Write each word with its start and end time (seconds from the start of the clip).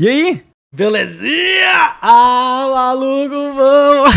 E 0.00 0.08
aí? 0.08 0.44
Belezinha? 0.72 1.96
Ah, 2.00 2.70
maluco, 2.72 3.52
vamos! 3.52 4.14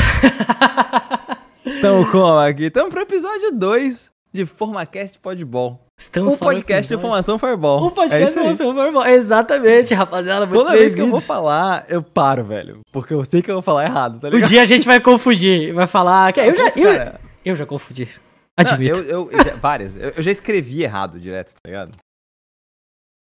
Tamo 1.81 2.11
como 2.11 2.37
aqui? 2.37 2.69
Tamo 2.69 2.91
pro 2.91 3.01
episódio 3.01 3.51
2 3.51 4.11
de 4.31 4.45
FormaCast 4.45 5.17
Podball. 5.17 5.83
Estamos 5.97 6.35
o 6.35 6.37
podcast 6.37 6.87
de 6.87 6.93
informação 6.93 7.39
Fireball. 7.39 7.83
O 7.83 7.89
podcast 7.89 8.31
de 8.31 8.39
informação 8.39 8.75
Fireball. 8.75 9.07
Exatamente, 9.07 9.91
rapaziada. 9.95 10.45
Muito 10.45 10.59
Toda 10.59 10.77
vez 10.77 10.93
que 10.93 11.01
eu 11.01 11.07
vou 11.07 11.19
falar, 11.19 11.83
eu 11.89 12.03
paro, 12.03 12.43
velho. 12.43 12.81
Porque 12.91 13.15
eu 13.15 13.25
sei 13.25 13.41
que 13.41 13.49
eu 13.49 13.55
vou 13.55 13.63
falar 13.63 13.85
errado, 13.85 14.19
tá 14.19 14.29
ligado? 14.29 14.45
Um 14.45 14.49
dia 14.51 14.61
a 14.61 14.65
gente 14.65 14.85
vai 14.85 15.01
confundir. 15.01 15.73
Vai 15.73 15.87
falar. 15.87 16.31
Que 16.31 16.41
eu, 16.41 16.55
já, 16.55 16.67
eu, 16.75 17.13
eu 17.43 17.55
já 17.55 17.65
confundi. 17.65 18.07
Admito. 18.55 19.01
Não, 19.01 19.09
eu, 19.09 19.31
eu, 19.31 19.57
várias. 19.57 19.95
Eu, 19.95 20.13
eu, 20.15 20.21
já 20.21 20.29
escrevi 20.29 20.83
errado 20.83 21.19
direto, 21.19 21.53
tá 21.53 21.61
ligado? 21.65 21.97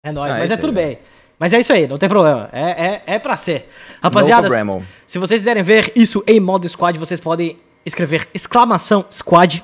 É 0.05 0.11
nóis, 0.11 0.33
ah, 0.33 0.39
mas 0.39 0.51
é, 0.51 0.55
é 0.55 0.57
tudo 0.57 0.73
bem. 0.73 0.99
Mas 1.39 1.53
é 1.53 1.61
isso 1.61 1.73
aí, 1.73 1.87
não 1.87 1.99
tem 1.99 2.09
problema. 2.09 2.49
É, 2.53 2.87
é, 2.87 3.03
é 3.15 3.19
pra 3.19 3.37
ser. 3.37 3.69
Rapaziada, 4.03 4.49
se 5.07 5.19
vocês 5.19 5.41
quiserem 5.41 5.63
ver 5.63 5.93
isso 5.95 6.23
em 6.27 6.41
modo 6.41 6.69
squad, 6.69 6.99
vocês 6.99 7.21
podem 7.21 7.57
escrever 7.87 8.29
exclamação 8.35 9.05
squad 9.11 9.63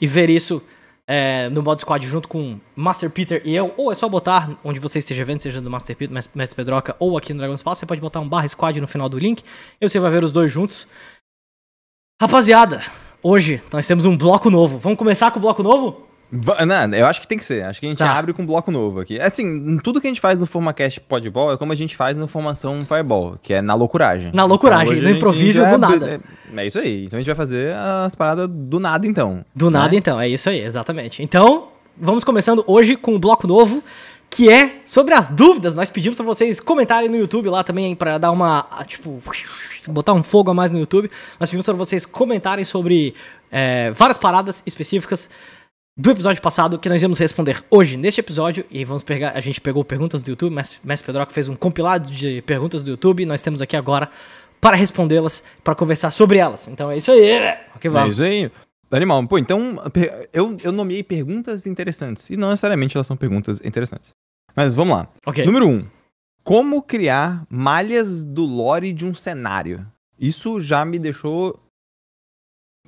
e 0.00 0.06
ver 0.06 0.30
isso 0.30 0.62
é, 1.06 1.48
no 1.50 1.62
modo 1.62 1.80
squad 1.80 2.06
junto 2.06 2.28
com 2.28 2.58
Master 2.74 3.10
Peter 3.10 3.42
e 3.44 3.54
eu. 3.54 3.74
Ou 3.76 3.92
é 3.92 3.94
só 3.94 4.08
botar 4.08 4.50
onde 4.64 4.80
você 4.80 4.98
esteja 4.98 5.24
vendo, 5.24 5.40
seja 5.40 5.60
do 5.60 5.70
Master 5.70 5.94
Peter, 5.94 6.14
Mestre 6.34 6.56
Pedroca 6.56 6.96
ou 6.98 7.18
aqui 7.18 7.32
no 7.32 7.40
Dragon 7.40 7.56
Space. 7.56 7.80
Você 7.80 7.86
pode 7.86 8.00
botar 8.00 8.20
um 8.20 8.28
barra 8.28 8.48
squad 8.48 8.80
no 8.80 8.88
final 8.88 9.08
do 9.08 9.18
link 9.18 9.42
e 9.80 9.88
você 9.88 10.00
vai 10.00 10.10
ver 10.10 10.24
os 10.24 10.32
dois 10.32 10.50
juntos. 10.50 10.88
Rapaziada, 12.20 12.82
hoje 13.22 13.62
nós 13.70 13.86
temos 13.86 14.06
um 14.06 14.16
bloco 14.16 14.48
novo. 14.48 14.78
Vamos 14.78 14.98
começar 14.98 15.30
com 15.30 15.38
o 15.38 15.42
bloco 15.42 15.62
novo? 15.62 16.11
Não, 16.32 16.96
eu 16.96 17.06
acho 17.06 17.20
que 17.20 17.28
tem 17.28 17.36
que 17.36 17.44
ser. 17.44 17.62
Acho 17.64 17.78
que 17.78 17.84
a 17.84 17.88
gente 17.90 17.98
tá. 17.98 18.10
abre 18.10 18.32
com 18.32 18.42
um 18.42 18.46
bloco 18.46 18.70
novo 18.70 19.00
aqui. 19.00 19.20
Assim, 19.20 19.78
tudo 19.84 20.00
que 20.00 20.06
a 20.06 20.10
gente 20.10 20.20
faz 20.20 20.40
no 20.40 20.46
FormaCast 20.46 20.98
Podball 21.00 21.52
é 21.52 21.56
como 21.58 21.72
a 21.72 21.74
gente 21.74 21.94
faz 21.94 22.16
na 22.16 22.26
Formação 22.26 22.86
Fireball, 22.86 23.38
que 23.42 23.52
é 23.52 23.60
na 23.60 23.74
loucuragem. 23.74 24.30
Na 24.32 24.46
loucuragem, 24.46 24.96
então, 24.96 25.10
no 25.10 25.14
improviso 25.14 25.62
do 25.62 25.76
nada. 25.76 26.22
É, 26.54 26.62
é, 26.62 26.66
isso 26.66 26.78
aí. 26.78 27.04
Então 27.04 27.18
a 27.18 27.20
gente 27.20 27.26
vai 27.26 27.34
fazer 27.34 27.74
as 27.74 28.14
paradas 28.14 28.48
do 28.50 28.80
nada, 28.80 29.06
então. 29.06 29.44
Do 29.54 29.70
né? 29.70 29.78
nada, 29.78 29.94
então. 29.94 30.18
É 30.18 30.26
isso 30.26 30.48
aí, 30.48 30.60
exatamente. 30.60 31.22
Então, 31.22 31.68
vamos 31.94 32.24
começando 32.24 32.64
hoje 32.66 32.96
com 32.96 33.14
um 33.14 33.20
bloco 33.20 33.46
novo, 33.46 33.84
que 34.30 34.50
é 34.50 34.76
sobre 34.86 35.12
as 35.12 35.28
dúvidas. 35.28 35.74
Nós 35.74 35.90
pedimos 35.90 36.16
para 36.16 36.24
vocês 36.24 36.58
comentarem 36.60 37.10
no 37.10 37.16
YouTube 37.18 37.50
lá 37.50 37.62
também, 37.62 37.94
para 37.94 38.16
dar 38.16 38.30
uma, 38.30 38.66
tipo, 38.86 39.22
botar 39.86 40.14
um 40.14 40.22
fogo 40.22 40.50
a 40.50 40.54
mais 40.54 40.70
no 40.70 40.78
YouTube. 40.78 41.10
Nós 41.38 41.50
pedimos 41.50 41.66
para 41.66 41.74
vocês 41.74 42.06
comentarem 42.06 42.64
sobre 42.64 43.12
é, 43.50 43.90
várias 43.90 44.16
paradas 44.16 44.62
específicas 44.64 45.28
do 45.96 46.10
episódio 46.10 46.40
passado 46.40 46.78
que 46.78 46.88
nós 46.88 47.02
íamos 47.02 47.18
responder 47.18 47.62
hoje 47.70 47.96
neste 47.96 48.20
episódio. 48.20 48.64
E 48.70 48.84
vamos 48.84 49.02
pegar. 49.02 49.32
A 49.36 49.40
gente 49.40 49.60
pegou 49.60 49.84
perguntas 49.84 50.22
do 50.22 50.30
YouTube, 50.30 50.54
mas 50.54 50.78
Mestre 50.84 51.06
Pedroca 51.06 51.32
fez 51.32 51.48
um 51.48 51.54
compilado 51.54 52.10
de 52.10 52.42
perguntas 52.42 52.82
do 52.82 52.90
YouTube. 52.90 53.22
E 53.22 53.26
nós 53.26 53.42
temos 53.42 53.60
aqui 53.60 53.76
agora 53.76 54.10
para 54.60 54.76
respondê-las, 54.76 55.42
para 55.62 55.74
conversar 55.74 56.10
sobre 56.10 56.38
elas. 56.38 56.68
Então 56.68 56.90
é 56.90 56.96
isso 56.96 57.10
aí, 57.10 57.40
né? 57.40 57.60
Okay, 57.76 57.90
vamos. 57.90 58.08
É 58.08 58.12
isso 58.12 58.24
aí. 58.24 58.50
Animal. 58.90 59.26
Pô, 59.26 59.38
então 59.38 59.82
eu, 60.32 60.56
eu 60.62 60.72
nomeei 60.72 61.02
perguntas 61.02 61.66
interessantes. 61.66 62.28
E 62.30 62.36
não 62.36 62.50
necessariamente 62.50 62.96
elas 62.96 63.06
são 63.06 63.16
perguntas 63.16 63.60
interessantes. 63.64 64.10
Mas 64.54 64.74
vamos 64.74 64.96
lá. 64.96 65.08
Okay. 65.26 65.46
Número 65.46 65.66
1. 65.66 65.70
Um, 65.70 65.86
como 66.44 66.82
criar 66.82 67.46
malhas 67.48 68.24
do 68.24 68.44
lore 68.44 68.92
de 68.92 69.06
um 69.06 69.14
cenário? 69.14 69.86
Isso 70.18 70.60
já 70.60 70.84
me 70.84 70.98
deixou 70.98 71.58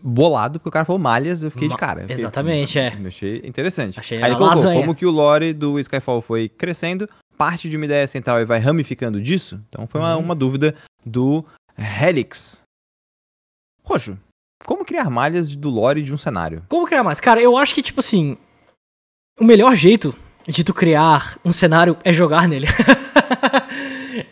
bolado, 0.04 0.58
porque 0.58 0.68
o 0.68 0.72
cara 0.72 0.84
falou 0.84 1.00
malhas, 1.00 1.42
eu 1.42 1.50
fiquei 1.50 1.66
de 1.66 1.76
cara. 1.76 2.02
Fiquei, 2.02 2.16
Exatamente, 2.16 2.78
é. 2.78 2.92
achei 3.06 3.42
interessante. 3.42 3.98
Achei 3.98 4.18
Aí 4.18 4.24
ele 4.24 4.36
colocou 4.36 4.56
lasanha. 4.56 4.80
como 4.80 4.94
que 4.94 5.06
o 5.06 5.10
lore 5.10 5.54
do 5.54 5.80
Skyfall 5.80 6.20
foi 6.20 6.46
crescendo, 6.46 7.08
parte 7.38 7.70
de 7.70 7.76
uma 7.76 7.86
ideia 7.86 8.06
central 8.06 8.38
e 8.40 8.44
vai 8.44 8.58
ramificando 8.58 9.18
disso. 9.18 9.58
Então 9.68 9.86
foi 9.86 10.02
uma, 10.02 10.14
uhum. 10.14 10.22
uma 10.22 10.34
dúvida 10.34 10.74
do 11.06 11.42
Helix. 11.78 12.60
Roxo, 13.82 14.18
como 14.66 14.84
criar 14.84 15.08
malhas 15.08 15.56
do 15.56 15.70
lore 15.70 16.02
de 16.02 16.12
um 16.12 16.18
cenário? 16.18 16.62
Como 16.68 16.86
criar 16.86 17.02
malhas? 17.02 17.20
Cara, 17.20 17.40
eu 17.40 17.56
acho 17.56 17.74
que, 17.74 17.82
tipo 17.82 18.00
assim, 18.00 18.36
o 19.40 19.44
melhor 19.44 19.74
jeito 19.74 20.14
de 20.46 20.62
tu 20.62 20.74
criar 20.74 21.38
um 21.42 21.52
cenário 21.52 21.96
é 22.04 22.12
jogar 22.12 22.46
nele. 22.46 22.66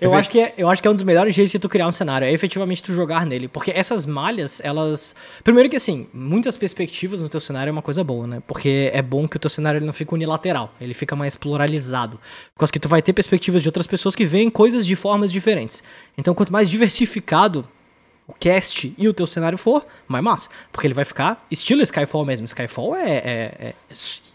eu, 0.02 0.14
acho 0.14 0.30
que 0.30 0.40
é, 0.40 0.54
eu 0.56 0.68
acho 0.68 0.82
que 0.82 0.88
é 0.88 0.90
um 0.90 0.94
dos 0.94 1.02
melhores 1.02 1.34
jeitos 1.34 1.52
de 1.52 1.58
tu 1.58 1.68
criar 1.68 1.86
um 1.86 1.92
cenário, 1.92 2.26
é 2.26 2.32
efetivamente 2.32 2.82
tu 2.82 2.92
jogar 2.92 3.24
nele. 3.24 3.48
Porque 3.48 3.70
essas 3.70 4.04
malhas, 4.04 4.60
elas. 4.64 5.14
Primeiro 5.44 5.68
que 5.68 5.76
assim, 5.76 6.06
muitas 6.12 6.56
perspectivas 6.56 7.20
no 7.20 7.28
teu 7.28 7.40
cenário 7.40 7.70
é 7.70 7.72
uma 7.72 7.82
coisa 7.82 8.02
boa, 8.02 8.26
né? 8.26 8.42
Porque 8.46 8.90
é 8.92 9.00
bom 9.00 9.28
que 9.28 9.36
o 9.36 9.40
teu 9.40 9.50
cenário 9.50 9.78
ele 9.78 9.86
não 9.86 9.92
fica 9.92 10.14
unilateral, 10.14 10.74
ele 10.80 10.94
fica 10.94 11.14
mais 11.14 11.36
pluralizado. 11.36 12.18
Porque 12.54 12.72
que 12.72 12.80
tu 12.80 12.88
vai 12.88 13.02
ter 13.02 13.12
perspectivas 13.12 13.62
de 13.62 13.68
outras 13.68 13.86
pessoas 13.86 14.14
que 14.14 14.24
veem 14.24 14.48
coisas 14.48 14.86
de 14.86 14.96
formas 14.96 15.30
diferentes. 15.30 15.82
Então, 16.16 16.34
quanto 16.34 16.52
mais 16.52 16.70
diversificado 16.70 17.64
o 18.26 18.32
cast 18.32 18.94
e 18.96 19.08
o 19.08 19.12
teu 19.12 19.26
cenário 19.26 19.58
for, 19.58 19.86
mais 20.08 20.24
massa. 20.24 20.48
Porque 20.70 20.86
ele 20.86 20.94
vai 20.94 21.04
ficar 21.04 21.44
estilo 21.50 21.82
Skyfall 21.82 22.24
mesmo. 22.24 22.46
Skyfall 22.46 22.96
é, 22.96 23.10
é, 23.10 23.22
é, 23.60 23.74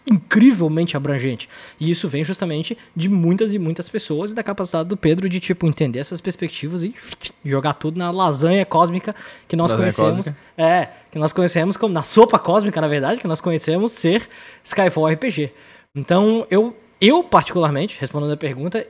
incrivelmente 0.10 0.96
abrangente. 0.96 1.50
E 1.80 1.90
isso 1.90 2.08
vem 2.08 2.24
justamente 2.24 2.78
de 2.96 3.10
muitas 3.10 3.54
e 3.54 3.60
muitas 3.60 3.90
pessoas 3.90 4.32
e 4.32 4.36
da 4.36 4.44
capacidade 4.44 4.88
do 4.88 4.96
Pedro 4.96 5.28
de, 5.28 5.40
tipo, 5.40 5.68
entender 5.68 6.00
essas 6.00 6.22
perspectivas 6.22 6.84
e 6.84 6.94
jogar 7.44 7.74
tudo 7.74 7.98
na 7.98 8.10
lasanha 8.10 8.66
cósmica 8.66 9.14
que 9.48 9.56
nós 9.56 9.72
lasanha 9.72 9.84
conhecemos. 9.84 10.28
Cósmica. 10.28 10.38
É, 10.58 10.90
que 11.12 11.20
nós 11.20 11.34
conhecemos 11.34 11.78
como, 11.78 11.94
na 11.94 12.04
sopa 12.04 12.40
cósmica, 12.40 12.80
na 12.80 12.88
verdade, 12.88 13.20
que 13.20 13.28
nós 13.28 13.42
conhecemos 13.42 13.92
ser 13.92 14.28
Skyfall 14.64 15.08
RPG. 15.08 15.52
Então, 15.94 16.48
eu, 16.50 16.76
eu 17.02 17.24
particularmente, 17.24 17.98
respondendo 18.00 18.32
a 18.32 18.38
pergunta, 18.38 18.88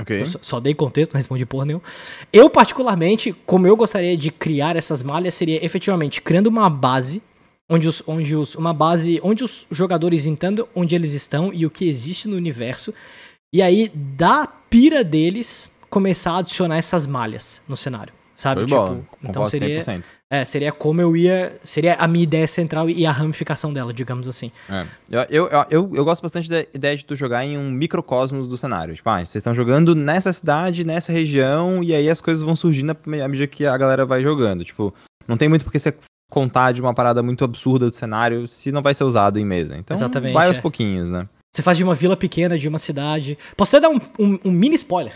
Okay. 0.00 0.26
Só, 0.26 0.38
só, 0.42 0.60
dei 0.60 0.74
contexto, 0.74 1.12
não 1.14 1.18
respondi 1.18 1.46
porra 1.46 1.64
nenhuma. 1.64 1.84
Eu, 2.32 2.50
particularmente, 2.50 3.32
como 3.46 3.66
eu 3.66 3.76
gostaria 3.76 4.16
de 4.16 4.30
criar 4.30 4.76
essas 4.76 5.02
malhas, 5.02 5.34
seria 5.34 5.64
efetivamente 5.64 6.20
criando 6.20 6.48
uma 6.48 6.68
base. 6.68 7.22
Onde 7.72 7.88
os, 7.88 8.02
onde 8.06 8.36
os, 8.36 8.54
uma 8.54 8.74
base 8.74 9.18
onde 9.22 9.42
os 9.42 9.66
jogadores 9.70 10.26
entendam 10.26 10.68
onde 10.74 10.94
eles 10.94 11.14
estão 11.14 11.52
e 11.52 11.64
o 11.64 11.70
que 11.70 11.88
existe 11.88 12.28
no 12.28 12.36
universo. 12.36 12.92
E 13.54 13.62
aí, 13.62 13.90
da 13.94 14.46
pira 14.46 15.02
deles, 15.02 15.70
começar 15.88 16.32
a 16.32 16.38
adicionar 16.38 16.76
essas 16.76 17.06
malhas 17.06 17.62
no 17.66 17.76
cenário. 17.76 18.12
Sabe? 18.34 18.66
Foi 18.66 18.66
tipo, 18.66 19.06
então 19.22 19.46
seria. 19.46 19.80
100%. 19.80 20.02
É, 20.30 20.44
seria 20.46 20.72
como 20.72 21.00
eu 21.02 21.14
ia. 21.14 21.60
Seria 21.62 21.94
a 21.94 22.08
minha 22.08 22.24
ideia 22.24 22.46
central 22.46 22.88
e 22.88 23.04
a 23.04 23.10
ramificação 23.10 23.72
dela, 23.72 23.92
digamos 23.92 24.26
assim. 24.26 24.50
É. 24.68 24.86
Eu, 25.10 25.20
eu, 25.28 25.66
eu, 25.70 25.90
eu, 25.94 26.04
gosto 26.04 26.22
bastante 26.22 26.48
da 26.48 26.60
ideia 26.74 26.96
de 26.96 27.04
tu 27.04 27.14
jogar 27.14 27.44
em 27.44 27.58
um 27.58 27.70
microcosmos 27.70 28.48
do 28.48 28.56
cenário. 28.56 28.94
Tipo, 28.94 29.10
ah, 29.10 29.18
vocês 29.18 29.36
estão 29.36 29.52
jogando 29.52 29.94
nessa 29.94 30.32
cidade, 30.32 30.84
nessa 30.84 31.12
região, 31.12 31.84
e 31.84 31.94
aí 31.94 32.08
as 32.08 32.20
coisas 32.20 32.42
vão 32.42 32.56
surgindo 32.56 32.92
à 32.92 33.28
medida 33.28 33.46
que 33.46 33.66
a 33.66 33.76
galera 33.76 34.06
vai 34.06 34.22
jogando. 34.22 34.64
Tipo, 34.64 34.94
não 35.28 35.36
tem 35.36 35.48
muito 35.48 35.64
porque 35.64 35.78
você 35.78 35.94
contar 36.32 36.72
de 36.72 36.80
uma 36.80 36.94
parada 36.94 37.22
muito 37.22 37.44
absurda 37.44 37.90
do 37.90 37.94
cenário 37.94 38.48
se 38.48 38.72
não 38.72 38.80
vai 38.80 38.94
ser 38.94 39.04
usado 39.04 39.38
em 39.38 39.44
mesa. 39.44 39.76
Então, 39.76 39.94
Exatamente, 39.94 40.32
vai 40.32 40.48
aos 40.48 40.56
é. 40.56 40.60
pouquinhos, 40.62 41.10
né? 41.10 41.28
Você 41.54 41.60
faz 41.60 41.76
de 41.76 41.84
uma 41.84 41.94
vila 41.94 42.16
pequena, 42.16 42.58
de 42.58 42.66
uma 42.66 42.78
cidade. 42.78 43.36
Posso 43.54 43.76
até 43.76 43.86
dar 43.86 43.94
um, 43.94 44.00
um, 44.18 44.38
um 44.46 44.50
mini 44.50 44.74
spoiler? 44.74 45.12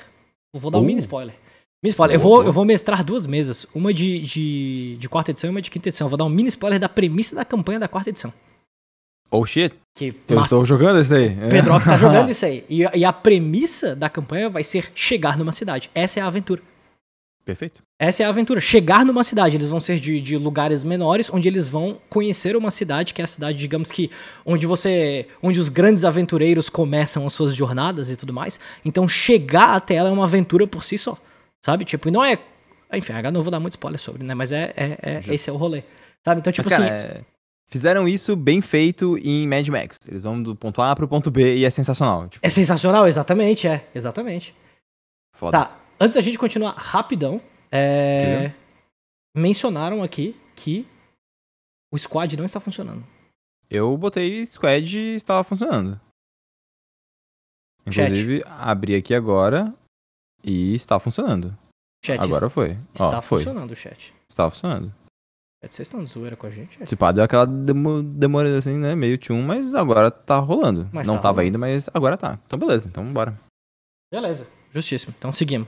vou 0.53 0.71
dar 0.71 0.79
uh. 0.79 0.83
um 0.83 0.85
mini 0.85 0.99
spoiler. 0.99 1.35
Mini 1.83 1.91
spoiler. 1.91 2.17
Eu 2.17 2.21
vou, 2.21 2.45
eu 2.45 2.53
vou 2.53 2.67
mestrar 2.67 3.03
duas 3.03 3.27
mesas, 3.27 3.67
uma 3.75 3.95
de, 3.95 4.21
de, 4.21 4.97
de 4.99 5.09
quarta 5.09 5.31
edição 5.31 5.49
e 5.49 5.51
uma 5.51 5.63
de 5.63 5.71
quinta 5.71 5.89
edição. 5.89 6.05
Eu 6.05 6.11
vou 6.11 6.19
dar 6.19 6.27
um 6.27 6.29
mini 6.29 6.49
spoiler 6.49 6.79
da 6.79 6.89
premissa 6.89 7.35
da 7.35 7.47
campanha 7.47 7.81
da 7.81 7.89
quarta 7.89 8.11
edição. 8.11 8.31
Oh 9.31 9.47
shit. 9.47 9.75
Que 9.97 10.15
eu 10.29 10.43
estou 10.43 10.67
jogando 10.67 11.01
isso 11.01 11.15
aí. 11.15 11.35
Pedro 11.49 11.75
está 11.79 11.97
jogando 11.99 12.31
isso 12.31 12.45
aí. 12.45 12.63
E, 12.69 12.83
e, 12.95 13.05
a 13.05 13.13
premissa 13.13 13.97
da 13.97 14.11
campanha 14.11 14.51
vai 14.51 14.63
ser 14.63 14.93
chegar 14.95 15.39
numa 15.39 15.53
cidade. 15.53 15.91
Essa 15.95 16.21
é 16.21 16.23
a 16.23 16.27
aventura. 16.27 16.61
Perfeito. 17.47 17.81
Essa 17.97 18.25
é 18.25 18.27
a 18.27 18.29
aventura. 18.29 18.61
Chegar 18.61 19.05
numa 19.05 19.23
cidade. 19.23 19.57
Eles 19.57 19.69
vão 19.69 19.79
ser 19.79 20.01
de, 20.01 20.21
de 20.21 20.37
lugares 20.37 20.83
menores, 20.83 21.31
onde 21.33 21.47
eles 21.49 21.69
vão 21.69 21.97
conhecer 22.11 22.57
uma 22.57 22.73
cidade, 22.73 23.15
que 23.15 23.23
é 23.23 23.25
a 23.25 23.29
cidade, 23.29 23.57
digamos 23.57 23.93
que, 23.93 24.11
onde 24.45 24.67
você. 24.67 25.29
onde 25.41 25.61
os 25.61 25.69
grandes 25.69 26.05
aventureiros 26.05 26.69
começam 26.69 27.25
as 27.25 27.33
suas 27.33 27.55
jornadas 27.55 28.11
e 28.11 28.17
tudo 28.17 28.33
mais. 28.33 28.59
Então 28.85 29.07
chegar 29.07 29.77
até 29.77 29.95
ela 29.95 30.09
é 30.09 30.13
uma 30.13 30.25
aventura 30.25 30.67
por 30.67 30.83
si 30.83 30.99
só. 30.99 31.17
Sabe? 31.65 31.85
Tipo, 31.85 32.09
e 32.09 32.11
não 32.11 32.25
é. 32.25 32.37
Enfim, 32.93 33.13
agora 33.13 33.31
não 33.31 33.45
vou 33.45 33.53
dar 33.53 33.61
muito 33.61 33.75
spoiler 33.75 34.01
sobre, 34.01 34.25
né? 34.25 34.35
Mas 34.35 34.51
é, 34.51 34.75
é, 34.77 34.99
é 35.01 35.35
esse 35.35 35.49
é 35.49 35.53
o 35.53 35.57
rolê. 35.57 35.85
Sabe? 36.25 36.41
Então, 36.41 36.53
tipo 36.53 36.69
Mas, 36.69 36.81
assim. 36.81 36.91
é... 36.91 37.21
Fizeram 37.69 38.09
isso 38.09 38.35
bem 38.35 38.61
feito 38.61 39.17
em 39.19 39.47
Mad 39.47 39.69
Max. 39.69 40.01
Eles 40.09 40.23
vão 40.23 40.41
do 40.43 40.57
ponto 40.57 40.83
A 40.83 40.95
pro 40.97 41.07
ponto 41.07 41.31
B 41.31 41.59
e 41.59 41.65
é 41.65 41.71
sensacional. 41.71 42.29
Tipo... 42.29 42.45
É 42.45 42.49
sensacional, 42.49 43.07
exatamente, 43.07 43.69
é. 43.69 43.85
Exatamente. 43.95 44.55
Foda. 45.33 45.59
Tá, 45.59 45.77
antes 46.01 46.15
da 46.15 46.21
gente 46.21 46.39
continuar 46.39 46.73
rapidão, 46.73 47.41
é... 47.71 48.53
mencionaram 49.37 50.03
aqui 50.03 50.35
que 50.55 50.87
o 51.93 51.99
squad 51.99 52.37
não 52.37 52.45
está 52.45 52.61
funcionando. 52.61 53.05
Eu 53.69 53.97
botei 53.97 54.45
squad 54.47 54.99
e 54.99 55.15
estava 55.17 55.43
funcionando. 55.43 56.01
Inclusive, 57.87 58.41
Chat. 58.41 58.49
abri 58.49 58.95
aqui 58.97 59.15
agora. 59.15 59.75
E 60.45 60.75
está 60.75 61.01
funcionando. 61.01 61.57
Chat, 62.05 62.21
Agora 62.21 62.49
foi. 62.49 62.79
Está 62.93 63.19
Ó, 63.19 63.23
funcionando 63.23 63.73
o 63.73 63.77
chat. 63.77 64.15
Está 64.31 64.49
funcionando. 64.49 64.95
Vocês 65.61 65.89
estão 65.89 66.05
de 66.05 66.11
zoeira 66.11 66.37
com 66.37 66.47
a 66.47 66.51
gente? 66.51 66.79
Chat? 66.79 66.87
Tipo, 66.89 67.13
deu 67.13 67.25
aquela 67.25 67.47
demora 67.47 68.57
assim, 68.59 68.77
né? 68.77 68.95
Meio 68.95 69.19
tchum, 69.19 69.43
mas 69.43 69.75
agora 69.75 70.11
tá 70.11 70.39
rolando. 70.39 70.89
Mas 70.93 71.07
Não 71.09 71.17
tá 71.17 71.23
tava 71.23 71.37
rolando. 71.39 71.47
ainda, 71.47 71.59
mas 71.59 71.89
agora 71.93 72.17
tá. 72.17 72.39
Então 72.47 72.57
beleza, 72.59 72.89
então 72.89 73.13
bora. 73.13 73.37
Beleza, 74.13 74.47
justíssimo. 74.73 75.13
Então 75.19 75.33
seguimos. 75.33 75.67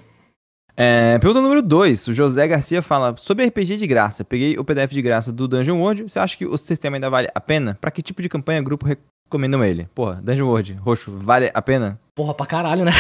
É, 0.81 1.19
pergunta 1.19 1.41
número 1.41 1.61
2. 1.61 2.07
O 2.07 2.15
José 2.15 2.47
Garcia 2.47 2.81
fala 2.81 3.13
sobre 3.19 3.45
RPG 3.45 3.79
de 3.79 3.87
graça. 3.89 4.25
Peguei 4.25 4.57
o 4.57 4.65
PDF 4.65 4.93
de 4.93 5.03
graça 5.03 5.33
do 5.33 5.49
Dungeon 5.49 5.77
World. 5.77 6.05
Você 6.05 6.21
acha 6.21 6.39
que 6.39 6.47
o 6.47 6.57
sistema 6.57 6.97
ainda 6.97 7.11
vale 7.11 7.27
a 7.35 7.41
pena? 7.41 7.77
Pra 7.81 7.91
que 7.91 8.01
tipo 8.01 8.23
de 8.23 8.29
campanha 8.29 8.61
o 8.61 8.65
grupo 8.65 8.87
recomendam 8.87 9.65
ele? 9.65 9.89
Porra, 9.93 10.21
Dungeon 10.23 10.47
World, 10.47 10.75
roxo, 10.75 11.13
vale 11.17 11.51
a 11.53 11.61
pena? 11.61 11.99
Porra, 12.15 12.33
pra 12.33 12.47
caralho, 12.47 12.85
né? 12.85 12.93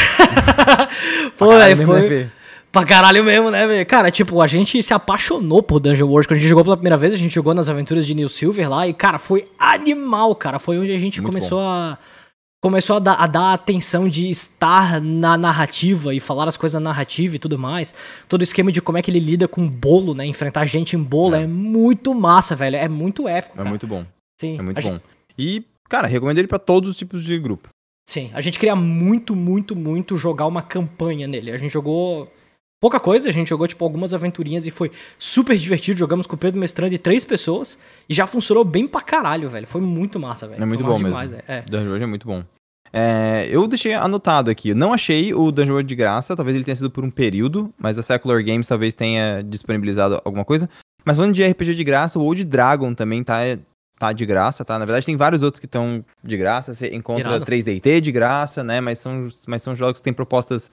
Pô, 1.39 1.53
aí 1.53 1.77
foi. 1.77 2.11
Né, 2.11 2.31
pra 2.73 2.85
caralho 2.85 3.23
mesmo, 3.23 3.49
né, 3.49 3.65
velho? 3.65 3.87
Cara, 3.87 4.11
tipo, 4.11 4.43
a 4.43 4.49
gente 4.49 4.83
se 4.83 4.93
apaixonou 4.93 5.63
por 5.63 5.79
Dungeon 5.79 6.09
World. 6.09 6.27
Quando 6.27 6.39
a 6.39 6.41
gente 6.41 6.49
jogou 6.49 6.65
pela 6.65 6.77
primeira 6.77 6.97
vez, 6.97 7.15
a 7.15 7.17
gente 7.17 7.33
jogou 7.33 7.55
nas 7.55 7.69
aventuras 7.69 8.05
de 8.05 8.13
Neil 8.13 8.29
Silver 8.29 8.69
lá. 8.69 8.89
E, 8.89 8.93
cara, 8.93 9.21
foi 9.21 9.47
animal, 9.57 10.35
cara. 10.35 10.59
Foi 10.59 10.81
onde 10.81 10.93
a 10.93 10.99
gente 10.99 11.21
Muito 11.21 11.31
começou 11.31 11.61
bom. 11.61 11.69
a 11.69 11.97
começou 12.61 12.97
a 12.97 12.99
dar, 12.99 13.15
a 13.15 13.27
dar 13.27 13.55
atenção 13.55 14.09
de 14.09 14.29
estar 14.29 15.01
na 15.01 15.37
narrativa 15.37 16.15
e 16.15 16.21
falar 16.21 16.49
as 16.49 16.57
coisas 16.57 16.81
na 16.81 16.91
narrativa 16.91 17.37
e 17.37 17.39
tudo 17.39 17.59
mais. 17.59 17.95
Todo 18.29 18.41
o 18.41 18.45
esquema 18.45 18.73
de 18.73 18.83
como 18.83 18.99
é 18.99 19.03
que 19.03 19.11
ele 19.11 19.21
lida 19.21 19.47
com 19.47 19.67
bolo, 19.67 20.15
né? 20.15 20.27
Enfrentar 20.27 20.65
gente 20.67 20.97
em 20.97 21.03
bolo 21.03 21.35
é, 21.35 21.43
é 21.43 21.47
muito 21.47 22.15
massa, 22.15 22.57
velho. 22.57 22.77
É 22.77 22.89
muito 22.89 23.29
épico. 23.29 23.55
É 23.55 23.59
cara. 23.59 23.69
muito 23.69 23.87
bom. 23.87 24.05
Sim. 24.41 24.59
É 24.59 24.63
muito 24.63 24.83
bom. 24.83 24.93
Gente... 24.93 25.03
E, 25.39 25.65
cara, 25.89 26.09
recomendo 26.09 26.39
ele 26.39 26.49
para 26.49 26.59
todos 26.59 26.91
os 26.91 26.97
tipos 26.97 27.25
de 27.25 27.39
grupo. 27.39 27.69
Sim, 28.09 28.31
a 28.33 28.41
gente 28.41 28.59
queria 28.59 28.75
muito, 28.75 29.37
muito, 29.37 29.77
muito 29.77 30.17
jogar 30.17 30.47
uma 30.47 30.63
campanha 30.63 31.27
nele. 31.27 31.51
A 31.51 31.59
gente 31.59 31.71
jogou 31.71 32.33
pouca 32.81 33.01
coisa, 33.01 33.29
a 33.29 33.33
gente 33.33 33.49
jogou 33.49 33.67
tipo 33.67 33.85
algumas 33.85 34.15
aventurinhas 34.15 34.67
e 34.67 34.71
foi 34.71 34.91
super 35.19 35.57
divertido. 35.57 35.99
Jogamos 35.99 36.27
com 36.27 36.37
o 36.37 36.39
Pedro 36.39 36.61
Mestrando 36.61 36.95
e 36.95 36.99
três 36.99 37.25
pessoas 37.25 37.79
e 38.09 38.15
já 38.15 38.27
funcionou 38.27 38.65
bem 38.65 38.87
pra 38.87 39.01
caralho, 39.01 39.49
velho. 39.49 39.67
Foi 39.67 39.81
muito 39.81 40.19
massa, 40.19 40.47
velho. 40.47 40.63
É 40.63 40.67
muito 40.67 40.85
foi 40.85 40.93
bom 40.93 40.99
demais, 40.99 41.31
mesmo. 41.31 41.45
É. 41.49 41.63
Dungeon 41.63 41.89
World 41.89 42.05
é 42.05 42.07
muito 42.07 42.27
bom. 42.27 42.45
É, 42.93 43.47
eu 43.51 43.67
deixei 43.67 43.93
anotado 43.95 44.51
aqui. 44.51 44.73
não 44.73 44.93
achei 44.93 45.35
o 45.35 45.51
Dungeon 45.53 45.75
World 45.75 45.89
de 45.89 45.95
graça, 45.95 46.35
talvez 46.35 46.57
ele 46.57 46.65
tenha 46.65 46.77
sido 46.77 46.91
por 46.91 47.05
um 47.05 47.11
período, 47.11 47.73
mas 47.79 47.99
a 47.99 48.03
Secular 48.03 48.43
Games 48.43 48.67
talvez 48.67 48.95
tenha 48.95 49.43
disponibilizado 49.43 50.21
alguma 50.25 50.45
coisa. 50.45 50.69
Mas 51.05 51.17
falando 51.17 51.35
de 51.35 51.45
RPG 51.45 51.75
de 51.75 51.85
graça, 51.85 52.19
o 52.19 52.23
Old 52.23 52.45
Dragon 52.45 52.95
também 52.95 53.23
tá, 53.23 53.41
tá 53.99 54.13
de 54.13 54.27
graça, 54.27 54.65
tá? 54.65 54.79
Na 54.79 54.85
verdade, 54.85 55.07
tem 55.07 55.17
vários 55.17 55.43
outros 55.43 55.61
que 55.61 55.67
estão 55.67 56.05
de 56.23 56.37
graça. 56.37 56.75
Você 56.75 56.95
encontra 56.95 57.31
Irado. 57.31 57.47
3DT 57.47 58.01
de 58.01 58.13
graça, 58.13 58.65
né? 58.65 58.81
Mas 58.81 58.99
são, 58.99 59.29
mas 59.47 59.63
são 59.63 59.75
jogos 59.75 60.01
que 60.01 60.05
têm 60.05 60.13
propostas 60.13 60.71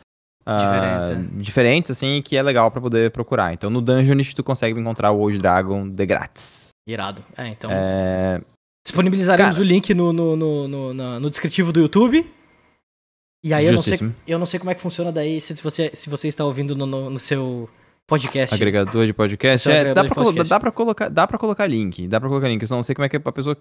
uh, 0.47 1.41
diferentes, 1.41 1.91
assim, 1.91 2.21
que 2.21 2.37
é 2.37 2.43
legal 2.43 2.69
para 2.71 2.81
poder 2.81 3.11
procurar. 3.11 3.53
Então 3.53 3.69
no 3.69 3.81
Dungeonist 3.81 4.35
tu 4.35 4.43
consegue 4.43 4.79
encontrar 4.79 5.11
o 5.11 5.19
Old 5.19 5.37
Dragon 5.37 5.87
de 5.89 6.05
grátis. 6.05 6.69
Irado. 6.87 7.23
É, 7.37 7.47
então. 7.47 7.69
É... 7.71 8.41
Disponibilizaremos 8.85 9.55
Cara, 9.55 9.65
o 9.65 9.67
link 9.67 9.93
no, 9.93 10.13
no, 10.13 10.35
no, 10.35 10.67
no, 10.67 11.19
no 11.19 11.29
descritivo 11.29 11.73
do 11.73 11.79
YouTube. 11.79 12.25
E 13.43 13.53
aí 13.53 13.65
eu 13.65 13.73
não, 13.73 13.81
sei, 13.83 13.99
eu 14.27 14.39
não 14.39 14.45
sei 14.45 14.59
como 14.59 14.71
é 14.71 14.75
que 14.75 14.81
funciona 14.81 15.11
daí 15.11 15.39
se 15.39 15.53
você, 15.61 15.91
se 15.93 16.09
você 16.09 16.27
está 16.27 16.43
ouvindo 16.43 16.75
no, 16.75 16.85
no, 16.85 17.09
no 17.11 17.19
seu 17.19 17.69
podcast. 18.07 18.55
Agregador 18.55 19.05
de 19.05 19.13
podcast. 19.13 19.69
É, 19.69 19.93
dá, 19.93 20.03
pra 20.03 20.15
podcast. 20.15 20.49
dá, 20.49 20.59
pra 20.59 20.71
colocar, 20.71 21.09
dá 21.09 21.27
pra 21.27 21.37
colocar 21.37 21.67
link. 21.67 22.07
Dá 22.07 22.19
pra 22.19 22.29
colocar 22.29 22.47
link. 22.47 22.61
Eu 22.61 22.67
só 22.67 22.75
não 22.75 22.83
sei 22.83 22.95
como 22.95 23.05
é 23.05 23.09
que 23.09 23.17
a 23.17 23.31
pessoa 23.31 23.57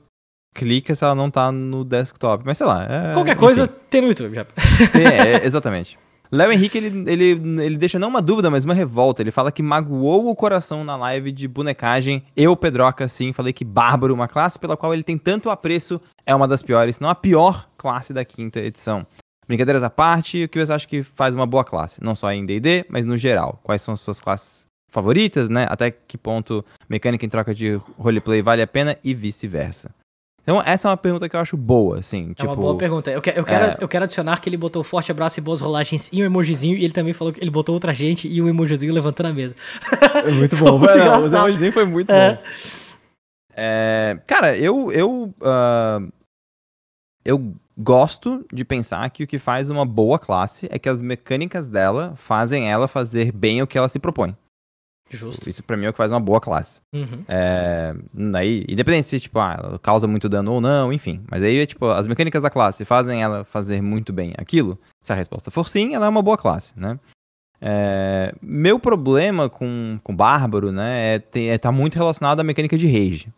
clica 0.54 0.94
se 0.94 1.04
ela 1.04 1.14
não 1.14 1.30
tá 1.30 1.50
no 1.50 1.84
desktop. 1.84 2.44
Mas 2.46 2.58
sei 2.58 2.66
lá. 2.66 2.84
É, 2.84 3.12
Qualquer 3.14 3.36
coisa 3.36 3.66
tem 3.66 4.00
no 4.00 4.08
YouTube 4.08 4.34
já. 4.34 4.46
É, 4.94 5.44
é 5.44 5.46
exatamente. 5.46 5.98
Léo 6.34 6.50
Henrique, 6.50 6.76
ele, 6.76 7.08
ele, 7.08 7.24
ele 7.62 7.76
deixa 7.76 7.96
não 7.96 8.08
uma 8.08 8.20
dúvida, 8.20 8.50
mas 8.50 8.64
uma 8.64 8.74
revolta. 8.74 9.22
Ele 9.22 9.30
fala 9.30 9.52
que 9.52 9.62
magoou 9.62 10.28
o 10.28 10.34
coração 10.34 10.82
na 10.82 10.96
live 10.96 11.30
de 11.30 11.46
bonecagem. 11.46 12.24
Eu, 12.36 12.56
Pedroca, 12.56 13.06
sim, 13.06 13.32
falei 13.32 13.52
que 13.52 13.64
Bárbaro, 13.64 14.12
uma 14.12 14.26
classe 14.26 14.58
pela 14.58 14.76
qual 14.76 14.92
ele 14.92 15.04
tem 15.04 15.16
tanto 15.16 15.48
apreço, 15.48 16.00
é 16.26 16.34
uma 16.34 16.48
das 16.48 16.60
piores, 16.60 16.98
não 16.98 17.08
a 17.08 17.14
pior 17.14 17.68
classe 17.76 18.12
da 18.12 18.24
quinta 18.24 18.58
edição. 18.58 19.06
Brincadeiras 19.46 19.84
à 19.84 19.90
parte, 19.90 20.42
o 20.42 20.48
que 20.48 20.58
você 20.58 20.72
acha 20.72 20.88
que 20.88 21.04
faz 21.04 21.36
uma 21.36 21.46
boa 21.46 21.64
classe? 21.64 22.02
Não 22.02 22.16
só 22.16 22.32
em 22.32 22.44
D&D, 22.44 22.86
mas 22.88 23.06
no 23.06 23.16
geral. 23.16 23.60
Quais 23.62 23.82
são 23.82 23.94
as 23.94 24.00
suas 24.00 24.20
classes 24.20 24.66
favoritas, 24.90 25.48
né? 25.48 25.68
Até 25.70 25.92
que 25.92 26.18
ponto 26.18 26.64
mecânica 26.88 27.24
em 27.24 27.28
troca 27.28 27.54
de 27.54 27.80
roleplay 27.96 28.42
vale 28.42 28.62
a 28.62 28.66
pena 28.66 28.98
e 29.04 29.14
vice-versa. 29.14 29.94
Então, 30.44 30.62
essa 30.64 30.88
é 30.88 30.90
uma 30.90 30.96
pergunta 30.96 31.26
que 31.26 31.34
eu 31.34 31.40
acho 31.40 31.56
boa, 31.56 31.98
assim. 31.98 32.32
É 32.32 32.34
tipo, 32.34 32.50
uma 32.50 32.54
boa 32.54 32.76
pergunta. 32.76 33.10
Eu, 33.10 33.22
que, 33.22 33.30
eu, 33.30 33.44
quero, 33.44 33.64
é... 33.64 33.74
eu 33.80 33.88
quero 33.88 34.04
adicionar 34.04 34.38
que 34.42 34.48
ele 34.48 34.58
botou 34.58 34.84
forte 34.84 35.10
abraço 35.10 35.40
e 35.40 35.42
boas 35.42 35.58
rolagens 35.58 36.10
e 36.12 36.22
um 36.22 36.26
emojizinho, 36.26 36.76
e 36.76 36.84
ele 36.84 36.92
também 36.92 37.14
falou 37.14 37.32
que 37.32 37.42
ele 37.42 37.50
botou 37.50 37.74
outra 37.74 37.94
gente 37.94 38.28
e 38.28 38.42
um 38.42 38.48
emojizinho 38.48 38.92
levantando 38.92 39.30
a 39.30 39.32
mesa. 39.32 39.56
É 40.14 40.30
muito 40.30 40.54
bom. 40.56 40.78
Não, 40.78 41.22
o 41.22 41.26
emojizinho 41.26 41.72
foi 41.72 41.86
muito 41.86 42.12
é. 42.12 42.34
bom. 42.34 42.42
É, 43.56 44.18
cara, 44.26 44.54
eu. 44.56 44.92
Eu, 44.92 45.34
uh, 45.40 46.12
eu 47.24 47.54
gosto 47.76 48.44
de 48.52 48.64
pensar 48.64 49.08
que 49.10 49.24
o 49.24 49.26
que 49.26 49.38
faz 49.38 49.70
uma 49.70 49.86
boa 49.86 50.18
classe 50.18 50.68
é 50.70 50.78
que 50.78 50.90
as 50.90 51.00
mecânicas 51.00 51.66
dela 51.66 52.14
fazem 52.16 52.70
ela 52.70 52.86
fazer 52.86 53.32
bem 53.32 53.62
o 53.62 53.66
que 53.66 53.78
ela 53.78 53.88
se 53.88 53.98
propõe. 53.98 54.36
Justo. 55.14 55.48
Isso 55.48 55.62
pra 55.62 55.76
mim 55.76 55.86
é 55.86 55.88
o 55.88 55.92
que 55.92 55.96
faz 55.96 56.10
uma 56.10 56.20
boa 56.20 56.40
classe. 56.40 56.80
Uhum. 56.94 57.24
É, 57.28 57.94
aí, 58.34 58.64
independente 58.68 59.06
se, 59.06 59.20
tipo, 59.20 59.38
ah, 59.38 59.56
ela 59.58 59.78
causa 59.78 60.06
muito 60.06 60.28
dano 60.28 60.52
ou 60.52 60.60
não, 60.60 60.92
enfim. 60.92 61.22
Mas 61.30 61.42
aí, 61.42 61.66
tipo, 61.66 61.86
as 61.86 62.06
mecânicas 62.06 62.42
da 62.42 62.50
classe 62.50 62.84
fazem 62.84 63.22
ela 63.22 63.44
fazer 63.44 63.80
muito 63.80 64.12
bem 64.12 64.32
aquilo. 64.36 64.78
Se 65.02 65.12
a 65.12 65.16
resposta 65.16 65.50
for 65.50 65.68
sim, 65.68 65.94
ela 65.94 66.06
é 66.06 66.08
uma 66.08 66.22
boa 66.22 66.36
classe, 66.36 66.72
né? 66.76 66.98
É, 67.60 68.34
meu 68.42 68.78
problema 68.78 69.48
com, 69.48 69.98
com 70.02 70.14
Bárbaro, 70.14 70.70
né, 70.70 71.16
é, 71.16 71.46
é 71.46 71.56
tá 71.56 71.72
muito 71.72 71.94
relacionado 71.94 72.40
à 72.40 72.44
mecânica 72.44 72.76
de 72.76 72.86
rage. 72.86 73.32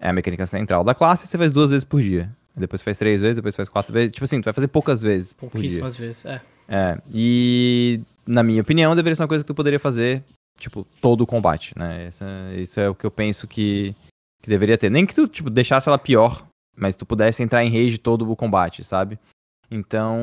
É 0.00 0.08
a 0.08 0.12
mecânica 0.12 0.46
central 0.46 0.82
da 0.82 0.94
classe, 0.94 1.26
você 1.26 1.38
faz 1.38 1.52
duas 1.52 1.70
vezes 1.70 1.84
por 1.84 2.00
dia. 2.00 2.30
Depois 2.56 2.80
faz 2.80 2.96
três 2.96 3.20
vezes, 3.20 3.36
depois 3.36 3.54
faz 3.54 3.68
quatro 3.68 3.92
vezes. 3.92 4.12
Tipo 4.12 4.24
assim, 4.24 4.40
tu 4.40 4.46
vai 4.46 4.54
fazer 4.54 4.68
poucas 4.68 5.02
vezes. 5.02 5.32
Pouquíssimas 5.34 5.94
vezes, 5.94 6.24
é. 6.24 6.40
É. 6.68 6.98
E, 7.14 8.00
na 8.26 8.42
minha 8.42 8.62
opinião, 8.62 8.96
deveria 8.96 9.14
ser 9.14 9.22
uma 9.22 9.28
coisa 9.28 9.44
que 9.44 9.46
tu 9.46 9.54
poderia 9.54 9.78
fazer 9.78 10.24
tipo, 10.58 10.86
todo 11.00 11.22
o 11.22 11.26
combate, 11.26 11.72
né? 11.76 12.06
Essa, 12.06 12.26
isso 12.56 12.80
é 12.80 12.88
o 12.88 12.94
que 12.94 13.06
eu 13.06 13.10
penso 13.10 13.46
que, 13.46 13.94
que 14.42 14.48
deveria 14.48 14.78
ter. 14.78 14.90
Nem 14.90 15.06
que 15.06 15.14
tu, 15.14 15.28
tipo, 15.28 15.50
deixasse 15.50 15.88
ela 15.88 15.98
pior, 15.98 16.46
mas 16.76 16.96
tu 16.96 17.06
pudesse 17.06 17.42
entrar 17.42 17.64
em 17.64 17.70
rage 17.70 17.98
todo 17.98 18.30
o 18.30 18.36
combate, 18.36 18.84
sabe? 18.84 19.18
Então, 19.70 20.18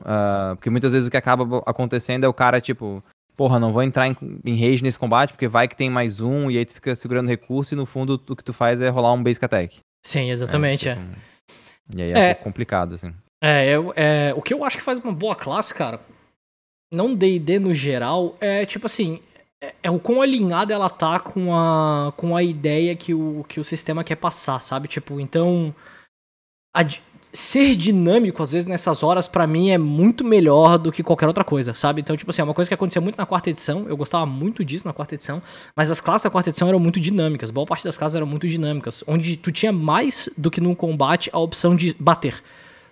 uh, 0.00 0.56
porque 0.56 0.70
muitas 0.70 0.92
vezes 0.92 1.08
o 1.08 1.10
que 1.10 1.16
acaba 1.16 1.62
acontecendo 1.66 2.24
é 2.24 2.28
o 2.28 2.34
cara, 2.34 2.60
tipo, 2.60 3.02
porra, 3.36 3.58
não 3.58 3.72
vou 3.72 3.82
entrar 3.82 4.08
em, 4.08 4.16
em 4.44 4.54
rage 4.54 4.82
nesse 4.82 4.98
combate, 4.98 5.32
porque 5.32 5.48
vai 5.48 5.66
que 5.66 5.76
tem 5.76 5.90
mais 5.90 6.20
um, 6.20 6.50
e 6.50 6.58
aí 6.58 6.64
tu 6.64 6.74
fica 6.74 6.94
segurando 6.94 7.28
recurso, 7.28 7.74
e 7.74 7.76
no 7.76 7.86
fundo 7.86 8.20
o 8.28 8.36
que 8.36 8.44
tu 8.44 8.52
faz 8.52 8.80
é 8.80 8.88
rolar 8.88 9.12
um 9.12 9.22
basic 9.22 9.44
attack. 9.44 9.78
Sim, 10.04 10.30
exatamente, 10.30 10.88
é. 10.88 10.94
Tipo, 10.94 11.06
é. 11.06 11.96
E 11.96 12.02
aí 12.02 12.12
é, 12.12 12.30
é 12.30 12.34
complicado, 12.34 12.94
assim. 12.94 13.12
É, 13.42 13.72
é, 13.96 14.34
o 14.34 14.42
que 14.42 14.54
eu 14.54 14.64
acho 14.64 14.76
que 14.76 14.82
faz 14.82 14.98
uma 14.98 15.12
boa 15.12 15.34
classe, 15.34 15.74
cara, 15.74 16.00
não 16.92 17.14
D&D 17.14 17.58
no 17.58 17.74
geral, 17.74 18.36
é 18.40 18.64
tipo 18.64 18.86
assim, 18.86 19.20
é, 19.62 19.74
é 19.84 19.90
o 19.90 19.98
quão 19.98 20.22
alinhada 20.22 20.72
ela 20.74 20.90
tá 20.90 21.18
com 21.20 21.54
a, 21.54 22.12
com 22.16 22.36
a 22.36 22.42
ideia 22.42 22.94
que 22.96 23.14
o, 23.14 23.44
que 23.48 23.60
o 23.60 23.64
sistema 23.64 24.04
quer 24.04 24.16
passar, 24.16 24.60
sabe? 24.60 24.88
Tipo, 24.88 25.20
então. 25.20 25.74
A, 26.76 26.82
ser 27.34 27.74
dinâmico, 27.74 28.40
às 28.42 28.52
vezes, 28.52 28.64
nessas 28.64 29.02
horas, 29.02 29.26
para 29.26 29.44
mim, 29.44 29.70
é 29.70 29.76
muito 29.76 30.24
melhor 30.24 30.78
do 30.78 30.92
que 30.92 31.02
qualquer 31.02 31.26
outra 31.26 31.42
coisa, 31.42 31.74
sabe? 31.74 32.00
Então, 32.00 32.16
tipo 32.16 32.30
assim, 32.30 32.40
é 32.40 32.44
uma 32.44 32.54
coisa 32.54 32.68
que 32.68 32.74
acontecia 32.74 33.02
muito 33.02 33.18
na 33.18 33.26
quarta 33.26 33.50
edição, 33.50 33.86
eu 33.88 33.96
gostava 33.96 34.24
muito 34.24 34.64
disso 34.64 34.86
na 34.86 34.92
quarta 34.92 35.16
edição, 35.16 35.42
mas 35.76 35.90
as 35.90 36.00
classes 36.00 36.22
da 36.22 36.30
quarta 36.30 36.50
edição 36.50 36.68
eram 36.68 36.78
muito 36.78 37.00
dinâmicas, 37.00 37.50
boa 37.50 37.66
parte 37.66 37.84
das 37.84 37.98
classes 37.98 38.14
eram 38.14 38.26
muito 38.26 38.46
dinâmicas, 38.46 39.02
onde 39.08 39.36
tu 39.36 39.50
tinha 39.50 39.72
mais 39.72 40.28
do 40.38 40.48
que 40.48 40.60
num 40.60 40.74
combate 40.74 41.28
a 41.32 41.38
opção 41.40 41.74
de 41.74 41.94
bater. 41.98 42.40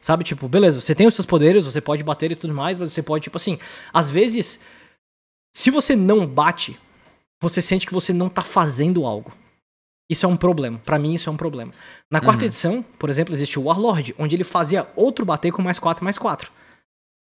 Sabe, 0.00 0.24
tipo, 0.24 0.48
beleza, 0.48 0.80
você 0.80 0.96
tem 0.96 1.06
os 1.06 1.14
seus 1.14 1.24
poderes, 1.24 1.64
você 1.64 1.80
pode 1.80 2.02
bater 2.02 2.32
e 2.32 2.34
tudo 2.34 2.52
mais, 2.52 2.76
mas 2.76 2.92
você 2.92 3.00
pode, 3.00 3.22
tipo 3.22 3.36
assim, 3.36 3.56
às 3.92 4.10
vezes 4.10 4.58
se 5.52 5.70
você 5.70 5.94
não 5.94 6.26
bate, 6.26 6.78
você 7.40 7.60
sente 7.60 7.86
que 7.86 7.92
você 7.92 8.12
não 8.12 8.28
tá 8.28 8.42
fazendo 8.42 9.04
algo. 9.04 9.32
Isso 10.08 10.26
é 10.26 10.28
um 10.28 10.36
problema. 10.36 10.80
Para 10.84 10.98
mim, 10.98 11.14
isso 11.14 11.28
é 11.28 11.32
um 11.32 11.36
problema. 11.36 11.72
Na 12.10 12.20
quarta 12.20 12.42
uhum. 12.42 12.46
edição, 12.46 12.82
por 12.98 13.08
exemplo, 13.08 13.34
existe 13.34 13.58
o 13.58 13.64
Warlord, 13.64 14.14
onde 14.18 14.36
ele 14.36 14.44
fazia 14.44 14.88
outro 14.94 15.24
bater 15.24 15.52
com 15.52 15.62
mais 15.62 15.78
4 15.78 16.04
mais 16.04 16.18
4. 16.18 16.52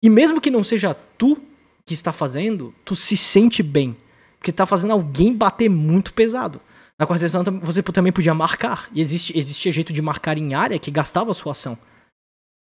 E 0.02 0.10
mesmo 0.10 0.40
que 0.40 0.50
não 0.50 0.62
seja 0.62 0.94
tu 1.16 1.38
que 1.86 1.94
está 1.94 2.12
fazendo, 2.12 2.74
tu 2.84 2.94
se 2.94 3.16
sente 3.16 3.62
bem. 3.62 3.96
Porque 4.38 4.52
tá 4.52 4.66
fazendo 4.66 4.92
alguém 4.92 5.34
bater 5.34 5.70
muito 5.70 6.12
pesado. 6.12 6.60
Na 6.98 7.06
quarta 7.06 7.24
edição, 7.24 7.42
você 7.60 7.82
também 7.82 8.12
podia 8.12 8.34
marcar. 8.34 8.88
E 8.92 9.00
existe, 9.00 9.36
existia 9.36 9.72
jeito 9.72 9.92
de 9.92 10.02
marcar 10.02 10.36
em 10.36 10.54
área 10.54 10.78
que 10.78 10.90
gastava 10.90 11.30
a 11.30 11.34
sua 11.34 11.52
ação. 11.52 11.78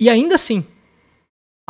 E 0.01 0.11
ainda 0.11 0.35
assim, 0.35 0.67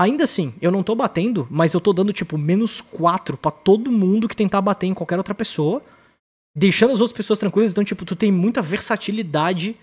Ainda 0.00 0.24
assim, 0.24 0.54
eu 0.62 0.70
não 0.70 0.82
tô 0.82 0.94
batendo, 0.94 1.46
mas 1.50 1.74
eu 1.74 1.80
tô 1.80 1.92
dando, 1.92 2.10
tipo, 2.10 2.38
menos 2.38 2.80
4 2.80 3.36
para 3.36 3.50
todo 3.50 3.92
mundo 3.92 4.26
que 4.26 4.34
tentar 4.34 4.62
bater 4.62 4.86
em 4.86 4.94
qualquer 4.94 5.18
outra 5.18 5.34
pessoa, 5.34 5.82
deixando 6.56 6.94
as 6.94 7.02
outras 7.02 7.14
pessoas 7.14 7.38
tranquilas. 7.38 7.72
Então, 7.72 7.84
tipo, 7.84 8.06
tu 8.06 8.16
tem 8.16 8.32
muita 8.32 8.62
versatilidade 8.62 9.76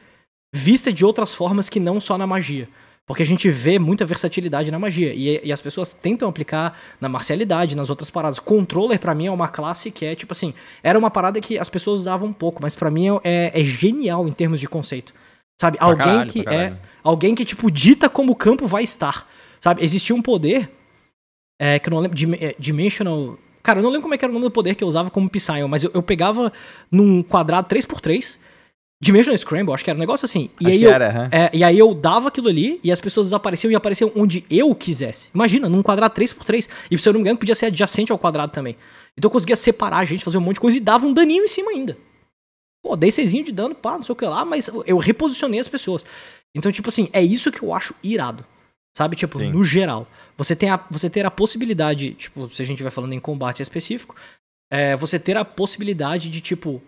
vista 0.52 0.92
de 0.92 1.06
outras 1.06 1.36
formas 1.36 1.70
que 1.70 1.80
não 1.80 2.02
só 2.02 2.18
na 2.18 2.26
magia. 2.26 2.68
Porque 3.06 3.22
a 3.22 3.26
gente 3.28 3.48
vê 3.52 3.78
muita 3.78 4.08
versatilidade 4.08 4.72
na 4.72 4.80
magia. 4.80 5.14
E, 5.14 5.40
e 5.44 5.54
as 5.54 5.62
pessoas 5.62 5.94
tentam 5.94 6.28
aplicar 6.28 6.76
na 7.00 7.08
marcialidade, 7.08 7.78
nas 7.78 7.92
outras 7.92 8.10
paradas. 8.10 8.40
Controller, 8.40 9.00
para 9.00 9.14
mim, 9.14 9.28
é 9.28 9.32
uma 9.32 9.48
classe 9.48 9.92
que 9.92 10.04
é, 10.04 10.16
tipo 10.16 10.34
assim, 10.34 10.52
era 10.82 10.98
uma 10.98 11.12
parada 11.12 11.40
que 11.40 11.60
as 11.60 11.70
pessoas 11.70 12.00
usavam 12.00 12.30
um 12.30 12.34
pouco, 12.34 12.60
mas 12.60 12.76
para 12.76 12.90
mim 12.90 13.06
é, 13.24 13.52
é, 13.54 13.64
genial 13.64 14.28
em 14.28 14.34
termos 14.34 14.60
de 14.60 14.68
conceito. 14.68 15.14
Sabe? 15.62 15.78
Pra 15.78 15.86
alguém 15.86 16.06
caralho, 16.06 16.32
que 16.32 16.40
é. 16.50 16.76
Alguém 17.04 17.36
que, 17.36 17.46
tipo, 17.46 17.70
dita 17.70 18.10
como 18.10 18.32
o 18.32 18.36
campo 18.36 18.66
vai 18.66 18.82
estar. 18.82 19.28
Sabe, 19.60 19.84
existia 19.84 20.16
um 20.16 20.22
poder 20.22 20.70
é, 21.60 21.80
que 21.80 21.90
eu 21.90 21.92
não 21.92 22.00
lembro, 22.00 22.18
é, 22.40 22.56
Dimensional. 22.60 23.38
Cara, 23.64 23.80
eu 23.80 23.84
não 23.84 23.90
lembro 23.90 24.04
como 24.04 24.14
é 24.14 24.18
era 24.22 24.30
o 24.30 24.34
nome 24.34 24.46
do 24.46 24.52
poder 24.52 24.76
que 24.76 24.84
eu 24.84 24.88
usava 24.88 25.10
como 25.10 25.30
Psyon, 25.30 25.68
mas 25.68 25.84
eu, 25.84 25.92
eu 25.94 26.02
pegava 26.02 26.54
num 26.92 27.22
quadrado 27.22 27.68
3x3 27.68 28.38
Dimension 29.00 29.36
Scramble, 29.38 29.74
acho 29.74 29.84
que 29.84 29.90
era 29.92 29.98
um 29.98 30.00
negócio 30.00 30.26
assim. 30.26 30.50
E 30.60 30.68
aí, 30.68 30.84
eu, 30.84 30.92
era, 30.92 31.30
é, 31.32 31.50
e 31.54 31.64
aí 31.64 31.78
eu 31.78 31.94
dava 31.94 32.30
aquilo 32.30 32.48
ali 32.48 32.80
e 32.84 32.92
as 32.92 33.00
pessoas 33.00 33.28
desapareciam 33.28 33.70
e 33.70 33.76
apareciam 33.76 34.12
onde 34.16 34.44
eu 34.50 34.74
quisesse. 34.74 35.30
Imagina, 35.34 35.70
num 35.70 35.84
quadrado 35.84 36.16
3x3. 36.16 36.68
E 36.90 36.98
se 36.98 37.08
eu 37.08 37.14
não 37.14 37.20
me 37.20 37.24
engano, 37.26 37.38
podia 37.38 37.54
ser 37.54 37.68
adjacente 37.68 38.12
ao 38.12 38.18
quadrado 38.18 38.52
também. 38.52 38.76
Então 39.16 39.30
eu 39.30 39.32
conseguia 39.32 39.56
separar 39.56 39.98
a 39.98 40.06
gente, 40.06 40.24
fazer 40.24 40.40
um 40.40 40.42
monte 40.42 40.56
de 40.56 40.62
coisa 40.62 40.78
e 40.78 40.80
dava 40.80 41.06
um 41.06 41.14
daninho 41.14 41.44
em 41.44 41.48
cima 41.48 41.72
ainda. 41.72 41.96
Pô, 42.84 42.96
dei 42.96 43.12
seisinho 43.12 43.44
de 43.44 43.52
dano, 43.52 43.76
pá, 43.76 43.94
não 43.94 44.04
sei 44.04 44.14
o 44.14 44.16
que 44.16 44.26
lá, 44.26 44.44
mas 44.46 44.70
eu 44.86 44.98
reposicionei 44.98 45.60
as 45.60 45.68
pessoas. 45.68 46.06
Então, 46.56 46.72
tipo 46.72 46.90
assim, 46.90 47.08
é 47.14 47.22
isso 47.22 47.52
que 47.52 47.62
eu 47.62 47.74
acho 47.74 47.94
irado. 48.04 48.44
Sabe? 48.98 49.16
Tipo, 49.16 49.38
Sim. 49.38 49.51
no 49.51 49.63
geral. 49.63 50.08
Você, 50.36 50.56
tem 50.56 50.72
a, 50.72 50.84
você 50.89 51.08
ter 51.08 51.24
a 51.24 51.30
possibilidade, 51.30 52.13
tipo, 52.13 52.50
se 52.50 52.63
a 52.63 52.66
gente 52.66 52.82
vai 52.82 52.92
falando 52.92 53.13
em 53.13 53.20
combate 53.20 53.62
específico, 53.62 54.16
é, 54.72 54.96
você 54.96 55.20
ter 55.20 55.38
a 55.38 55.46
possibilidade 55.46 56.30
de, 56.30 56.42
tipo, 56.42 56.82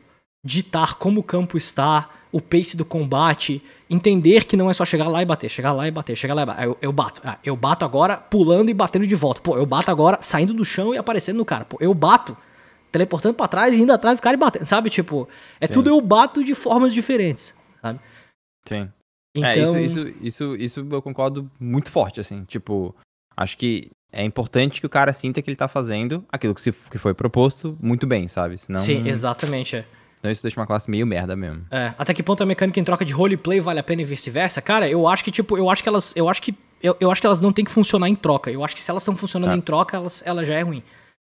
ditar 0.43 0.95
como 0.95 1.19
o 1.19 1.23
campo 1.23 1.55
está, 1.55 2.09
o 2.31 2.41
pace 2.41 2.75
do 2.75 2.83
combate, 2.83 3.61
entender 3.87 4.45
que 4.45 4.57
não 4.57 4.71
é 4.71 4.73
só 4.73 4.83
chegar 4.83 5.07
lá 5.07 5.21
e 5.21 5.25
bater, 5.25 5.51
chegar 5.51 5.71
lá 5.71 5.87
e 5.87 5.91
bater, 5.91 6.15
chegar 6.15 6.33
lá 6.33 6.41
e 6.41 6.45
bater. 6.47 6.65
Eu, 6.65 6.77
eu 6.81 6.91
bato. 6.91 7.21
Ah, 7.23 7.37
eu 7.45 7.55
bato 7.55 7.85
agora 7.85 8.17
pulando 8.17 8.71
e 8.71 8.73
batendo 8.73 9.05
de 9.05 9.15
volta. 9.15 9.39
Pô, 9.39 9.55
eu 9.55 9.67
bato 9.67 9.91
agora 9.91 10.17
saindo 10.19 10.51
do 10.51 10.65
chão 10.65 10.95
e 10.95 10.97
aparecendo 10.97 11.37
no 11.37 11.45
cara. 11.45 11.63
Pô, 11.63 11.77
eu 11.79 11.93
bato 11.93 12.35
teleportando 12.91 13.35
para 13.35 13.47
trás 13.47 13.75
e 13.77 13.81
indo 13.81 13.93
atrás 13.93 14.17
do 14.17 14.23
cara 14.23 14.33
e 14.33 14.39
batendo, 14.39 14.65
sabe? 14.65 14.89
Tipo, 14.89 15.29
é 15.61 15.67
Sim. 15.67 15.73
tudo 15.73 15.91
eu 15.91 16.01
bato 16.01 16.43
de 16.43 16.55
formas 16.55 16.91
diferentes, 16.91 17.53
sabe? 17.79 17.99
Sim. 18.67 18.89
Então... 19.36 19.50
É, 19.50 19.81
isso, 19.83 20.00
então 20.00 20.07
isso, 20.07 20.15
isso, 20.21 20.55
isso 20.55 20.88
eu 20.91 21.01
concordo 21.01 21.50
muito 21.59 21.89
forte, 21.89 22.19
assim. 22.19 22.43
Tipo, 22.45 22.95
acho 23.36 23.57
que 23.57 23.89
é 24.12 24.24
importante 24.24 24.79
que 24.79 24.86
o 24.86 24.89
cara 24.89 25.13
sinta 25.13 25.41
que 25.41 25.50
ele 25.50 25.55
tá 25.55 25.67
fazendo 25.67 26.25
aquilo 26.31 26.55
que, 26.55 26.62
se, 26.62 26.71
que 26.71 26.98
foi 26.98 27.13
proposto 27.13 27.77
muito 27.81 28.07
bem, 28.07 28.27
sabe? 28.27 28.57
Senão... 28.57 28.79
Sim, 28.79 29.07
exatamente, 29.07 29.75
é. 29.75 29.86
Então 30.19 30.29
isso 30.29 30.41
deixa 30.41 30.59
uma 30.59 30.67
classe 30.67 30.89
meio 30.89 31.07
merda 31.07 31.36
mesmo. 31.36 31.65
É, 31.71 31.93
até 31.98 32.13
que 32.13 32.21
ponto 32.21 32.43
a 32.43 32.45
mecânica 32.45 32.79
em 32.79 32.83
troca 32.83 33.05
de 33.05 33.13
roleplay 33.13 33.62
vale 33.62 33.79
a 33.79 33.83
pena 33.83 34.01
e 34.01 34.05
vice-versa? 34.05 34.62
Cara, 34.62 34.89
eu 34.89 35.07
acho 35.07 35.24
que, 35.24 35.31
tipo, 35.31 35.57
eu 35.57 35.69
acho 35.69 35.81
que 35.81 35.88
elas. 35.88 36.13
Eu 36.15 36.27
acho 36.27 36.41
que. 36.41 36.53
Eu, 36.83 36.95
eu 37.00 37.09
acho 37.09 37.21
que 37.21 37.27
elas 37.27 37.39
não 37.39 37.53
têm 37.53 37.63
que 37.63 37.71
funcionar 37.71 38.09
em 38.09 38.15
troca. 38.15 38.51
Eu 38.51 38.63
acho 38.63 38.75
que 38.75 38.81
se 38.81 38.91
elas 38.91 39.03
estão 39.03 39.15
funcionando 39.15 39.51
tá. 39.51 39.55
em 39.55 39.62
troca, 39.62 39.95
elas, 39.95 40.21
ela 40.25 40.43
já 40.43 40.55
é 40.55 40.62
ruim. 40.62 40.83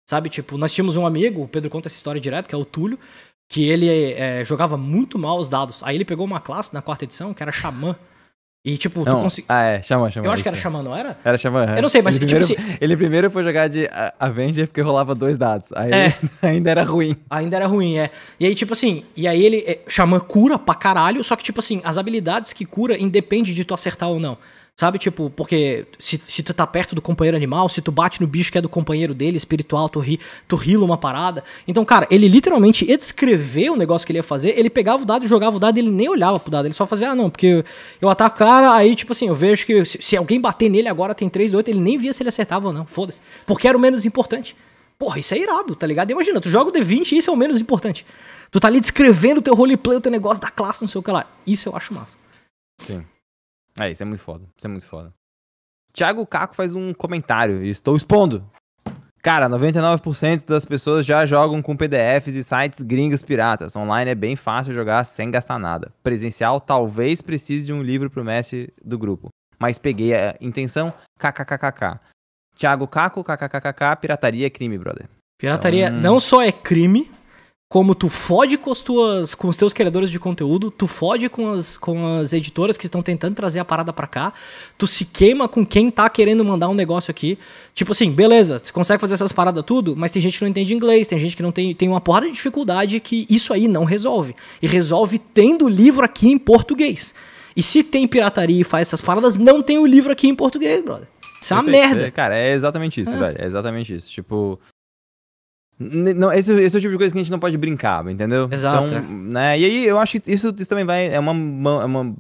Sabe, 0.09 0.29
tipo, 0.29 0.57
nós 0.57 0.73
tínhamos 0.73 0.97
um 0.97 1.05
amigo, 1.05 1.43
o 1.43 1.47
Pedro 1.47 1.69
conta 1.69 1.87
essa 1.87 1.95
história 1.95 2.19
direto, 2.19 2.49
que 2.49 2.55
é 2.55 2.57
o 2.57 2.65
Túlio, 2.65 2.99
que 3.49 3.67
ele 3.67 3.87
é, 3.89 4.43
jogava 4.43 4.77
muito 4.77 5.19
mal 5.19 5.37
os 5.37 5.49
dados. 5.49 5.81
Aí 5.83 5.95
ele 5.95 6.05
pegou 6.05 6.25
uma 6.25 6.39
classe 6.39 6.73
na 6.73 6.81
quarta 6.81 7.05
edição 7.05 7.33
que 7.33 7.43
era 7.43 7.51
Xamã. 7.51 7.95
E, 8.65 8.77
tipo, 8.77 9.03
não, 9.03 9.17
tu 9.17 9.23
conseguiu. 9.23 9.47
Ah, 9.49 9.63
é, 9.63 9.83
Xamã, 9.83 10.09
Xamã. 10.09 10.25
Eu 10.25 10.31
acho 10.31 10.41
que 10.41 10.47
era 10.47 10.57
Xamã, 10.57 10.81
não 10.81 10.95
era? 10.95 11.17
Era 11.21 11.37
Xamã. 11.37 11.65
Eu 11.75 11.81
não 11.81 11.89
sei, 11.89 12.01
mas, 12.01 12.15
ele 12.15 12.25
tipo 12.25 12.39
primeiro, 12.39 12.63
assim... 12.63 12.77
Ele 12.79 12.95
primeiro 12.97 13.29
foi 13.29 13.43
jogar 13.43 13.67
de 13.67 13.89
Avenger 14.17 14.67
porque 14.67 14.79
rolava 14.79 15.13
dois 15.13 15.37
dados. 15.37 15.69
Aí 15.73 15.91
é. 15.91 16.17
ainda 16.41 16.71
era 16.71 16.83
ruim. 16.83 17.17
Ainda 17.29 17.57
era 17.57 17.67
ruim, 17.67 17.97
é. 17.97 18.09
E 18.39 18.45
aí, 18.45 18.55
tipo 18.55 18.71
assim, 18.71 19.03
e 19.17 19.27
aí 19.27 19.43
ele. 19.43 19.57
É, 19.67 19.79
Xamã 19.85 20.17
cura 20.17 20.57
pra 20.57 20.75
caralho, 20.75 21.21
só 21.25 21.35
que, 21.35 21.43
tipo 21.43 21.59
assim, 21.59 21.81
as 21.83 21.97
habilidades 21.97 22.53
que 22.53 22.63
cura 22.63 22.97
independe 22.97 23.53
de 23.53 23.65
tu 23.65 23.73
acertar 23.73 24.07
ou 24.07 24.17
não. 24.17 24.37
Sabe, 24.75 24.97
tipo, 24.97 25.29
porque 25.29 25.85
se, 25.99 26.19
se 26.23 26.41
tu 26.41 26.51
tá 26.51 26.65
perto 26.65 26.95
do 26.95 27.01
companheiro 27.01 27.37
animal, 27.37 27.69
se 27.69 27.79
tu 27.79 27.91
bate 27.91 28.19
no 28.19 28.25
bicho 28.25 28.51
que 28.51 28.57
é 28.57 28.61
do 28.61 28.67
companheiro 28.67 29.13
dele, 29.13 29.37
espiritual, 29.37 29.87
tu, 29.87 29.99
ri, 29.99 30.19
tu 30.47 30.55
rila 30.55 30.83
uma 30.83 30.97
parada. 30.97 31.43
Então, 31.67 31.85
cara, 31.85 32.07
ele 32.09 32.27
literalmente 32.27 32.83
ia 32.83 32.97
descrever 32.97 33.69
o 33.69 33.75
negócio 33.75 34.03
que 34.03 34.11
ele 34.11 34.17
ia 34.17 34.23
fazer, 34.23 34.57
ele 34.57 34.71
pegava 34.71 35.03
o 35.03 35.05
dado 35.05 35.27
jogava 35.27 35.57
o 35.57 35.59
dado, 35.59 35.77
ele 35.77 35.91
nem 35.91 36.09
olhava 36.09 36.39
pro 36.39 36.49
dado, 36.49 36.65
ele 36.65 36.73
só 36.73 36.87
fazia, 36.87 37.11
ah, 37.11 37.15
não, 37.15 37.29
porque 37.29 37.63
eu 38.01 38.09
ataco 38.09 38.35
o 38.35 38.39
cara, 38.39 38.73
aí, 38.73 38.95
tipo 38.95 39.11
assim, 39.11 39.27
eu 39.27 39.35
vejo 39.35 39.63
que 39.63 39.85
se, 39.85 40.01
se 40.01 40.17
alguém 40.17 40.41
bater 40.41 40.69
nele 40.69 40.87
agora 40.87 41.13
tem 41.13 41.29
3 41.29 41.53
8, 41.53 41.67
ele 41.67 41.79
nem 41.79 41.99
via 41.99 42.11
se 42.11 42.23
ele 42.23 42.29
acertava 42.29 42.67
ou 42.67 42.73
não, 42.73 42.83
foda-se. 42.87 43.21
Porque 43.45 43.67
era 43.67 43.77
o 43.77 43.81
menos 43.81 44.05
importante. 44.05 44.55
Porra, 44.97 45.19
isso 45.19 45.35
é 45.35 45.37
irado, 45.37 45.75
tá 45.75 45.85
ligado? 45.85 46.09
Imagina, 46.09 46.41
tu 46.41 46.49
joga 46.49 46.71
o 46.71 46.73
D20 46.73 47.11
e 47.11 47.17
isso 47.17 47.29
é 47.29 47.33
o 47.33 47.37
menos 47.37 47.61
importante. 47.61 48.05
Tu 48.49 48.59
tá 48.59 48.69
ali 48.69 48.79
descrevendo 48.79 49.37
o 49.37 49.41
teu 49.41 49.53
roleplay, 49.53 49.97
o 49.97 50.01
teu 50.01 50.11
negócio 50.11 50.41
da 50.41 50.49
classe, 50.49 50.81
não 50.81 50.87
sei 50.87 50.97
o 50.97 51.03
que 51.03 51.11
lá. 51.11 51.27
Isso 51.45 51.69
eu 51.69 51.75
acho 51.75 51.93
massa. 51.93 52.17
Sim. 52.79 53.03
É, 53.79 53.91
isso 53.91 54.03
é 54.03 54.05
muito 54.05 54.21
foda. 54.21 54.45
Isso 54.57 54.67
é 54.67 54.69
muito 54.69 54.87
foda. 54.87 55.13
Thiago 55.91 56.25
Caco 56.25 56.55
faz 56.55 56.73
um 56.73 56.93
comentário. 56.93 57.63
Estou 57.63 57.95
expondo. 57.95 58.49
Cara, 59.21 59.49
99% 59.49 60.45
das 60.45 60.65
pessoas 60.65 61.05
já 61.05 61.25
jogam 61.25 61.61
com 61.61 61.77
PDFs 61.77 62.35
e 62.35 62.43
sites 62.43 62.81
gringos 62.81 63.21
piratas. 63.21 63.73
Online 63.73 64.11
é 64.11 64.15
bem 64.15 64.35
fácil 64.35 64.73
jogar 64.73 65.03
sem 65.05 65.31
gastar 65.31 65.57
nada. 65.57 65.93
Presencial 66.03 66.59
talvez 66.59 67.21
precise 67.21 67.67
de 67.67 67.71
um 67.71 67.81
livro 67.81 68.09
pro 68.09 68.23
mestre 68.23 68.73
do 68.83 68.97
grupo. 68.97 69.29
Mas 69.57 69.77
peguei 69.77 70.13
a 70.13 70.35
intenção 70.41 70.93
kkkk. 71.17 72.01
Thiago 72.57 72.85
Caco, 72.85 73.23
kkkk, 73.23 73.95
pirataria 74.01 74.47
é 74.47 74.49
crime, 74.49 74.77
brother. 74.77 75.07
Pirataria 75.39 75.87
então... 75.87 76.01
não 76.01 76.19
só 76.19 76.41
é 76.41 76.51
crime, 76.51 77.09
como 77.73 77.95
tu 77.95 78.07
fode 78.07 78.55
com, 78.55 78.71
as 78.71 78.83
tuas, 78.83 79.33
com 79.33 79.47
os 79.47 79.57
teus 79.57 79.73
criadores 79.73 80.11
de 80.11 80.19
conteúdo, 80.19 80.69
tu 80.69 80.85
fode 80.85 81.27
com 81.27 81.53
as, 81.53 81.75
com 81.75 82.19
as 82.19 82.31
editoras 82.31 82.77
que 82.77 82.85
estão 82.85 83.01
tentando 83.01 83.33
trazer 83.33 83.57
a 83.57 83.65
parada 83.65 83.91
para 83.91 84.05
cá, 84.05 84.31
tu 84.77 84.85
se 84.85 85.05
queima 85.05 85.47
com 85.47 85.65
quem 85.65 85.89
tá 85.89 86.07
querendo 86.07 86.45
mandar 86.45 86.69
um 86.69 86.75
negócio 86.75 87.09
aqui. 87.09 87.35
Tipo 87.73 87.93
assim, 87.93 88.11
beleza, 88.11 88.59
você 88.59 88.71
consegue 88.71 89.01
fazer 89.01 89.15
essas 89.15 89.31
paradas 89.31 89.63
tudo, 89.65 89.95
mas 89.97 90.11
tem 90.11 90.21
gente 90.21 90.37
que 90.37 90.43
não 90.43 90.51
entende 90.51 90.71
inglês, 90.71 91.07
tem 91.07 91.17
gente 91.17 91.35
que 91.35 91.41
não 91.41 91.51
tem, 91.51 91.73
tem 91.73 91.89
uma 91.89 91.99
porrada 91.99 92.27
de 92.27 92.33
dificuldade 92.33 92.99
que 92.99 93.25
isso 93.27 93.51
aí 93.51 93.67
não 93.67 93.85
resolve. 93.85 94.35
E 94.61 94.67
resolve 94.67 95.17
tendo 95.17 95.65
o 95.65 95.69
livro 95.69 96.05
aqui 96.05 96.29
em 96.29 96.37
português. 96.37 97.15
E 97.57 97.63
se 97.63 97.81
tem 97.81 98.07
pirataria 98.07 98.61
e 98.61 98.63
faz 98.63 98.89
essas 98.89 99.01
paradas, 99.01 99.39
não 99.39 99.63
tem 99.63 99.79
o 99.79 99.87
livro 99.87 100.11
aqui 100.11 100.27
em 100.27 100.35
português, 100.35 100.83
brother. 100.83 101.07
Isso 101.41 101.51
é 101.51 101.57
uma 101.57 101.63
merda. 101.63 102.05
É, 102.05 102.11
cara, 102.11 102.37
é 102.37 102.53
exatamente 102.53 103.01
isso, 103.01 103.15
é. 103.15 103.17
velho. 103.17 103.37
É 103.41 103.45
exatamente 103.47 103.95
isso. 103.95 104.11
Tipo, 104.11 104.59
não, 105.79 106.31
esse, 106.31 106.53
esse 106.53 106.75
é 106.75 106.77
o 106.77 106.81
tipo 106.81 106.91
de 106.91 106.97
coisa 106.97 107.13
que 107.13 107.19
a 107.19 107.23
gente 107.23 107.31
não 107.31 107.39
pode 107.39 107.57
brincar, 107.57 108.07
entendeu? 108.07 108.47
Exato. 108.51 108.85
Então, 108.85 109.01
né, 109.01 109.59
e 109.59 109.65
aí 109.65 109.85
eu 109.85 109.99
acho 109.99 110.19
que 110.19 110.31
isso, 110.31 110.53
isso 110.57 110.69
também 110.69 110.85
vai. 110.85 111.07
É 111.07 111.19
uma, 111.19 111.31
é 111.81 111.85
uma 111.85 112.15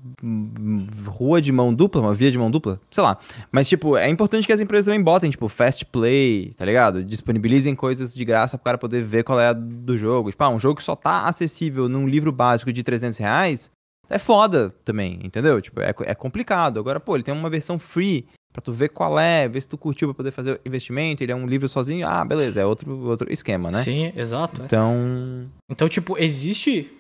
rua 1.05 1.41
de 1.41 1.51
mão 1.51 1.73
dupla, 1.73 2.01
uma 2.01 2.13
via 2.13 2.31
de 2.31 2.37
mão 2.37 2.49
dupla, 2.49 2.79
sei 2.89 3.03
lá. 3.03 3.17
Mas, 3.51 3.69
tipo, 3.69 3.95
é 3.95 4.09
importante 4.09 4.47
que 4.47 4.53
as 4.53 4.59
empresas 4.59 4.85
também 4.85 5.01
botem, 5.01 5.29
tipo, 5.29 5.47
fast 5.47 5.85
play, 5.85 6.53
tá 6.57 6.65
ligado? 6.65 7.03
Disponibilizem 7.03 7.75
coisas 7.75 8.13
de 8.13 8.25
graça 8.25 8.57
pro 8.57 8.65
cara 8.65 8.77
poder 8.77 9.03
ver 9.03 9.23
qual 9.23 9.39
é 9.39 9.49
a 9.49 9.53
do 9.53 9.97
jogo. 9.97 10.31
Tipo, 10.31 10.43
ah, 10.43 10.49
um 10.49 10.59
jogo 10.59 10.77
que 10.77 10.83
só 10.83 10.95
tá 10.95 11.25
acessível 11.25 11.87
num 11.87 12.07
livro 12.07 12.31
básico 12.31 12.73
de 12.73 12.83
300 12.83 13.17
reais 13.19 13.71
é 14.09 14.19
foda 14.19 14.73
também, 14.83 15.19
entendeu? 15.23 15.61
Tipo, 15.61 15.81
é, 15.81 15.93
é 16.01 16.15
complicado. 16.15 16.79
Agora, 16.79 16.99
pô, 16.99 17.15
ele 17.15 17.23
tem 17.23 17.33
uma 17.33 17.49
versão 17.49 17.79
free 17.79 18.25
para 18.53 18.61
tu 18.61 18.71
ver 18.71 18.89
qual 18.89 19.19
é, 19.19 19.47
ver 19.47 19.59
se 19.59 19.67
tu 19.67 19.77
curtiu 19.77 20.07
para 20.09 20.15
poder 20.15 20.31
fazer 20.31 20.61
investimento, 20.63 21.23
ele 21.23 21.31
é 21.31 21.35
um 21.35 21.47
livro 21.47 21.67
sozinho, 21.67 22.07
ah, 22.07 22.23
beleza, 22.23 22.61
é 22.61 22.65
outro, 22.65 23.09
outro 23.09 23.33
esquema, 23.33 23.71
né? 23.71 23.81
Sim, 23.81 24.13
exato. 24.15 24.61
É. 24.61 24.65
Então... 24.65 25.49
Então, 25.69 25.89
tipo, 25.89 26.15
existe... 26.19 26.91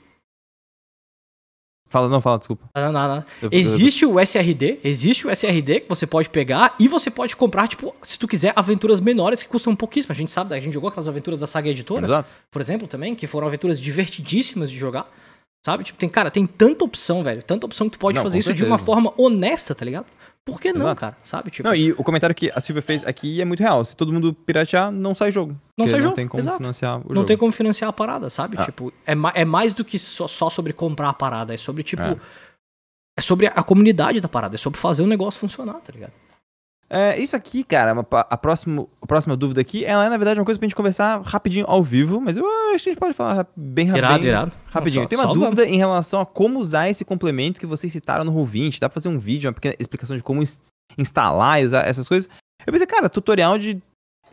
Fala, 1.87 2.09
não, 2.09 2.19
fala, 2.19 2.39
desculpa. 2.39 2.67
Não, 2.75 2.91
não, 2.91 3.07
não. 3.07 3.23
Existe 3.51 4.03
o 4.03 4.19
SRD, 4.19 4.79
existe 4.83 5.27
o 5.27 5.29
SRD 5.29 5.81
que 5.81 5.89
você 5.89 6.07
pode 6.07 6.27
pegar 6.27 6.75
e 6.79 6.87
você 6.87 7.11
pode 7.11 7.35
comprar, 7.35 7.67
tipo, 7.67 7.95
se 8.01 8.17
tu 8.17 8.27
quiser, 8.27 8.51
aventuras 8.55 8.99
menores 8.99 9.43
que 9.43 9.49
custam 9.49 9.75
pouquíssimo. 9.75 10.11
A 10.11 10.15
gente 10.15 10.31
sabe, 10.31 10.55
a 10.55 10.59
gente 10.59 10.73
jogou 10.73 10.87
aquelas 10.87 11.07
aventuras 11.07 11.39
da 11.39 11.45
Saga 11.45 11.69
Editora, 11.69 12.07
Exato. 12.07 12.31
por 12.49 12.59
exemplo, 12.59 12.87
também, 12.87 13.13
que 13.13 13.27
foram 13.27 13.45
aventuras 13.45 13.79
divertidíssimas 13.79 14.71
de 14.71 14.77
jogar. 14.77 15.07
Sabe? 15.63 15.83
Tipo, 15.83 15.99
tem, 15.99 16.09
cara, 16.09 16.31
tem 16.31 16.47
tanta 16.47 16.83
opção, 16.83 17.23
velho. 17.23 17.43
Tanta 17.43 17.67
opção 17.67 17.87
que 17.87 17.95
tu 17.95 17.99
pode 17.99 18.15
não, 18.15 18.23
fazer 18.23 18.39
isso 18.39 18.47
certeza. 18.47 18.65
de 18.65 18.71
uma 18.71 18.79
forma 18.79 19.13
honesta, 19.15 19.75
tá 19.75 19.85
ligado? 19.85 20.07
Por 20.45 20.59
que 20.59 20.73
não, 20.73 20.81
Exato. 20.81 20.99
cara? 20.99 21.17
Sabe? 21.23 21.49
Tipo... 21.49 21.67
Não, 21.67 21.75
e 21.75 21.93
o 21.93 22.03
comentário 22.03 22.35
que 22.35 22.51
a 22.53 22.59
Silvia 22.59 22.81
fez 22.81 23.05
aqui 23.05 23.41
é 23.41 23.45
muito 23.45 23.61
real. 23.61 23.83
Se 23.85 23.95
todo 23.95 24.11
mundo 24.11 24.33
piratear, 24.33 24.91
não 24.91 25.15
sai 25.15 25.31
jogo. 25.31 25.55
Não 25.77 25.87
sai 25.87 25.99
não 25.99 26.03
jogo. 26.03 26.09
Não 26.09 26.15
tem 26.15 26.27
como 26.27 26.41
Exato. 26.41 26.57
financiar 26.57 26.91
o 26.91 26.95
não 26.95 27.01
jogo. 27.03 27.13
Não 27.15 27.25
tem 27.25 27.37
como 27.37 27.51
financiar 27.51 27.89
a 27.89 27.93
parada, 27.93 28.29
sabe? 28.29 28.57
Ah. 28.59 28.65
Tipo, 28.65 28.91
é, 29.05 29.15
ma 29.15 29.31
é 29.33 29.45
mais 29.45 29.73
do 29.73 29.85
que 29.85 29.97
só, 29.97 30.27
só, 30.27 30.49
sobre 30.49 30.73
comprar 30.73 31.09
a 31.09 31.13
parada. 31.13 31.53
É 31.53 31.57
sobre, 31.57 31.81
tipo. 31.81 32.05
É. 32.05 32.17
é 33.17 33.21
sobre 33.21 33.47
a 33.47 33.63
comunidade 33.63 34.19
da 34.19 34.27
parada. 34.27 34.55
É 34.55 34.57
sobre 34.57 34.77
fazer 34.79 35.01
o 35.01 35.07
negócio 35.07 35.39
funcionar, 35.39 35.79
tá 35.79 35.93
ligado? 35.93 36.11
É, 36.89 37.19
isso 37.19 37.35
aqui, 37.35 37.63
cara, 37.63 37.95
a, 38.29 38.37
próxima, 38.37 38.85
a 39.01 39.07
próxima 39.07 39.35
dúvida 39.35 39.59
aqui, 39.59 39.83
ela 39.83 40.05
é, 40.05 40.09
na 40.09 40.17
verdade, 40.17 40.39
uma 40.39 40.45
coisa 40.45 40.59
pra 40.59 40.67
gente 40.67 40.75
conversar 40.75 41.21
rapidinho 41.21 41.65
ao 41.67 41.83
vivo, 41.83 42.21
mas 42.21 42.37
eu 42.37 42.45
acho 42.73 42.83
que 42.83 42.89
a 42.89 42.93
gente 42.93 42.99
pode 42.99 43.13
falar 43.13 43.47
bem 43.55 43.87
rápido. 43.87 43.97
Irado, 43.97 44.27
irado. 44.27 44.51
Rapidinho. 44.67 45.07
Tem 45.07 45.17
uma 45.17 45.33
dúvida 45.33 45.63
vamos. 45.63 45.73
em 45.73 45.77
relação 45.77 46.21
a 46.21 46.25
como 46.25 46.59
usar 46.59 46.89
esse 46.89 47.03
complemento 47.03 47.59
que 47.59 47.65
vocês 47.65 47.91
citaram 47.91 48.23
no 48.23 48.31
Roll20. 48.31 48.79
Dá 48.79 48.89
pra 48.89 48.93
fazer 48.93 49.09
um 49.09 49.17
vídeo, 49.17 49.47
uma 49.47 49.53
pequena 49.53 49.75
explicação 49.79 50.15
de 50.15 50.21
como 50.21 50.43
instalar 50.97 51.61
e 51.61 51.65
usar 51.65 51.87
essas 51.87 52.07
coisas. 52.07 52.29
Eu 52.65 52.71
pensei, 52.71 52.85
cara, 52.87 53.09
tutorial 53.09 53.57
de 53.57 53.81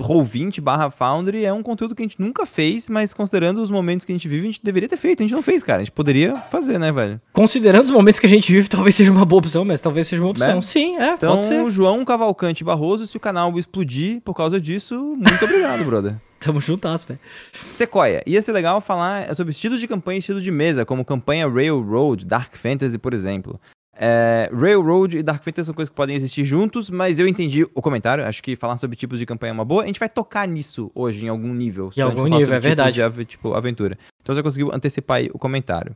Roll20 0.03 0.61
barra 0.61 0.91
Foundry 0.91 1.45
é 1.45 1.53
um 1.53 1.63
conteúdo 1.63 1.95
que 1.95 2.03
a 2.03 2.07
gente 2.07 2.21
nunca 2.21 2.47
fez, 2.47 2.89
mas 2.89 3.15
considerando 3.15 3.63
os 3.63 3.71
momentos 3.71 4.05
que 4.05 4.13
a 4.13 4.15
gente 4.15 4.29
vive, 4.29 4.43
a 4.43 4.51
gente 4.51 4.61
deveria 4.63 4.89
ter 4.89 4.97
feito. 4.97 5.23
A 5.23 5.27
gente 5.27 5.35
não 5.35 5.43
fez, 5.43 5.63
cara. 5.63 5.79
A 5.79 5.85
gente 5.85 5.93
poderia 5.93 6.37
fazer, 6.37 6.79
né, 6.79 6.91
velho? 6.93 7.21
Considerando 7.33 7.85
os 7.85 7.91
momentos 7.91 8.19
que 8.19 8.27
a 8.27 8.29
gente 8.29 8.53
vive, 8.53 8.69
talvez 8.69 8.95
seja 8.95 9.11
uma 9.11 9.25
boa 9.25 9.39
opção, 9.39 9.65
mas 9.65 9.81
talvez 9.81 10.07
seja 10.07 10.23
uma 10.23 10.31
opção. 10.31 10.57
Né? 10.57 10.63
Sim, 10.63 10.97
é, 10.97 11.13
então, 11.15 11.33
pode 11.33 11.45
ser. 11.45 11.71
João 11.71 12.05
Cavalcante 12.05 12.65
Barroso, 12.65 13.07
se 13.07 13.17
o 13.17 13.21
canal 13.21 13.57
explodir 13.59 14.21
por 14.23 14.35
causa 14.35 14.61
disso, 14.61 14.95
muito 15.17 15.45
obrigado, 15.45 15.85
brother. 15.85 16.17
Tamo 16.41 16.59
juntas, 16.59 17.05
velho. 17.05 17.21
Sequoia. 17.53 18.23
Ia 18.27 18.41
ser 18.41 18.53
legal 18.53 18.81
falar 18.81 19.35
sobre 19.35 19.51
estilos 19.51 19.79
de 19.79 19.87
campanha 19.87 20.17
e 20.17 20.21
estilo 20.21 20.41
de 20.41 20.51
mesa, 20.51 20.87
como 20.87 21.05
campanha 21.05 21.47
Railroad, 21.47 22.25
Dark 22.25 22.57
Fantasy, 22.57 22.97
por 22.97 23.13
exemplo. 23.13 23.61
É, 24.03 24.49
Railroad 24.51 25.19
e 25.19 25.23
Dark 25.23 25.45
Fantasy 25.45 25.67
são 25.67 25.75
coisas 25.75 25.91
que 25.91 25.95
podem 25.95 26.17
existir 26.17 26.43
juntos, 26.43 26.89
mas 26.89 27.19
eu 27.19 27.29
entendi 27.29 27.65
o 27.65 27.83
comentário. 27.83 28.25
Acho 28.25 28.43
que 28.43 28.57
falar 28.57 28.79
sobre 28.79 28.97
tipos 28.97 29.19
de 29.19 29.27
campanha 29.27 29.51
é 29.51 29.53
uma 29.53 29.65
boa. 29.65 29.83
A 29.83 29.87
gente 29.87 30.01
vai 30.01 30.09
tocar 30.09 30.49
nisso 30.49 30.91
hoje, 30.95 31.27
em 31.27 31.29
algum 31.29 31.53
nível. 31.53 31.91
Em 31.95 32.01
algum 32.01 32.27
nível, 32.27 32.55
é 32.55 32.59
verdade. 32.59 33.03
De, 33.11 33.25
tipo, 33.27 33.53
aventura. 33.53 33.99
Então 34.23 34.35
você 34.35 34.43
conseguiu 34.43 34.73
antecipar 34.73 35.19
aí 35.19 35.31
o 35.35 35.39
comentário. 35.39 35.95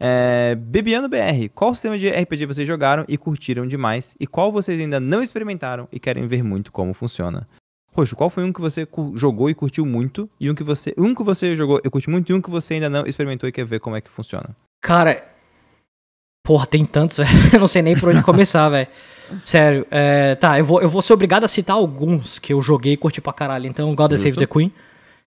É, 0.00 0.54
Bebiano 0.54 1.06
BR, 1.06 1.50
qual 1.54 1.74
sistema 1.74 1.98
de 1.98 2.08
RPG 2.08 2.46
vocês 2.46 2.66
jogaram 2.66 3.04
e 3.06 3.18
curtiram 3.18 3.66
demais? 3.66 4.16
E 4.18 4.26
qual 4.26 4.50
vocês 4.50 4.80
ainda 4.80 4.98
não 4.98 5.22
experimentaram 5.22 5.86
e 5.92 6.00
querem 6.00 6.26
ver 6.26 6.42
muito 6.42 6.72
como 6.72 6.94
funciona? 6.94 7.46
Roxo, 7.92 8.16
qual 8.16 8.30
foi 8.30 8.42
um 8.42 8.52
que 8.52 8.60
você 8.60 8.88
jogou 9.14 9.50
e 9.50 9.54
curtiu 9.54 9.84
muito? 9.84 10.28
E 10.40 10.50
um 10.50 10.54
que 10.54 10.64
você. 10.64 10.94
Um 10.96 11.14
que 11.14 11.22
você 11.22 11.54
jogou 11.54 11.80
e 11.84 11.90
curtiu 11.90 12.10
muito 12.10 12.32
e 12.32 12.34
um 12.34 12.40
que 12.40 12.50
você 12.50 12.74
ainda 12.74 12.88
não 12.88 13.06
experimentou 13.06 13.48
e 13.48 13.52
quer 13.52 13.66
ver 13.66 13.80
como 13.80 13.96
é 13.96 14.00
que 14.00 14.10
funciona? 14.10 14.56
Cara, 14.82 15.33
Porra, 16.44 16.66
tem 16.66 16.84
tantos, 16.84 17.16
velho. 17.18 17.30
Eu 17.54 17.58
não 17.58 17.66
sei 17.66 17.80
nem 17.80 17.98
por 17.98 18.10
onde 18.10 18.20
começar, 18.22 18.68
velho. 18.68 18.86
Sério. 19.44 19.86
É, 19.90 20.34
tá, 20.34 20.58
eu 20.58 20.64
vou, 20.64 20.82
eu 20.82 20.88
vou 20.88 21.00
ser 21.00 21.14
obrigado 21.14 21.44
a 21.44 21.48
citar 21.48 21.74
alguns 21.74 22.38
que 22.38 22.52
eu 22.52 22.60
joguei 22.60 22.92
e 22.92 22.96
curti 22.98 23.20
pra 23.20 23.32
caralho. 23.32 23.66
Então, 23.66 23.94
God 23.94 24.12
Save 24.12 24.36
the 24.36 24.46
Queen. 24.46 24.70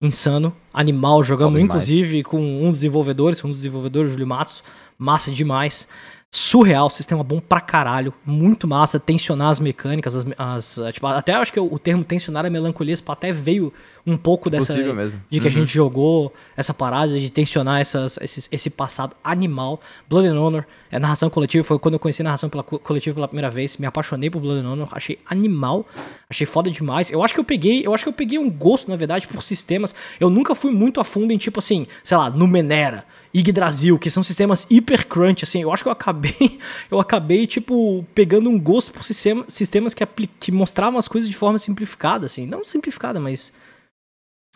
Insano. 0.03 0.55
Animal. 0.73 1.25
Jogamos, 1.25 1.59
inclusive, 1.61 2.23
com 2.23 2.38
um 2.38 2.69
dos 2.69 2.81
desenvolvedores, 2.81 3.43
um 3.43 3.49
dos 3.49 3.57
desenvolvedores, 3.57 4.12
Júlio 4.12 4.27
Matos. 4.27 4.62
Massa 4.99 5.31
demais 5.31 5.88
surreal, 6.30 6.90
sistema 6.90 7.25
bom 7.25 7.40
pra 7.40 7.61
caralho, 7.61 8.12
muito 8.25 8.68
massa, 8.68 9.00
tensionar 9.00 9.49
as 9.49 9.58
mecânicas, 9.58 10.14
as, 10.14 10.26
as 10.37 10.92
tipo, 10.92 11.06
até 11.06 11.32
acho 11.32 11.50
que 11.50 11.58
o, 11.58 11.73
o 11.73 11.78
termo 11.78 12.04
tensionar 12.04 12.44
a 12.44 12.50
melancolia 12.50 12.94
até 13.08 13.32
veio 13.32 13.73
um 14.06 14.16
pouco 14.16 14.50
dessa 14.50 14.75
de 14.75 15.40
que 15.40 15.40
uhum. 15.40 15.47
a 15.47 15.50
gente 15.50 15.73
jogou 15.73 16.32
essa 16.56 16.73
parada 16.75 17.18
de 17.18 17.30
tensionar 17.30 17.80
essas, 17.80 18.18
esse, 18.20 18.49
esse 18.50 18.70
passado 18.70 19.16
animal. 19.23 19.80
Blood 20.08 20.28
and 20.28 20.40
Honor, 20.40 20.64
é 20.90 20.99
narração 20.99 21.30
coletiva, 21.30 21.64
foi 21.64 21.78
quando 21.78 21.94
eu 21.94 22.00
conheci 22.00 22.23
narração 22.23 22.49
pela, 22.49 22.62
coletiva 22.62 23.14
pela 23.14 23.28
primeira 23.28 23.50
vez, 23.50 23.76
me 23.76 23.87
apaixonei 23.87 24.30
por 24.30 24.40
Blood 24.40 24.66
and 24.66 24.70
Honor, 24.70 24.88
achei 24.92 25.18
animal, 25.26 25.87
achei 26.28 26.47
foda 26.47 26.70
demais. 26.70 27.11
Eu 27.11 27.23
acho 27.23 27.35
que 27.35 27.40
eu 27.40 27.44
peguei, 27.44 27.87
eu 27.87 27.94
acho 27.94 28.04
que 28.04 28.08
eu 28.08 28.14
peguei 28.14 28.38
um 28.38 28.50
gosto, 28.50 28.90
na 28.90 28.97
verdade, 28.97 29.26
por 29.26 29.42
sistemas. 29.42 29.94
Eu 30.20 30.28
nunca 30.28 30.54
fui 30.54 30.70
muito 30.70 31.00
a 31.00 31.04
fundo 31.04 31.32
em 31.32 31.38
tipo 31.38 31.58
assim, 31.58 31.87
sei 32.04 32.16
lá, 32.16 32.30
Numenera, 32.30 33.04
Yggdrasil, 33.38 33.99
que 33.99 34.11
são 34.11 34.23
sistemas 34.23 34.66
hiper 34.71 35.07
crunch, 35.07 35.45
assim, 35.45 35.62
eu 35.62 35.73
acho 35.73 35.83
que 35.83 35.88
eu 35.88 35.92
acabei, 35.92 36.59
eu 36.90 36.99
acabei, 36.99 37.47
tipo, 37.47 38.04
pegando 38.14 38.49
um 38.50 38.59
gosto 38.59 38.92
por 38.92 39.04
sistema, 39.04 39.45
sistemas 39.49 39.95
que, 39.95 40.07
que 40.40 40.52
mostravam 40.52 40.99
as 40.99 41.09
coisas 41.09 41.28
de 41.28 41.37
forma 41.37 41.59
simplificada, 41.59 42.26
assim, 42.26 42.47
não 42.47 42.64
simplificada, 42.64 43.21
mas... 43.21 43.52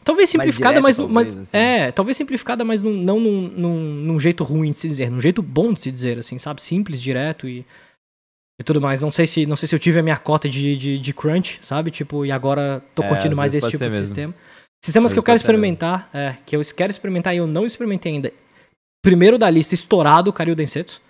Talvez 0.05 0.31
simplificada, 0.31 0.81
mas, 0.81 0.97
direto, 0.97 1.13
mas, 1.13 1.29
talvez, 1.29 1.49
assim. 1.49 1.57
é, 1.57 1.93
talvez 1.93 2.17
simplificada, 2.17 2.65
mas 2.65 2.83
num, 2.83 2.93
não 2.93 3.21
num, 3.21 3.49
num, 3.49 3.79
num, 3.95 4.21
jeito 4.21 4.43
ruim 4.43 4.73
de 4.73 4.79
se 4.79 4.89
dizer, 4.89 5.11
num 5.11 5.21
jeito 5.21 5.41
bom 5.41 5.73
de 5.73 5.81
se 5.81 5.93
dizer, 5.93 6.19
assim, 6.19 6.39
sabe? 6.39 6.61
Simples, 6.61 7.01
direto 7.01 7.49
e, 7.49 7.65
e 8.61 8.65
tudo 8.65 8.81
mais. 8.81 9.01
Não 9.01 9.13
sei 9.13 9.29
se, 9.29 9.47
não 9.47 9.55
sei 9.55 9.69
se 9.69 9.75
eu 9.77 9.79
tive 9.79 10.01
a 10.01 10.03
minha 10.03 10.19
cota 10.19 10.49
de, 10.49 10.77
de, 10.77 10.99
de 10.99 11.15
crunch, 11.15 11.61
sabe? 11.63 11.93
Tipo, 11.93 12.27
e 12.27 12.33
agora 12.33 12.83
tô 12.97 13.05
é, 13.05 13.09
curtindo 13.09 13.37
mais 13.37 13.55
esse 13.55 13.69
tipo 13.69 13.85
de 13.85 13.91
mesmo. 13.91 14.05
sistema. 14.05 14.35
Sistemas 14.85 15.13
que 15.13 15.19
eu 15.21 15.23
quero 15.23 15.37
experimentar, 15.37 16.11
é, 16.13 16.35
que 16.45 16.57
eu 16.57 16.61
quero 16.77 16.91
experimentar 16.91 17.33
e 17.33 17.37
eu 17.37 17.47
não 17.47 17.65
experimentei 17.65 18.15
ainda 18.15 18.33
primeiro 19.03 19.37
da 19.37 19.51
lista 19.51 19.75
estourado, 19.75 20.33
Karil 20.33 20.55
Densetsu. 20.55 21.03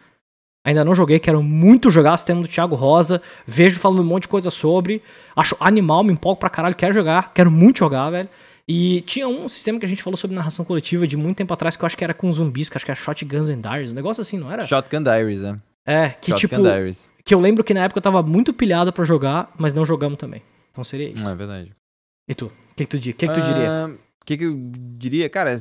Ainda 0.65 0.85
não 0.85 0.95
joguei, 0.95 1.19
quero 1.19 1.43
muito 1.43 1.91
jogar 1.91 2.17
sistema 2.17 2.41
do 2.41 2.49
Thiago 2.49 2.75
Rosa. 2.77 3.21
Vejo 3.47 3.79
falando 3.79 4.01
um 4.01 4.05
monte 4.05 4.23
de 4.23 4.29
coisa 4.29 4.49
sobre. 4.49 5.03
Acho 5.37 5.57
animal, 5.59 6.05
me 6.05 6.13
empolgo 6.13 6.39
pra 6.39 6.49
caralho, 6.49 6.75
quero 6.75 6.95
jogar, 6.95 7.33
quero 7.35 7.51
muito 7.51 7.81
jogar, 7.81 8.11
velho. 8.11 8.29
E 8.67 9.01
tinha 9.03 9.27
um 9.27 9.49
sistema 9.49 9.81
que 9.81 9.87
a 9.87 9.89
gente 9.89 10.03
falou 10.03 10.17
sobre 10.17 10.37
narração 10.37 10.65
coletiva 10.65 11.05
de 11.05 11.17
muito 11.17 11.37
tempo 11.37 11.53
atrás, 11.53 11.77
que 11.77 11.83
eu 11.83 11.87
acho 11.87 11.97
que 11.97 12.05
era 12.05 12.15
com 12.15 12.31
zumbis, 12.31 12.69
que 12.69 12.79
acho 12.79 12.85
que 12.85 12.93
era 12.93 13.01
Shotguns 13.01 13.49
and 13.49 13.61
Diaries, 13.61 13.91
um 13.91 13.95
negócio 13.95 14.21
assim, 14.21 14.39
não 14.39 14.51
era? 14.53 14.65
Shotgun 14.65 15.03
Diaries, 15.03 15.41
né? 15.41 15.61
É, 15.85 16.11
que 16.11 16.31
Shotgun 16.31 16.39
tipo. 16.39 16.63
Diaries. 16.63 17.11
Que 17.25 17.35
eu 17.35 17.41
lembro 17.41 17.65
que 17.65 17.75
na 17.75 17.85
época 17.85 17.99
eu 17.99 18.03
tava 18.03 18.23
muito 18.23 18.55
pilhado 18.55 18.93
para 18.93 19.05
jogar, 19.05 19.53
mas 19.59 19.75
não 19.75 19.85
jogamos 19.85 20.17
também. 20.17 20.43
Então 20.71 20.85
seria 20.85 21.09
isso. 21.09 21.25
Não 21.25 21.33
é 21.33 21.35
verdade. 21.35 21.73
E 22.29 22.35
tu? 22.35 22.47
O 22.47 22.75
que, 22.77 22.87
que, 22.87 22.99
tu, 22.99 23.01
que, 23.01 23.13
que, 23.13 23.29
tu 23.29 23.41
diria? 23.41 23.91
O 23.91 24.25
que, 24.25 24.37
que 24.39 24.45
eu 24.45 24.57
diria? 24.97 25.29
Cara, 25.29 25.59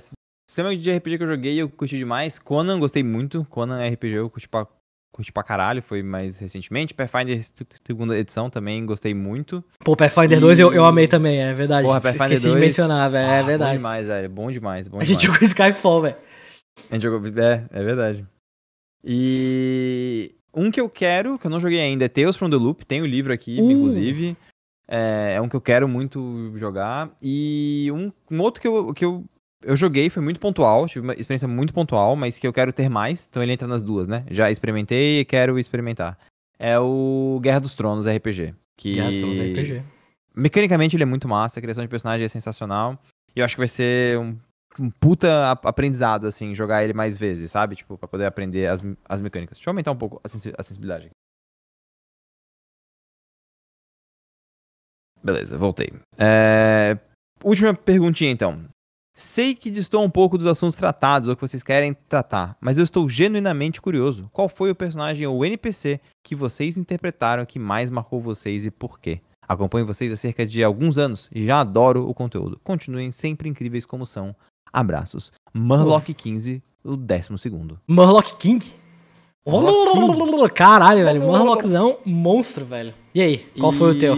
Sistema 0.52 0.76
de 0.76 0.92
RPG 0.92 1.18
que 1.18 1.24
eu 1.24 1.28
joguei, 1.28 1.62
eu 1.62 1.70
curti 1.70 1.96
demais. 1.96 2.38
Conan, 2.38 2.78
gostei 2.78 3.02
muito. 3.02 3.48
Conan 3.50 3.88
RPG 3.88 4.16
eu 4.16 4.30
curti 4.30 4.50
pra, 4.50 4.68
curti 5.10 5.32
pra 5.32 5.44
caralho, 5.44 5.82
foi 5.82 6.04
mais 6.04 6.40
recentemente. 6.40 6.94
Pathfinder 6.94 7.42
segunda 7.88 8.18
edição 8.20 8.50
também, 8.50 8.86
gostei 8.86 9.14
muito. 9.14 9.64
Pô, 9.80 9.96
Pathfinder 9.96 10.40
e... 10.40 10.42
2 10.42 10.60
eu, 10.60 10.74
eu 10.74 10.84
amei 10.84 11.08
também, 11.08 11.42
é 11.42 11.54
verdade. 11.54 11.88
Porra, 11.88 12.02
Pathfinder 12.02 12.34
Esqueci 12.34 12.48
2... 12.48 12.56
de 12.56 12.60
mencionar, 12.60 13.10
velho, 13.10 13.30
é 13.30 13.40
ah, 13.40 13.44
verdade. 13.44 13.72
Bom 13.72 13.78
demais, 13.78 14.08
velho, 14.08 14.30
bom 14.30 14.52
demais, 14.52 14.88
bom 14.90 15.00
A 15.00 15.06
gente 15.06 15.26
jogou 15.26 15.42
Skyfall, 15.42 16.02
velho. 16.02 16.18
A 16.90 16.96
gente 16.96 17.04
jogou, 17.04 17.26
é, 17.42 17.66
é 17.72 17.84
verdade. 17.86 18.28
E 19.06 20.36
um 20.54 20.70
que 20.70 20.82
eu 20.82 20.90
quero, 20.90 21.40
que 21.40 21.48
eu 21.48 21.52
não 21.52 21.62
joguei 21.62 21.80
ainda, 21.80 22.04
é 22.04 22.10
Tales 22.10 22.36
from 22.36 22.50
the 22.50 22.58
Loop, 22.58 22.86
tem 22.86 23.02
o 23.02 23.06
livro 23.06 23.32
aqui, 23.32 23.58
uh. 23.58 23.72
inclusive. 23.72 24.36
É, 24.86 25.36
é, 25.38 25.42
um 25.42 25.48
que 25.48 25.56
eu 25.56 25.62
quero 25.62 25.88
muito 25.88 26.52
jogar. 26.58 27.10
E 27.22 27.90
um, 27.94 28.12
um 28.30 28.42
outro 28.42 28.62
que 28.62 28.68
eu, 28.68 28.94
que 28.94 29.06
eu 29.06 29.24
eu 29.64 29.76
joguei, 29.76 30.10
foi 30.10 30.24
muito 30.24 30.40
pontual, 30.40 30.88
tive 30.88 31.06
uma 31.06 31.14
experiência 31.14 31.48
muito 31.48 31.74
pontual, 31.74 32.16
mas 32.16 32.40
que 32.40 32.48
eu 32.48 32.54
quero 32.54 32.74
ter 32.74 32.90
mais, 32.90 33.28
então 33.30 33.42
ele 33.42 33.54
entra 33.54 33.68
nas 33.68 33.82
duas, 33.82 34.08
né? 34.08 34.26
Já 34.30 34.50
experimentei 34.50 35.20
e 35.20 35.26
quero 35.26 35.60
experimentar. 35.60 36.18
É 36.58 36.80
o 36.80 37.40
Guerra 37.42 37.60
dos 37.60 37.76
Tronos 37.76 38.08
RPG. 38.08 38.56
Que... 38.78 38.94
Guerra 38.94 39.10
dos 39.10 39.20
Tronos 39.20 39.40
RPG. 39.40 39.84
Mecanicamente 40.36 40.96
ele 40.96 41.04
é 41.04 41.06
muito 41.06 41.28
massa, 41.28 41.60
a 41.60 41.62
criação 41.62 41.84
de 41.84 41.90
personagem 41.90 42.26
é 42.26 42.30
sensacional. 42.30 42.98
E 43.36 43.40
eu 43.40 43.46
acho 43.46 43.56
que 43.56 43.62
vai 43.62 43.68
ser 43.68 44.18
um, 44.18 44.38
um 44.80 44.90
puta 44.90 45.52
aprendizado, 45.52 46.28
assim, 46.28 46.56
jogar 46.56 46.84
ele 46.84 46.94
mais 46.94 47.18
vezes, 47.18 47.52
sabe? 47.52 47.76
Tipo, 47.76 47.98
pra 47.98 48.08
poder 48.08 48.26
aprender 48.26 48.68
as, 48.68 48.82
as 49.06 49.22
mecânicas. 49.22 49.58
Deixa 49.58 49.70
eu 49.70 49.72
aumentar 49.72 49.92
um 49.92 49.98
pouco 49.98 50.22
a, 50.24 50.64
sensibilidade. 50.64 51.10
Beleza, 55.24 55.58
voltei. 55.58 55.92
É... 56.18 56.98
Última 57.44 57.74
perguntinha, 57.74 58.32
então. 58.32 58.68
Sei 59.14 59.54
que 59.54 59.70
distou 59.70 60.04
um 60.04 60.10
pouco 60.10 60.38
dos 60.38 60.48
assuntos 60.48 60.78
tratados 60.78 61.28
ou 61.28 61.36
que 61.36 61.42
vocês 61.42 61.64
querem 61.64 61.94
tratar, 62.08 62.56
mas 62.62 62.78
eu 62.78 62.84
estou 62.84 63.08
genuinamente 63.10 63.82
curioso. 63.82 64.30
Qual 64.32 64.48
foi 64.48 64.72
o 64.72 64.76
personagem 64.76 65.28
ou 65.28 65.46
NPC 65.46 66.00
que 66.24 66.36
vocês 66.36 66.78
interpretaram 66.78 67.46
que 67.46 67.60
mais 67.60 67.90
marcou 67.90 68.22
vocês 68.22 68.66
e 68.66 68.72
por 68.72 69.00
quê? 69.00 69.22
Acompanho 69.48 69.86
vocês 69.86 70.12
há 70.14 70.16
cerca 70.16 70.46
de 70.46 70.64
alguns 70.64 70.98
anos 70.98 71.30
e 71.34 71.44
já 71.44 71.60
adoro 71.60 72.08
o 72.08 72.14
conteúdo. 72.14 72.60
Continuem 72.64 73.12
sempre 73.12 73.50
incríveis 73.50 73.86
como 73.86 74.06
são. 74.06 74.34
Abraços. 74.72 75.34
Murloc 75.54 76.06
15, 76.06 76.64
o 76.84 76.96
décimo 76.96 77.38
segundo. 77.38 77.78
Murloc 77.88 78.38
King? 78.40 78.66
King. 79.92 80.54
Caralho, 80.54 81.04
velho. 81.04 81.22
Murloczão, 81.22 81.98
monstro, 82.06 82.64
velho. 82.64 82.94
E 83.14 83.22
aí, 83.22 83.38
qual 83.60 83.74
e... 83.74 83.76
foi 83.76 83.92
o 83.92 83.98
teu? 83.98 84.16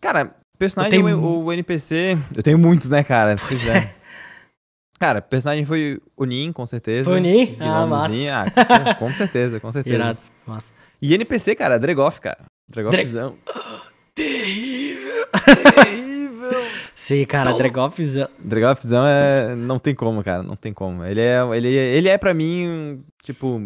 Cara, 0.00 0.36
personagem 0.58 1.02
tenho... 1.02 1.18
o, 1.18 1.44
o 1.46 1.52
NPC. 1.52 2.16
Eu 2.34 2.42
tenho 2.42 2.58
muitos, 2.58 2.88
né, 2.88 3.02
cara? 3.02 3.36
Pois 3.36 3.66
é. 3.66 3.92
Cara, 5.04 5.18
o 5.18 5.22
personagem 5.22 5.66
foi 5.66 6.00
o 6.16 6.24
Nin, 6.24 6.50
com 6.50 6.64
certeza. 6.64 7.10
Foi 7.10 7.18
o 7.18 7.22
Nin? 7.22 7.58
Ah, 7.60 7.86
massa. 7.86 8.14
Ah, 8.32 8.94
com 8.96 9.10
certeza, 9.10 9.60
com 9.60 9.70
certeza. 9.70 9.96
Irado, 9.96 10.18
massa. 10.46 10.72
E 11.02 11.12
NPC, 11.12 11.54
cara, 11.54 11.78
Dregoff, 11.78 12.22
cara. 12.22 12.38
Dregoffzão. 12.70 13.34
terrível. 14.14 15.26
Terrível. 15.74 16.64
Sim, 16.96 17.22
cara, 17.26 17.52
Dregoffzão. 17.52 18.28
Dregoffzão 18.38 19.06
é... 19.06 19.54
Não 19.54 19.78
tem 19.78 19.94
como, 19.94 20.24
cara, 20.24 20.42
não 20.42 20.56
tem 20.56 20.72
como. 20.72 21.04
Ele 21.04 21.20
é, 21.20 21.42
ele, 21.54 21.68
ele 21.68 22.08
é 22.08 22.16
pra 22.16 22.32
mim, 22.32 23.04
tipo... 23.22 23.60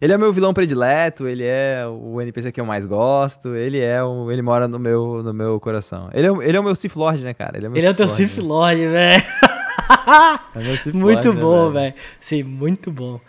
Ele 0.00 0.12
é 0.12 0.16
o 0.16 0.18
meu 0.18 0.32
vilão 0.32 0.52
predileto, 0.52 1.28
ele 1.28 1.44
é 1.44 1.86
o 1.86 2.20
NPC 2.20 2.50
que 2.50 2.60
eu 2.60 2.66
mais 2.66 2.84
gosto, 2.84 3.54
ele 3.54 3.78
é 3.78 4.02
o, 4.02 4.32
ele 4.32 4.42
mora 4.42 4.66
no 4.66 4.80
meu, 4.80 5.22
no 5.22 5.32
meu 5.32 5.60
coração. 5.60 6.10
Ele 6.12 6.26
é, 6.26 6.30
ele 6.48 6.56
é 6.56 6.60
o 6.60 6.64
meu 6.64 6.74
Sith 6.74 6.96
Lord, 6.96 7.22
né, 7.22 7.32
cara? 7.32 7.56
Ele 7.56 7.66
é, 7.68 7.70
ele 7.70 7.86
é 7.86 7.90
o 7.90 7.94
teu 7.94 8.08
Sith 8.08 8.38
Lord, 8.38 8.84
velho. 8.88 9.22
Muito 10.94 11.32
né, 11.32 11.40
bom, 11.40 11.72
velho. 11.72 11.94
Sim, 12.20 12.42
muito 12.42 12.90
bom. 12.90 13.20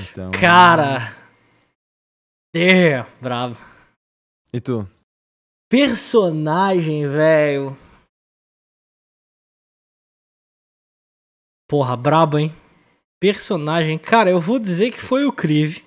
Então, 0.00 0.30
Cara. 0.30 1.14
É, 2.54 3.04
bravo. 3.20 3.58
E 4.52 4.60
tu? 4.60 4.88
Personagem, 5.68 7.06
velho. 7.08 7.76
Porra, 11.68 11.96
brabo, 11.96 12.38
hein? 12.38 12.52
Personagem. 13.20 13.98
Cara, 13.98 14.30
eu 14.30 14.40
vou 14.40 14.58
dizer 14.58 14.90
que 14.90 15.00
foi 15.00 15.24
o 15.24 15.32
Krive. 15.32 15.84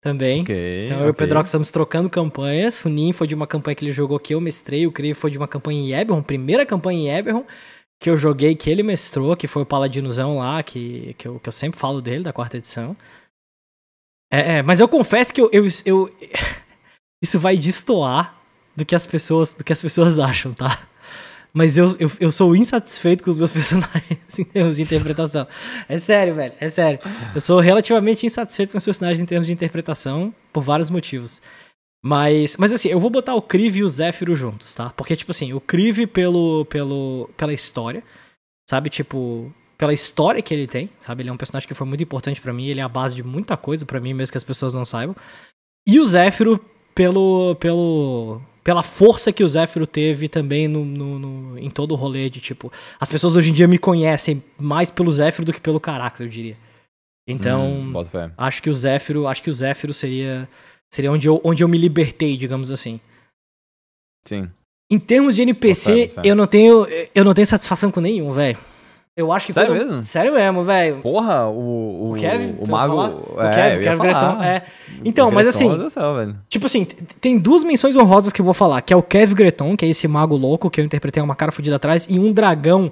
Também. 0.00 0.42
Okay, 0.42 0.84
então 0.84 0.98
eu 0.98 1.02
okay. 1.02 1.08
e 1.08 1.10
o 1.10 1.14
Pedro 1.14 1.40
estamos 1.40 1.70
trocando 1.70 2.10
campanhas. 2.10 2.84
O 2.84 2.90
Nin 2.90 3.12
foi 3.12 3.26
de 3.26 3.34
uma 3.34 3.46
campanha 3.46 3.74
que 3.74 3.84
ele 3.84 3.92
jogou 3.92 4.20
que 4.20 4.34
eu 4.34 4.40
mestrei. 4.40 4.86
O 4.86 4.92
Krive 4.92 5.14
foi 5.14 5.30
de 5.30 5.38
uma 5.38 5.48
campanha 5.48 5.80
em 5.80 5.92
Eberron, 5.92 6.22
primeira 6.22 6.64
campanha 6.66 6.98
em 6.98 7.18
Eberron 7.18 7.44
que 8.00 8.10
eu 8.10 8.16
joguei, 8.16 8.54
que 8.54 8.70
ele 8.70 8.82
mestrou, 8.82 9.36
que 9.36 9.48
foi 9.48 9.62
o 9.62 9.66
Paladinozão 9.66 10.38
lá, 10.38 10.62
que, 10.62 11.14
que, 11.14 11.26
eu, 11.26 11.40
que 11.40 11.48
eu 11.48 11.52
sempre 11.52 11.78
falo 11.78 12.02
dele, 12.02 12.24
da 12.24 12.32
quarta 12.32 12.56
edição. 12.56 12.96
É, 14.30 14.56
é 14.56 14.62
mas 14.62 14.80
eu 14.80 14.88
confesso 14.88 15.32
que 15.32 15.40
eu, 15.40 15.48
eu, 15.52 15.64
eu 15.84 16.16
isso 17.22 17.38
vai 17.38 17.56
destoar 17.56 18.38
do 18.76 18.84
que 18.84 18.94
as 18.94 19.06
pessoas 19.06 19.54
do 19.54 19.64
que 19.64 19.72
as 19.72 19.80
pessoas 19.80 20.18
acham, 20.18 20.52
tá? 20.52 20.86
mas 21.54 21.78
eu, 21.78 21.96
eu, 22.00 22.10
eu 22.18 22.32
sou 22.32 22.56
insatisfeito 22.56 23.22
com 23.22 23.30
os 23.30 23.38
meus 23.38 23.52
personagens 23.52 24.38
em 24.38 24.44
termos 24.44 24.76
de 24.76 24.82
interpretação. 24.82 25.46
É 25.88 25.96
sério, 25.98 26.34
velho, 26.34 26.52
é 26.58 26.68
sério. 26.68 26.98
Eu 27.32 27.40
sou 27.40 27.60
relativamente 27.60 28.26
insatisfeito 28.26 28.72
com 28.72 28.78
os 28.78 28.84
personagens 28.84 29.20
em 29.20 29.24
termos 29.24 29.46
de 29.46 29.52
interpretação 29.52 30.34
por 30.52 30.64
vários 30.64 30.90
motivos. 30.90 31.40
Mas, 32.06 32.58
mas 32.58 32.70
assim, 32.70 32.88
eu 32.88 33.00
vou 33.00 33.08
botar 33.08 33.34
o 33.34 33.40
Kriv 33.40 33.78
e 33.78 33.82
o 33.82 33.88
Zéfiro 33.88 34.36
juntos, 34.36 34.74
tá? 34.74 34.90
Porque, 34.90 35.16
tipo 35.16 35.30
assim, 35.30 35.54
o 35.54 35.60
Kriv 35.60 36.06
pelo, 36.06 36.66
pelo, 36.66 37.30
pela 37.34 37.50
história, 37.50 38.04
sabe? 38.68 38.90
Tipo, 38.90 39.50
pela 39.78 39.94
história 39.94 40.42
que 40.42 40.52
ele 40.52 40.66
tem, 40.66 40.90
sabe? 41.00 41.22
Ele 41.22 41.30
é 41.30 41.32
um 41.32 41.36
personagem 41.38 41.66
que 41.66 41.72
foi 41.72 41.86
muito 41.86 42.02
importante 42.02 42.42
para 42.42 42.52
mim, 42.52 42.66
ele 42.66 42.80
é 42.80 42.82
a 42.82 42.90
base 42.90 43.16
de 43.16 43.22
muita 43.22 43.56
coisa 43.56 43.86
para 43.86 44.00
mim, 44.00 44.12
mesmo 44.12 44.32
que 44.32 44.36
as 44.36 44.44
pessoas 44.44 44.74
não 44.74 44.84
saibam. 44.84 45.16
E 45.88 45.98
o 45.98 46.04
Zéfiro 46.04 46.62
pelo, 46.94 47.54
pelo, 47.54 48.42
pela 48.62 48.82
força 48.82 49.32
que 49.32 49.42
o 49.42 49.48
Zéfiro 49.48 49.86
teve 49.86 50.28
também 50.28 50.68
no, 50.68 50.84
no, 50.84 51.18
no, 51.18 51.58
em 51.58 51.70
todo 51.70 51.92
o 51.92 51.96
rolê 51.96 52.28
de, 52.28 52.38
tipo... 52.38 52.70
As 53.00 53.08
pessoas 53.08 53.34
hoje 53.34 53.48
em 53.48 53.54
dia 53.54 53.66
me 53.66 53.78
conhecem 53.78 54.42
mais 54.60 54.90
pelo 54.90 55.10
Zéfiro 55.10 55.46
do 55.46 55.54
que 55.54 55.60
pelo 55.60 55.80
Carax, 55.80 56.20
eu 56.20 56.28
diria. 56.28 56.58
Então, 57.26 57.66
hum, 57.66 57.92
acho 58.36 58.62
que 58.62 58.68
o 58.68 58.74
Zéfiro, 58.74 59.26
acho 59.26 59.42
que 59.42 59.48
o 59.48 59.54
Zéfiro 59.54 59.94
seria 59.94 60.46
Seria 60.92 61.10
onde 61.10 61.28
eu, 61.28 61.40
onde 61.44 61.62
eu 61.62 61.68
me 61.68 61.78
libertei, 61.78 62.36
digamos 62.36 62.70
assim. 62.70 63.00
Sim. 64.26 64.50
Em 64.90 64.98
termos 64.98 65.34
de 65.36 65.42
NPC, 65.42 66.12
eu 66.22 66.36
não 66.36 66.46
tenho 66.46 66.86
eu 67.14 67.24
não 67.24 67.34
tenho 67.34 67.46
satisfação 67.46 67.90
com 67.90 68.00
nenhum, 68.00 68.32
velho. 68.32 68.58
Eu 69.16 69.30
acho 69.30 69.46
que 69.46 69.52
Sério 69.52 69.70
quando... 69.70 69.86
mesmo? 69.86 70.02
Sério 70.02 70.34
mesmo, 70.34 70.64
velho. 70.64 70.96
Porra, 70.96 71.46
o, 71.46 71.52
o, 71.58 72.12
o 72.12 72.14
Kevin, 72.16 72.56
o 72.58 72.68
mago, 72.68 72.96
o 72.96 73.40
é, 73.40 73.54
Kevin, 73.54 73.82
Kevin 73.84 73.98
Greton, 74.00 74.42
é. 74.42 74.62
Então, 75.04 75.30
mas 75.30 75.46
assim, 75.46 75.88
céu, 75.88 76.34
tipo 76.48 76.66
assim, 76.66 76.84
tem 77.20 77.38
duas 77.38 77.62
menções 77.62 77.94
honrosas 77.94 78.32
que 78.32 78.40
eu 78.40 78.44
vou 78.44 78.54
falar, 78.54 78.82
que 78.82 78.92
é 78.92 78.96
o 78.96 79.02
Kevin 79.02 79.34
Greton, 79.36 79.76
que 79.76 79.84
é 79.84 79.88
esse 79.88 80.08
mago 80.08 80.36
louco 80.36 80.68
que 80.68 80.80
eu 80.80 80.84
interpretei 80.84 81.22
uma 81.22 81.36
cara 81.36 81.52
fodida 81.52 81.76
atrás, 81.76 82.08
e 82.10 82.18
um 82.18 82.32
dragão 82.32 82.90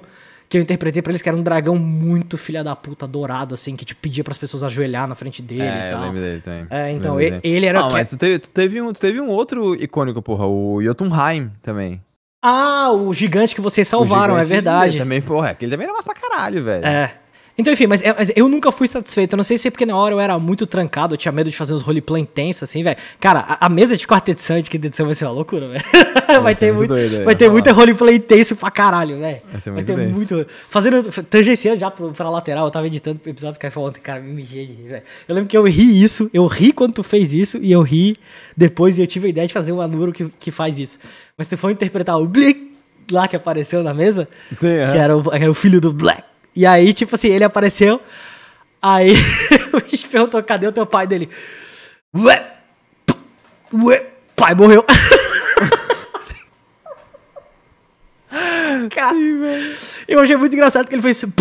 que 0.53 0.57
eu 0.59 0.61
interpretei 0.61 1.01
para 1.01 1.11
eles 1.11 1.19
que 1.19 1.27
era 1.27 1.35
um 1.35 1.41
dragão 1.41 1.79
muito 1.79 2.37
filha 2.37 2.63
da 2.63 2.75
puta, 2.75 3.07
dourado, 3.07 3.55
assim, 3.55 3.75
que 3.75 3.83
te 3.83 3.95
pedia 3.95 4.23
para 4.23 4.33
as 4.33 4.37
pessoas 4.37 4.61
ajoelhar 4.61 5.07
na 5.07 5.15
frente 5.15 5.41
dele 5.41 5.63
é, 5.63 5.87
e 5.87 5.89
tal. 5.89 5.99
Eu 5.99 6.05
lembro 6.05 6.21
dele 6.21 6.41
também. 6.41 6.67
É, 6.69 6.91
então, 6.91 7.19
ele, 7.19 7.39
ele, 7.43 7.65
era. 7.65 7.79
Ah, 7.79 7.89
mas 7.89 8.11
tu 8.11 8.17
teve, 8.17 8.37
tu 8.37 8.51
teve, 8.51 8.79
um, 8.79 8.93
tu 8.93 8.99
teve 8.99 9.19
um 9.19 9.29
outro 9.29 9.73
icônico, 9.73 10.21
porra, 10.21 10.45
o 10.45 10.79
Jotunheim 10.83 11.49
também. 11.63 11.99
Ah, 12.39 12.91
o 12.91 13.11
gigante 13.11 13.55
que 13.55 13.61
vocês 13.61 13.87
salvaram, 13.87 14.37
é 14.37 14.43
verdade. 14.43 14.99
Também, 14.99 15.23
porra, 15.23 15.49
aquele 15.49 15.71
também 15.71 15.85
era 15.85 15.93
mais 15.93 16.05
pra 16.05 16.13
caralho, 16.13 16.63
velho. 16.63 16.85
É. 16.85 17.15
Então, 17.55 17.71
enfim, 17.71 17.85
mas, 17.85 18.01
é, 18.01 18.13
mas, 18.17 18.31
eu 18.35 18.49
nunca 18.49 18.71
fui 18.71 18.87
satisfeito. 18.87 19.33
Eu 19.33 19.37
não 19.37 19.43
sei 19.43 19.57
se 19.57 19.67
é 19.67 19.71
porque 19.71 19.85
na 19.85 19.95
hora 19.95 20.15
eu 20.15 20.19
era 20.19 20.37
muito 20.39 20.65
trancado, 20.65 21.13
eu 21.13 21.17
tinha 21.17 21.31
medo 21.31 21.51
de 21.51 21.55
fazer 21.55 21.73
os 21.73 21.83
roleplay 21.83 22.21
intensos, 22.21 22.63
assim, 22.63 22.81
velho. 22.81 22.97
Cara, 23.19 23.41
a, 23.41 23.67
a, 23.67 23.69
mesa 23.69 23.95
de 23.95 24.07
quarta 24.07 24.31
edição 24.31 24.57
e 24.57 24.63
de 24.63 24.69
quinta 24.69 24.87
edição 24.87 25.05
vai 25.05 25.13
ser 25.13 25.25
uma 25.25 25.33
loucura, 25.33 25.69
velho. 25.69 25.83
vai, 26.41 26.55
ter 26.57 26.73
muito, 26.73 26.89
doido, 26.89 27.23
vai 27.23 27.35
ter 27.35 27.49
muita 27.51 27.71
roleplay 27.71 28.15
intenso 28.15 28.55
pra 28.55 28.71
caralho, 28.71 29.19
velho. 29.19 29.41
Vai, 29.51 29.61
ser 29.61 29.71
vai 29.71 29.83
ter 29.83 29.95
muito. 29.95 30.45
Fazendo. 30.67 31.03
Tangenciando 31.29 31.79
já 31.79 31.91
pra, 31.91 32.07
pra 32.07 32.29
lateral, 32.29 32.65
eu 32.65 32.71
tava 32.71 32.87
editando 32.87 33.19
episódios 33.25 33.59
que 33.59 33.79
ontem, 33.79 33.99
cara, 33.99 34.19
me 34.19 34.31
mijei, 34.31 34.65
velho. 34.65 35.03
Eu 35.27 35.35
lembro 35.35 35.49
que 35.49 35.57
eu 35.57 35.63
ri 35.63 36.03
isso, 36.03 36.29
eu 36.33 36.47
ri 36.47 36.71
quando 36.71 36.93
tu 36.93 37.03
fez 37.03 37.33
isso, 37.33 37.59
e 37.61 37.71
eu 37.71 37.83
ri 37.83 38.17
depois 38.57 38.97
e 38.97 39.01
eu 39.01 39.07
tive 39.07 39.27
a 39.27 39.29
ideia 39.29 39.47
de 39.47 39.53
fazer 39.53 39.71
um 39.71 39.79
anuro 39.79 40.11
que, 40.11 40.27
que 40.39 40.49
faz 40.49 40.79
isso. 40.79 40.97
Mas 41.37 41.47
se 41.47 41.55
tu 41.55 41.59
for 41.59 41.69
interpretar 41.69 42.19
o 42.19 42.25
Blick 42.25 42.73
lá 43.11 43.27
que 43.27 43.35
apareceu 43.35 43.83
na 43.83 43.93
mesa, 43.93 44.27
Sim, 44.49 44.85
que 44.91 44.97
era, 44.97 45.15
o, 45.15 45.33
era 45.33 45.51
o 45.51 45.53
filho 45.53 45.79
do 45.79 45.93
Black. 45.93 46.32
E 46.55 46.65
aí, 46.65 46.93
tipo 46.93 47.15
assim, 47.15 47.29
ele 47.29 47.43
apareceu. 47.43 47.99
Aí 48.81 49.13
o 49.73 49.81
bicho 49.81 50.07
perguntou: 50.09 50.41
cadê 50.43 50.67
o 50.67 50.71
teu 50.71 50.85
pai 50.85 51.07
dele? 51.07 51.29
Ué! 52.15 52.53
Ué! 53.73 54.05
Pai 54.35 54.53
morreu. 54.53 54.85
Cara, 58.93 59.15
eu 60.07 60.19
achei 60.19 60.35
muito 60.35 60.53
engraçado 60.53 60.87
que 60.87 60.95
ele 60.95 61.01
fez 61.01 61.17
isso. 61.17 61.31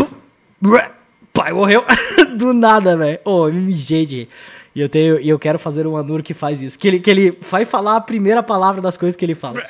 Ué! 0.64 0.90
Pai 1.32 1.52
morreu. 1.52 1.84
Do 2.36 2.52
nada, 2.52 2.96
velho. 2.96 3.18
Ô, 3.24 3.46
oh, 3.46 3.48
me 3.48 3.72
gente. 3.72 4.28
E 4.74 4.80
eu 4.80 4.88
tenho, 4.88 5.20
e 5.20 5.28
eu 5.28 5.38
quero 5.38 5.58
fazer 5.58 5.86
um 5.86 5.96
Anur 5.96 6.22
que 6.22 6.32
faz 6.32 6.62
isso. 6.62 6.78
Que 6.78 6.88
ele, 6.88 7.00
que 7.00 7.10
ele 7.10 7.38
vai 7.42 7.64
falar 7.64 7.96
a 7.96 8.00
primeira 8.00 8.42
palavra 8.42 8.80
das 8.80 8.96
coisas 8.96 9.16
que 9.16 9.24
ele 9.24 9.34
fala. 9.34 9.62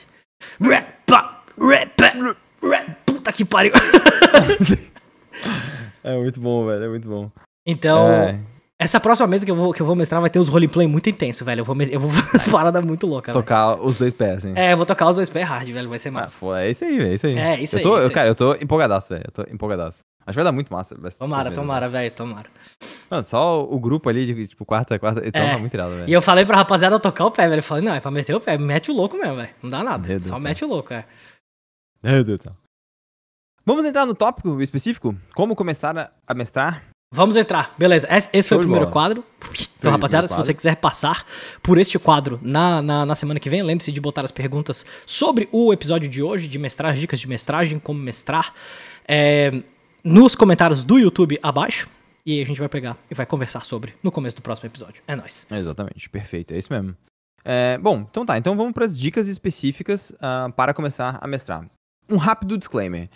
Puta 3.07 3.33
que 3.33 3.45
pariu. 3.45 3.73
É 6.05 6.17
muito 6.17 6.41
bom, 6.41 6.67
velho. 6.67 6.85
É 6.85 6.89
muito 6.89 7.09
bom. 7.09 7.31
Então, 7.65 8.11
é. 8.11 8.41
essa 8.77 8.99
próxima 8.99 9.29
mesa 9.29 9.45
que 9.45 9.51
eu, 9.53 9.55
vou, 9.55 9.73
que 9.73 9.81
eu 9.81 9.87
vou 9.87 9.95
mestrar 9.95 10.21
vai 10.21 10.29
ter 10.29 10.41
os 10.41 10.49
roleplay 10.49 10.87
muito 10.89 11.09
intenso, 11.09 11.45
velho. 11.45 11.61
Eu 11.61 11.65
vou, 11.65 11.81
eu 11.81 12.01
vou 12.01 12.11
fazer 12.11 12.39
as 12.39 12.49
paradas 12.49 12.85
muito 12.85 13.07
loucas. 13.07 13.33
Tocar 13.33 13.75
velho. 13.75 13.87
os 13.87 13.99
dois 13.99 14.13
pés, 14.13 14.39
assim. 14.39 14.53
É, 14.57 14.73
eu 14.73 14.77
vou 14.77 14.85
tocar 14.85 15.09
os 15.09 15.15
dois 15.15 15.29
pés 15.29 15.47
hard, 15.47 15.69
velho. 15.69 15.89
Vai 15.89 16.01
ser 16.01 16.11
massa. 16.11 16.37
Ah, 16.37 16.41
pô, 16.41 16.57
é 16.57 16.71
isso 16.71 16.85
aí, 16.85 16.99
velho. 16.99 17.11
É 17.11 17.15
isso 17.15 17.27
aí. 17.29 17.39
É, 17.39 17.61
isso 17.61 17.77
eu 17.77 17.79
aí. 17.79 17.83
Tô, 17.85 17.99
isso 17.99 18.07
eu, 18.09 18.11
cara, 18.11 18.29
eu 18.29 18.35
tô 18.35 18.55
empolgadaço, 18.55 19.11
velho. 19.11 19.23
Eu 19.25 19.31
tô 19.31 19.55
empolgadaço. 19.55 20.01
Acho 20.25 20.35
que 20.35 20.37
vai 20.37 20.45
dar 20.45 20.53
muito 20.53 20.73
massa. 20.73 20.97
Tomara, 21.19 21.51
tomara, 21.51 21.89
velho, 21.89 22.11
tomara. 22.13 22.49
Não, 23.11 23.21
só 23.23 23.63
o 23.63 23.79
grupo 23.79 24.09
ali, 24.09 24.25
de, 24.25 24.49
tipo, 24.49 24.65
quarta, 24.65 24.99
quarta, 24.99 25.21
então 25.27 25.43
é. 25.43 25.51
tá 25.51 25.59
muito 25.59 25.75
irado, 25.75 25.97
velho. 25.97 26.09
E 26.09 26.13
eu 26.13 26.23
falei 26.23 26.45
pra 26.45 26.57
rapaziada 26.57 26.99
tocar 26.99 27.27
o 27.27 27.31
pé, 27.31 27.49
velho. 27.49 27.59
Eu 27.59 27.63
falei, 27.63 27.85
não, 27.85 27.95
é 27.95 28.01
pra 28.01 28.11
meter 28.11 28.35
o 28.35 28.41
pé, 28.41 28.57
mete 28.57 28.91
o 28.91 28.95
louco 28.95 29.17
mesmo, 29.17 29.37
velho. 29.37 29.51
Não 29.63 29.71
dá 29.71 29.83
nada. 29.83 30.09
Meu 30.09 30.21
só 30.21 30.35
Deus 30.35 30.43
mete 30.43 30.61
Deus. 30.61 30.71
o 30.71 30.75
louco, 30.75 30.95
é. 30.95 31.05
Meu 32.03 32.25
Deus 32.25 32.39
do 32.39 32.43
céu. 32.45 32.62
Vamos 33.65 33.87
entrar 33.87 34.05
no 34.05 34.15
tópico 34.15 34.61
específico? 34.61 35.15
Como 35.35 35.55
começar 35.55 36.13
a 36.27 36.35
mestrar? 36.35 36.85
Vamos 37.15 37.37
entrar, 37.37 37.75
beleza. 37.79 38.09
Esse, 38.11 38.31
esse 38.33 38.49
foi 38.49 38.57
o 38.57 38.61
primeiro 38.61 38.87
bola. 38.87 38.93
quadro. 38.93 39.25
Então, 39.79 39.93
rapaziada, 39.93 40.27
se 40.27 40.35
você 40.35 40.55
quiser 40.55 40.77
passar 40.77 41.27
por 41.63 41.77
este 41.77 41.99
quadro 41.99 42.41
na, 42.43 42.81
na, 42.81 43.05
na 43.05 43.15
semana 43.15 43.39
que 43.39 43.51
vem, 43.51 43.63
lembre-se 43.63 43.93
de 43.93 44.01
botar 44.01 44.25
as 44.25 44.33
perguntas 44.33 44.87
sobre 45.05 45.49
o 45.53 45.73
episódio 45.73 46.09
de 46.09 46.23
hoje, 46.23 46.49
de 46.49 46.59
mestrar, 46.59 46.95
dicas 46.95 47.21
de 47.21 47.29
mestragem, 47.29 47.79
como 47.79 48.01
mestrar, 48.01 48.55
é, 49.07 49.63
nos 50.03 50.35
comentários 50.35 50.85
do 50.85 50.99
YouTube 50.99 51.39
abaixo. 51.43 51.87
E 52.25 52.33
aí 52.33 52.43
a 52.43 52.47
gente 52.47 52.59
vai 52.59 52.69
pegar 52.69 52.97
e 53.11 53.15
vai 53.15 53.27
conversar 53.27 53.65
sobre 53.65 53.95
no 54.03 54.11
começo 54.11 54.37
do 54.37 54.43
próximo 54.43 54.69
episódio. 54.69 55.03
É 55.07 55.15
nóis. 55.15 55.47
Exatamente, 55.51 56.09
perfeito, 56.09 56.55
é 56.55 56.59
isso 56.59 56.73
mesmo. 56.73 56.97
É, 57.45 57.77
bom, 57.77 58.07
então 58.11 58.25
tá, 58.25 58.39
então 58.39 58.57
vamos 58.57 58.73
para 58.73 58.87
as 58.87 58.99
dicas 58.99 59.29
específicas 59.29 60.11
uh, 60.13 60.51
para 60.53 60.73
começar 60.73 61.19
a 61.21 61.27
mestrar. 61.29 61.67
Um 62.09 62.17
rápido 62.17 62.57
disclaimer. 62.57 63.11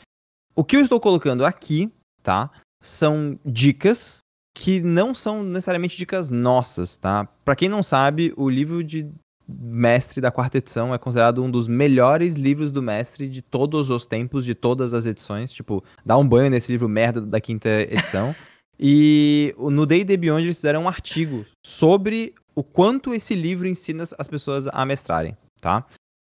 O 0.57 0.65
que 0.65 0.75
eu 0.75 0.81
estou 0.81 0.99
colocando 0.99 1.45
aqui, 1.45 1.93
tá? 2.23 2.51
São 2.83 3.39
dicas 3.45 4.21
que 4.57 4.81
não 4.81 5.15
são 5.15 5.43
necessariamente 5.43 5.99
dicas 5.99 6.31
nossas, 6.31 6.97
tá? 6.97 7.29
Para 7.45 7.55
quem 7.55 7.69
não 7.69 7.83
sabe, 7.83 8.33
o 8.39 8.49
livro 8.49 8.83
de 8.83 9.07
mestre 9.47 10.19
da 10.19 10.31
quarta 10.31 10.57
edição 10.57 10.95
é 10.95 10.99
considerado 10.99 11.45
um 11.45 11.51
dos 11.51 11.69
melhores 11.69 12.37
livros 12.37 12.73
do 12.73 12.83
mestre 12.83 13.29
de 13.29 13.43
todos 13.43 13.91
os 13.91 14.07
tempos, 14.07 14.47
de 14.47 14.55
todas 14.55 14.95
as 14.95 15.05
edições. 15.05 15.53
Tipo, 15.53 15.85
dá 16.05 16.17
um 16.17 16.27
banho 16.27 16.51
nesse 16.51 16.73
livro 16.73 16.89
merda 16.89 17.21
da 17.21 17.39
quinta 17.39 17.69
edição. 17.69 18.35
e 18.81 19.55
no 19.59 19.85
Day 19.85 20.07
The 20.07 20.17
Beyond 20.17 20.47
eles 20.47 20.57
fizeram 20.57 20.85
um 20.85 20.89
artigo 20.89 21.45
sobre 21.65 22.35
o 22.55 22.65
quanto 22.65 23.13
esse 23.13 23.35
livro 23.35 23.69
ensina 23.69 24.05
as 24.19 24.27
pessoas 24.27 24.67
a 24.69 24.87
mestrarem, 24.87 25.37
tá? 25.61 25.85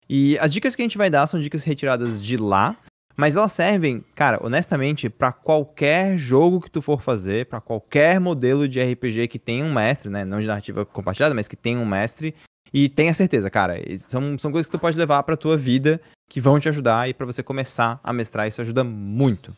E 0.08 0.38
as 0.38 0.50
dicas 0.50 0.74
que 0.74 0.80
a 0.80 0.84
gente 0.84 0.96
vai 0.96 1.10
dar 1.10 1.26
são 1.26 1.38
dicas 1.38 1.62
retiradas 1.62 2.22
de 2.22 2.38
lá, 2.38 2.74
mas 3.16 3.36
elas 3.36 3.52
servem, 3.52 4.04
cara, 4.14 4.38
honestamente, 4.42 5.08
para 5.08 5.32
qualquer 5.32 6.16
jogo 6.16 6.60
que 6.60 6.70
tu 6.70 6.82
for 6.82 7.00
fazer, 7.00 7.46
para 7.46 7.60
qualquer 7.60 8.18
modelo 8.20 8.66
de 8.66 8.80
RPG 8.80 9.28
que 9.28 9.38
tenha 9.38 9.64
um 9.64 9.72
mestre, 9.72 10.10
né? 10.10 10.24
Não 10.24 10.40
de 10.40 10.46
narrativa 10.46 10.84
compartilhada, 10.84 11.34
mas 11.34 11.46
que 11.48 11.56
tenha 11.56 11.78
um 11.78 11.86
mestre. 11.86 12.34
E 12.72 12.88
tenha 12.88 13.14
certeza, 13.14 13.48
cara, 13.48 13.76
são, 14.08 14.36
são 14.36 14.50
coisas 14.50 14.68
que 14.68 14.76
tu 14.76 14.80
pode 14.80 14.98
levar 14.98 15.22
pra 15.22 15.36
tua 15.36 15.56
vida 15.56 16.00
que 16.28 16.40
vão 16.40 16.58
te 16.58 16.68
ajudar 16.68 17.08
e 17.08 17.14
para 17.14 17.24
você 17.24 17.42
começar 17.42 18.00
a 18.02 18.12
mestrar, 18.12 18.48
isso 18.48 18.60
ajuda 18.60 18.82
muito. 18.82 19.54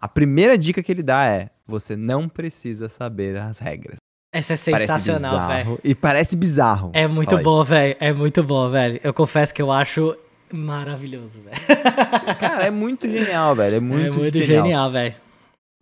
A 0.00 0.08
primeira 0.08 0.56
dica 0.56 0.82
que 0.82 0.90
ele 0.90 1.02
dá 1.02 1.26
é: 1.26 1.50
você 1.66 1.96
não 1.96 2.28
precisa 2.28 2.88
saber 2.88 3.36
as 3.36 3.58
regras. 3.58 3.96
Essa 4.32 4.52
é 4.52 4.56
sensacional, 4.56 5.48
velho. 5.48 5.80
E 5.82 5.94
parece 5.94 6.36
bizarro. 6.36 6.90
É 6.92 7.06
muito 7.06 7.38
bom, 7.38 7.64
velho. 7.64 7.96
É 7.98 8.12
muito 8.12 8.42
bom, 8.42 8.70
velho. 8.70 9.00
Eu 9.02 9.14
confesso 9.14 9.54
que 9.54 9.62
eu 9.62 9.72
acho 9.72 10.16
Maravilhoso, 10.56 11.40
velho. 11.40 12.36
Cara, 12.38 12.64
é 12.64 12.70
muito 12.70 13.08
genial, 13.10 13.54
velho. 13.54 13.76
É 13.76 13.80
muito, 13.80 14.06
é 14.06 14.10
muito 14.10 14.40
genial, 14.40 14.90
velho. 14.90 15.14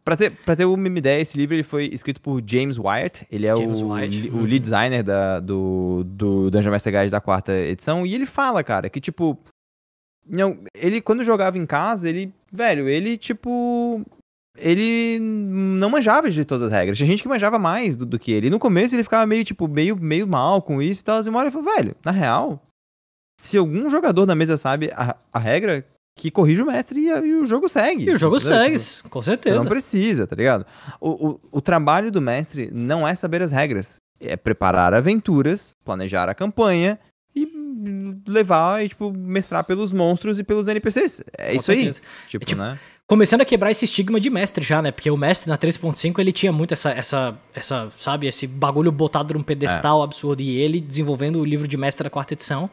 Pra 0.04 0.16
ter, 0.18 0.30
pra 0.30 0.54
ter 0.54 0.66
uma 0.66 0.86
ideia, 0.86 1.18
esse 1.22 1.38
livro 1.38 1.54
ele 1.54 1.62
foi 1.62 1.86
escrito 1.86 2.20
por 2.20 2.42
James 2.44 2.78
Wyatt. 2.78 3.26
Ele 3.32 3.46
é 3.46 3.56
James 3.56 3.80
o, 3.80 3.90
White. 3.90 4.28
o 4.28 4.42
lead 4.42 4.58
designer 4.58 5.02
da, 5.02 5.40
do, 5.40 6.04
do 6.04 6.50
Dungeon 6.50 6.72
Master 6.72 6.92
Guide 6.92 7.10
da 7.10 7.22
quarta 7.22 7.54
edição. 7.54 8.04
E 8.04 8.14
ele 8.14 8.26
fala, 8.26 8.62
cara, 8.62 8.90
que 8.90 9.00
tipo. 9.00 9.38
Não, 10.28 10.58
ele, 10.74 11.00
quando 11.00 11.24
jogava 11.24 11.56
em 11.56 11.64
casa, 11.64 12.08
ele. 12.08 12.30
Velho, 12.52 12.86
ele, 12.86 13.16
tipo. 13.16 14.04
Ele 14.58 15.18
não 15.20 15.90
manjava 15.90 16.30
de 16.30 16.44
todas 16.44 16.62
as 16.62 16.70
regras. 16.70 16.98
Tinha 16.98 17.06
gente 17.06 17.22
que 17.22 17.28
manjava 17.28 17.58
mais 17.58 17.96
do, 17.96 18.04
do 18.04 18.18
que 18.18 18.30
ele. 18.30 18.48
E 18.48 18.50
no 18.50 18.58
começo 18.58 18.94
ele 18.94 19.02
ficava 19.02 19.26
meio, 19.26 19.42
tipo, 19.42 19.66
meio, 19.66 19.96
meio 19.96 20.28
mal 20.28 20.60
com 20.60 20.82
isso 20.82 21.00
e 21.00 21.04
tal. 21.04 21.22
E 21.24 21.28
uma 21.28 21.38
hora 21.38 21.48
ele 21.48 21.52
falou, 21.56 21.74
velho, 21.74 21.96
na 22.04 22.12
real, 22.12 22.62
se 23.40 23.56
algum 23.56 23.90
jogador 23.90 24.26
da 24.26 24.34
mesa 24.34 24.56
sabe 24.56 24.90
a, 24.94 25.16
a 25.32 25.38
regra, 25.38 25.86
que 26.16 26.30
corrige 26.30 26.62
o 26.62 26.66
mestre 26.66 27.00
e, 27.00 27.08
e, 27.08 27.34
o 27.34 27.44
jogo 27.44 27.68
segue. 27.68 28.04
E 28.04 28.12
o 28.12 28.18
jogo 28.18 28.38
segue, 28.38 28.78
tipo, 28.78 29.08
com 29.10 29.22
certeza. 29.22 29.56
Não 29.56 29.66
precisa, 29.66 30.26
tá 30.26 30.36
ligado? 30.36 30.64
O, 31.00 31.28
o, 31.28 31.40
o, 31.52 31.60
trabalho 31.60 32.10
do 32.10 32.20
mestre 32.20 32.70
não 32.72 33.06
é 33.06 33.14
saber 33.14 33.42
as 33.42 33.50
regras. 33.50 33.96
É 34.20 34.36
preparar 34.36 34.94
aventuras, 34.94 35.74
planejar 35.84 36.28
a 36.28 36.34
campanha 36.34 36.98
e 37.34 37.48
levar 38.28 38.84
e, 38.84 38.88
tipo, 38.88 39.12
mestrar 39.12 39.64
pelos 39.64 39.92
monstros 39.92 40.38
e 40.38 40.44
pelos 40.44 40.68
NPCs. 40.68 41.22
É 41.36 41.50
Com 41.50 41.56
isso 41.56 41.64
certeza. 41.64 42.00
aí. 42.00 42.28
Tipo, 42.28 42.44
é, 42.44 42.46
tipo, 42.46 42.60
né? 42.60 42.78
Começando 43.06 43.40
a 43.40 43.44
quebrar 43.44 43.70
esse 43.70 43.84
estigma 43.84 44.18
de 44.18 44.30
mestre 44.30 44.64
já, 44.64 44.80
né? 44.80 44.92
Porque 44.92 45.10
o 45.10 45.16
mestre 45.16 45.50
na 45.50 45.58
3.5 45.58 46.18
ele 46.20 46.32
tinha 46.32 46.52
muito 46.52 46.72
essa, 46.72 46.90
essa, 46.90 47.36
essa, 47.54 47.92
sabe, 47.98 48.28
esse 48.28 48.46
bagulho 48.46 48.90
botado 48.90 49.34
num 49.34 49.42
pedestal 49.42 50.00
é. 50.00 50.04
absurdo. 50.04 50.40
E 50.40 50.56
ele 50.56 50.80
desenvolvendo 50.80 51.40
o 51.40 51.44
livro 51.44 51.66
de 51.66 51.76
mestre 51.76 52.04
da 52.04 52.10
quarta 52.10 52.34
edição 52.34 52.70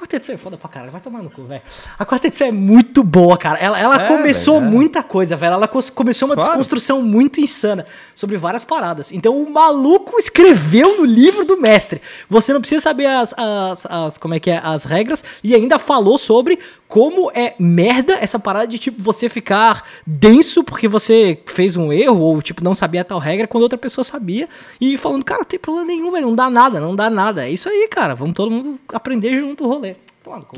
quarta 0.00 0.16
edição 0.16 0.34
é 0.34 0.38
foda 0.38 0.56
pra 0.56 0.68
caralho, 0.68 0.90
vai 0.90 1.00
tomar 1.00 1.22
no 1.22 1.28
cu, 1.28 1.44
velho. 1.44 1.60
A 1.98 2.04
quarta 2.06 2.26
edição 2.26 2.46
é 2.46 2.52
muito 2.52 3.02
boa, 3.04 3.36
cara. 3.36 3.58
Ela, 3.58 3.78
ela 3.78 4.02
é, 4.02 4.06
começou 4.08 4.58
véio, 4.58 4.68
é. 4.68 4.70
muita 4.70 5.02
coisa, 5.02 5.36
velho. 5.36 5.52
Ela 5.52 5.68
começou 5.68 6.26
uma 6.26 6.34
claro. 6.34 6.52
desconstrução 6.52 7.02
muito 7.02 7.40
insana 7.40 7.86
sobre 8.14 8.38
várias 8.38 8.64
paradas. 8.64 9.12
Então 9.12 9.40
o 9.40 9.50
maluco 9.50 10.18
escreveu 10.18 10.96
no 10.96 11.04
livro 11.04 11.44
do 11.44 11.60
mestre. 11.60 12.00
Você 12.28 12.52
não 12.52 12.60
precisa 12.60 12.80
saber 12.80 13.06
as, 13.06 13.34
as, 13.36 13.86
as 13.86 14.18
como 14.18 14.32
é 14.32 14.40
que 14.40 14.50
é, 14.50 14.60
as 14.64 14.84
regras 14.84 15.22
e 15.44 15.54
ainda 15.54 15.78
falou 15.78 16.16
sobre 16.16 16.58
como 16.88 17.30
é 17.32 17.54
merda 17.58 18.14
essa 18.14 18.38
parada 18.38 18.66
de 18.66 18.78
tipo 18.78 19.00
você 19.00 19.28
ficar 19.28 19.84
denso 20.04 20.64
porque 20.64 20.88
você 20.88 21.38
fez 21.46 21.76
um 21.76 21.92
erro 21.92 22.20
ou 22.20 22.42
tipo 22.42 22.64
não 22.64 22.74
sabia 22.74 23.04
tal 23.04 23.20
regra 23.20 23.46
quando 23.46 23.62
outra 23.62 23.78
pessoa 23.78 24.04
sabia 24.04 24.48
e 24.80 24.96
falando, 24.96 25.24
cara, 25.24 25.40
não 25.40 25.46
tem 25.46 25.58
problema 25.58 25.86
nenhum, 25.86 26.10
velho, 26.10 26.26
não 26.26 26.34
dá 26.34 26.50
nada, 26.50 26.80
não 26.80 26.96
dá 26.96 27.08
nada. 27.08 27.46
É 27.46 27.50
isso 27.50 27.68
aí, 27.68 27.86
cara. 27.88 28.14
Vamos 28.14 28.34
todo 28.34 28.50
mundo 28.50 28.80
aprender 28.92 29.38
junto 29.38 29.64
o 29.64 29.68
rolê. 29.68 29.89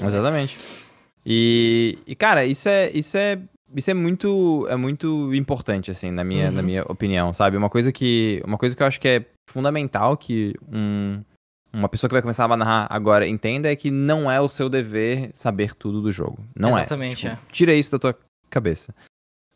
Exatamente. 0.06 0.58
E, 1.24 1.98
e, 2.06 2.14
cara, 2.14 2.44
isso 2.44 2.68
é, 2.68 2.90
isso 2.90 3.16
é, 3.16 3.38
isso 3.74 3.90
é 3.90 3.94
muito, 3.94 4.66
é 4.68 4.76
muito 4.76 5.34
importante, 5.34 5.90
assim, 5.90 6.10
na 6.10 6.24
minha, 6.24 6.48
uhum. 6.48 6.54
na 6.54 6.62
minha 6.62 6.82
opinião, 6.84 7.32
sabe? 7.32 7.56
Uma 7.56 7.70
coisa 7.70 7.92
que, 7.92 8.42
uma 8.44 8.58
coisa 8.58 8.76
que 8.76 8.82
eu 8.82 8.86
acho 8.86 9.00
que 9.00 9.08
é 9.08 9.24
fundamental 9.48 10.16
que 10.16 10.54
um, 10.72 11.22
uma 11.72 11.88
pessoa 11.88 12.08
que 12.08 12.14
vai 12.14 12.22
começar 12.22 12.50
a 12.50 12.56
narrar 12.56 12.86
agora 12.90 13.26
entenda 13.26 13.70
é 13.70 13.76
que 13.76 13.90
não 13.90 14.30
é 14.30 14.40
o 14.40 14.48
seu 14.48 14.68
dever 14.68 15.30
saber 15.32 15.74
tudo 15.74 16.02
do 16.02 16.12
jogo. 16.12 16.44
Não 16.54 16.70
Exatamente, 16.70 17.26
é. 17.26 17.30
Exatamente, 17.30 17.38
tipo, 17.38 17.50
é. 17.50 17.52
Tira 17.52 17.74
isso 17.74 17.92
da 17.92 17.98
tua 17.98 18.18
cabeça. 18.50 18.94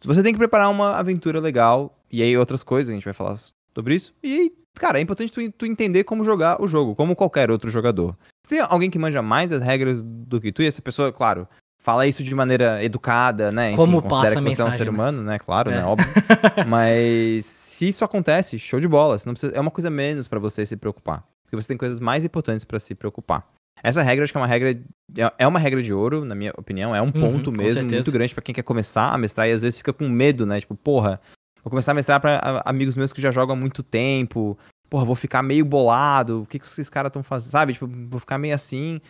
Você 0.04 0.22
tem 0.22 0.32
que 0.32 0.38
preparar 0.38 0.70
uma 0.70 0.96
aventura 0.96 1.40
legal, 1.40 1.98
e 2.10 2.22
aí 2.22 2.36
outras 2.36 2.62
coisas, 2.62 2.90
a 2.90 2.94
gente 2.94 3.04
vai 3.04 3.14
falar 3.14 3.36
sobre 3.74 3.94
isso. 3.94 4.14
E 4.22 4.52
cara, 4.80 4.98
é 4.98 5.02
importante 5.02 5.32
tu, 5.32 5.52
tu 5.52 5.66
entender 5.66 6.04
como 6.04 6.24
jogar 6.24 6.62
o 6.62 6.68
jogo, 6.68 6.94
como 6.94 7.16
qualquer 7.16 7.50
outro 7.50 7.70
jogador. 7.70 8.16
Se 8.44 8.50
tem 8.50 8.60
alguém 8.60 8.90
que 8.90 8.98
manja 8.98 9.22
mais 9.22 9.52
as 9.52 9.62
regras 9.62 10.02
do 10.02 10.40
que 10.40 10.52
tu, 10.52 10.62
e 10.62 10.66
essa 10.66 10.80
pessoa, 10.80 11.12
claro, 11.12 11.48
fala 11.86 12.04
isso 12.04 12.24
de 12.24 12.34
maneira 12.34 12.82
educada, 12.82 13.52
né? 13.52 13.68
Enfim, 13.68 13.76
Como 13.76 14.02
passa 14.02 14.40
a 14.40 14.42
que 14.42 14.56
você 14.56 14.62
é 14.62 14.64
um 14.64 14.72
ser 14.72 14.84
né? 14.86 14.90
humano, 14.90 15.22
né? 15.22 15.38
Claro, 15.38 15.70
né? 15.70 15.76
é. 15.76 15.80
né? 15.80 15.86
Óbvio. 15.86 16.06
Mas 16.66 17.46
se 17.46 17.86
isso 17.86 18.04
acontece, 18.04 18.58
show 18.58 18.80
de 18.80 18.88
bola. 18.88 19.16
Não 19.24 19.34
precisa, 19.34 19.54
é 19.54 19.60
uma 19.60 19.70
coisa 19.70 19.88
menos 19.88 20.26
para 20.26 20.40
você 20.40 20.66
se 20.66 20.76
preocupar. 20.76 21.24
Porque 21.44 21.54
você 21.54 21.68
tem 21.68 21.76
coisas 21.76 22.00
mais 22.00 22.24
importantes 22.24 22.64
para 22.64 22.80
se 22.80 22.92
preocupar. 22.92 23.46
Essa 23.82 24.02
regra, 24.02 24.24
acho 24.24 24.32
que 24.32 24.36
é 24.36 24.40
uma 24.40 24.48
regra. 24.48 24.70
É, 25.16 25.32
é 25.38 25.46
uma 25.46 25.60
regra 25.60 25.80
de 25.80 25.94
ouro, 25.94 26.24
na 26.24 26.34
minha 26.34 26.52
opinião. 26.56 26.92
É 26.92 27.00
um 27.00 27.04
uhum, 27.04 27.12
ponto 27.12 27.50
uhum, 27.50 27.56
mesmo 27.56 27.82
muito 27.82 28.10
grande 28.10 28.34
para 28.34 28.42
quem 28.42 28.54
quer 28.54 28.62
começar 28.62 29.12
a 29.12 29.18
mestrar 29.18 29.48
e 29.48 29.52
às 29.52 29.62
vezes 29.62 29.78
fica 29.78 29.92
com 29.92 30.08
medo, 30.08 30.44
né? 30.44 30.58
Tipo, 30.58 30.74
porra, 30.74 31.20
vou 31.66 31.70
começar 31.70 31.90
a 31.90 31.94
mestrar 31.94 32.20
para 32.20 32.62
amigos 32.64 32.96
meus 32.96 33.12
que 33.12 33.20
já 33.20 33.32
jogam 33.32 33.56
há 33.56 33.58
muito 33.58 33.82
tempo 33.82 34.56
porra, 34.88 35.04
vou 35.04 35.14
ficar 35.14 35.42
meio 35.42 35.64
bolado, 35.64 36.42
o 36.42 36.46
que, 36.46 36.58
que 36.58 36.66
esses 36.66 36.88
caras 36.88 37.10
estão 37.10 37.22
fazendo, 37.22 37.50
sabe? 37.50 37.72
Tipo, 37.72 37.86
vou 37.86 38.20
ficar 38.20 38.38
meio 38.38 38.54
assim. 38.54 39.00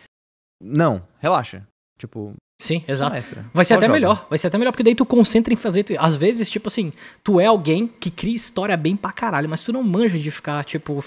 Não, 0.61 1.03
relaxa. 1.19 1.65
Tipo. 1.97 2.33
Sim, 2.59 2.83
exato. 2.87 3.15
Vai 3.53 3.63
ser 3.63 3.75
até 3.75 3.85
joga. 3.85 3.93
melhor. 3.93 4.27
Vai 4.29 4.39
ser 4.39 4.47
até 4.47 4.57
melhor, 4.57 4.71
porque 4.71 4.83
daí 4.83 4.95
tu 4.95 5.05
concentra 5.05 5.53
em 5.53 5.57
fazer. 5.57 5.85
Às 5.99 6.15
vezes, 6.15 6.49
tipo 6.49 6.67
assim, 6.67 6.91
tu 7.23 7.39
é 7.39 7.45
alguém 7.45 7.87
que 7.87 8.09
cria 8.09 8.35
história 8.35 8.75
bem 8.75 8.97
pra 8.97 9.11
caralho, 9.11 9.47
mas 9.47 9.61
tu 9.61 9.71
não 9.71 9.83
manja 9.83 10.17
de 10.17 10.31
ficar, 10.31 10.63
tipo, 10.65 11.03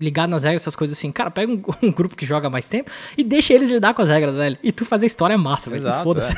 ligado 0.00 0.30
nas 0.30 0.44
regras, 0.44 0.62
essas 0.62 0.76
coisas 0.76 0.96
assim. 0.96 1.10
Cara, 1.10 1.30
pega 1.30 1.52
um, 1.52 1.62
um, 1.82 1.92
grupo 1.92 2.16
que 2.16 2.24
joga 2.24 2.48
mais 2.48 2.68
tempo 2.68 2.90
e 3.16 3.24
deixa 3.24 3.52
eles 3.52 3.70
lidar 3.70 3.94
com 3.94 4.02
as 4.02 4.08
regras, 4.08 4.34
velho. 4.34 4.56
E 4.62 4.70
tu 4.70 4.84
fazer 4.84 5.06
história 5.06 5.36
massa, 5.36 5.70
velho. 5.70 5.92
Foda-se. 6.02 6.32
É. 6.32 6.36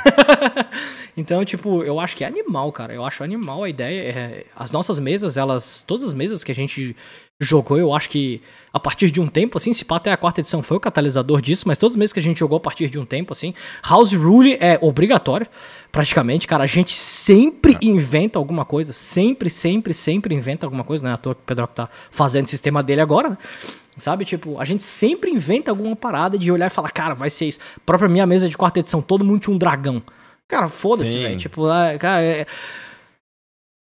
então, 1.16 1.44
tipo, 1.44 1.82
eu 1.82 2.00
acho 2.00 2.16
que 2.16 2.24
é 2.24 2.26
animal, 2.26 2.72
cara. 2.72 2.94
Eu 2.94 3.04
acho 3.04 3.22
animal 3.22 3.64
a 3.64 3.68
ideia. 3.68 4.10
É, 4.10 4.44
as 4.56 4.72
nossas 4.72 4.98
mesas, 4.98 5.36
elas. 5.36 5.84
Todas 5.84 6.04
as 6.04 6.12
mesas 6.12 6.42
que 6.42 6.52
a 6.52 6.54
gente 6.54 6.96
jogou, 7.40 7.79
eu 7.79 7.94
acho 7.94 8.11
que 8.11 8.42
a 8.72 8.79
partir 8.79 9.11
de 9.11 9.20
um 9.20 9.26
tempo, 9.26 9.57
assim, 9.57 9.72
se 9.72 9.83
pá, 9.85 9.96
até 9.96 10.12
a 10.12 10.16
quarta 10.16 10.40
edição 10.40 10.62
foi 10.62 10.76
o 10.76 10.81
catalisador 10.81 11.40
disso, 11.40 11.64
mas 11.66 11.79
todos 11.79 11.94
os 11.94 11.98
meses 11.98 12.12
que 12.12 12.20
a 12.20 12.22
gente 12.22 12.38
jogou 12.38 12.59
a 12.59 12.61
partir 12.61 12.90
de 12.90 12.98
um 12.98 13.05
tempo, 13.05 13.33
assim, 13.33 13.55
House 13.83 14.12
Rule 14.12 14.59
é 14.61 14.79
obrigatório, 14.83 15.46
praticamente, 15.90 16.46
cara, 16.46 16.64
a 16.64 16.66
gente 16.66 16.92
sempre 16.92 17.76
inventa 17.81 18.38
alguma 18.38 18.64
coisa, 18.64 18.92
sempre, 18.92 19.48
sempre, 19.48 19.94
sempre 19.94 20.35
inventa 20.35 20.66
alguma 20.66 20.85
coisa, 20.85 21.03
não 21.03 21.11
é 21.11 21.14
à 21.14 21.16
toa 21.16 21.35
que 21.35 21.40
o 21.40 21.44
Pedro 21.44 21.66
tá 21.66 21.88
fazendo 22.11 22.44
o 22.44 22.48
sistema 22.48 22.83
dele 22.83 23.00
agora, 23.00 23.31
né? 23.31 23.38
Sabe, 23.96 24.24
tipo, 24.24 24.59
a 24.59 24.64
gente 24.64 24.83
sempre 24.83 25.31
inventa 25.31 25.70
alguma 25.70 25.94
parada 25.94 26.38
de 26.38 26.50
olhar 26.50 26.66
e 26.66 26.70
falar, 26.70 26.90
cara, 26.90 27.12
vai 27.12 27.29
ser 27.29 27.46
isso. 27.46 27.59
A 27.76 27.81
própria 27.85 28.09
minha 28.09 28.24
mesa 28.24 28.48
de 28.48 28.57
quarta 28.57 28.81
edição, 28.81 29.03
todo 29.03 29.24
mundo 29.24 29.40
tinha 29.40 29.55
um 29.55 29.59
dragão. 29.59 30.03
Cara, 30.48 30.68
foda-se, 30.68 31.18
velho. 31.18 31.37
Tipo, 31.37 31.70
é, 31.70 31.98
cara, 31.98 32.22
é, 32.24 32.46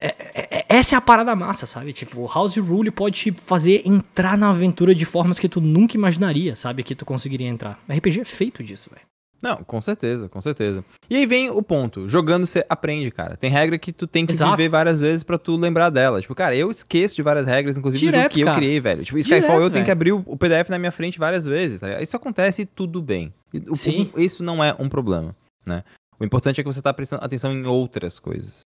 é, 0.01 0.09
é, 0.09 0.59
é, 0.59 0.67
essa 0.69 0.95
é 0.95 0.99
a 0.99 1.01
parada 1.01 1.35
massa, 1.35 1.65
sabe? 1.67 1.93
Tipo, 1.93 2.21
o 2.21 2.27
House 2.27 2.57
Rule 2.57 2.91
pode 2.91 3.17
te 3.19 3.33
fazer 3.33 3.83
entrar 3.87 4.37
na 4.37 4.51
aventura 4.51 4.95
de 4.95 5.05
formas 5.05 5.39
que 5.39 5.49
tu 5.49 5.61
nunca 5.61 5.97
imaginaria, 5.97 6.55
sabe? 6.55 6.83
Que 6.83 6.95
tu 6.95 7.05
conseguiria 7.05 7.49
entrar. 7.49 7.79
RPG 7.89 8.21
é 8.21 8.25
feito 8.25 8.63
disso, 8.63 8.91
velho. 8.93 9.07
Não, 9.41 9.57
com 9.59 9.81
certeza, 9.83 10.29
com 10.29 10.41
certeza. 10.41 10.85
E 11.09 11.17
aí 11.17 11.27
vem 11.27 11.51
o 11.51 11.63
ponto. 11.63 12.09
Jogando 12.09 12.47
você 12.47 12.65
aprende, 12.69 13.11
cara. 13.11 13.37
Tem 13.37 13.51
regra 13.51 13.79
que 13.79 13.93
tu 13.93 14.07
tem 14.07 14.25
que 14.27 14.33
Exato. 14.33 14.57
viver 14.57 14.69
várias 14.69 14.99
vezes 14.99 15.23
para 15.23 15.39
tu 15.39 15.57
lembrar 15.57 15.91
dela. 15.91 16.21
Tipo, 16.21 16.35
cara, 16.35 16.57
eu 16.57 16.71
esqueço 16.71 17.15
de 17.15 17.23
várias 17.23 17.47
regras, 17.47 17.77
inclusive 17.77 18.07
Direto, 18.07 18.33
do 18.33 18.35
que 18.35 18.43
cara. 18.43 18.57
eu 18.57 18.61
criei, 18.61 18.81
velho. 18.81 19.05
Tipo, 19.05 19.21
Direto, 19.21 19.43
Skyfall 19.43 19.63
eu 19.63 19.71
tenho 19.71 19.85
que 19.85 19.91
abrir 19.91 20.13
o 20.13 20.37
PDF 20.37 20.71
na 20.71 20.79
minha 20.79 20.91
frente 20.91 21.19
várias 21.19 21.45
vezes. 21.45 21.81
Tá? 21.81 22.01
Isso 22.01 22.17
acontece 22.17 22.63
e 22.63 22.67
tudo 22.67 23.03
bem. 23.03 23.33
Sim. 23.75 24.11
O, 24.15 24.21
isso 24.21 24.43
não 24.43 24.65
é 24.65 24.75
um 24.79 24.89
problema, 24.89 25.37
né? 25.65 25.85
O 26.19 26.25
importante 26.25 26.61
é 26.61 26.65
que 26.65 26.73
você 26.73 26.81
tá 26.81 26.93
prestando 26.95 27.25
atenção 27.25 27.53
em 27.53 27.67
outras 27.67 28.19
coisas. 28.19 28.63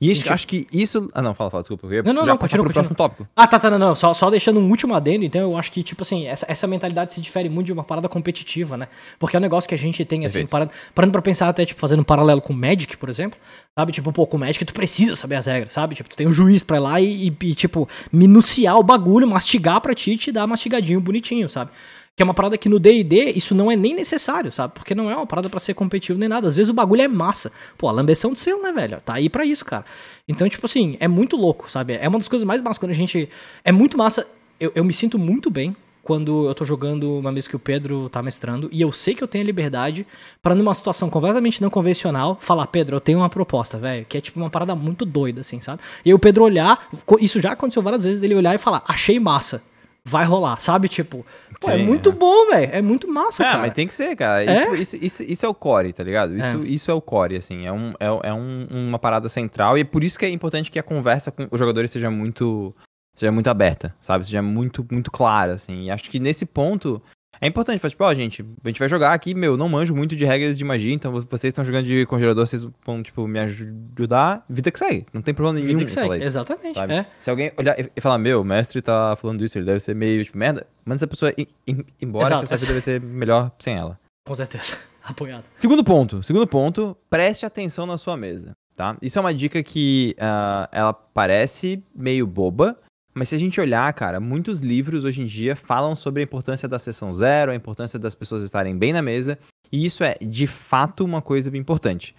E 0.00 0.12
isso, 0.12 0.30
acho 0.30 0.46
que 0.46 0.66
isso. 0.70 1.10
Ah, 1.14 1.22
não, 1.22 1.34
fala, 1.34 1.50
fala, 1.50 1.62
desculpa. 1.62 1.86
Eu 1.86 2.04
não, 2.04 2.12
não, 2.12 2.26
não, 2.26 2.36
continua, 2.36 2.64
continua. 2.64 2.84
próximo 2.84 2.94
tópico. 2.94 3.26
Ah, 3.34 3.46
tá, 3.46 3.58
tá, 3.58 3.70
não, 3.70 3.78
não. 3.78 3.94
Só, 3.94 4.12
só 4.12 4.28
deixando 4.28 4.60
um 4.60 4.68
último 4.68 4.94
adendo, 4.94 5.24
então 5.24 5.40
eu 5.40 5.56
acho 5.56 5.72
que, 5.72 5.82
tipo 5.82 6.02
assim, 6.02 6.26
essa, 6.26 6.44
essa 6.48 6.66
mentalidade 6.66 7.14
se 7.14 7.20
difere 7.20 7.48
muito 7.48 7.66
de 7.66 7.72
uma 7.72 7.82
parada 7.82 8.08
competitiva, 8.08 8.76
né? 8.76 8.88
Porque 9.18 9.36
é 9.36 9.38
um 9.38 9.42
negócio 9.42 9.66
que 9.66 9.74
a 9.74 9.78
gente 9.78 10.04
tem, 10.04 10.26
assim, 10.26 10.46
parando, 10.46 10.70
parando 10.94 11.12
pra 11.12 11.22
pensar 11.22 11.48
até, 11.48 11.64
tipo, 11.64 11.80
fazendo 11.80 12.00
um 12.00 12.04
paralelo 12.04 12.42
com 12.42 12.52
o 12.52 12.56
Magic, 12.56 12.94
por 12.96 13.08
exemplo, 13.08 13.38
sabe? 13.78 13.92
Tipo, 13.92 14.12
pô, 14.12 14.26
com 14.26 14.36
o 14.36 14.40
Magic 14.40 14.62
tu 14.66 14.74
precisa 14.74 15.16
saber 15.16 15.36
as 15.36 15.46
regras, 15.46 15.72
sabe? 15.72 15.94
Tipo, 15.94 16.10
tu 16.10 16.16
tem 16.16 16.26
um 16.26 16.32
juiz 16.32 16.62
pra 16.62 16.76
ir 16.76 16.80
lá 16.80 17.00
e, 17.00 17.28
e, 17.28 17.36
e 17.42 17.54
tipo, 17.54 17.88
minuciar 18.12 18.78
o 18.78 18.82
bagulho, 18.82 19.26
mastigar 19.26 19.80
pra 19.80 19.94
ti 19.94 20.12
e 20.12 20.18
te 20.18 20.30
dar 20.30 20.46
mastigadinho 20.46 21.00
bonitinho, 21.00 21.48
sabe? 21.48 21.70
Que 22.16 22.22
é 22.22 22.24
uma 22.24 22.32
parada 22.32 22.56
que 22.56 22.66
no 22.66 22.78
D&D 22.78 23.32
isso 23.32 23.54
não 23.54 23.70
é 23.70 23.76
nem 23.76 23.94
necessário, 23.94 24.50
sabe? 24.50 24.72
Porque 24.72 24.94
não 24.94 25.10
é 25.10 25.14
uma 25.14 25.26
parada 25.26 25.50
para 25.50 25.60
ser 25.60 25.74
competitivo 25.74 26.18
nem 26.18 26.28
nada. 26.28 26.48
Às 26.48 26.56
vezes 26.56 26.70
o 26.70 26.74
bagulho 26.74 27.02
é 27.02 27.08
massa. 27.08 27.52
Pô, 27.76 27.88
a 27.88 27.92
lambeção 27.92 28.32
de 28.32 28.38
selo, 28.38 28.62
né, 28.62 28.72
velho? 28.72 29.02
Tá 29.04 29.14
aí 29.14 29.28
para 29.28 29.44
isso, 29.44 29.66
cara. 29.66 29.84
Então, 30.26 30.48
tipo 30.48 30.64
assim, 30.64 30.96
é 30.98 31.06
muito 31.06 31.36
louco, 31.36 31.70
sabe? 31.70 31.92
É 32.00 32.08
uma 32.08 32.18
das 32.18 32.26
coisas 32.26 32.46
mais 32.46 32.62
massas 32.62 32.78
quando 32.78 32.92
a 32.92 32.94
gente... 32.94 33.28
É 33.62 33.70
muito 33.70 33.98
massa. 33.98 34.26
Eu, 34.58 34.72
eu 34.74 34.82
me 34.82 34.94
sinto 34.94 35.18
muito 35.18 35.50
bem 35.50 35.76
quando 36.06 36.46
eu 36.46 36.54
tô 36.54 36.64
jogando 36.64 37.18
uma 37.18 37.32
mesa 37.32 37.50
que 37.50 37.56
o 37.56 37.58
Pedro 37.58 38.08
tá 38.08 38.22
mestrando 38.22 38.68
e 38.72 38.80
eu 38.80 38.92
sei 38.92 39.12
que 39.12 39.24
eu 39.24 39.26
tenho 39.26 39.42
a 39.42 39.46
liberdade 39.46 40.06
para 40.40 40.54
numa 40.54 40.72
situação 40.72 41.10
completamente 41.10 41.60
não 41.60 41.68
convencional, 41.68 42.38
falar, 42.40 42.68
Pedro, 42.68 42.96
eu 42.96 43.00
tenho 43.00 43.18
uma 43.18 43.28
proposta, 43.28 43.76
velho, 43.76 44.06
que 44.08 44.16
é 44.16 44.20
tipo 44.20 44.38
uma 44.38 44.48
parada 44.48 44.72
muito 44.76 45.04
doida, 45.04 45.40
assim, 45.40 45.60
sabe? 45.60 45.82
E 46.04 46.10
aí 46.10 46.14
o 46.14 46.18
Pedro 46.18 46.44
olhar, 46.44 46.88
isso 47.20 47.42
já 47.42 47.52
aconteceu 47.52 47.82
várias 47.82 48.04
vezes, 48.04 48.20
dele 48.20 48.36
olhar 48.36 48.54
e 48.54 48.58
falar, 48.58 48.84
achei 48.86 49.18
massa 49.18 49.60
vai 50.06 50.24
rolar, 50.24 50.60
sabe? 50.60 50.88
Tipo, 50.88 51.26
pô, 51.60 51.70
é 51.70 51.76
muito 51.76 52.10
é. 52.10 52.12
bom, 52.12 52.50
velho. 52.50 52.70
É 52.72 52.82
muito 52.82 53.08
massa, 53.08 53.42
é, 53.42 53.46
cara. 53.46 53.58
mas 53.58 53.72
tem 53.72 53.86
que 53.86 53.94
ser, 53.94 54.14
cara. 54.16 54.44
É? 54.44 54.62
tipo, 54.62 54.76
isso, 54.76 54.96
isso, 55.00 55.22
isso, 55.22 55.46
é 55.46 55.48
o 55.48 55.54
core, 55.54 55.92
tá 55.92 56.02
ligado? 56.02 56.36
Isso 56.36 56.62
é, 56.62 56.66
isso 56.66 56.90
é 56.90 56.94
o 56.94 57.00
core, 57.00 57.36
assim. 57.36 57.66
É, 57.66 57.72
um, 57.72 57.90
é, 57.98 58.28
é 58.28 58.32
um, 58.32 58.66
uma 58.70 58.98
parada 58.98 59.28
central 59.28 59.76
e 59.76 59.82
é 59.82 59.84
por 59.84 60.04
isso 60.04 60.18
que 60.18 60.26
é 60.26 60.30
importante 60.30 60.70
que 60.70 60.78
a 60.78 60.82
conversa 60.82 61.30
com 61.30 61.46
os 61.50 61.58
jogadores 61.58 61.90
seja 61.90 62.10
muito 62.10 62.74
seja 63.14 63.32
muito 63.32 63.48
aberta, 63.48 63.94
sabe? 64.00 64.26
Seja 64.26 64.42
muito, 64.42 64.86
muito 64.90 65.10
clara, 65.10 65.54
assim. 65.54 65.84
E 65.84 65.90
acho 65.90 66.10
que 66.10 66.20
nesse 66.20 66.44
ponto 66.44 67.02
é 67.40 67.46
importante, 67.46 67.78
falar, 67.78 67.90
tipo, 67.90 68.04
ó, 68.04 68.14
gente, 68.14 68.42
a 68.64 68.68
gente 68.68 68.78
vai 68.78 68.88
jogar 68.88 69.12
aqui, 69.12 69.34
meu, 69.34 69.56
não 69.56 69.68
manjo 69.68 69.94
muito 69.94 70.16
de 70.16 70.24
regras 70.24 70.56
de 70.56 70.64
magia, 70.64 70.92
então 70.92 71.12
vocês 71.12 71.50
estão 71.50 71.64
jogando 71.64 71.84
de 71.84 72.06
congelador, 72.06 72.46
vocês 72.46 72.66
vão, 72.84 73.02
tipo, 73.02 73.26
me 73.26 73.38
ajudar, 73.40 74.44
vida 74.48 74.70
que 74.70 74.78
segue. 74.78 75.06
Não 75.12 75.22
tem 75.22 75.34
problema 75.34 75.58
nenhum. 75.58 75.78
Vida 75.78 75.84
que 75.84 75.90
segue, 75.90 76.16
isso, 76.16 76.26
exatamente. 76.26 76.78
É. 76.78 77.06
Se 77.20 77.30
alguém 77.30 77.52
olhar 77.56 77.76
e 77.78 78.00
falar, 78.00 78.18
meu, 78.18 78.40
o 78.40 78.44
mestre 78.44 78.80
tá 78.80 79.16
falando 79.16 79.44
isso, 79.44 79.58
ele 79.58 79.66
deve 79.66 79.80
ser 79.80 79.94
meio, 79.94 80.24
tipo, 80.24 80.38
merda, 80.38 80.66
manda 80.84 80.96
essa 80.96 81.06
pessoa 81.06 81.32
ir, 81.36 81.48
ir 81.66 81.84
embora, 82.00 82.26
Exato. 82.26 82.46
que 82.46 82.54
a 82.54 82.56
sua 82.56 82.66
vida 82.66 82.72
vai 82.72 82.82
ser 82.82 83.00
melhor 83.00 83.52
sem 83.58 83.74
ela. 83.74 83.98
Com 84.26 84.34
certeza. 84.34 84.76
Apoiado. 85.04 85.44
Segundo 85.54 85.84
ponto, 85.84 86.22
segundo 86.22 86.46
ponto, 86.48 86.96
preste 87.08 87.46
atenção 87.46 87.86
na 87.86 87.96
sua 87.96 88.16
mesa, 88.16 88.56
tá? 88.74 88.96
Isso 89.00 89.18
é 89.18 89.20
uma 89.20 89.32
dica 89.32 89.62
que 89.62 90.16
uh, 90.18 90.68
ela 90.72 90.92
parece 90.92 91.80
meio 91.94 92.26
boba, 92.26 92.76
mas 93.16 93.30
se 93.30 93.34
a 93.34 93.38
gente 93.38 93.58
olhar, 93.58 93.90
cara, 93.94 94.20
muitos 94.20 94.60
livros 94.60 95.04
hoje 95.04 95.22
em 95.22 95.24
dia 95.24 95.56
falam 95.56 95.96
sobre 95.96 96.20
a 96.20 96.24
importância 96.24 96.68
da 96.68 96.78
sessão 96.78 97.10
zero, 97.14 97.50
a 97.50 97.54
importância 97.54 97.98
das 97.98 98.14
pessoas 98.14 98.42
estarem 98.42 98.76
bem 98.76 98.92
na 98.92 99.00
mesa, 99.00 99.38
e 99.72 99.86
isso 99.86 100.04
é 100.04 100.18
de 100.20 100.46
fato 100.46 101.02
uma 101.02 101.22
coisa 101.22 101.56
importante. 101.56 102.14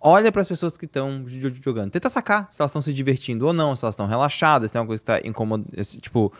Olha 0.00 0.32
para 0.32 0.42
as 0.42 0.48
pessoas 0.48 0.76
que 0.76 0.86
estão 0.86 1.24
jogando, 1.62 1.92
tenta 1.92 2.10
sacar 2.10 2.48
se 2.50 2.60
elas 2.60 2.72
estão 2.72 2.82
se 2.82 2.92
divertindo 2.92 3.46
ou 3.46 3.52
não, 3.52 3.76
se 3.76 3.84
elas 3.84 3.94
estão 3.94 4.06
relaxadas, 4.06 4.70
se 4.70 4.72
tem 4.72 4.80
alguma 4.80 4.98
coisa 4.98 5.04
que 5.04 5.10
está 5.12 5.28
incomod... 5.28 5.64
tipo, 6.00 6.32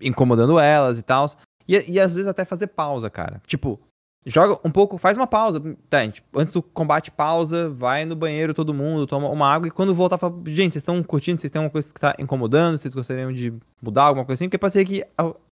incomodando 0.00 0.58
elas 0.58 1.00
e 1.00 1.02
tal. 1.02 1.26
E, 1.66 1.92
e 1.92 1.98
às 1.98 2.14
vezes 2.14 2.28
até 2.28 2.44
fazer 2.44 2.68
pausa, 2.68 3.10
cara. 3.10 3.42
Tipo, 3.46 3.80
joga 4.26 4.58
um 4.64 4.70
pouco, 4.70 4.98
faz 4.98 5.16
uma 5.16 5.26
pausa. 5.26 5.60
Tá, 5.88 6.02
gente, 6.04 6.22
antes 6.34 6.52
do 6.52 6.62
combate, 6.62 7.10
pausa, 7.10 7.68
vai 7.68 8.04
no 8.04 8.16
banheiro 8.16 8.54
todo 8.54 8.74
mundo, 8.74 9.06
toma 9.06 9.28
uma 9.28 9.52
água 9.52 9.68
e 9.68 9.70
quando 9.70 9.94
voltar, 9.94 10.18
fala, 10.18 10.34
gente, 10.46 10.72
vocês 10.72 10.82
estão 10.82 11.02
curtindo, 11.02 11.40
vocês 11.40 11.50
têm 11.50 11.60
alguma 11.60 11.72
coisa 11.72 11.92
que 11.92 12.00
tá 12.00 12.14
incomodando, 12.18 12.78
vocês 12.78 12.94
gostariam 12.94 13.32
de 13.32 13.52
mudar 13.82 14.04
alguma 14.04 14.24
coisa 14.24 14.38
assim? 14.38 14.48
Porque 14.48 14.58
pode 14.58 14.72
ser 14.72 14.84
que 14.84 15.04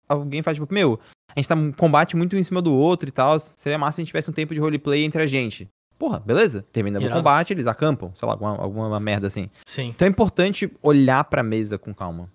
alguém 0.08 0.42
faz, 0.42 0.56
tipo, 0.56 0.72
meu, 0.72 0.98
a 1.34 1.38
gente 1.38 1.48
tá 1.48 1.54
um 1.54 1.72
combate 1.72 2.16
muito 2.16 2.36
em 2.36 2.42
cima 2.42 2.62
do 2.62 2.72
outro 2.72 3.08
e 3.08 3.12
tal, 3.12 3.38
seria 3.38 3.78
massa 3.78 3.96
se 3.96 4.00
a 4.00 4.02
gente 4.02 4.08
tivesse 4.08 4.30
um 4.30 4.34
tempo 4.34 4.54
de 4.54 4.60
roleplay 4.60 5.04
entre 5.04 5.22
a 5.22 5.26
gente. 5.26 5.68
Porra, 5.98 6.20
beleza. 6.20 6.64
Termina 6.72 7.00
o 7.00 7.10
combate, 7.10 7.52
eles 7.52 7.66
acampam, 7.66 8.12
sei 8.14 8.26
lá, 8.26 8.34
alguma, 8.34 8.56
alguma 8.56 9.00
merda 9.00 9.26
assim. 9.26 9.48
Sim. 9.64 9.88
Então 9.88 10.06
é 10.06 10.10
importante 10.10 10.70
olhar 10.82 11.24
pra 11.24 11.42
mesa 11.42 11.78
com 11.78 11.94
calma. 11.94 12.30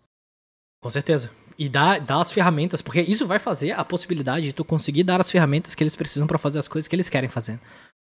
Com 0.82 0.90
certeza. 0.90 1.30
E 1.62 1.70
dar, 1.70 2.00
dar 2.00 2.22
as 2.22 2.32
ferramentas, 2.32 2.82
porque 2.82 3.02
isso 3.02 3.28
vai 3.28 3.38
fazer 3.38 3.74
a 3.74 3.86
possibilidade 3.86 4.48
de 4.48 4.54
tu 4.54 4.66
conseguir 4.66 5.04
dar 5.04 5.22
as 5.22 5.30
ferramentas 5.30 5.76
que 5.76 5.84
eles 5.84 5.96
precisam 5.96 6.26
para 6.26 6.40
fazer 6.40 6.58
as 6.58 6.68
coisas 6.68 6.88
que 6.88 6.96
eles 6.96 7.08
querem 7.08 7.30
fazer. 7.30 7.60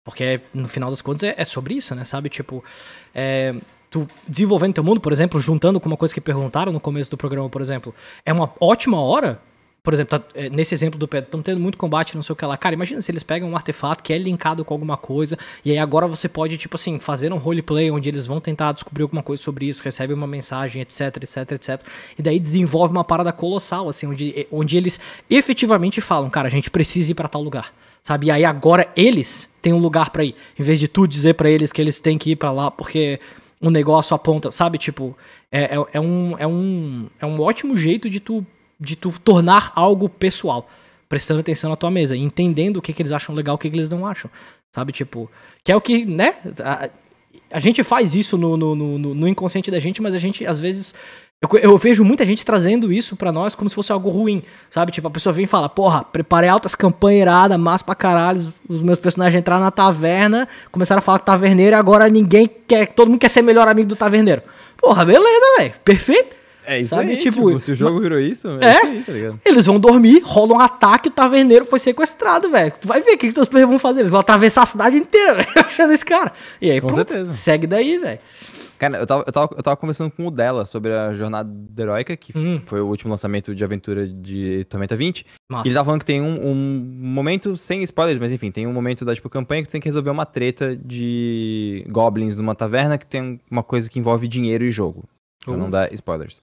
Porque 0.06 0.40
no 0.54 0.70
final 0.70 0.90
das 0.90 1.02
contas 1.02 1.24
é, 1.24 1.36
é 1.38 1.44
sobre 1.44 1.74
isso, 1.74 1.94
né? 1.94 2.06
Sabe? 2.06 2.30
Tipo, 2.30 2.64
é, 3.14 3.54
tu 3.90 4.08
desenvolvendo 4.26 4.76
teu 4.76 4.84
mundo, 4.84 5.02
por 5.02 5.12
exemplo, 5.12 5.42
juntando 5.42 5.78
com 5.78 5.88
uma 5.88 5.98
coisa 5.98 6.14
que 6.14 6.22
perguntaram 6.22 6.72
no 6.72 6.80
começo 6.80 7.12
do 7.12 7.18
programa, 7.18 7.50
por 7.50 7.62
exemplo, 7.62 7.94
é 8.26 8.32
uma 8.32 8.50
ótima 8.62 9.02
hora 9.02 9.42
por 9.84 9.94
exemplo, 9.94 10.18
tá, 10.18 10.26
é, 10.34 10.50
nesse 10.50 10.74
exemplo 10.74 10.98
do 10.98 11.06
Pedro, 11.10 11.26
estão 11.26 11.42
tendo 11.42 11.60
muito 11.60 11.78
combate, 11.78 12.16
não 12.16 12.24
sei 12.24 12.32
o 12.32 12.36
que 12.38 12.46
lá. 12.46 12.56
Cara, 12.56 12.74
imagina 12.74 13.02
se 13.02 13.12
eles 13.12 13.22
pegam 13.22 13.50
um 13.50 13.56
artefato 13.56 14.02
que 14.02 14.14
é 14.14 14.18
linkado 14.18 14.64
com 14.64 14.74
alguma 14.74 14.96
coisa, 14.96 15.38
e 15.66 15.72
aí 15.72 15.78
agora 15.78 16.08
você 16.08 16.30
pode, 16.30 16.58
tipo 16.58 16.76
assim, 16.76 16.98
fazer 16.98 17.34
um 17.34 17.38
roleplay 17.38 17.92
onde 17.92 18.08
eles 18.08 18.26
vão 18.26 18.40
tentar 18.40 18.72
descobrir 18.72 19.04
alguma 19.04 19.22
coisa 19.22 19.44
sobre 19.44 19.66
isso, 19.66 19.84
recebe 19.84 20.14
uma 20.14 20.26
mensagem, 20.26 20.82
etc, 20.82 21.18
etc, 21.22 21.52
etc. 21.52 21.82
E 22.18 22.22
daí 22.22 22.40
desenvolve 22.40 22.94
uma 22.94 23.04
parada 23.04 23.34
colossal, 23.34 23.90
assim, 23.90 24.08
onde, 24.08 24.48
onde 24.50 24.78
eles 24.78 24.98
efetivamente 25.30 26.00
falam, 26.00 26.30
cara, 26.30 26.48
a 26.48 26.52
gente 26.52 26.72
precisa 26.72 27.12
ir 27.12 27.16
para 27.16 27.28
tal 27.28 27.42
lugar. 27.42 27.74
Sabe? 28.02 28.28
E 28.28 28.32
aí 28.32 28.46
agora 28.46 28.88
eles 28.96 29.50
têm 29.62 29.74
um 29.74 29.80
lugar 29.80 30.12
para 30.12 30.24
ir. 30.24 30.36
Em 30.58 30.64
vez 30.64 30.80
de 30.80 30.88
tu 30.88 31.08
dizer 31.08 31.36
para 31.36 31.50
eles 31.50 31.72
que 31.72 31.82
eles 31.82 32.00
têm 32.00 32.18
que 32.18 32.32
ir 32.32 32.36
para 32.36 32.52
lá 32.52 32.70
porque 32.70 33.20
o 33.62 33.70
negócio 33.70 34.14
aponta, 34.14 34.52
sabe? 34.52 34.78
Tipo, 34.78 35.16
é, 35.50 35.76
é, 35.76 35.86
é, 35.94 36.00
um, 36.02 36.36
é, 36.38 36.48
um, 36.48 37.08
é 37.20 37.26
um 37.26 37.40
ótimo 37.42 37.78
jeito 37.78 38.10
de 38.10 38.20
tu 38.20 38.46
de 38.80 38.96
tu 38.96 39.12
tornar 39.20 39.72
algo 39.76 40.10
pessoal, 40.10 40.68
prestando 41.08 41.40
atenção 41.40 41.70
na 41.70 41.76
tua 41.76 41.92
mesa, 41.92 42.16
entendendo 42.16 42.78
o 42.78 42.82
que, 42.82 42.94
que 42.94 43.02
eles 43.02 43.12
acham 43.12 43.34
legal, 43.36 43.56
o 43.56 43.58
que, 43.58 43.70
que 43.70 43.76
eles 43.76 43.90
não 43.90 44.06
acham, 44.06 44.30
sabe? 44.72 44.92
Tipo, 44.92 45.30
que 45.64 45.72
é 45.72 45.76
o 45.76 45.82
que, 45.82 46.06
né? 46.06 46.36
A, 46.60 46.90
a 47.54 47.60
gente 47.60 47.84
faz 47.84 48.16
isso 48.16 48.36
no, 48.36 48.58
no, 48.58 48.76
no, 48.76 48.98
no, 48.98 49.28
inconsciente 49.28 49.70
da 49.70 49.80
gente, 49.80 50.02
mas 50.02 50.16
a 50.16 50.18
gente, 50.18 50.46
às 50.46 50.60
vezes. 50.60 50.94
Eu, 51.40 51.60
eu 51.60 51.78
vejo 51.78 52.06
muita 52.06 52.26
gente 52.26 52.46
trazendo 52.46 52.92
isso 52.92 53.16
para 53.18 53.32
nós 53.32 53.54
como 53.54 53.70
se 53.70 53.76
fosse 53.76 53.92
algo 53.92 54.10
ruim, 54.10 54.42
sabe? 54.70 54.92
Tipo, 54.92 55.10
a 55.10 55.12
pessoa 55.12 55.34
vem 55.34 55.44
e 55.44 55.48
fala: 55.48 55.70
Porra, 55.70 56.04
preparei 56.04 56.50
altas 56.50 56.74
campanhas 56.74 57.22
iradas, 57.22 57.60
massa 57.60 57.84
pra 57.84 57.94
caralho. 57.94 58.52
Os 58.68 58.82
meus 58.82 58.98
personagens 58.98 59.40
entraram 59.40 59.62
na 59.62 59.70
taverna, 59.70 60.48
começaram 60.72 61.00
a 61.00 61.02
falar 61.02 61.20
com 61.20 61.26
taverneiro 61.26 61.76
e 61.76 61.78
agora 61.78 62.10
ninguém 62.10 62.50
quer. 62.68 62.88
Todo 62.94 63.10
mundo 63.10 63.20
quer 63.20 63.30
ser 63.30 63.42
melhor 63.42 63.68
amigo 63.68 63.88
do 63.88 63.96
taverneiro. 63.96 64.42
Porra, 64.78 65.06
beleza, 65.06 65.46
velho. 65.60 65.74
Perfeito. 65.84 66.43
É 66.66 66.80
isso 66.80 66.90
Sabe? 66.90 67.12
aí, 67.12 67.18
tipo, 67.18 67.48
tipo, 67.48 67.60
se 67.60 67.72
o 67.72 67.76
jogo 67.76 68.00
virou 68.00 68.20
isso, 68.20 68.48
é, 68.62 68.66
é 68.66 68.76
isso 68.76 68.86
aí, 68.86 69.04
tá 69.04 69.12
ligado? 69.12 69.40
Eles 69.46 69.66
vão 69.66 69.80
dormir, 69.80 70.22
rola 70.24 70.54
um 70.54 70.60
ataque, 70.60 71.10
o 71.10 71.12
taverneiro 71.12 71.66
foi 71.66 71.80
sequestrado, 71.80 72.50
velho. 72.50 72.74
Tu 72.80 72.88
vai 72.88 73.02
ver 73.02 73.14
o 73.14 73.18
que, 73.18 73.34
que 73.34 73.40
os 73.40 73.50
players 73.50 73.70
vão 73.70 73.80
fazer. 73.80 74.02
Eles 74.02 74.12
vão 74.12 74.20
atravessar 74.20 74.64
a 74.64 74.66
cidade 74.66 74.96
inteira, 74.96 75.36
velho, 75.44 75.52
achando 75.56 75.94
esse 75.94 76.06
cara. 76.06 76.32
E 76.62 76.72
aí, 76.72 76.80
com 76.80 76.88
pronto, 76.88 77.12
certeza. 77.12 77.32
segue 77.32 77.68
daí, 77.68 77.98
velho. 77.98 78.20
Cara, 78.84 78.98
eu 78.98 79.08
tava, 79.08 79.24
eu, 79.26 79.32
tava, 79.32 79.50
eu 79.56 79.64
tava 79.64 79.78
conversando 79.78 80.12
com 80.12 80.28
o 80.28 80.32
dela 80.32 80.66
sobre 80.66 80.92
a 80.92 81.14
Jornada 81.14 81.50
Heróica, 81.82 82.18
que 82.18 82.38
hum. 82.38 82.62
foi 82.66 82.82
o 82.82 82.88
último 82.88 83.12
lançamento 83.12 83.56
de 83.56 83.64
aventura 83.64 84.06
de 84.06 84.66
Tormenta 84.66 84.94
20. 84.94 85.26
Nossa. 85.50 85.66
E 85.66 85.70
ele 85.70 85.74
tava 85.74 85.86
falando 85.86 86.02
que 86.02 86.06
tem 86.06 86.22
um, 86.22 86.50
um, 86.50 86.54
momento, 87.00 87.56
sem 87.56 87.82
spoilers, 87.84 88.20
mas 88.20 88.34
enfim, 88.34 88.52
tem 88.52 88.68
um 88.68 88.74
momento 88.74 89.06
da 89.06 89.16
tipo, 89.16 89.30
campanha 89.30 89.62
que 89.62 89.70
tu 89.70 89.72
tem 89.72 89.80
que 89.80 89.88
resolver 89.88 90.10
uma 90.10 90.26
treta 90.26 90.76
de 90.76 91.86
goblins 91.88 92.36
numa 92.36 92.56
taverna 92.56 92.98
que 92.98 93.06
tem 93.06 93.40
uma 93.50 93.64
coisa 93.64 93.90
que 93.90 94.00
envolve 94.00 94.28
dinheiro 94.28 94.66
e 94.66 94.72
jogo. 94.72 95.06
Pra 95.46 95.54
uh. 95.54 95.58
não 95.58 95.70
dar 95.70 95.94
spoilers. 95.94 96.42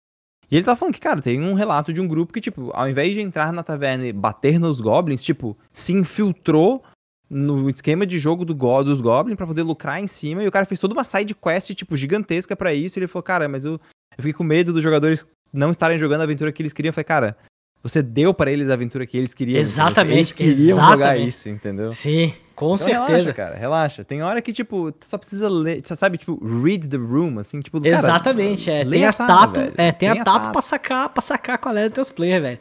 E 0.51 0.57
ele 0.57 0.65
tá 0.65 0.75
falando 0.75 0.95
que, 0.95 1.01
cara, 1.01 1.23
tem 1.23 1.41
um 1.41 1.55
relato 1.55 1.93
de 1.93 2.01
um 2.01 2.09
grupo 2.09 2.33
que, 2.33 2.41
tipo, 2.41 2.71
ao 2.75 2.89
invés 2.89 3.15
de 3.15 3.21
entrar 3.21 3.53
na 3.53 3.63
taverna 3.63 4.07
e 4.07 4.13
bater 4.13 4.59
nos 4.59 4.81
goblins, 4.81 5.23
tipo, 5.23 5.57
se 5.73 5.93
infiltrou 5.93 6.83
no 7.29 7.71
esquema 7.71 8.05
de 8.05 8.19
jogo 8.19 8.45
do 8.45 8.55
go 8.55 8.83
dos 8.83 9.01
goblins 9.01 9.37
para 9.37 9.47
poder 9.47 9.63
lucrar 9.63 10.01
em 10.01 10.09
cima. 10.09 10.43
E 10.43 10.49
o 10.49 10.51
cara 10.51 10.67
fez 10.67 10.81
toda 10.81 10.93
uma 10.93 11.05
side 11.05 11.35
quest, 11.35 11.73
tipo, 11.75 11.95
gigantesca 11.95 12.57
para 12.57 12.75
isso. 12.75 12.99
E 12.99 13.01
ele 13.01 13.07
falou, 13.07 13.23
cara, 13.23 13.49
mas 13.49 13.65
eu, 13.65 13.75
eu 13.75 13.81
fiquei 14.17 14.33
com 14.33 14.43
medo 14.43 14.73
dos 14.73 14.83
jogadores 14.83 15.25
não 15.53 15.71
estarem 15.71 15.99
jogando 15.99 16.23
a 16.23 16.25
aventura 16.25 16.51
que 16.51 16.61
eles 16.61 16.73
queriam. 16.73 16.91
Eu 16.91 16.95
falei, 16.95 17.05
cara, 17.05 17.37
você 17.83 18.03
deu 18.03 18.35
para 18.35 18.51
eles 18.51 18.69
a 18.69 18.75
aventura 18.75 19.07
que 19.07 19.17
eles 19.17 19.33
queriam. 19.33 19.61
Exatamente, 19.61 20.17
eles 20.17 20.33
queriam 20.33 20.77
exatamente. 20.77 20.93
jogar 20.93 21.17
isso, 21.19 21.49
entendeu? 21.49 21.93
Sim, 21.93 22.35
com 22.61 22.75
então 22.75 22.79
certeza. 22.79 23.07
Relaxa, 23.07 23.33
cara, 23.33 23.57
relaxa. 23.57 24.05
Tem 24.05 24.23
hora 24.23 24.43
que, 24.43 24.53
tipo, 24.53 24.93
tu 24.93 25.07
só 25.07 25.17
precisa 25.17 25.49
ler, 25.49 25.81
você 25.83 25.97
sabe, 25.97 26.19
tipo, 26.19 26.39
read 26.63 26.87
the 26.91 26.99
room, 26.99 27.39
assim, 27.39 27.59
tipo, 27.61 27.81
Exatamente, 27.83 28.67
cara, 28.67 28.79
é. 28.79 28.85
Tem 28.85 29.07
a 29.07 29.13
tato, 29.15 29.61
é, 29.61 29.93
tem, 29.93 29.93
tem 29.95 30.09
a 30.11 30.17
tato, 30.17 30.43
tato 30.43 30.53
pra 30.53 30.61
sacar, 30.61 31.09
pra 31.09 31.23
sacar 31.23 31.57
qual 31.57 31.75
é 31.75 31.89
dos 31.89 31.95
teus 31.95 32.11
players, 32.11 32.43
velho. 32.43 32.59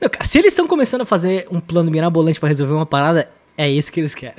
Não, 0.00 0.08
cara, 0.08 0.24
se 0.24 0.38
eles 0.38 0.52
estão 0.52 0.66
começando 0.66 1.02
a 1.02 1.06
fazer 1.06 1.46
um 1.50 1.60
plano 1.60 1.90
mirabolante 1.90 2.40
para 2.40 2.48
resolver 2.48 2.72
uma 2.72 2.86
parada, 2.86 3.28
é 3.58 3.68
isso 3.68 3.92
que 3.92 4.00
eles 4.00 4.14
querem. 4.14 4.34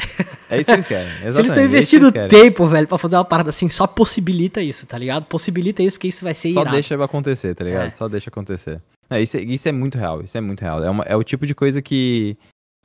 É 0.50 0.60
isso 0.60 0.68
que 0.68 0.76
eles 0.76 0.88
querem. 0.88 1.08
Exatamente. 1.08 1.30
Se 1.34 1.40
eles 1.40 1.52
estão 1.52 1.64
é 1.64 1.66
investindo 1.66 2.18
é 2.18 2.28
tempo, 2.28 2.66
velho, 2.66 2.88
pra 2.88 2.98
fazer 2.98 3.16
uma 3.16 3.26
parada 3.26 3.52
assim, 3.52 3.70
só 3.70 3.86
possibilita 3.86 4.62
isso, 4.62 4.88
tá 4.88 4.98
ligado? 4.98 5.26
Possibilita 5.26 5.84
isso 5.84 5.96
porque 5.96 6.08
isso 6.08 6.26
vai 6.26 6.34
ser 6.34 6.50
só 6.50 6.62
irado. 6.62 6.70
Só 6.70 6.74
deixa 6.74 7.06
acontecer, 7.06 7.54
tá 7.54 7.64
ligado? 7.64 7.88
É. 7.88 7.90
Só 7.92 8.08
deixa 8.08 8.30
acontecer. 8.30 8.82
É, 9.10 9.22
isso, 9.22 9.38
isso 9.38 9.70
é 9.70 9.72
muito 9.72 9.98
real, 9.98 10.22
isso 10.24 10.36
é 10.38 10.42
muito 10.42 10.62
real. 10.62 10.84
É, 10.84 10.90
uma, 10.90 11.04
é 11.04 11.16
o 11.16 11.24
tipo 11.24 11.46
de 11.46 11.54
coisa 11.54 11.82
que 11.82 12.36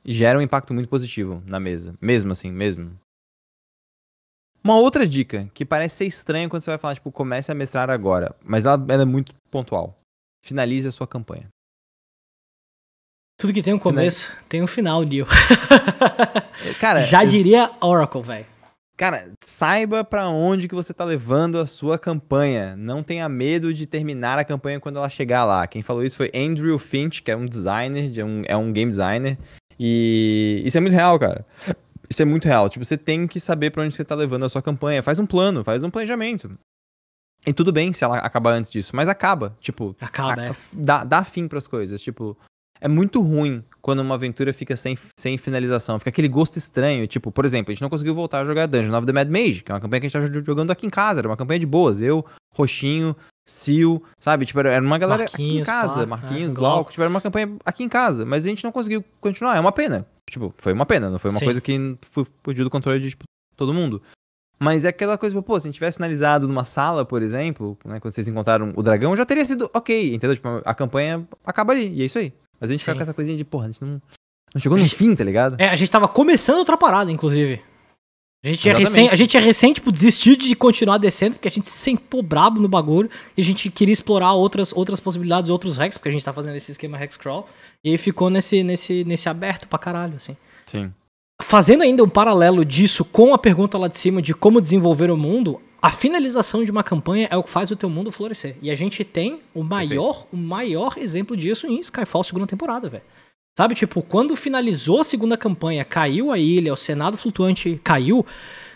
gera 0.05 0.39
um 0.39 0.41
impacto 0.41 0.73
muito 0.73 0.89
positivo 0.89 1.41
na 1.45 1.59
mesa. 1.59 1.93
Mesmo 2.01 2.31
assim, 2.31 2.51
mesmo. 2.51 2.97
Uma 4.63 4.77
outra 4.77 5.07
dica, 5.07 5.49
que 5.53 5.65
parece 5.65 5.97
ser 5.97 6.05
estranha 6.05 6.49
quando 6.49 6.61
você 6.61 6.71
vai 6.71 6.77
falar, 6.77 6.95
tipo, 6.95 7.11
comece 7.11 7.51
a 7.51 7.55
mestrar 7.55 7.89
agora, 7.89 8.35
mas 8.43 8.65
ela, 8.65 8.83
ela 8.89 9.03
é 9.03 9.05
muito 9.05 9.33
pontual. 9.49 9.97
Finalize 10.43 10.87
a 10.87 10.91
sua 10.91 11.07
campanha. 11.07 11.47
Tudo 13.39 13.53
que 13.53 13.63
tem 13.63 13.73
um 13.73 13.79
começo 13.79 14.35
tem 14.49 14.61
um 14.61 14.67
final, 14.67 15.01
Neil. 15.03 15.25
Cara, 16.79 17.05
já 17.05 17.23
diria 17.23 17.71
Oracle, 17.79 18.21
velho. 18.21 18.45
Cara, 18.97 19.31
saiba 19.45 20.03
para 20.03 20.27
onde 20.27 20.67
que 20.67 20.75
você 20.75 20.93
tá 20.93 21.05
levando 21.05 21.57
a 21.57 21.65
sua 21.65 21.97
campanha. 21.97 22.75
Não 22.75 23.01
tenha 23.01 23.29
medo 23.29 23.73
de 23.73 23.85
terminar 23.85 24.37
a 24.37 24.43
campanha 24.43 24.77
quando 24.77 24.97
ela 24.97 25.09
chegar 25.09 25.45
lá. 25.45 25.65
Quem 25.67 25.81
falou 25.81 26.03
isso 26.03 26.17
foi 26.17 26.29
Andrew 26.35 26.77
Finch, 26.77 27.23
que 27.23 27.31
é 27.31 27.37
um 27.37 27.45
designer, 27.45 28.11
é 28.19 28.25
um, 28.25 28.43
é 28.45 28.57
um 28.57 28.73
game 28.73 28.91
designer. 28.91 29.37
E 29.79 30.61
isso 30.65 30.77
é 30.77 30.81
muito 30.81 30.93
real, 30.93 31.17
cara. 31.17 31.45
Isso 32.09 32.21
é 32.21 32.25
muito 32.25 32.45
real. 32.45 32.67
Tipo, 32.69 32.83
você 32.83 32.97
tem 32.97 33.27
que 33.27 33.39
saber 33.39 33.69
para 33.69 33.83
onde 33.83 33.95
você 33.95 34.03
tá 34.03 34.15
levando 34.15 34.43
a 34.43 34.49
sua 34.49 34.61
campanha. 34.61 35.03
Faz 35.03 35.19
um 35.19 35.25
plano, 35.25 35.63
faz 35.63 35.83
um 35.83 35.89
planejamento. 35.89 36.51
E 37.45 37.53
tudo 37.53 37.71
bem 37.71 37.93
se 37.93 38.03
ela 38.03 38.17
acabar 38.17 38.53
antes 38.53 38.69
disso, 38.69 38.95
mas 38.95 39.07
acaba. 39.07 39.55
Tipo, 39.61 39.95
acaba, 40.01 40.41
a, 40.41 40.45
é. 40.47 40.55
dá, 40.73 41.03
dá 41.03 41.23
fim 41.23 41.47
pras 41.47 41.67
coisas. 41.67 42.01
Tipo, 42.01 42.37
é 42.81 42.87
muito 42.87 43.21
ruim 43.21 43.63
quando 43.81 43.99
uma 43.99 44.15
aventura 44.15 44.53
fica 44.53 44.75
sem, 44.75 44.97
sem 45.17 45.37
finalização. 45.37 45.99
Fica 45.99 46.09
aquele 46.09 46.27
gosto 46.27 46.57
estranho. 46.57 47.07
Tipo, 47.07 47.31
por 47.31 47.45
exemplo, 47.45 47.71
a 47.71 47.73
gente 47.73 47.81
não 47.81 47.89
conseguiu 47.89 48.15
voltar 48.15 48.41
a 48.41 48.45
jogar 48.45 48.65
Dungeon 48.65 48.97
of 48.97 49.05
the 49.05 49.13
Mad 49.13 49.29
Mage, 49.29 49.63
que 49.63 49.71
é 49.71 49.75
uma 49.75 49.81
campanha 49.81 50.01
que 50.01 50.07
a 50.07 50.09
gente 50.09 50.33
tá 50.33 50.41
jogando 50.45 50.71
aqui 50.71 50.85
em 50.85 50.89
casa. 50.89 51.21
Era 51.21 51.27
uma 51.29 51.37
campanha 51.37 51.59
de 51.59 51.65
boas. 51.65 52.01
Eu, 52.01 52.25
Roxinho, 52.53 53.15
Sil, 53.49 54.03
sabe? 54.19 54.45
Tipo, 54.45 54.59
era 54.59 54.83
uma 54.83 54.97
galera 54.97 55.23
Marquinhos, 55.23 55.51
aqui 55.51 55.59
em 55.59 55.63
casa. 55.63 55.99
Pá, 56.01 56.05
Marquinhos, 56.05 56.53
é, 56.53 56.55
Glauco. 56.55 56.91
Tipo, 56.91 57.01
era 57.01 57.09
uma 57.09 57.21
campanha 57.21 57.57
aqui 57.65 57.83
em 57.83 57.89
casa. 57.89 58.25
Mas 58.25 58.45
a 58.45 58.49
gente 58.49 58.63
não 58.63 58.71
conseguiu 58.71 59.03
continuar. 59.19 59.57
É 59.57 59.59
uma 59.59 59.71
pena. 59.71 60.05
Tipo, 60.29 60.53
foi 60.57 60.71
uma 60.73 60.85
pena. 60.85 61.09
Não 61.09 61.17
foi 61.17 61.31
uma 61.31 61.39
Sim. 61.39 61.45
coisa 61.45 61.59
que 61.59 61.97
fugiu 62.43 62.63
do 62.63 62.69
controle 62.69 62.99
de 62.99 63.09
tipo, 63.09 63.23
todo 63.55 63.73
mundo. 63.73 64.01
Mas 64.59 64.83
é 64.83 64.89
aquela 64.89 65.17
coisa, 65.17 65.41
pô, 65.41 65.57
se 65.59 65.67
a 65.67 65.69
gente 65.69 65.75
tivesse 65.75 65.95
finalizado 65.95 66.47
numa 66.47 66.65
sala, 66.65 67.05
por 67.05 67.21
exemplo, 67.21 67.77
né, 67.85 67.99
quando 67.99 68.13
vocês 68.13 68.27
encontraram 68.27 68.73
o 68.75 68.83
dragão, 68.83 69.15
já 69.15 69.25
teria 69.25 69.45
sido 69.45 69.71
ok, 69.73 70.13
entendeu? 70.13 70.35
Tipo, 70.35 70.61
a 70.65 70.75
campanha 70.75 71.25
acaba 71.45 71.71
ali, 71.71 71.87
e 71.93 72.01
é 72.01 72.05
isso 72.05 72.19
aí. 72.19 72.33
Mas 72.59 72.69
a 72.69 72.73
gente 72.73 72.81
Sim. 72.81 72.85
fica 72.87 72.95
com 72.95 73.01
essa 73.03 73.13
coisinha 73.13 73.37
de, 73.37 73.45
porra, 73.45 73.67
a 73.67 73.71
gente 73.71 73.81
não, 73.81 74.01
não 74.53 74.61
chegou 74.61 74.77
no 74.77 74.83
gente, 74.83 74.95
fim, 74.95 75.15
tá 75.15 75.23
ligado? 75.23 75.55
É, 75.57 75.69
a 75.69 75.75
gente 75.77 75.89
tava 75.89 76.09
começando 76.09 76.57
outra 76.57 76.75
parada, 76.75 77.09
inclusive. 77.09 77.61
A 78.41 78.47
gente, 78.47 78.61
tinha 78.61 78.77
recém, 78.77 79.09
a 79.09 79.15
gente 79.15 79.29
tinha 79.31 79.43
recém, 79.43 79.73
tipo, 79.73 79.91
desistiu 79.91 80.33
de 80.33 80.55
continuar 80.55 80.97
descendo, 80.97 81.35
porque 81.35 81.49
a 81.49 81.51
gente 81.51 81.67
se 81.67 81.77
sentou 81.77 82.23
brabo 82.23 82.61
no 82.61 82.69
bagulho 82.69 83.09
e 83.35 83.41
a 83.41 83.43
gente 83.43 83.69
queria 83.69 83.91
explorar 83.91 84.31
outras, 84.31 84.71
outras 84.71 84.97
possibilidades, 84.97 85.49
outros 85.49 85.75
hacks, 85.75 85.97
porque 85.97 86.07
a 86.07 86.11
gente 86.11 86.23
tá 86.23 86.31
fazendo 86.31 86.55
esse 86.55 86.71
esquema 86.71 87.01
hex 87.01 87.17
crawl. 87.17 87.49
E 87.83 87.91
aí 87.91 87.97
ficou 87.97 88.29
nesse, 88.29 88.63
nesse, 88.63 89.03
nesse 89.03 89.27
aberto 89.27 89.67
pra 89.67 89.77
caralho, 89.77 90.15
assim. 90.15 90.37
Sim. 90.65 90.93
Fazendo 91.41 91.83
ainda 91.83 92.01
um 92.01 92.07
paralelo 92.07 92.63
disso 92.63 93.03
com 93.03 93.33
a 93.33 93.37
pergunta 93.37 93.77
lá 93.77 93.89
de 93.89 93.97
cima 93.97 94.21
de 94.21 94.33
como 94.33 94.61
desenvolver 94.61 95.11
o 95.11 95.17
mundo, 95.17 95.61
a 95.81 95.91
finalização 95.91 96.63
de 96.63 96.71
uma 96.71 96.83
campanha 96.83 97.27
é 97.29 97.35
o 97.35 97.43
que 97.43 97.49
faz 97.49 97.71
o 97.71 97.75
teu 97.75 97.89
mundo 97.89 98.09
florescer. 98.09 98.55
E 98.61 98.71
a 98.71 98.75
gente 98.75 99.03
tem 99.03 99.41
o 99.53 99.63
maior, 99.63 100.25
o 100.31 100.37
maior 100.37 100.97
exemplo 100.97 101.35
disso 101.35 101.67
em 101.67 101.79
Skyfall 101.81 102.23
segunda 102.23 102.47
temporada, 102.47 102.87
velho. 102.87 103.03
Sabe, 103.59 103.75
tipo, 103.75 104.01
quando 104.01 104.37
finalizou 104.37 105.01
a 105.01 105.03
segunda 105.03 105.35
campanha, 105.35 105.83
caiu 105.83 106.31
a 106.31 106.39
ilha, 106.39 106.71
o 106.71 106.77
Senado 106.77 107.17
flutuante 107.17 107.77
caiu, 107.83 108.25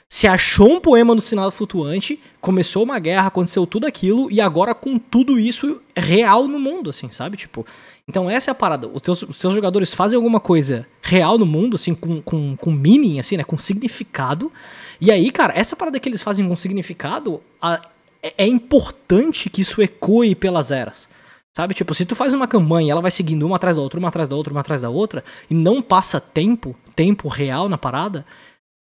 se 0.10 0.28
achou 0.28 0.74
um 0.74 0.80
poema 0.82 1.16
no 1.16 1.22
sinal 1.22 1.50
flutuante, 1.52 2.20
começou 2.42 2.84
uma 2.84 3.00
guerra, 3.00 3.28
aconteceu 3.28 3.66
tudo 3.66 3.88
aquilo, 3.88 4.30
e 4.30 4.42
agora 4.42 4.76
com 4.76 5.00
tudo 5.00 5.40
isso 5.40 5.82
real 5.96 6.50
no 6.50 6.60
mundo, 6.60 6.90
assim, 6.90 7.10
sabe? 7.14 7.38
Tipo, 7.38 7.66
então 8.06 8.30
essa 8.30 8.52
é 8.52 8.52
a 8.52 8.56
parada. 8.56 8.86
Os 8.90 9.02
teus, 9.02 9.24
os 9.24 9.38
teus 9.38 9.54
jogadores 9.54 9.94
fazem 9.94 10.18
alguma 10.18 10.42
coisa 10.42 10.86
real 11.02 11.38
no 11.38 11.46
mundo, 11.46 11.76
assim, 11.76 11.96
com, 11.96 12.22
com, 12.22 12.58
com 12.58 12.70
meaning, 12.70 13.22
assim, 13.22 13.38
né? 13.38 13.46
Com 13.46 13.58
significado. 13.58 14.52
E 15.00 15.10
aí, 15.10 15.32
cara, 15.32 15.54
essa 15.56 15.78
parada 15.78 15.98
que 15.98 16.10
eles 16.10 16.22
fazem 16.22 16.46
com 16.46 16.58
significado, 16.58 17.42
a, 17.62 17.82
é, 18.22 18.34
é 18.40 18.46
importante 18.46 19.50
que 19.50 19.62
isso 19.62 19.82
ecoe 19.82 20.36
pelas 20.36 20.72
eras. 20.72 21.08
Sabe? 21.56 21.74
Tipo, 21.74 21.94
se 21.94 22.04
tu 22.06 22.16
faz 22.16 22.34
uma 22.34 22.48
campanha 22.48 22.88
e 22.88 22.90
ela 22.90 23.02
vai 23.02 23.12
seguindo 23.12 23.46
uma 23.46 23.58
atrás 23.58 23.78
da 23.78 23.84
outra, 23.84 24.00
uma 24.00 24.10
atrás 24.10 24.28
da 24.28 24.36
outra, 24.36 24.52
uma 24.52 24.62
atrás 24.62 24.82
da 24.82 24.90
outra, 24.90 25.24
e 25.50 25.54
não 25.54 25.82
passa 25.82 26.20
tempo, 26.20 26.76
tempo 26.96 27.28
real 27.28 27.70
na 27.70 27.78
parada, 27.78 28.26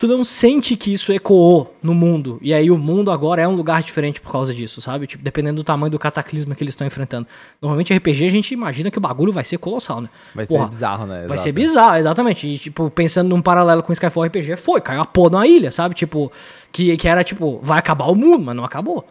tu 0.00 0.06
não 0.06 0.24
sente 0.24 0.76
que 0.76 0.92
isso 0.92 1.12
ecoou 1.12 1.74
no 1.82 1.94
mundo. 1.94 2.38
E 2.40 2.52
aí 2.52 2.70
o 2.70 2.78
mundo 2.78 3.10
agora 3.10 3.40
é 3.40 3.46
um 3.46 3.54
lugar 3.54 3.82
diferente 3.82 4.18
por 4.18 4.32
causa 4.32 4.54
disso, 4.54 4.80
sabe? 4.80 5.06
Tipo, 5.06 5.22
dependendo 5.22 5.56
do 5.56 5.64
tamanho 5.64 5.90
do 5.90 5.98
cataclisma 5.98 6.54
que 6.54 6.62
eles 6.62 6.72
estão 6.72 6.86
enfrentando. 6.86 7.26
Normalmente 7.62 7.94
RPG 7.94 8.26
a 8.26 8.30
gente 8.30 8.52
imagina 8.52 8.90
que 8.90 8.96
o 8.96 9.00
bagulho 9.00 9.30
vai 9.30 9.44
ser 9.44 9.58
colossal, 9.58 10.02
né? 10.02 10.08
Vai 10.34 10.46
Porra, 10.46 10.64
ser 10.64 10.70
bizarro, 10.70 11.06
né? 11.06 11.14
Exato. 11.16 11.28
Vai 11.28 11.38
ser 11.38 11.52
bizarro, 11.52 11.96
exatamente. 11.96 12.46
E, 12.46 12.58
tipo, 12.58 12.90
pensando 12.90 13.28
num 13.28 13.42
paralelo 13.42 13.82
com 13.82 13.92
Skyfall 13.92 14.24
RPG, 14.24 14.56
foi, 14.56 14.80
caiu 14.80 15.02
a 15.02 15.06
porra 15.06 15.30
numa 15.30 15.46
ilha, 15.46 15.70
sabe? 15.70 15.94
Tipo, 15.94 16.32
que, 16.72 16.96
que 16.96 17.06
era 17.06 17.22
tipo, 17.22 17.60
vai 17.62 17.78
acabar 17.78 18.06
o 18.06 18.14
mundo, 18.14 18.44
mas 18.44 18.56
não 18.56 18.64
acabou. 18.64 19.06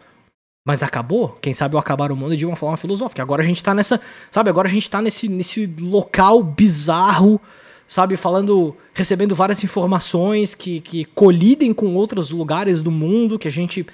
Mas 0.70 0.84
acabou, 0.84 1.36
quem 1.40 1.52
sabe 1.52 1.74
o 1.74 1.78
acabar 1.80 2.12
o 2.12 2.16
mundo 2.16 2.36
de 2.36 2.46
uma 2.46 2.54
forma 2.54 2.76
filosófica. 2.76 3.20
Agora 3.20 3.42
a 3.42 3.44
gente 3.44 3.60
tá 3.60 3.74
nessa, 3.74 4.00
sabe? 4.30 4.50
Agora 4.50 4.68
a 4.68 4.70
gente 4.70 4.88
tá 4.88 5.02
nesse, 5.02 5.28
nesse 5.28 5.66
local 5.80 6.44
bizarro 6.44 7.40
sabe, 7.88 8.16
falando, 8.16 8.76
recebendo 8.94 9.34
várias 9.34 9.64
informações 9.64 10.54
que, 10.54 10.80
que 10.80 11.04
colidem 11.06 11.72
com 11.72 11.92
outros 11.96 12.30
lugares 12.30 12.84
do 12.84 12.90
mundo 12.92 13.36
que 13.36 13.48
a 13.48 13.50
gente 13.50 13.84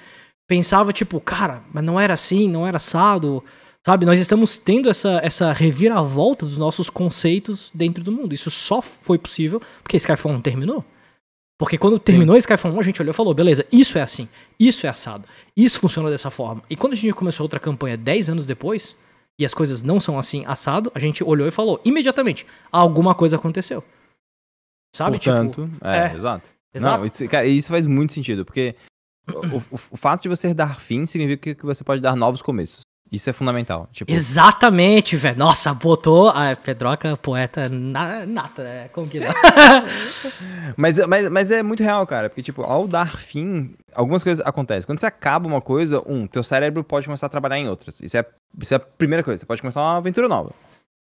pensava, 0.47 0.93
tipo, 0.93 1.19
cara, 1.19 1.63
mas 1.73 1.83
não 1.83 1.99
era 1.99 2.13
assim, 2.13 2.47
não 2.47 2.67
era 2.67 2.77
assado, 2.77 3.43
sabe? 3.83 4.05
Nós 4.05 4.19
estamos 4.19 4.59
tendo 4.59 4.87
essa, 4.87 5.19
essa 5.23 5.51
reviravolta 5.51 6.45
dos 6.45 6.59
nossos 6.59 6.91
conceitos 6.91 7.71
dentro 7.73 8.03
do 8.03 8.11
mundo. 8.11 8.35
Isso 8.35 8.51
só 8.51 8.83
foi 8.83 9.17
possível 9.17 9.59
porque 9.81 9.97
Skyfall 9.97 10.33
1 10.33 10.41
terminou. 10.41 10.85
Porque 11.57 11.77
quando 11.77 11.99
terminou 11.99 12.35
Sim. 12.35 12.39
Skyfall 12.39 12.71
1, 12.71 12.79
a 12.79 12.83
gente 12.83 13.01
olhou 13.01 13.11
e 13.11 13.15
falou, 13.15 13.33
beleza, 13.33 13.65
isso 13.71 13.97
é 13.97 14.01
assim, 14.01 14.29
isso 14.59 14.85
é 14.85 14.89
assado, 14.89 15.27
isso 15.55 15.79
funciona 15.79 16.09
dessa 16.09 16.29
forma. 16.29 16.61
E 16.69 16.75
quando 16.75 16.93
a 16.93 16.95
gente 16.95 17.13
começou 17.13 17.43
outra 17.43 17.59
campanha 17.59 17.97
10 17.97 18.29
anos 18.29 18.45
depois, 18.45 18.95
e 19.39 19.45
as 19.45 19.53
coisas 19.53 19.83
não 19.83 19.99
são 19.99 20.17
assim 20.17 20.43
assado, 20.45 20.91
a 20.93 20.99
gente 20.99 21.23
olhou 21.23 21.47
e 21.47 21.51
falou 21.51 21.79
imediatamente: 21.85 22.45
alguma 22.71 23.13
coisa 23.13 23.35
aconteceu. 23.37 23.83
Sabe? 24.95 25.17
Portanto, 25.17 25.67
tipo, 25.67 25.85
é, 25.85 26.11
é, 26.11 26.15
exato. 26.15 26.49
exato. 26.73 26.99
Não, 26.99 27.05
isso, 27.05 27.27
cara, 27.27 27.45
isso 27.45 27.69
faz 27.69 27.85
muito 27.85 28.13
sentido, 28.13 28.45
porque 28.45 28.75
o, 29.29 29.57
o, 29.57 29.63
o, 29.91 29.97
fato 29.97 30.23
de 30.23 30.29
você 30.29 30.53
dar 30.53 30.79
fim 30.79 31.05
significa 31.05 31.53
que 31.53 31.65
você 31.65 31.83
pode 31.83 32.01
dar 32.01 32.15
novos 32.15 32.41
começos. 32.41 32.81
Isso 33.11 33.29
é 33.29 33.33
fundamental. 33.33 33.87
Tipo... 33.91 34.11
Exatamente, 34.11 35.15
velho. 35.15 35.37
Nossa, 35.37 35.73
botou 35.73 36.29
a 36.29 36.55
Pedroca, 36.55 37.15
poeta 37.15 37.69
na, 37.69 38.25
nata, 38.25 38.61
é, 38.61 38.89
como 38.89 39.07
que 39.07 39.19
mas, 40.75 40.97
mas, 41.07 41.29
mas 41.29 41.51
é 41.51 41.63
muito 41.63 41.81
real, 41.81 42.05
cara. 42.05 42.29
Porque, 42.29 42.43
tipo, 42.43 42.63
ao 42.63 42.87
dar 42.87 43.17
fim, 43.17 43.73
algumas 43.93 44.23
coisas 44.23 44.45
acontecem. 44.45 44.85
Quando 44.85 44.99
você 44.99 45.05
acaba 45.05 45.47
uma 45.47 45.61
coisa, 45.61 46.01
um, 46.05 46.27
teu 46.27 46.43
cérebro 46.43 46.83
pode 46.83 47.05
começar 47.05 47.27
a 47.27 47.29
trabalhar 47.29 47.57
em 47.57 47.69
outras. 47.69 48.01
Isso 48.01 48.17
é, 48.17 48.25
isso 48.59 48.73
é 48.73 48.77
a 48.77 48.79
primeira 48.79 49.23
coisa. 49.23 49.39
Você 49.39 49.45
pode 49.45 49.61
começar 49.61 49.81
uma 49.81 49.97
aventura 49.97 50.27
nova. 50.27 50.51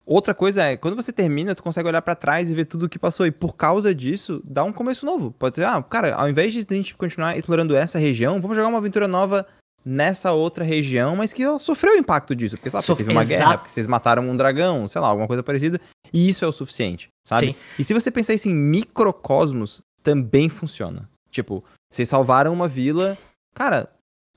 Outra 0.05 0.35
coisa 0.35 0.65
é, 0.65 0.77
quando 0.77 0.97
você 0.97 1.13
termina, 1.13 1.55
tu 1.55 1.63
consegue 1.63 1.89
olhar 1.89 2.03
para 2.03 2.17
trás 2.17 2.51
e 2.51 2.55
ver 2.55 2.65
tudo 2.65 2.87
o 2.87 2.89
que 2.89 2.99
passou. 2.99 3.25
E 3.25 3.31
por 3.31 3.55
causa 3.55 3.95
disso, 3.95 4.43
dá 4.45 4.65
um 4.65 4.73
começo 4.73 5.07
novo. 5.07 5.31
Pode 5.39 5.55
ser, 5.55 5.65
ah, 5.65 5.81
cara, 5.81 6.17
ao 6.17 6.29
invés 6.29 6.53
de 6.53 6.67
a 6.69 6.75
gente 6.75 6.97
continuar 6.97 7.37
explorando 7.37 7.77
essa 7.77 8.01
região, 8.01 8.41
vamos 8.41 8.57
jogar 8.57 8.69
uma 8.69 8.79
aventura 8.79 9.07
nova 9.07 9.47
nessa 9.85 10.33
outra 10.33 10.65
região, 10.65 11.17
mas 11.17 11.33
que 11.33 11.43
ela 11.43 11.59
sofreu 11.59 11.95
o 11.95 11.97
impacto 11.97 12.35
disso. 12.35 12.57
Porque, 12.57 12.71
sabe, 12.71 12.85
teve 12.85 13.11
uma 13.11 13.25
guerra, 13.25 13.59
porque 13.59 13.73
vocês 13.73 13.87
mataram 13.87 14.29
um 14.29 14.37
dragão, 14.37 14.87
sei 14.89 15.01
lá, 15.01 15.09
alguma 15.09 15.27
coisa 15.27 15.43
parecida. 15.43 15.81
E 16.13 16.29
isso 16.29 16.45
é 16.45 16.49
o 16.49 16.53
suficiente, 16.53 17.09
sabe? 17.25 17.49
Sim. 17.49 17.57
E 17.79 17.85
se 17.85 17.95
você 17.95 18.11
pensar 18.11 18.35
isso 18.35 18.49
em 18.49 18.55
microcosmos, 18.55 19.83
também 20.03 20.49
funciona. 20.49 21.09
Tipo, 21.31 21.65
vocês 21.91 22.09
salvaram 22.09 22.53
uma 22.53 22.69
vila, 22.69 23.17
cara, 23.55 23.89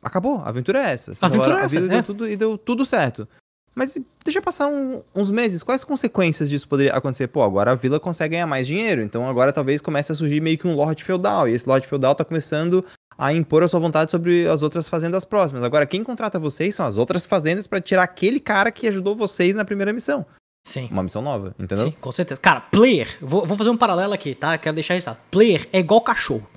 acabou, 0.01 0.37
a 0.39 0.49
aventura 0.49 0.79
é 0.79 0.93
essa. 0.93 1.11
a 1.21 1.25
aventura 1.25 1.59
é 1.59 1.63
essa, 1.63 1.77
a 1.77 1.81
vida 1.81 1.93
é. 1.93 1.97
deu 1.97 2.03
tudo, 2.03 2.29
e 2.29 2.37
deu 2.37 2.57
tudo 2.57 2.85
certo. 2.85 3.27
Mas 3.75 3.97
deixa 4.23 4.41
passar 4.41 4.67
um, 4.67 5.03
uns 5.13 5.29
meses, 5.29 5.61
quais 5.61 5.83
consequências 5.83 6.49
disso 6.49 6.67
poderia 6.67 6.93
acontecer? 6.93 7.27
Pô, 7.27 7.43
agora 7.43 7.71
a 7.71 7.75
vila 7.75 7.99
consegue 7.99 8.31
ganhar 8.31 8.47
mais 8.47 8.65
dinheiro, 8.65 9.01
então 9.01 9.27
agora 9.27 9.51
talvez 9.51 9.81
comece 9.81 10.13
a 10.13 10.15
surgir 10.15 10.39
meio 10.39 10.57
que 10.57 10.65
um 10.65 10.75
Lorde 10.75 11.03
Feudal, 11.03 11.49
e 11.49 11.53
esse 11.53 11.67
Lorde 11.67 11.85
Feudal 11.85 12.15
tá 12.15 12.23
começando 12.23 12.85
a 13.17 13.33
impor 13.33 13.63
a 13.63 13.67
sua 13.67 13.79
vontade 13.79 14.11
sobre 14.11 14.47
as 14.47 14.61
outras 14.61 14.89
fazendas 14.89 15.23
próximas. 15.23 15.63
Agora, 15.63 15.85
quem 15.85 16.03
contrata 16.03 16.37
vocês 16.37 16.75
são 16.75 16.85
as 16.85 16.97
outras 16.97 17.25
fazendas 17.25 17.67
para 17.67 17.81
tirar 17.81 18.03
aquele 18.03 18.39
cara 18.39 18.71
que 18.71 18.87
ajudou 18.87 19.15
vocês 19.15 19.55
na 19.55 19.65
primeira 19.65 19.93
missão. 19.93 20.25
Sim. 20.65 20.89
Uma 20.91 21.03
missão 21.03 21.21
nova, 21.21 21.55
entendeu? 21.59 21.85
Sim, 21.85 21.91
com 22.01 22.11
certeza. 22.11 22.41
Cara, 22.41 22.59
player, 22.59 23.17
vou, 23.21 23.45
vou 23.45 23.55
fazer 23.55 23.69
um 23.69 23.77
paralelo 23.77 24.13
aqui, 24.13 24.33
tá? 24.33 24.57
Quero 24.57 24.73
deixar 24.73 24.97
isso. 24.97 25.15
Player 25.29 25.67
é 25.71 25.79
igual 25.79 26.01
cachorro. 26.01 26.47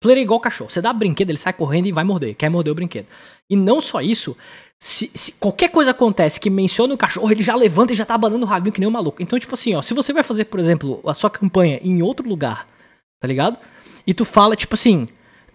Player 0.00 0.18
é 0.18 0.22
igual 0.22 0.40
cachorro. 0.40 0.70
Você 0.70 0.82
dá 0.82 0.92
brinquedo, 0.92 1.30
ele 1.30 1.38
sai 1.38 1.52
correndo 1.52 1.86
e 1.86 1.92
vai 1.92 2.04
morder. 2.04 2.34
Quer 2.34 2.48
morder 2.48 2.72
o 2.72 2.74
brinquedo. 2.74 3.06
E 3.48 3.56
não 3.56 3.80
só 3.80 4.00
isso, 4.00 4.36
se, 4.80 5.10
se, 5.14 5.32
qualquer 5.32 5.70
coisa 5.70 5.92
acontece 5.92 6.38
que 6.38 6.50
menciona 6.50 6.94
o 6.94 6.98
cachorro, 6.98 7.30
ele 7.30 7.42
já 7.42 7.56
levanta 7.56 7.92
e 7.92 7.96
já 7.96 8.04
tá 8.04 8.14
abanando 8.14 8.44
o 8.44 8.48
rabinho 8.48 8.72
que 8.72 8.80
nem 8.80 8.88
um 8.88 8.92
maluco. 8.92 9.22
Então, 9.22 9.38
tipo 9.38 9.54
assim, 9.54 9.74
ó, 9.74 9.82
se 9.82 9.94
você 9.94 10.12
vai 10.12 10.22
fazer, 10.22 10.44
por 10.44 10.60
exemplo, 10.60 11.00
a 11.06 11.14
sua 11.14 11.30
campanha 11.30 11.80
em 11.82 12.02
outro 12.02 12.28
lugar, 12.28 12.66
tá 13.20 13.26
ligado? 13.26 13.58
E 14.06 14.14
tu 14.14 14.24
fala, 14.24 14.54
tipo 14.54 14.74
assim, 14.74 15.08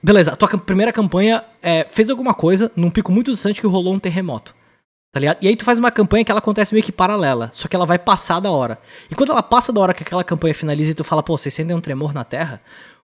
Beleza, 0.04 0.34
a 0.34 0.36
tua 0.36 0.49
primeira 0.58 0.91
campanha 0.91 1.45
é, 1.62 1.86
fez 1.89 2.10
alguma 2.10 2.34
coisa 2.34 2.70
num 2.76 2.89
pico 2.89 3.10
muito 3.10 3.32
distante 3.32 3.62
que 3.62 3.68
rolou 3.68 3.93
um 3.93 3.99
terremoto. 3.99 4.54
Tá 5.14 5.20
ligado? 5.20 5.38
E 5.41 5.47
aí 5.47 5.56
tu 5.56 5.64
faz 5.64 5.80
uma 5.80 5.91
campanha 5.91 6.26
que 6.26 6.32
ela 6.32 6.39
acontece 6.39 6.74
meio 6.74 6.84
que 6.84 6.91
paralela, 6.91 7.49
só 7.54 7.68
que 7.68 7.76
ela 7.76 7.86
vai 7.86 7.97
passar 7.97 8.39
da 8.39 8.51
hora. 8.51 8.80
E 9.10 9.16
quando 9.16 9.32
ela 9.32 9.41
passa 9.43 9.72
da 9.72 9.80
hora 9.80 9.93
que 9.93 10.04
aquela 10.04 10.24
campanha 10.24 10.54
finaliza 10.54 10.91
e 10.91 10.93
tu 10.95 11.04
fala, 11.04 11.24
pô, 11.24 11.38
vocês 11.38 11.54
sentem 11.54 11.74
um 11.74 11.80
tremor 11.80 12.14
na 12.14 12.24
Terra, 12.24 12.60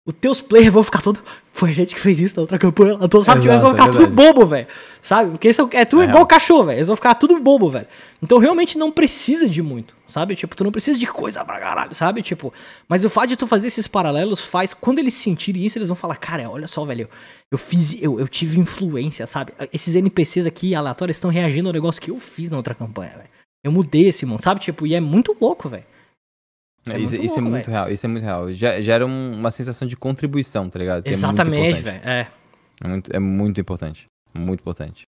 os 0.08 0.14
teus 0.14 0.40
players 0.40 0.74
vão 0.74 0.82
ficar 0.84 1.02
todo. 1.02 1.20
Foi 1.52 1.70
a 1.70 1.74
gente 1.74 1.94
que 1.94 2.00
fez 2.00 2.18
isso 2.22 2.38
na 2.38 2.44
outra 2.44 2.58
campanha. 2.58 2.94
Lá, 2.94 3.10
todo, 3.10 3.26
sabe? 3.26 3.42
Exato, 3.42 3.52
eles 3.52 3.62
vão 3.62 3.72
ficar 3.72 3.88
é 3.88 3.92
tudo 3.92 4.08
bobo, 4.08 4.46
velho. 4.46 4.68
Sabe? 5.02 5.32
Porque 5.32 5.50
isso 5.50 5.70
é, 5.74 5.84
tudo 5.84 6.02
é 6.02 6.06
igual 6.06 6.26
cachorro, 6.26 6.64
velho. 6.68 6.78
Eles 6.78 6.88
vão 6.88 6.96
ficar 6.96 7.14
tudo 7.16 7.38
bobo, 7.42 7.70
velho. 7.70 7.88
Então 8.24 8.38
realmente 8.38 8.78
não 8.78 8.90
precisa 8.90 9.50
de 9.50 9.62
muito, 9.62 9.94
sabe? 10.06 10.34
Tipo, 10.34 10.56
tu 10.56 10.64
não 10.64 10.72
precisa 10.72 10.98
de 10.98 11.06
coisa 11.06 11.44
pra 11.44 11.60
caralho, 11.60 11.94
sabe? 11.94 12.22
Tipo, 12.22 12.54
mas 12.88 13.04
o 13.04 13.10
fato 13.10 13.28
de 13.28 13.36
tu 13.36 13.46
fazer 13.46 13.68
esses 13.68 13.86
paralelos 13.86 14.46
faz. 14.46 14.74
Quando 14.74 15.00
eles 15.00 15.14
sentirem 15.14 15.66
isso, 15.66 15.78
eles 15.78 15.90
vão 15.90 15.96
falar, 15.98 16.16
cara, 16.16 16.50
olha 16.50 16.70
só, 16.70 16.86
velho. 16.86 17.10
Eu 17.52 17.58
fiz. 17.58 18.02
Eu, 18.02 18.18
eu 18.18 18.30
tive 18.30 18.58
influência, 18.62 19.28
sabe? 19.28 19.52
Esses 19.74 19.94
NPCs 19.94 20.46
aqui 20.46 20.74
aleatórios 20.74 21.18
estão 21.18 21.30
reagindo 21.30 21.68
ao 21.68 21.74
negócio 21.74 22.02
que 22.02 22.12
eu 22.12 22.18
fiz 22.18 22.50
na 22.50 22.56
outra 22.56 22.74
campanha, 22.74 23.12
velho. 23.18 23.30
Eu 23.62 23.74
mudei 23.74 24.08
esse 24.08 24.26
mundo, 24.26 24.42
sabe? 24.42 24.62
Tipo, 24.62 24.88
e 24.88 24.96
é 24.96 25.02
muito 25.02 25.36
louco, 25.42 25.68
velho. 25.68 25.84
É 26.90 27.00
isso, 27.00 27.16
isso 27.16 27.40
é 27.40 27.42
muito 27.42 27.66
véio. 27.66 27.78
real, 27.78 27.92
isso 27.92 28.06
é 28.06 28.10
muito 28.10 28.24
real. 28.24 28.52
Gera 28.54 29.06
uma 29.06 29.52
sensação 29.52 29.88
de 29.88 29.96
contribuição, 29.96 30.70
tá 30.70 30.80
ligado? 30.80 31.04
Que 31.04 31.10
é 31.10 31.14
Exatamente, 31.14 31.82
velho. 31.82 32.02
É, 32.04 32.28
é. 32.84 32.88
muito, 32.88 33.16
é 33.16 33.20
muito 33.20 33.62
importante. 33.62 34.06
Muito 34.34 34.62
importante. 34.62 35.04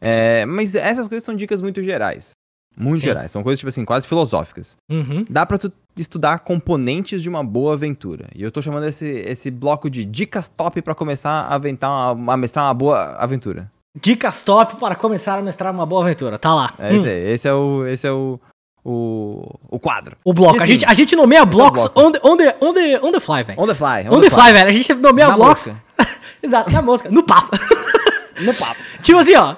É, 0.00 0.44
mas 0.46 0.74
essas 0.74 1.06
coisas 1.06 1.24
são 1.24 1.36
dicas 1.36 1.60
muito 1.60 1.82
gerais. 1.82 2.32
Muito 2.76 3.00
Sim. 3.00 3.06
gerais. 3.06 3.30
São 3.30 3.42
coisas, 3.42 3.58
tipo 3.58 3.68
assim, 3.68 3.84
quase 3.84 4.06
filosóficas. 4.06 4.76
Uhum. 4.90 5.24
Dá 5.28 5.44
pra 5.44 5.58
tu 5.58 5.72
estudar 5.96 6.40
componentes 6.40 7.22
de 7.22 7.28
uma 7.28 7.44
boa 7.44 7.74
aventura. 7.74 8.28
E 8.34 8.42
eu 8.42 8.50
tô 8.50 8.62
chamando 8.62 8.86
esse, 8.86 9.06
esse 9.06 9.50
bloco 9.50 9.90
de 9.90 10.04
dicas 10.04 10.48
top 10.48 10.80
para 10.80 10.94
começar 10.94 11.30
a 11.30 11.54
aventar 11.54 12.14
uma, 12.14 12.32
a 12.32 12.36
mestrar 12.36 12.66
uma 12.66 12.74
boa 12.74 13.14
aventura. 13.16 13.70
Dicas 14.00 14.42
top 14.42 14.76
para 14.76 14.94
começar 14.96 15.38
a 15.38 15.42
mestrar 15.42 15.72
uma 15.72 15.84
boa 15.84 16.02
aventura. 16.02 16.38
Tá 16.38 16.54
lá. 16.54 16.74
É, 16.78 16.92
hum. 16.92 16.96
esse, 16.96 17.08
é, 17.08 17.30
esse 17.30 17.48
é 17.48 17.52
o. 17.52 17.86
Esse 17.86 18.06
é 18.06 18.12
o 18.12 18.40
o, 18.84 19.58
o 19.68 19.78
quadro. 19.78 20.16
O 20.24 20.32
bloco. 20.32 20.60
a, 20.60 20.66
gente, 20.66 20.84
a 20.84 20.94
gente 20.94 21.14
nomeia 21.14 21.44
blocos 21.44 21.84
é 21.84 21.98
on, 21.98 22.12
the, 22.12 22.20
on, 22.24 22.36
the, 22.36 22.56
on, 22.60 22.72
the, 22.72 23.00
on 23.00 23.12
the 23.12 23.20
fly, 23.20 23.42
velho. 23.44 23.60
On 23.60 23.66
the 23.66 23.74
fly. 23.74 24.08
On, 24.08 24.16
on 24.16 24.20
the, 24.20 24.30
fly, 24.30 24.42
fly 24.42 24.52
velho. 24.52 24.68
A 24.68 24.72
gente 24.72 24.94
nomeia 24.94 25.28
na 25.28 25.36
blocos. 25.36 25.68
Exato, 26.42 26.70
na 26.70 26.82
mosca. 26.82 27.10
No 27.10 27.22
papo. 27.22 27.56
no 28.40 28.54
papo. 28.54 28.80
tipo 29.00 29.18
assim, 29.18 29.34
ó. 29.36 29.56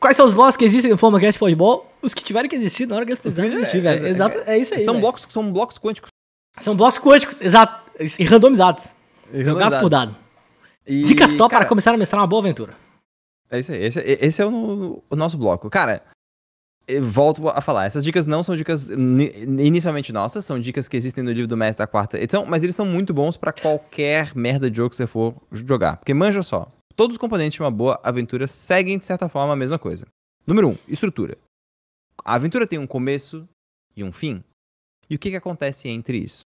Quais 0.00 0.16
são 0.16 0.24
os 0.24 0.32
blocos 0.32 0.56
que 0.56 0.64
existem 0.64 0.90
no 0.90 0.96
Formacast 0.96 1.38
Podball? 1.38 1.92
Os 2.00 2.14
que 2.14 2.22
tiverem 2.22 2.48
que 2.48 2.56
existir 2.56 2.86
na 2.86 2.96
hora 2.96 3.04
que 3.04 3.10
eles 3.10 3.20
precisarem 3.20 3.52
existir, 3.52 3.80
velho. 3.80 4.06
É, 4.06 4.10
exato, 4.10 4.38
é 4.46 4.56
isso 4.56 4.72
aí. 4.74 4.84
São 4.84 5.00
blocos, 5.00 5.26
são 5.28 5.52
blocos 5.52 5.76
quânticos. 5.78 6.10
São 6.58 6.76
blocos 6.76 6.98
quânticos, 6.98 7.40
exato. 7.40 7.90
E 8.18 8.24
randomizados. 8.24 8.94
E 9.32 9.44
jogados 9.44 9.78
por 9.80 9.90
dado. 9.90 10.16
E, 10.86 11.02
Dicas 11.02 11.34
top 11.34 11.50
cara, 11.50 11.64
para 11.64 11.68
começar 11.68 11.92
a 11.92 11.96
mestrar 11.96 12.20
uma 12.20 12.28
boa 12.28 12.40
aventura. 12.40 12.74
É 13.50 13.58
isso 13.58 13.72
aí. 13.72 13.82
Esse, 13.82 14.00
esse 14.00 14.40
é 14.40 14.46
o, 14.46 15.02
o 15.10 15.16
nosso 15.16 15.36
bloco. 15.36 15.68
Cara, 15.68 16.02
volto 17.00 17.48
a 17.48 17.60
falar, 17.60 17.86
essas 17.86 18.02
dicas 18.02 18.24
não 18.24 18.42
são 18.42 18.56
dicas 18.56 18.88
inicialmente 18.88 20.12
nossas, 20.12 20.44
são 20.44 20.58
dicas 20.58 20.88
que 20.88 20.96
existem 20.96 21.22
no 21.22 21.30
livro 21.30 21.46
do 21.46 21.56
Mestre 21.56 21.78
da 21.78 21.86
quarta 21.86 22.18
edição, 22.18 22.46
mas 22.46 22.62
eles 22.62 22.74
são 22.74 22.86
muito 22.86 23.12
bons 23.12 23.36
para 23.36 23.52
qualquer 23.52 24.34
merda 24.34 24.70
de 24.70 24.76
jogo 24.76 24.90
que 24.90 24.96
você 24.96 25.06
for 25.06 25.34
jogar. 25.52 25.98
Porque 25.98 26.14
manja 26.14 26.42
só, 26.42 26.70
todos 26.96 27.14
os 27.14 27.18
componentes 27.18 27.56
de 27.56 27.62
uma 27.62 27.70
boa 27.70 28.00
aventura 28.02 28.48
seguem 28.48 28.98
de 28.98 29.04
certa 29.04 29.28
forma 29.28 29.52
a 29.52 29.56
mesma 29.56 29.78
coisa. 29.78 30.06
Número 30.46 30.68
1, 30.68 30.70
um, 30.70 30.78
estrutura. 30.88 31.36
A 32.24 32.34
aventura 32.34 32.66
tem 32.66 32.78
um 32.78 32.86
começo 32.86 33.46
e 33.94 34.02
um 34.02 34.12
fim. 34.12 34.42
E 35.10 35.14
o 35.14 35.18
que, 35.18 35.30
que 35.30 35.36
acontece 35.36 35.88
entre 35.88 36.18
isso? 36.18 36.42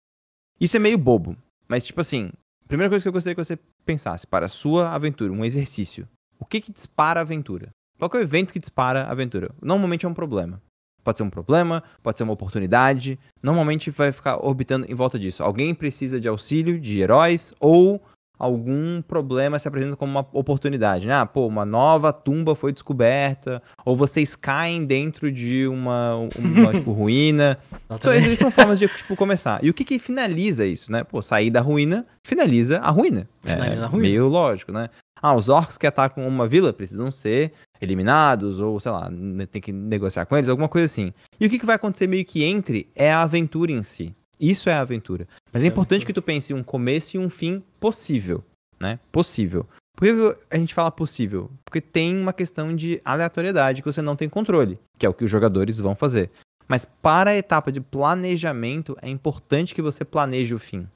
Isso 0.59 0.77
é 0.77 0.79
meio 0.79 0.97
bobo, 0.97 1.35
mas 1.67 1.85
tipo 1.85 2.01
assim, 2.01 2.29
a 2.63 2.67
primeira 2.67 2.89
coisa 2.89 3.03
que 3.03 3.07
eu 3.07 3.13
gostaria 3.13 3.35
que 3.35 3.43
você 3.43 3.57
pensasse 3.85 4.27
para 4.27 4.45
a 4.45 4.49
sua 4.49 4.93
aventura, 4.93 5.31
um 5.31 5.45
exercício, 5.45 6.07
o 6.39 6.45
que 6.45 6.61
que 6.61 6.71
dispara 6.71 7.19
a 7.19 7.21
aventura? 7.21 7.69
Qual 7.97 8.11
é 8.13 8.17
o 8.17 8.21
evento 8.21 8.53
que 8.53 8.59
dispara 8.59 9.03
a 9.03 9.11
aventura? 9.11 9.51
Normalmente 9.61 10.05
é 10.05 10.09
um 10.09 10.13
problema. 10.13 10.61
Pode 11.03 11.17
ser 11.17 11.23
um 11.23 11.29
problema, 11.29 11.83
pode 12.03 12.17
ser 12.17 12.23
uma 12.23 12.33
oportunidade. 12.33 13.17
Normalmente 13.41 13.89
vai 13.89 14.11
ficar 14.11 14.45
orbitando 14.45 14.85
em 14.89 14.93
volta 14.93 15.17
disso. 15.17 15.41
Alguém 15.41 15.73
precisa 15.73 16.19
de 16.19 16.27
auxílio 16.27 16.79
de 16.79 16.99
heróis 16.99 17.53
ou 17.59 18.01
algum 18.37 19.01
problema 19.01 19.57
se 19.57 19.67
apresenta 19.67 19.95
como 19.95 20.11
uma 20.11 20.27
oportunidade, 20.33 21.07
né? 21.07 21.15
Ah, 21.15 21.25
pô, 21.25 21.47
uma 21.47 21.65
nova 21.65 22.13
tumba 22.13 22.55
foi 22.55 22.71
descoberta, 22.71 23.61
ou 23.83 23.95
vocês 23.95 24.35
caem 24.35 24.85
dentro 24.85 25.31
de 25.31 25.67
uma, 25.67 26.15
uma 26.37 26.71
tipo, 26.71 26.91
ruína. 26.93 27.57
Então, 27.89 28.13
essas 28.13 28.37
são 28.37 28.51
formas 28.51 28.77
de, 28.77 28.87
tipo, 28.87 29.15
começar. 29.15 29.63
E 29.63 29.69
o 29.69 29.73
que 29.73 29.83
que 29.83 29.97
finaliza 29.97 30.65
isso, 30.65 30.91
né? 30.91 31.03
Pô, 31.03 31.21
sair 31.21 31.49
da 31.49 31.61
ruína, 31.61 32.05
finaliza 32.23 32.79
a 32.79 32.91
ruína. 32.91 33.27
Finaliza 33.43 33.81
é 33.81 33.83
a 33.83 33.87
ruína. 33.87 34.07
meio 34.07 34.27
lógico, 34.27 34.71
né? 34.71 34.89
Ah, 35.22 35.36
os 35.36 35.49
orcs 35.49 35.78
que 35.78 35.88
atacam 35.88 36.28
uma 36.28 36.47
vila 36.47 36.72
precisam 36.74 37.11
ser 37.11 37.53
eliminados, 37.82 38.59
ou 38.59 38.80
sei 38.80 38.91
lá, 38.91 39.09
tem 39.51 39.61
que 39.61 39.72
negociar 39.72 40.26
com 40.26 40.36
eles, 40.36 40.49
alguma 40.49 40.70
coisa 40.70 40.86
assim. 40.86 41.13
E 41.39 41.45
o 41.45 41.49
que, 41.49 41.59
que 41.59 41.65
vai 41.65 41.76
acontecer 41.76 42.07
meio 42.07 42.26
que 42.26 42.43
entre 42.43 42.89
é 42.95 43.11
a 43.11 43.22
aventura 43.22 43.72
em 43.72 43.84
si. 43.84 44.15
Isso 44.39 44.70
é 44.70 44.74
a 44.74 44.82
aventura. 44.82 45.28
Mas 45.51 45.63
é 45.63 45.65
é 45.65 45.70
importante 45.70 46.05
que 46.05 46.13
tu 46.13 46.22
pense 46.22 46.53
um 46.53 46.63
começo 46.63 47.18
e 47.18 47.20
um 47.20 47.30
fim 47.30 47.63
possível, 47.80 48.43
né? 48.80 48.99
Possível. 49.11 49.65
Por 49.95 50.05
que 50.05 50.38
a 50.51 50.57
gente 50.57 50.76
fala 50.76 50.91
possível? 50.91 51.49
Porque 51.65 51.82
tem 51.82 52.15
uma 52.15 52.32
questão 52.32 52.76
de 52.76 53.01
aleatoriedade 53.03 53.82
que 53.82 53.91
você 53.91 54.01
não 54.01 54.15
tem 54.15 54.30
controle, 54.30 54.78
que 54.99 55.05
é 55.07 55.09
o 55.09 55.13
que 55.13 55.24
os 55.24 55.32
jogadores 55.32 55.80
vão 55.80 55.95
fazer. 55.95 56.30
Mas 56.68 56.86
para 56.86 57.32
a 57.32 57.36
etapa 57.36 57.72
de 57.72 57.82
planejamento, 57.82 58.95
é 59.01 59.09
importante 59.09 59.74
que 59.74 59.82
você 59.82 60.05
planeje 60.05 60.53
o 60.53 60.59
fim. 60.59 60.88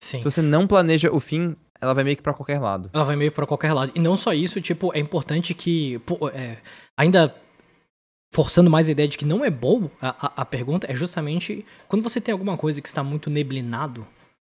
Sim. 0.00 0.18
Se 0.18 0.24
você 0.24 0.42
não 0.42 0.66
planeja 0.66 1.10
o 1.12 1.20
fim, 1.20 1.56
ela 1.80 1.94
vai 1.94 2.04
meio 2.04 2.16
que 2.16 2.22
para 2.22 2.34
qualquer 2.34 2.60
lado. 2.60 2.90
Ela 2.92 3.04
vai 3.04 3.16
meio 3.16 3.32
para 3.32 3.46
qualquer 3.46 3.72
lado. 3.72 3.92
E 3.94 4.00
não 4.00 4.16
só 4.16 4.32
isso, 4.32 4.60
tipo, 4.60 4.94
é 4.94 4.98
importante 4.98 5.54
que. 5.54 5.98
Pô, 6.00 6.28
é, 6.28 6.58
ainda 6.96 7.34
forçando 8.32 8.70
mais 8.70 8.88
a 8.88 8.92
ideia 8.92 9.08
de 9.08 9.16
que 9.16 9.24
não 9.24 9.44
é 9.44 9.50
bobo, 9.50 9.90
a, 10.00 10.26
a, 10.26 10.42
a, 10.42 10.44
pergunta 10.44 10.90
é 10.90 10.94
justamente 10.94 11.64
quando 11.88 12.02
você 12.02 12.20
tem 12.20 12.32
alguma 12.32 12.56
coisa 12.58 12.80
que 12.80 12.88
está 12.88 13.02
muito 13.02 13.30
neblinado, 13.30 14.06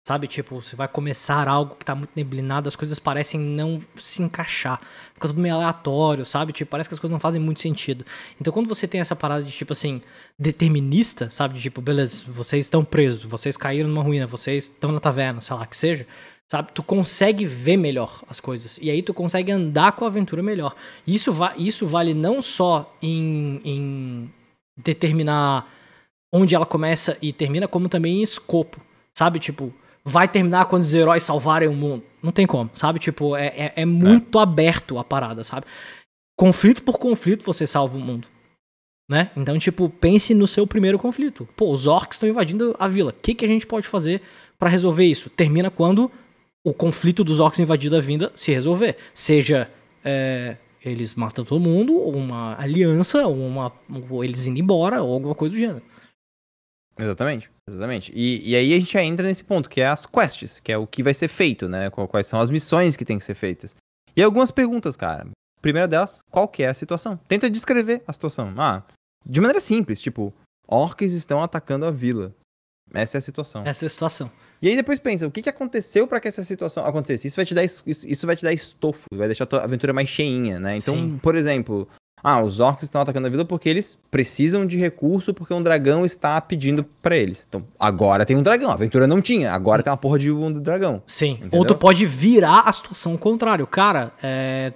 sabe? 0.07 0.27
Tipo, 0.27 0.61
você 0.61 0.75
vai 0.75 0.87
começar 0.87 1.47
algo 1.47 1.75
que 1.75 1.83
está 1.83 1.93
muito 1.93 2.11
neblinado, 2.15 2.67
as 2.67 2.75
coisas 2.75 2.99
parecem 2.99 3.39
não 3.39 3.79
se 3.95 4.21
encaixar. 4.21 4.81
Fica 5.13 5.27
tudo 5.27 5.41
meio 5.41 5.55
aleatório, 5.55 6.25
sabe? 6.25 6.53
Tipo, 6.53 6.71
parece 6.71 6.89
que 6.89 6.95
as 6.95 6.99
coisas 6.99 7.11
não 7.11 7.19
fazem 7.19 7.41
muito 7.41 7.61
sentido. 7.61 8.05
Então, 8.39 8.51
quando 8.51 8.67
você 8.67 8.87
tem 8.87 8.99
essa 9.01 9.15
parada 9.15 9.43
de, 9.43 9.51
tipo 9.51 9.73
assim, 9.73 10.01
determinista, 10.37 11.29
sabe? 11.29 11.55
De, 11.55 11.61
tipo, 11.61 11.81
beleza, 11.81 12.23
vocês 12.27 12.65
estão 12.65 12.83
presos, 12.83 13.23
vocês 13.23 13.55
caíram 13.55 13.89
numa 13.89 14.03
ruína, 14.03 14.25
vocês 14.27 14.65
estão 14.65 14.91
na 14.91 14.99
taverna, 14.99 15.41
sei 15.41 15.55
lá, 15.55 15.65
que 15.65 15.77
seja 15.77 16.07
sabe? 16.51 16.73
Tu 16.73 16.83
consegue 16.83 17.45
ver 17.45 17.77
melhor 17.77 18.21
as 18.27 18.41
coisas. 18.41 18.77
E 18.81 18.91
aí 18.91 19.01
tu 19.01 19.13
consegue 19.13 19.53
andar 19.53 19.93
com 19.93 20.03
a 20.03 20.09
aventura 20.09 20.43
melhor. 20.43 20.75
Isso, 21.07 21.31
va 21.31 21.53
isso 21.57 21.87
vale 21.87 22.13
não 22.13 22.41
só 22.41 22.93
em, 23.01 23.61
em 23.63 24.33
determinar 24.75 25.65
onde 26.29 26.53
ela 26.53 26.65
começa 26.65 27.17
e 27.21 27.31
termina, 27.31 27.69
como 27.69 27.87
também 27.87 28.19
em 28.19 28.23
escopo, 28.23 28.81
sabe? 29.17 29.39
Tipo, 29.39 29.73
vai 30.03 30.27
terminar 30.27 30.65
quando 30.65 30.83
os 30.83 30.93
heróis 30.93 31.23
salvarem 31.23 31.67
o 31.67 31.73
mundo. 31.73 32.03
Não 32.21 32.31
tem 32.31 32.45
como, 32.45 32.69
sabe? 32.73 32.99
Tipo, 32.99 33.35
é, 33.35 33.47
é, 33.47 33.73
é 33.77 33.85
muito 33.85 34.39
é. 34.39 34.43
aberto 34.43 34.97
a 34.97 35.03
parada, 35.03 35.43
sabe? 35.43 35.65
Conflito 36.37 36.83
por 36.83 36.97
conflito 36.97 37.43
você 37.43 37.67
salva 37.67 37.97
o 37.97 38.01
mundo. 38.01 38.27
Né? 39.09 39.29
Então, 39.35 39.57
tipo, 39.59 39.89
pense 39.89 40.33
no 40.33 40.47
seu 40.47 40.65
primeiro 40.65 40.97
conflito. 40.97 41.47
Pô, 41.55 41.69
os 41.71 41.85
orcs 41.85 42.15
estão 42.15 42.29
invadindo 42.29 42.75
a 42.79 42.87
vila. 42.87 43.11
O 43.11 43.21
que, 43.21 43.35
que 43.35 43.43
a 43.43 43.47
gente 43.47 43.67
pode 43.67 43.87
fazer 43.87 44.21
para 44.57 44.69
resolver 44.69 45.03
isso? 45.03 45.29
Termina 45.29 45.69
quando 45.69 46.09
o 46.63 46.73
conflito 46.73 47.23
dos 47.23 47.39
orcs 47.39 47.59
invadindo 47.59 47.97
a 47.97 47.99
vinda 47.99 48.31
se 48.35 48.53
resolver. 48.53 48.95
Seja 49.13 49.69
é, 50.03 50.55
eles 50.83 51.13
matam 51.13 51.45
todo 51.45 51.59
mundo, 51.59 51.95
ou 51.95 52.15
uma 52.15 52.55
aliança, 52.59 53.27
ou, 53.27 53.35
uma, 53.35 53.71
ou 54.09 54.23
eles 54.23 54.47
indo 54.47 54.59
embora, 54.59 55.01
ou 55.01 55.13
alguma 55.13 55.35
coisa 55.35 55.55
do 55.55 55.59
gênero. 55.59 55.83
Exatamente, 56.97 57.49
exatamente. 57.67 58.11
E, 58.13 58.49
e 58.51 58.55
aí 58.55 58.73
a 58.73 58.77
gente 58.77 58.97
entra 58.97 59.25
nesse 59.25 59.43
ponto, 59.43 59.69
que 59.69 59.81
é 59.81 59.87
as 59.87 60.05
quests, 60.05 60.59
que 60.59 60.71
é 60.71 60.77
o 60.77 60.85
que 60.85 61.01
vai 61.01 61.13
ser 61.13 61.27
feito, 61.27 61.67
né? 61.67 61.89
Quais 61.89 62.27
são 62.27 62.39
as 62.39 62.49
missões 62.49 62.95
que 62.95 63.05
tem 63.05 63.17
que 63.17 63.25
ser 63.25 63.35
feitas. 63.35 63.75
E 64.15 64.21
algumas 64.21 64.51
perguntas, 64.51 64.97
cara. 64.97 65.27
Primeira 65.61 65.87
delas, 65.87 66.19
qual 66.29 66.47
que 66.47 66.63
é 66.63 66.69
a 66.69 66.73
situação? 66.73 67.17
Tenta 67.27 67.49
descrever 67.49 68.03
a 68.07 68.13
situação. 68.13 68.53
Ah, 68.57 68.83
de 69.25 69.39
maneira 69.39 69.59
simples, 69.59 70.01
tipo, 70.01 70.33
orcs 70.67 71.13
estão 71.13 71.41
atacando 71.43 71.85
a 71.85 71.91
vila. 71.91 72.33
Essa 72.93 73.17
é 73.17 73.19
a 73.19 73.21
situação. 73.21 73.63
Essa 73.65 73.85
é 73.85 73.87
a 73.87 73.89
situação. 73.89 74.31
E 74.61 74.67
aí 74.67 74.75
depois 74.75 74.99
pensa, 74.99 75.25
o 75.25 75.31
que, 75.31 75.41
que 75.41 75.49
aconteceu 75.49 76.07
para 76.07 76.19
que 76.19 76.27
essa 76.27 76.43
situação 76.43 76.85
acontecesse? 76.85 77.27
Isso 77.27 77.35
vai 77.35 77.45
te 77.45 77.53
dar 77.53 77.63
isso, 77.63 77.83
isso 77.87 78.27
vai 78.27 78.35
te 78.35 78.43
dar 78.43 78.51
estofo, 78.51 79.05
vai 79.13 79.27
deixar 79.27 79.45
a 79.45 79.47
tua 79.47 79.63
aventura 79.63 79.93
mais 79.93 80.09
cheinha, 80.09 80.59
né? 80.59 80.75
Então, 80.75 80.95
Sim. 80.95 81.17
por 81.21 81.35
exemplo, 81.35 81.87
ah, 82.23 82.41
os 82.41 82.59
orcs 82.59 82.83
estão 82.83 83.01
atacando 83.01 83.27
a 83.27 83.29
vila 83.29 83.43
porque 83.43 83.67
eles 83.67 83.97
precisam 84.09 84.65
de 84.65 84.77
recurso 84.77 85.33
porque 85.33 85.53
um 85.53 85.61
dragão 85.61 86.05
está 86.05 86.39
pedindo 86.39 86.83
para 87.01 87.15
eles. 87.15 87.45
Então, 87.47 87.63
agora 87.79 88.25
tem 88.25 88.35
um 88.35 88.43
dragão. 88.43 88.69
A 88.69 88.73
aventura 88.73 89.07
não 89.07 89.21
tinha, 89.21 89.51
agora 89.51 89.81
tem 89.81 89.91
uma 89.91 89.97
porra 89.97 90.19
de 90.19 90.31
um 90.31 90.51
dragão. 90.53 91.01
Sim. 91.07 91.33
Entendeu? 91.33 91.59
Ou 91.59 91.65
tu 91.65 91.75
pode 91.75 92.05
virar 92.05 92.61
a 92.61 92.71
situação 92.71 93.13
ao 93.13 93.17
contrário. 93.17 93.65
Cara, 93.65 94.11
é... 94.21 94.71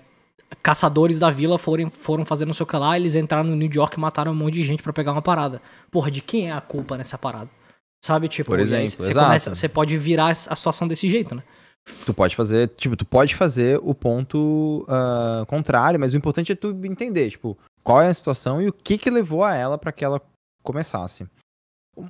caçadores 0.63 1.19
da 1.19 1.29
vila 1.29 1.57
foram, 1.57 1.89
foram 1.89 2.25
fazer 2.25 2.45
não 2.45 2.53
sei 2.53 2.63
o 2.63 2.67
que 2.67 2.77
lá, 2.77 2.97
eles 2.97 3.15
entraram 3.15 3.49
no 3.49 3.55
New 3.55 3.69
York 3.71 3.97
e 3.97 3.99
mataram 3.99 4.31
um 4.31 4.35
monte 4.35 4.55
de 4.55 4.63
gente 4.63 4.81
para 4.81 4.91
pegar 4.91 5.11
uma 5.11 5.21
parada. 5.21 5.61
Porra, 5.91 6.09
de 6.09 6.21
quem 6.21 6.49
é 6.49 6.51
a 6.51 6.61
culpa 6.61 6.97
nessa 6.97 7.17
parada? 7.17 7.49
Sabe, 8.03 8.27
tipo, 8.27 8.51
Por 8.51 8.59
exemplo, 8.59 8.89
você 8.89 9.13
começa, 9.13 9.55
você 9.55 9.67
pode 9.67 9.97
virar 9.97 10.29
a 10.29 10.35
situação 10.35 10.87
desse 10.87 11.09
jeito, 11.09 11.33
né? 11.33 11.41
Tu 12.05 12.13
pode 12.13 12.35
fazer, 12.35 12.69
tipo, 12.69 12.95
tu 12.95 13.05
pode 13.05 13.35
fazer 13.35 13.79
o 13.83 13.93
ponto 13.93 14.85
uh, 14.87 15.45
contrário, 15.45 15.99
mas 15.99 16.13
o 16.13 16.17
importante 16.17 16.51
é 16.51 16.55
tu 16.55 16.69
entender, 16.83 17.29
tipo, 17.29 17.57
qual 17.83 18.01
é 18.01 18.09
a 18.09 18.13
situação 18.13 18.61
e 18.61 18.67
o 18.67 18.73
que 18.73 18.97
que 18.97 19.09
levou 19.09 19.43
a 19.43 19.55
ela 19.55 19.77
para 19.77 19.91
que 19.91 20.03
ela 20.03 20.21
começasse. 20.63 21.27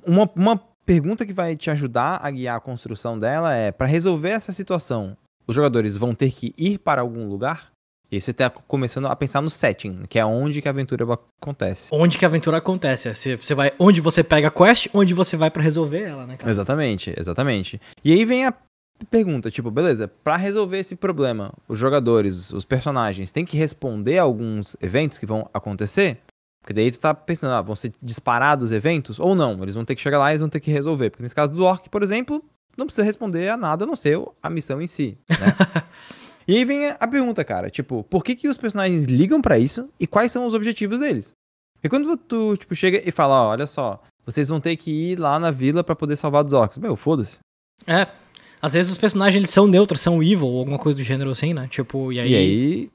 Uma, 0.04 0.30
uma 0.34 0.56
pergunta 0.84 1.26
que 1.26 1.32
vai 1.32 1.56
te 1.56 1.70
ajudar 1.70 2.20
a 2.22 2.30
guiar 2.30 2.56
a 2.56 2.60
construção 2.60 3.18
dela 3.18 3.52
é, 3.52 3.70
para 3.70 3.86
resolver 3.86 4.30
essa 4.30 4.52
situação, 4.52 5.16
os 5.46 5.54
jogadores 5.54 5.96
vão 5.96 6.14
ter 6.14 6.32
que 6.32 6.54
ir 6.56 6.78
para 6.78 7.02
algum 7.02 7.28
lugar? 7.28 7.70
E 8.10 8.20
você 8.20 8.32
tá 8.32 8.48
começando 8.48 9.06
a 9.06 9.16
pensar 9.16 9.42
no 9.42 9.50
setting, 9.50 10.04
que 10.08 10.18
é 10.18 10.24
onde 10.24 10.62
que 10.62 10.68
a 10.68 10.70
aventura 10.70 11.04
acontece. 11.40 11.88
Onde 11.92 12.16
que 12.16 12.24
a 12.24 12.28
aventura 12.28 12.58
acontece. 12.58 13.12
Você 13.12 13.54
vai 13.54 13.72
onde 13.80 14.00
você 14.00 14.22
pega 14.22 14.46
a 14.46 14.50
quest, 14.50 14.88
onde 14.94 15.12
você 15.12 15.36
vai 15.36 15.50
para 15.50 15.62
resolver 15.62 16.02
ela, 16.02 16.24
né, 16.24 16.36
cara? 16.36 16.48
Exatamente, 16.48 17.12
exatamente. 17.16 17.80
E 18.04 18.12
aí 18.12 18.24
vem 18.24 18.46
a 18.46 18.54
pergunta, 19.04 19.50
tipo, 19.50 19.70
beleza, 19.70 20.08
para 20.08 20.36
resolver 20.36 20.78
esse 20.78 20.96
problema, 20.96 21.52
os 21.68 21.78
jogadores, 21.78 22.52
os 22.52 22.64
personagens, 22.64 23.30
têm 23.30 23.44
que 23.44 23.56
responder 23.56 24.18
a 24.18 24.22
alguns 24.22 24.76
eventos 24.80 25.18
que 25.18 25.26
vão 25.26 25.48
acontecer? 25.52 26.18
Porque 26.60 26.72
daí 26.72 26.90
tu 26.90 26.98
tá 26.98 27.14
pensando, 27.14 27.52
ah, 27.52 27.62
vão 27.62 27.76
ser 27.76 27.92
disparados 28.02 28.72
eventos 28.72 29.20
ou 29.20 29.34
não? 29.34 29.62
Eles 29.62 29.74
vão 29.74 29.84
ter 29.84 29.94
que 29.94 30.02
chegar 30.02 30.18
lá 30.18 30.30
e 30.30 30.32
eles 30.32 30.40
vão 30.40 30.48
ter 30.48 30.60
que 30.60 30.70
resolver. 30.70 31.10
Porque 31.10 31.22
nesse 31.22 31.34
caso 31.34 31.52
do 31.52 31.64
Orc, 31.64 31.88
por 31.88 32.02
exemplo, 32.02 32.42
não 32.76 32.86
precisa 32.86 33.04
responder 33.04 33.48
a 33.48 33.56
nada 33.56 33.84
a 33.84 33.86
não 33.86 33.94
ser 33.94 34.20
a 34.42 34.50
missão 34.50 34.82
em 34.82 34.86
si, 34.86 35.16
né? 35.30 35.82
E 36.48 36.56
aí 36.56 36.64
vem 36.64 36.90
a 36.90 37.08
pergunta, 37.08 37.44
cara, 37.44 37.68
tipo, 37.68 38.04
por 38.04 38.22
que, 38.22 38.36
que 38.36 38.46
os 38.46 38.56
personagens 38.56 39.06
ligam 39.06 39.42
para 39.42 39.58
isso 39.58 39.90
e 39.98 40.06
quais 40.06 40.30
são 40.30 40.46
os 40.46 40.54
objetivos 40.54 41.00
deles? 41.00 41.32
E 41.82 41.88
quando 41.88 42.16
tu, 42.16 42.56
tipo, 42.56 42.72
chega 42.72 43.02
e 43.04 43.10
fala, 43.10 43.42
ó, 43.42 43.50
olha 43.50 43.66
só, 43.66 44.00
vocês 44.24 44.48
vão 44.48 44.60
ter 44.60 44.76
que 44.76 44.90
ir 44.90 45.18
lá 45.18 45.40
na 45.40 45.50
vila 45.50 45.82
para 45.82 45.96
poder 45.96 46.14
salvar 46.14 46.44
dos 46.44 46.52
orcs. 46.52 46.78
Meu, 46.78 46.94
foda-se. 46.94 47.40
É. 47.84 48.06
Às 48.66 48.74
vezes 48.74 48.90
os 48.90 48.98
personagens 48.98 49.36
eles 49.36 49.50
são 49.50 49.66
neutros, 49.68 50.00
são 50.00 50.20
evil 50.20 50.48
ou 50.48 50.58
alguma 50.58 50.78
coisa 50.78 50.98
do 50.98 51.04
gênero 51.04 51.30
assim, 51.30 51.54
né? 51.54 51.68
Tipo, 51.70 52.12
e 52.12 52.18
aí. 52.18 52.32
E 52.32 52.34
aí. 52.34 52.90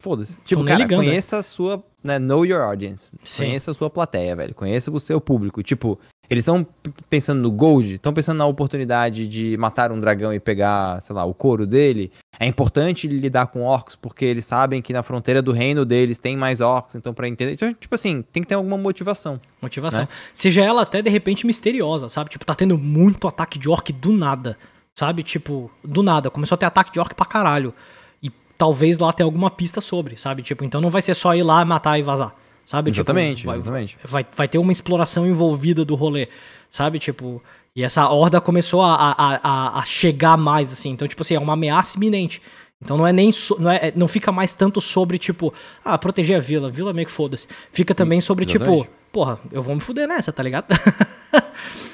Foda-se. 0.00 0.36
Tipo, 0.44 0.64
cara, 0.64 0.80
ligando, 0.80 1.04
conheça 1.04 1.38
a 1.38 1.42
sua. 1.44 1.82
Né, 2.02 2.18
know 2.18 2.44
your 2.44 2.60
audience. 2.60 3.14
Sim. 3.22 3.44
Conheça 3.44 3.70
a 3.70 3.74
sua 3.74 3.88
plateia, 3.88 4.34
velho. 4.34 4.52
Conheça 4.52 4.90
o 4.90 4.98
seu 4.98 5.20
público. 5.20 5.62
Tipo, 5.62 5.96
eles 6.28 6.42
estão 6.42 6.66
pensando 7.08 7.40
no 7.40 7.52
Gold, 7.52 7.94
estão 7.94 8.12
pensando 8.12 8.38
na 8.38 8.46
oportunidade 8.46 9.28
de 9.28 9.56
matar 9.58 9.92
um 9.92 10.00
dragão 10.00 10.32
e 10.32 10.40
pegar, 10.40 11.00
sei 11.00 11.14
lá, 11.14 11.24
o 11.24 11.32
couro 11.32 11.68
dele. 11.68 12.10
É 12.40 12.46
importante 12.46 13.06
lidar 13.06 13.46
com 13.46 13.62
orcs 13.62 13.94
porque 13.94 14.24
eles 14.24 14.44
sabem 14.44 14.82
que 14.82 14.92
na 14.92 15.04
fronteira 15.04 15.40
do 15.40 15.52
reino 15.52 15.84
deles 15.84 16.18
tem 16.18 16.36
mais 16.36 16.60
orcs, 16.60 16.96
então 16.96 17.14
para 17.14 17.28
entender, 17.28 17.52
então, 17.52 17.72
tipo 17.74 17.94
assim, 17.94 18.22
tem 18.32 18.42
que 18.42 18.48
ter 18.48 18.54
alguma 18.54 18.76
motivação. 18.76 19.40
Motivação. 19.60 20.00
Né? 20.00 20.08
Seja 20.34 20.62
ela 20.64 20.82
até 20.82 21.00
de 21.00 21.10
repente 21.10 21.46
misteriosa, 21.46 22.08
sabe? 22.08 22.30
Tipo, 22.30 22.44
tá 22.44 22.54
tendo 22.54 22.76
muito 22.76 23.28
ataque 23.28 23.58
de 23.58 23.68
orc 23.68 23.92
do 23.92 24.10
nada, 24.10 24.56
sabe? 24.94 25.22
Tipo, 25.22 25.70
do 25.82 26.02
nada, 26.02 26.30
começou 26.30 26.54
a 26.54 26.58
ter 26.58 26.66
ataque 26.66 26.92
de 26.92 27.00
orc 27.00 27.14
pra 27.14 27.26
caralho. 27.26 27.74
E 28.22 28.30
talvez 28.56 28.98
lá 28.98 29.12
tenha 29.12 29.26
alguma 29.26 29.50
pista 29.50 29.80
sobre, 29.80 30.16
sabe? 30.16 30.42
Tipo, 30.42 30.64
então 30.64 30.80
não 30.80 30.90
vai 30.90 31.02
ser 31.02 31.14
só 31.14 31.34
ir 31.34 31.42
lá, 31.42 31.64
matar 31.64 31.98
e 31.98 32.02
vazar. 32.02 32.34
Sabe? 32.64 32.90
Tipo, 32.90 33.00
exatamente, 33.00 33.38
tipo, 33.38 33.48
vai, 33.48 33.56
exatamente. 33.58 33.98
Vai, 34.04 34.26
vai 34.34 34.48
ter 34.48 34.58
uma 34.58 34.72
exploração 34.72 35.26
envolvida 35.26 35.84
do 35.84 35.94
rolê, 35.94 36.28
sabe? 36.70 36.98
Tipo, 36.98 37.42
e 37.74 37.82
essa 37.82 38.08
horda 38.08 38.40
começou 38.40 38.82
a, 38.82 38.94
a, 38.94 39.40
a, 39.42 39.78
a 39.80 39.84
chegar 39.84 40.36
mais, 40.36 40.72
assim. 40.72 40.90
Então, 40.90 41.08
tipo 41.08 41.22
assim, 41.22 41.34
é 41.34 41.40
uma 41.40 41.54
ameaça 41.54 41.96
iminente. 41.96 42.40
Então 42.80 42.96
não 42.96 43.06
é 43.06 43.12
nem 43.12 43.30
so, 43.30 43.56
não, 43.60 43.70
é, 43.70 43.92
não 43.94 44.08
fica 44.08 44.32
mais 44.32 44.54
tanto 44.54 44.80
sobre, 44.80 45.16
tipo, 45.16 45.54
ah, 45.84 45.96
proteger 45.96 46.36
a 46.36 46.40
vila, 46.40 46.70
vila 46.70 46.92
meio 46.92 47.06
que 47.06 47.12
foda-se. 47.12 47.46
Fica 47.70 47.94
também 47.94 48.20
sobre, 48.20 48.44
tipo, 48.44 48.64
Exatamente. 48.64 48.84
tipo, 48.88 48.96
porra, 49.12 49.38
eu 49.52 49.62
vou 49.62 49.74
me 49.74 49.80
fuder 49.80 50.08
nessa, 50.08 50.32
tá 50.32 50.42
ligado? 50.42 50.66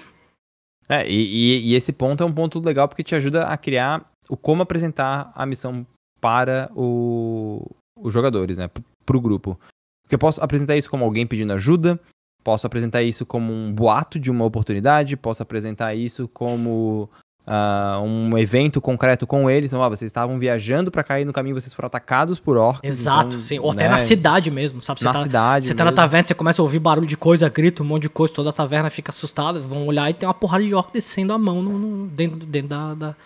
é, 0.88 1.08
e, 1.08 1.70
e, 1.70 1.74
esse 1.74 1.92
ponto 1.92 2.22
é 2.22 2.26
um 2.26 2.32
ponto 2.32 2.58
legal 2.60 2.88
porque 2.88 3.04
te 3.04 3.14
ajuda 3.14 3.46
a 3.46 3.56
criar 3.56 4.10
o 4.28 4.36
como 4.36 4.62
apresentar 4.62 5.30
a 5.34 5.44
missão 5.44 5.86
para 6.20 6.70
o, 6.74 7.64
os 7.96 8.12
jogadores, 8.12 8.56
né? 8.56 8.68
Para 9.04 9.16
o 9.16 9.20
grupo. 9.20 9.58
Porque 10.02 10.14
eu 10.14 10.18
posso 10.18 10.42
apresentar 10.42 10.76
isso 10.76 10.90
como 10.90 11.04
alguém 11.04 11.26
pedindo 11.26 11.52
ajuda, 11.52 12.00
posso 12.42 12.66
apresentar 12.66 13.02
isso 13.02 13.26
como 13.26 13.52
um 13.52 13.72
boato 13.72 14.18
de 14.18 14.30
uma 14.30 14.44
oportunidade, 14.44 15.16
posso 15.16 15.42
apresentar 15.42 15.94
isso 15.94 16.26
como 16.28 17.10
uh, 17.48 18.02
um 18.02 18.36
evento 18.36 18.80
concreto 18.80 19.26
com 19.26 19.50
eles. 19.50 19.72
Então, 19.72 19.82
ah, 19.82 19.88
vocês 19.88 20.08
estavam 20.08 20.38
viajando 20.38 20.90
para 20.90 21.02
cair 21.02 21.24
no 21.24 21.32
caminho, 21.32 21.58
vocês 21.58 21.72
foram 21.72 21.86
atacados 21.86 22.38
por 22.38 22.56
orcs. 22.56 22.80
Exato, 22.84 23.28
então, 23.28 23.40
sim. 23.40 23.58
Ou 23.58 23.72
né? 23.72 23.82
até 23.82 23.88
na 23.88 23.98
cidade 23.98 24.50
mesmo, 24.50 24.82
sabe? 24.82 25.00
Você 25.00 25.06
na 25.06 25.12
tá, 25.14 25.22
cidade. 25.22 25.66
Você 25.66 25.74
tá 25.74 25.84
na 25.84 25.92
taverna, 25.92 26.26
você 26.26 26.34
começa 26.34 26.60
a 26.60 26.64
ouvir 26.64 26.78
barulho 26.78 27.06
de 27.06 27.16
coisa, 27.16 27.48
grito, 27.48 27.82
um 27.82 27.86
monte 27.86 28.02
de 28.02 28.10
coisa, 28.10 28.34
toda 28.34 28.50
a 28.50 28.52
taverna 28.52 28.90
fica 28.90 29.10
assustada, 29.10 29.58
vão 29.58 29.86
olhar 29.86 30.10
e 30.10 30.14
tem 30.14 30.28
uma 30.28 30.34
porrada 30.34 30.64
de 30.64 30.74
orcs 30.74 30.92
descendo 30.92 31.32
a 31.32 31.38
mão 31.38 31.62
no, 31.62 31.78
no, 31.78 32.06
dentro, 32.08 32.38
dentro 32.46 32.68
da, 32.68 32.94
da 32.94 33.16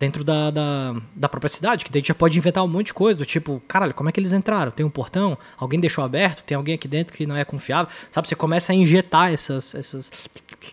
dentro 0.00 0.22
da, 0.22 0.52
da, 0.52 0.94
da, 1.16 1.28
própria 1.28 1.48
cidade, 1.48 1.84
que 1.84 1.90
daí 1.90 2.00
já 2.04 2.14
pode 2.14 2.38
inventar 2.38 2.62
um 2.62 2.68
monte 2.68 2.86
de 2.86 2.94
coisa, 2.94 3.18
do 3.18 3.26
tipo, 3.26 3.60
caralho, 3.66 3.92
como 3.92 4.08
é 4.08 4.12
que 4.12 4.20
eles 4.20 4.32
entraram? 4.32 4.70
Tem 4.70 4.86
um 4.86 4.90
portão? 4.90 5.36
Alguém 5.56 5.80
deixou 5.80 6.04
aberto? 6.04 6.44
Tem 6.44 6.56
alguém 6.56 6.76
aqui 6.76 6.86
dentro 6.86 7.16
que 7.16 7.26
não 7.26 7.36
é 7.36 7.44
confiável? 7.44 7.92
Sabe, 8.08 8.28
você 8.28 8.36
começa 8.36 8.70
a 8.70 8.76
injetar 8.76 9.32
essas, 9.32 9.74
esses 9.74 10.08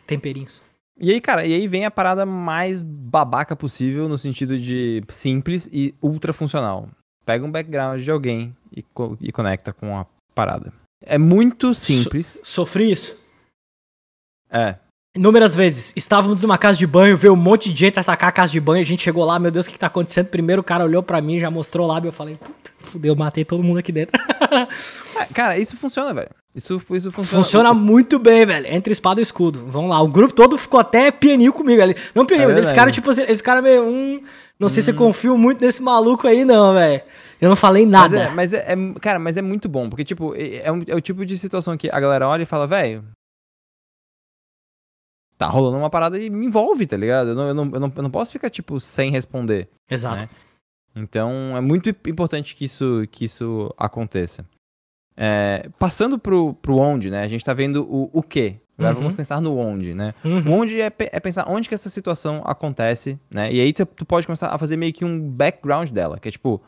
temperinhos. 0.05 0.61
E 0.97 1.11
aí, 1.11 1.19
cara, 1.19 1.45
e 1.45 1.53
aí 1.53 1.67
vem 1.67 1.85
a 1.85 1.91
parada 1.91 2.25
mais 2.25 2.81
babaca 2.81 3.55
possível 3.55 4.07
no 4.07 4.17
sentido 4.17 4.57
de 4.57 5.03
simples 5.09 5.69
e 5.71 5.93
ultra 6.01 6.31
funcional. 6.31 6.89
Pega 7.25 7.45
um 7.45 7.51
background 7.51 8.01
de 8.01 8.11
alguém 8.11 8.55
e, 8.71 8.81
co 8.81 9.17
e 9.19 9.31
conecta 9.31 9.73
com 9.73 9.97
a 9.97 10.05
parada. 10.33 10.71
É 11.01 11.17
muito 11.17 11.73
simples. 11.73 12.39
So 12.43 12.45
sofri 12.45 12.91
isso. 12.91 13.17
É. 14.49 14.75
Inúmeras 15.15 15.53
vezes. 15.55 15.93
Estávamos 15.95 16.43
numa 16.43 16.57
casa 16.57 16.77
de 16.77 16.87
banho, 16.87 17.15
veio 17.15 17.33
um 17.33 17.37
monte 17.37 17.71
de 17.71 17.79
gente 17.79 17.99
atacar 17.99 18.29
a 18.29 18.31
casa 18.31 18.51
de 18.51 18.59
banho. 18.59 18.81
A 18.81 18.85
gente 18.85 19.01
chegou 19.01 19.25
lá, 19.25 19.39
meu 19.39 19.51
Deus, 19.51 19.65
o 19.65 19.69
que, 19.69 19.73
que 19.73 19.79
tá 19.79 19.87
acontecendo? 19.87 20.27
Primeiro 20.27 20.61
o 20.61 20.65
cara 20.65 20.83
olhou 20.83 21.03
para 21.03 21.21
mim, 21.21 21.39
já 21.39 21.49
mostrou 21.49 21.87
lá, 21.87 21.99
e 21.99 22.05
eu 22.05 22.11
falei, 22.11 22.35
puta, 22.35 22.71
fudeu, 22.79 23.15
matei 23.15 23.43
todo 23.45 23.63
mundo 23.63 23.79
aqui 23.79 23.91
dentro. 23.91 24.19
É, 25.15 25.25
cara, 25.33 25.57
isso 25.57 25.77
funciona, 25.77 26.13
velho. 26.13 26.29
Isso, 26.55 26.75
isso 26.91 27.11
funciona. 27.11 27.43
Funciona 27.43 27.73
muito 27.73 28.17
bem, 28.19 28.45
velho. 28.45 28.67
Entre 28.67 28.91
espada 28.91 29.19
e 29.19 29.23
escudo. 29.23 29.65
Vamos 29.67 29.89
lá. 29.89 30.01
O 30.01 30.07
grupo 30.07 30.33
todo 30.33 30.57
ficou 30.57 30.79
até 30.79 31.11
pianinho 31.11 31.53
comigo 31.53 31.81
ali. 31.81 31.95
Não 32.13 32.25
pianinho, 32.25 32.45
é 32.45 32.47
mas 32.47 32.57
eles 32.57 32.69
ficaram, 32.69 32.91
tipo 32.91 33.09
assim, 33.09 33.21
eles 33.23 33.39
ficaram 33.39 33.61
meio. 33.61 33.83
Hum, 33.83 34.21
não 34.59 34.67
hum. 34.67 34.69
sei 34.69 34.81
se 34.81 34.91
eu 34.91 34.95
hum. 34.95 34.97
confio 34.97 35.37
muito 35.37 35.61
nesse 35.61 35.81
maluco 35.81 36.27
aí, 36.27 36.45
não, 36.45 36.73
velho. 36.73 37.01
Eu 37.39 37.49
não 37.49 37.55
falei 37.55 37.85
nada. 37.85 38.31
Mas, 38.33 38.53
é, 38.53 38.63
mas 38.63 38.69
é, 38.69 38.73
é, 38.73 38.99
cara, 38.99 39.19
mas 39.19 39.37
é 39.37 39.41
muito 39.41 39.67
bom, 39.67 39.89
porque, 39.89 40.05
tipo, 40.05 40.33
é, 40.35 40.57
é, 40.67 40.71
um, 40.71 40.83
é 40.87 40.95
o 40.95 41.01
tipo 41.01 41.25
de 41.25 41.37
situação 41.37 41.77
que 41.77 41.89
a 41.91 41.99
galera 41.99 42.27
olha 42.27 42.43
e 42.43 42.45
fala, 42.45 42.65
velho. 42.65 43.03
Tá 45.37 45.47
rolando 45.47 45.77
uma 45.77 45.89
parada 45.89 46.17
e 46.17 46.29
me 46.29 46.45
envolve, 46.45 46.87
tá 46.87 46.95
ligado? 46.95 47.31
Eu 47.31 47.35
não, 47.35 47.47
eu 47.49 47.53
não, 47.53 47.71
eu 47.73 47.79
não, 47.79 47.93
eu 47.93 48.03
não 48.03 48.09
posso 48.09 48.31
ficar, 48.31 48.49
tipo, 48.49 48.79
sem 48.79 49.11
responder. 49.11 49.67
Exato. 49.89 50.21
Né? 50.21 50.29
Então, 50.95 51.57
é 51.57 51.61
muito 51.61 51.89
importante 51.89 52.55
que 52.55 52.63
isso, 52.63 53.05
que 53.11 53.25
isso 53.25 53.73
aconteça. 53.77 54.45
É, 55.17 55.69
passando 55.79 56.19
pro, 56.19 56.53
pro 56.55 56.77
onde, 56.77 57.09
né? 57.09 57.23
A 57.23 57.27
gente 57.27 57.45
tá 57.45 57.53
vendo 57.53 57.83
o, 57.83 58.09
o 58.11 58.21
quê. 58.21 58.59
Agora 58.77 58.93
uhum. 58.93 59.01
vamos 59.01 59.13
pensar 59.13 59.39
no 59.39 59.57
onde, 59.57 59.93
né? 59.93 60.13
Uhum. 60.23 60.51
O 60.51 60.51
onde 60.51 60.81
é, 60.81 60.91
é, 60.97 61.19
pensar 61.19 61.45
onde 61.47 61.69
que 61.69 61.75
essa 61.75 61.89
situação 61.89 62.41
acontece, 62.45 63.17
né? 63.31 63.51
E 63.51 63.61
aí 63.61 63.71
tu, 63.71 63.85
tu, 63.85 64.05
pode 64.05 64.27
começar 64.27 64.49
a 64.49 64.57
fazer 64.57 64.75
meio 64.75 64.91
que 64.91 65.05
um 65.05 65.29
background 65.29 65.91
dela, 65.91 66.19
que 66.19 66.27
é 66.27 66.31
tipo, 66.31 66.61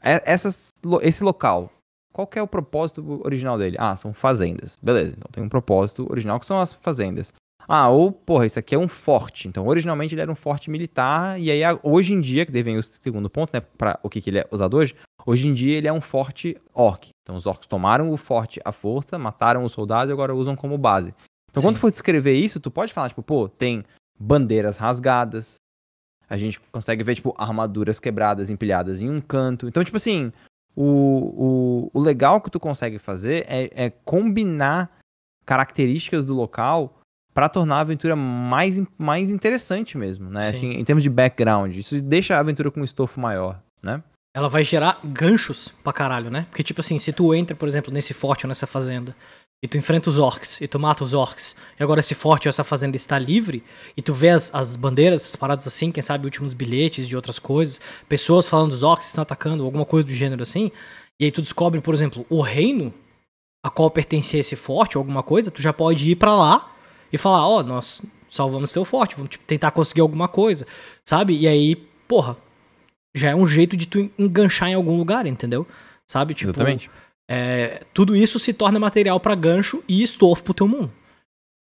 é, 0.00 0.22
essas, 0.24 0.72
esse 1.02 1.24
local, 1.24 1.72
qual 2.12 2.26
que 2.26 2.38
é 2.38 2.42
o 2.42 2.46
propósito 2.46 3.20
original 3.24 3.58
dele? 3.58 3.76
Ah, 3.78 3.96
são 3.96 4.14
fazendas. 4.14 4.78
Beleza, 4.80 5.16
então 5.18 5.28
tem 5.32 5.42
um 5.42 5.48
propósito 5.48 6.06
original 6.08 6.38
que 6.38 6.46
são 6.46 6.60
as 6.60 6.72
fazendas. 6.72 7.32
Ah, 7.68 7.88
ou, 7.88 8.12
porra, 8.12 8.46
isso 8.46 8.58
aqui 8.58 8.76
é 8.76 8.78
um 8.78 8.86
forte. 8.86 9.48
Então, 9.48 9.66
originalmente 9.66 10.14
ele 10.14 10.22
era 10.22 10.30
um 10.30 10.36
forte 10.36 10.70
militar, 10.70 11.40
e 11.40 11.50
aí 11.50 11.60
hoje 11.82 12.12
em 12.12 12.20
dia, 12.20 12.46
que 12.46 12.52
devem 12.52 12.76
o 12.76 12.82
segundo 12.82 13.28
ponto, 13.28 13.50
né, 13.52 13.60
para 13.76 13.98
o 14.02 14.08
que, 14.08 14.20
que 14.20 14.30
ele 14.30 14.38
é 14.38 14.46
usado 14.52 14.76
hoje, 14.76 14.94
Hoje 15.26 15.48
em 15.48 15.52
dia 15.52 15.76
ele 15.76 15.88
é 15.88 15.92
um 15.92 16.00
forte 16.00 16.56
orc. 16.72 17.10
Então 17.22 17.34
os 17.34 17.46
orcs 17.46 17.66
tomaram 17.66 18.12
o 18.12 18.16
forte 18.16 18.60
à 18.64 18.70
força, 18.70 19.18
mataram 19.18 19.64
os 19.64 19.72
soldados 19.72 20.08
e 20.08 20.12
agora 20.12 20.32
usam 20.32 20.54
como 20.54 20.78
base. 20.78 21.12
Então 21.50 21.60
Sim. 21.60 21.68
quando 21.68 21.76
tu 21.76 21.80
for 21.80 21.90
descrever 21.90 22.34
isso, 22.34 22.60
tu 22.60 22.70
pode 22.70 22.92
falar, 22.92 23.08
tipo, 23.08 23.22
pô, 23.22 23.48
tem 23.48 23.84
bandeiras 24.18 24.76
rasgadas. 24.76 25.56
A 26.28 26.36
gente 26.36 26.60
consegue 26.72 27.02
ver, 27.02 27.16
tipo, 27.16 27.34
armaduras 27.36 27.98
quebradas, 27.98 28.50
empilhadas 28.50 29.00
em 29.00 29.10
um 29.10 29.20
canto. 29.20 29.66
Então, 29.66 29.82
tipo 29.82 29.96
assim, 29.96 30.32
o, 30.74 31.90
o, 31.94 31.98
o 31.98 32.00
legal 32.00 32.40
que 32.40 32.50
tu 32.50 32.60
consegue 32.60 32.98
fazer 32.98 33.44
é, 33.48 33.86
é 33.86 33.90
combinar 33.90 34.90
características 35.44 36.24
do 36.24 36.34
local 36.34 37.00
para 37.32 37.48
tornar 37.48 37.76
a 37.76 37.80
aventura 37.80 38.16
mais, 38.16 38.80
mais 38.96 39.30
interessante 39.30 39.96
mesmo, 39.98 40.30
né? 40.30 40.48
Assim, 40.48 40.72
em 40.72 40.84
termos 40.84 41.02
de 41.02 41.10
background. 41.10 41.76
Isso 41.76 42.02
deixa 42.02 42.36
a 42.36 42.40
aventura 42.40 42.70
com 42.70 42.80
um 42.80 42.84
estofo 42.84 43.20
maior, 43.20 43.62
né? 43.82 44.02
Ela 44.36 44.50
vai 44.50 44.62
gerar 44.62 45.00
ganchos 45.02 45.72
pra 45.82 45.94
caralho, 45.94 46.30
né? 46.30 46.46
Porque, 46.50 46.62
tipo 46.62 46.82
assim, 46.82 46.98
se 46.98 47.10
tu 47.10 47.34
entra, 47.34 47.56
por 47.56 47.66
exemplo, 47.66 47.90
nesse 47.90 48.12
forte 48.12 48.44
ou 48.44 48.48
nessa 48.48 48.66
fazenda, 48.66 49.16
e 49.64 49.66
tu 49.66 49.78
enfrenta 49.78 50.10
os 50.10 50.18
orcs, 50.18 50.60
e 50.60 50.68
tu 50.68 50.78
mata 50.78 51.02
os 51.02 51.14
orcs, 51.14 51.56
e 51.80 51.82
agora 51.82 52.00
esse 52.00 52.14
forte 52.14 52.46
ou 52.46 52.50
essa 52.50 52.62
fazenda 52.62 52.96
está 52.96 53.18
livre, 53.18 53.64
e 53.96 54.02
tu 54.02 54.12
vê 54.12 54.28
as, 54.28 54.54
as 54.54 54.76
bandeiras, 54.76 55.24
as 55.24 55.34
paradas 55.36 55.66
assim, 55.66 55.90
quem 55.90 56.02
sabe 56.02 56.26
últimos 56.26 56.52
bilhetes 56.52 57.08
de 57.08 57.16
outras 57.16 57.38
coisas, 57.38 57.80
pessoas 58.10 58.46
falando 58.46 58.72
dos 58.72 58.82
orcs 58.82 59.06
estão 59.06 59.22
atacando, 59.22 59.64
alguma 59.64 59.86
coisa 59.86 60.06
do 60.06 60.12
gênero 60.12 60.42
assim, 60.42 60.70
e 61.18 61.24
aí 61.24 61.30
tu 61.30 61.40
descobre, 61.40 61.80
por 61.80 61.94
exemplo, 61.94 62.26
o 62.28 62.42
reino 62.42 62.92
a 63.64 63.70
qual 63.70 63.90
pertencia 63.90 64.40
esse 64.40 64.54
forte 64.54 64.98
ou 64.98 65.00
alguma 65.00 65.22
coisa, 65.22 65.50
tu 65.50 65.62
já 65.62 65.72
pode 65.72 66.10
ir 66.10 66.16
para 66.16 66.36
lá 66.36 66.76
e 67.10 67.16
falar, 67.16 67.48
ó, 67.48 67.60
oh, 67.60 67.62
nós 67.62 68.02
salvamos 68.28 68.70
seu 68.70 68.84
forte, 68.84 69.16
vamos 69.16 69.30
tipo, 69.30 69.44
tentar 69.46 69.70
conseguir 69.70 70.02
alguma 70.02 70.28
coisa, 70.28 70.66
sabe? 71.02 71.34
E 71.34 71.48
aí, 71.48 71.74
porra, 72.06 72.36
já 73.16 73.30
é 73.30 73.34
um 73.34 73.48
jeito 73.48 73.76
de 73.76 73.86
tu 73.86 74.10
enganchar 74.18 74.68
em 74.68 74.74
algum 74.74 74.96
lugar, 74.96 75.26
entendeu? 75.26 75.66
Sabe? 76.06 76.34
Tipo, 76.34 76.50
Exatamente. 76.50 76.90
É, 77.28 77.82
tudo 77.92 78.14
isso 78.14 78.38
se 78.38 78.52
torna 78.52 78.78
material 78.78 79.18
para 79.18 79.34
gancho 79.34 79.82
e 79.88 80.02
estofo 80.02 80.42
pro 80.42 80.54
teu 80.54 80.68
mundo. 80.68 80.92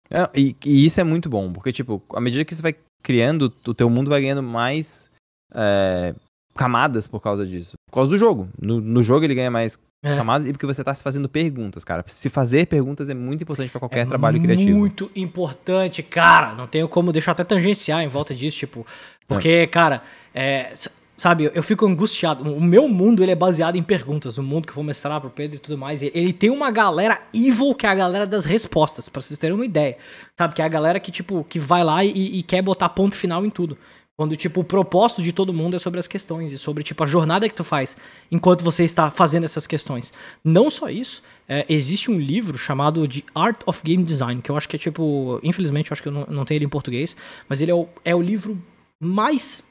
É, 0.10 0.30
e, 0.36 0.56
e, 0.66 0.86
isso 0.86 1.00
é 1.00 1.04
muito 1.04 1.30
bom, 1.30 1.52
porque, 1.52 1.72
tipo, 1.72 2.02
à 2.14 2.20
medida 2.20 2.44
que 2.44 2.54
você 2.54 2.62
vai 2.62 2.76
criando, 3.02 3.54
o 3.66 3.74
teu 3.74 3.90
mundo 3.90 4.10
vai 4.10 4.22
ganhando 4.22 4.44
mais 4.44 5.10
é, 5.54 6.14
camadas 6.56 7.08
por 7.08 7.20
causa 7.20 7.46
disso. 7.46 7.74
Por 7.88 7.96
causa 7.96 8.12
do 8.12 8.18
jogo. 8.18 8.50
No, 8.60 8.82
no 8.82 9.04
jogo 9.04 9.26
ele 9.26 9.36
ganha 9.36 9.52
mais 9.52 9.80
é. 10.04 10.16
camadas 10.16 10.48
e 10.48 10.52
porque 10.52 10.66
você 10.66 10.84
tá 10.84 10.94
se 10.94 11.04
fazendo 11.04 11.28
perguntas, 11.28 11.84
cara. 11.84 12.04
Se 12.08 12.30
fazer 12.30 12.68
perguntas 12.68 13.10
é 13.10 13.14
muito 13.14 13.44
importante 13.44 13.70
para 13.70 13.80
qualquer 13.80 14.02
é 14.02 14.06
trabalho 14.06 14.42
criativo. 14.42 14.78
Muito 14.78 15.12
importante, 15.16 16.04
cara. 16.04 16.54
Não 16.54 16.68
tenho 16.68 16.88
como 16.88 17.12
deixar 17.12 17.32
até 17.32 17.44
tangenciar 17.44 18.04
em 18.04 18.08
volta 18.08 18.34
disso, 18.34 18.58
tipo. 18.58 18.86
Porque, 19.28 19.68
cara, 19.68 20.02
é, 20.34 20.74
Sabe, 21.18 21.50
eu 21.54 21.64
fico 21.64 21.86
angustiado. 21.86 22.44
O 22.44 22.62
meu 22.62 22.90
mundo 22.90 23.24
ele 23.24 23.32
é 23.32 23.36
baseado 23.36 23.78
em 23.78 23.84
perguntas. 23.84 24.38
O 24.38 24.44
mundo 24.44 24.66
que 24.66 24.72
eu 24.72 24.76
vou 24.76 24.84
mostrar 24.84 25.22
pro 25.22 25.30
Pedro 25.30 25.56
e 25.56 25.60
tudo 25.60 25.78
mais. 25.78 26.02
Ele 26.02 26.34
tem 26.34 26.50
uma 26.50 26.70
galera 26.70 27.22
evil, 27.34 27.74
que 27.74 27.86
é 27.86 27.90
a 27.90 27.96
galera 27.96 28.28
das 28.28 28.44
respostas, 28.44 29.08
para 29.08 29.22
vocês 29.22 29.40
terem 29.40 29.56
uma 29.56 29.66
ideia. 29.66 29.98
Sabe, 30.38 30.54
que 30.54 30.62
é 30.62 30.66
a 30.66 30.70
galera 30.70 31.00
que, 31.00 31.12
tipo, 31.12 31.46
que 31.46 31.58
vai 31.58 31.84
lá 31.84 32.04
e, 32.04 32.40
e 32.40 32.44
quer 32.44 32.62
botar 32.62 32.90
ponto 32.90 33.16
final 33.16 33.46
em 33.46 33.50
tudo. 33.50 33.78
Quando, 34.18 34.36
tipo, 34.36 34.62
o 34.62 34.64
propósito 34.64 35.22
de 35.22 35.34
todo 35.34 35.54
mundo 35.54 35.76
é 35.76 35.80
sobre 35.80 36.00
as 36.00 36.08
questões 36.08 36.52
e 36.52 36.58
sobre, 36.58 36.84
tipo, 36.84 37.04
a 37.04 37.08
jornada 37.08 37.48
que 37.48 37.56
tu 37.56 37.66
faz 37.66 37.98
enquanto 38.32 38.64
você 38.64 38.84
está 38.84 39.12
fazendo 39.12 39.44
essas 39.44 39.68
questões. 39.68 40.14
Não 40.44 40.70
só 40.70 40.90
isso, 40.90 41.22
é, 41.48 41.66
existe 41.68 42.10
um 42.10 42.18
livro 42.18 42.58
chamado 42.58 43.06
de 43.08 43.26
Art 43.34 43.62
of 43.66 43.82
Game 43.84 44.04
Design, 44.04 44.42
que 44.42 44.50
eu 44.50 44.56
acho 44.56 44.70
que 44.70 44.78
é, 44.78 44.80
tipo, 44.80 45.40
infelizmente, 45.44 45.92
eu 45.92 45.96
acho 45.96 46.02
que 46.02 46.08
eu 46.08 46.14
não, 46.14 46.26
não 46.30 46.46
tenho 46.46 46.60
ele 46.60 46.66
em 46.66 46.70
português, 46.70 47.16
mas 47.48 47.62
ele 47.62 47.72
é 47.72 47.76
o, 47.76 47.90
é 48.06 48.16
o 48.16 48.22
livro 48.22 48.62
mais 49.02 49.62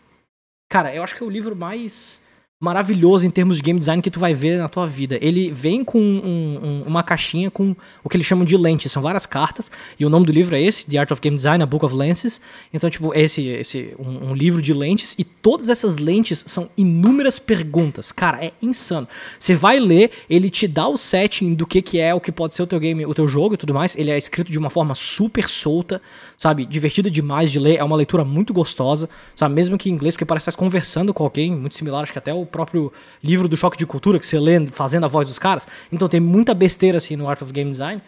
Cara, 0.69 0.95
eu 0.95 1.03
acho 1.03 1.15
que 1.15 1.23
é 1.23 1.27
o 1.27 1.31
livro 1.31 1.55
mais 1.55 2.21
maravilhoso 2.65 3.27
em 3.27 3.31
termos 3.31 3.59
de 3.59 3.63
game 3.63 3.79
design 3.79 4.01
que 4.03 4.11
tu 4.11 4.19
vai 4.19 4.33
ver 4.33 4.59
na 4.59 4.69
tua 4.69 4.87
vida. 4.87 5.19
Ele 5.21 5.51
vem 5.51 5.85
com 5.85 6.01
um, 6.01 6.59
um, 6.63 6.83
uma 6.87 7.03
caixinha 7.03 7.51
com 7.51 7.77
o 8.03 8.09
que 8.09 8.17
eles 8.17 8.27
chamam 8.27 8.45
de 8.45 8.57
lentes. 8.57 8.91
São 8.91 9.03
várias 9.03 9.27
cartas. 9.27 9.71
E 10.01 10.07
o 10.07 10.09
nome 10.09 10.25
do 10.25 10.33
livro 10.33 10.57
é 10.57 10.63
esse, 10.63 10.87
The 10.87 10.97
Art 10.97 11.11
of 11.11 11.21
Game 11.21 11.37
Design, 11.37 11.63
A 11.63 11.67
Book 11.67 11.85
of 11.85 11.95
Lenses. 11.95 12.41
Então, 12.73 12.89
tipo, 12.89 13.13
esse, 13.15 13.47
esse 13.47 13.95
um, 13.99 14.31
um 14.31 14.35
livro 14.35 14.63
de 14.63 14.73
lentes. 14.73 15.15
E 15.19 15.25
todas 15.25 15.69
essas 15.69 15.99
lentes 15.99 16.43
são 16.47 16.71
inúmeras 16.77 17.39
perguntas. 17.39 18.11
Cara, 18.11 18.43
é 18.43 18.53
insano. 18.63 19.07
Você 19.39 19.55
vai 19.55 19.79
ler, 19.79 20.11
ele 20.29 20.49
te 20.49 20.67
dá 20.67 20.89
o 20.89 20.97
setting 20.97 21.53
do 21.53 21.67
que, 21.67 21.83
que 21.83 22.01
é, 22.01 22.15
o 22.15 22.21
que 22.21 22.33
pode 22.33 22.55
ser 22.55 22.63
o 22.63 22.67
teu 22.67 22.81
game, 22.81 23.05
o 23.05 23.13
teu 23.13 23.29
jogo 23.29 23.55
e 23.55 23.59
tudo 23.59 23.75
mais. 23.75 23.95
Ele 23.97 24.11
é 24.11 24.17
escrito 24.17 24.51
de 24.51 24.59
uma 24.59 24.71
forma 24.71 24.95
super 24.95 25.51
solta, 25.51 26.01
sabe? 26.39 26.65
Divertida 26.65 27.11
demais 27.11 27.53
de 27.53 27.59
ler. 27.59 27.77
É 27.77 27.85
uma 27.85 27.97
leitura 27.97 28.25
muito 28.25 28.55
gostosa, 28.55 29.11
sabe? 29.37 29.55
Mesmo 29.55 29.77
que 29.77 29.91
em 29.91 29.93
inglês, 29.93 30.15
porque 30.15 30.25
parece 30.25 30.45
que 30.45 30.51
estás 30.51 30.57
conversando 30.57 31.13
com 31.13 31.25
alguém, 31.25 31.55
muito 31.55 31.75
similar, 31.75 32.03
acho 32.03 32.13
que 32.13 32.19
até 32.19 32.33
o 32.33 32.47
próprio 32.55 32.93
livro 33.23 33.49
do 33.49 33.57
Choque 33.57 33.77
de 33.77 33.85
Cultura 33.85 34.21
que 34.21 34.27
você 34.27 34.39
lê 34.39 34.65
fazendo 34.69 35.05
a 35.05 35.09
voz 35.09 35.27
dos 35.27 35.39
caras. 35.39 35.67
Então 35.91 36.09
tem 36.09 36.21
muita 36.21 36.55
besteira 36.55 36.99
assim 36.99 37.17
no 37.17 37.29
Art 37.29 37.43
of 37.43 37.53
Game 37.53 37.69
Design. 37.69 38.01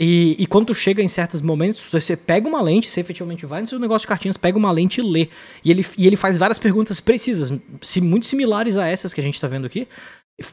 E, 0.00 0.36
e 0.38 0.46
quando 0.46 0.72
chega 0.74 1.02
em 1.02 1.08
certos 1.08 1.40
momentos, 1.40 1.80
você 1.90 2.16
pega 2.16 2.46
uma 2.48 2.62
lente, 2.62 2.88
você 2.88 3.00
efetivamente 3.00 3.44
vai 3.46 3.62
no 3.62 3.66
seu 3.66 3.80
negócio 3.80 4.04
de 4.04 4.08
cartinhas, 4.08 4.36
pega 4.36 4.56
uma 4.56 4.70
lente 4.70 5.00
e 5.00 5.02
lê. 5.02 5.28
E 5.64 5.70
ele, 5.70 5.84
e 5.96 6.06
ele 6.06 6.16
faz 6.16 6.38
várias 6.38 6.58
perguntas 6.58 7.00
precisas, 7.00 7.52
se, 7.82 8.00
muito 8.00 8.26
similares 8.26 8.76
a 8.76 8.86
essas 8.86 9.12
que 9.12 9.20
a 9.20 9.24
gente 9.24 9.40
tá 9.40 9.48
vendo 9.48 9.66
aqui. 9.66 9.88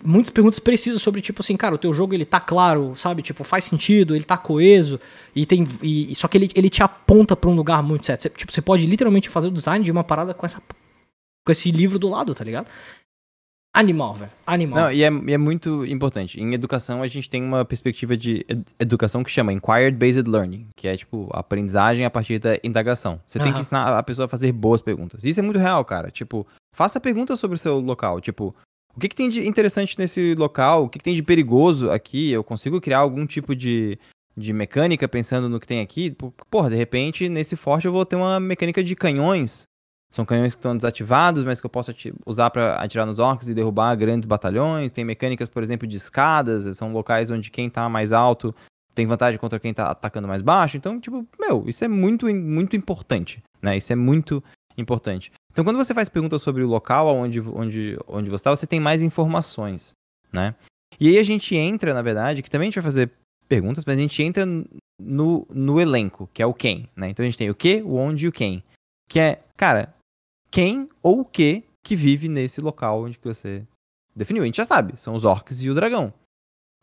Muitas 0.04 0.32
perguntas 0.32 0.58
precisas 0.58 1.00
sobre, 1.00 1.22
tipo 1.22 1.44
assim, 1.44 1.56
cara, 1.56 1.76
o 1.76 1.78
teu 1.78 1.94
jogo 1.94 2.16
ele 2.16 2.26
tá 2.26 2.40
claro, 2.40 2.96
sabe? 2.96 3.22
Tipo, 3.22 3.44
faz 3.44 3.66
sentido, 3.66 4.16
ele 4.16 4.26
tá 4.26 4.36
coeso, 4.36 5.00
e 5.36 5.46
tem. 5.46 5.64
E, 5.84 6.16
só 6.16 6.28
que 6.28 6.40
ele, 6.40 6.50
ele 6.56 6.72
te 6.72 6.82
aponta 6.82 7.36
para 7.36 7.52
um 7.52 7.56
lugar 7.56 7.84
muito 7.84 8.04
certo. 8.04 8.24
Você, 8.24 8.30
tipo, 8.30 8.52
você 8.52 8.64
pode 8.64 8.88
literalmente 8.88 9.30
fazer 9.30 9.48
o 9.48 9.52
design 9.52 9.86
de 9.86 9.92
uma 9.92 10.04
parada 10.04 10.34
com 10.34 10.44
essa 10.44 10.60
com 11.46 11.52
esse 11.52 11.72
livro 11.72 12.00
do 12.00 12.10
lado, 12.10 12.34
tá 12.34 12.44
ligado? 12.44 12.68
Animal, 13.76 14.14
velho. 14.14 14.32
Animal. 14.48 14.84
Não, 14.84 14.92
e 14.92 15.04
é, 15.04 15.12
e 15.12 15.34
é, 15.34 15.38
muito 15.38 15.86
importante. 15.86 16.40
Em 16.40 16.54
educação, 16.54 17.04
a 17.04 17.08
gente 17.08 17.30
tem 17.30 17.44
uma 17.44 17.66
perspectiva 17.66 18.16
de 18.16 18.46
ed 18.48 18.64
educação 18.80 19.22
que 19.22 19.30
chama 19.30 19.52
Inquired 19.52 19.98
Based 19.98 20.26
Learning, 20.26 20.68
que 20.78 20.88
é 20.88 20.96
tipo 20.96 21.30
aprendizagem 21.34 22.06
a 22.06 22.10
partir 22.10 22.40
da 22.40 22.58
indagação. 22.64 23.20
Você 23.28 23.38
tem 23.38 23.52
que 23.52 23.60
ensinar 23.60 23.90
a 23.90 24.02
pessoa 24.02 24.28
a 24.28 24.30
fazer 24.30 24.54
boas 24.54 24.82
perguntas. 24.82 25.26
Isso 25.26 25.42
é 25.42 25.44
muito 25.44 25.60
real, 25.60 25.84
cara. 25.84 26.10
Tipo, 26.10 26.48
faça 26.74 27.02
perguntas 27.02 27.38
sobre 27.38 27.56
o 27.56 27.60
seu 27.60 27.82
local. 27.82 28.22
Tipo, 28.22 28.56
o 28.96 29.00
que, 29.00 29.10
que 29.10 29.16
tem 29.16 29.28
de 29.28 29.46
interessante 29.46 30.00
nesse 30.00 30.36
local? 30.36 30.86
O 30.86 30.90
que, 30.90 30.98
que 30.98 31.04
tem 31.04 31.14
de 31.14 31.22
perigoso 31.22 31.92
aqui? 31.92 32.32
Eu 32.32 32.46
consigo 32.46 32.80
criar 32.80 33.00
algum 33.00 33.26
tipo 33.26 33.54
de, 33.54 34.00
de 34.38 34.54
mecânica 34.54 35.06
pensando 35.06 35.50
no 35.50 35.60
que 35.60 35.68
tem 35.68 35.82
aqui? 35.82 36.16
Porra, 36.50 36.70
de 36.70 36.78
repente, 36.78 37.28
nesse 37.28 37.58
forte 37.58 37.88
eu 37.88 37.92
vou 37.92 38.06
ter 38.06 38.16
uma 38.16 38.40
mecânica 38.40 38.82
de 38.82 38.96
canhões 38.96 39.68
são 40.12 40.26
canhões 40.26 40.54
que 40.54 40.60
estão 40.60 40.76
desativados, 40.76 41.44
mas 41.44 41.60
que 41.60 41.66
eu 41.66 41.70
posso 41.70 41.94
usar 42.26 42.50
para 42.50 42.76
atirar 42.76 43.06
nos 43.06 43.20
orcs 43.20 43.50
e 43.50 43.54
derrubar 43.54 43.96
grandes 43.96 44.26
batalhões. 44.26 44.92
Tem 44.92 45.04
mecânicas, 45.04 45.50
por 45.50 45.62
exemplo, 45.62 45.88
de 45.88 45.98
escadas, 45.98 46.78
são 46.78 46.92
locais 46.92 47.30
onde 47.32 47.52
quem 47.52 47.70
tá 47.70 47.90
mais 47.90 48.14
alto 48.14 48.56
tem 48.96 49.06
vantagem 49.06 49.38
contra 49.38 49.60
quem 49.60 49.74
tá 49.74 49.92
atacando 49.92 50.28
mais 50.28 50.42
baixo. 50.42 50.78
Então, 50.78 51.00
tipo, 51.00 51.28
meu, 51.38 51.66
isso 51.68 51.84
é 51.84 51.88
muito, 51.88 52.34
muito 52.34 52.76
importante, 52.78 53.44
né? 53.62 53.76
Isso 53.76 53.92
é 53.92 53.96
muito 53.96 54.42
importante. 54.78 55.32
Então, 55.52 55.64
quando 55.66 55.78
você 55.78 55.94
faz 55.94 56.08
perguntas 56.08 56.42
sobre 56.42 56.64
o 56.64 56.68
local 56.68 57.14
onde, 57.14 57.42
onde, 57.42 57.98
onde 58.08 58.30
você 58.30 58.36
está, 58.36 58.50
você 58.52 58.66
tem 58.66 58.80
mais 58.80 59.02
informações, 59.02 59.92
né? 60.32 60.56
E 61.00 61.10
aí 61.10 61.18
a 61.18 61.24
gente 61.24 61.56
entra, 61.56 61.94
na 61.94 62.02
verdade, 62.02 62.42
que 62.42 62.50
também 62.50 62.68
a 62.68 62.70
gente 62.70 62.76
vai 62.76 62.84
fazer 62.84 63.12
perguntas, 63.50 63.84
mas 63.86 63.98
a 63.98 64.02
gente 64.02 64.24
entra 64.24 64.46
no, 65.00 65.46
no 65.50 65.80
elenco, 65.80 66.30
que 66.34 66.42
é 66.42 66.46
o 66.46 66.54
quem, 66.54 66.90
né? 66.96 67.10
Então 67.10 67.24
a 67.24 67.28
gente 67.28 67.38
tem 67.38 67.50
o 67.50 67.56
que, 67.56 67.82
o 67.82 67.96
onde 67.96 68.26
e 68.26 68.30
o 68.30 68.32
quem. 68.32 68.64
Que 69.10 69.20
é, 69.20 69.44
cara, 69.58 69.94
quem 70.56 70.88
ou 71.04 71.20
o 71.20 71.26
que 71.26 71.66
que 71.84 71.98
vive 71.98 72.30
nesse 72.30 72.62
local 72.62 73.04
onde 73.04 73.20
que 73.20 73.28
você 73.28 73.68
definiu. 74.16 74.44
A 74.44 74.46
gente 74.46 74.56
já 74.56 74.64
sabe, 74.64 74.98
são 74.98 75.14
os 75.14 75.26
orcs 75.26 75.62
e 75.62 75.70
o 75.70 75.76
dragão. 75.76 76.14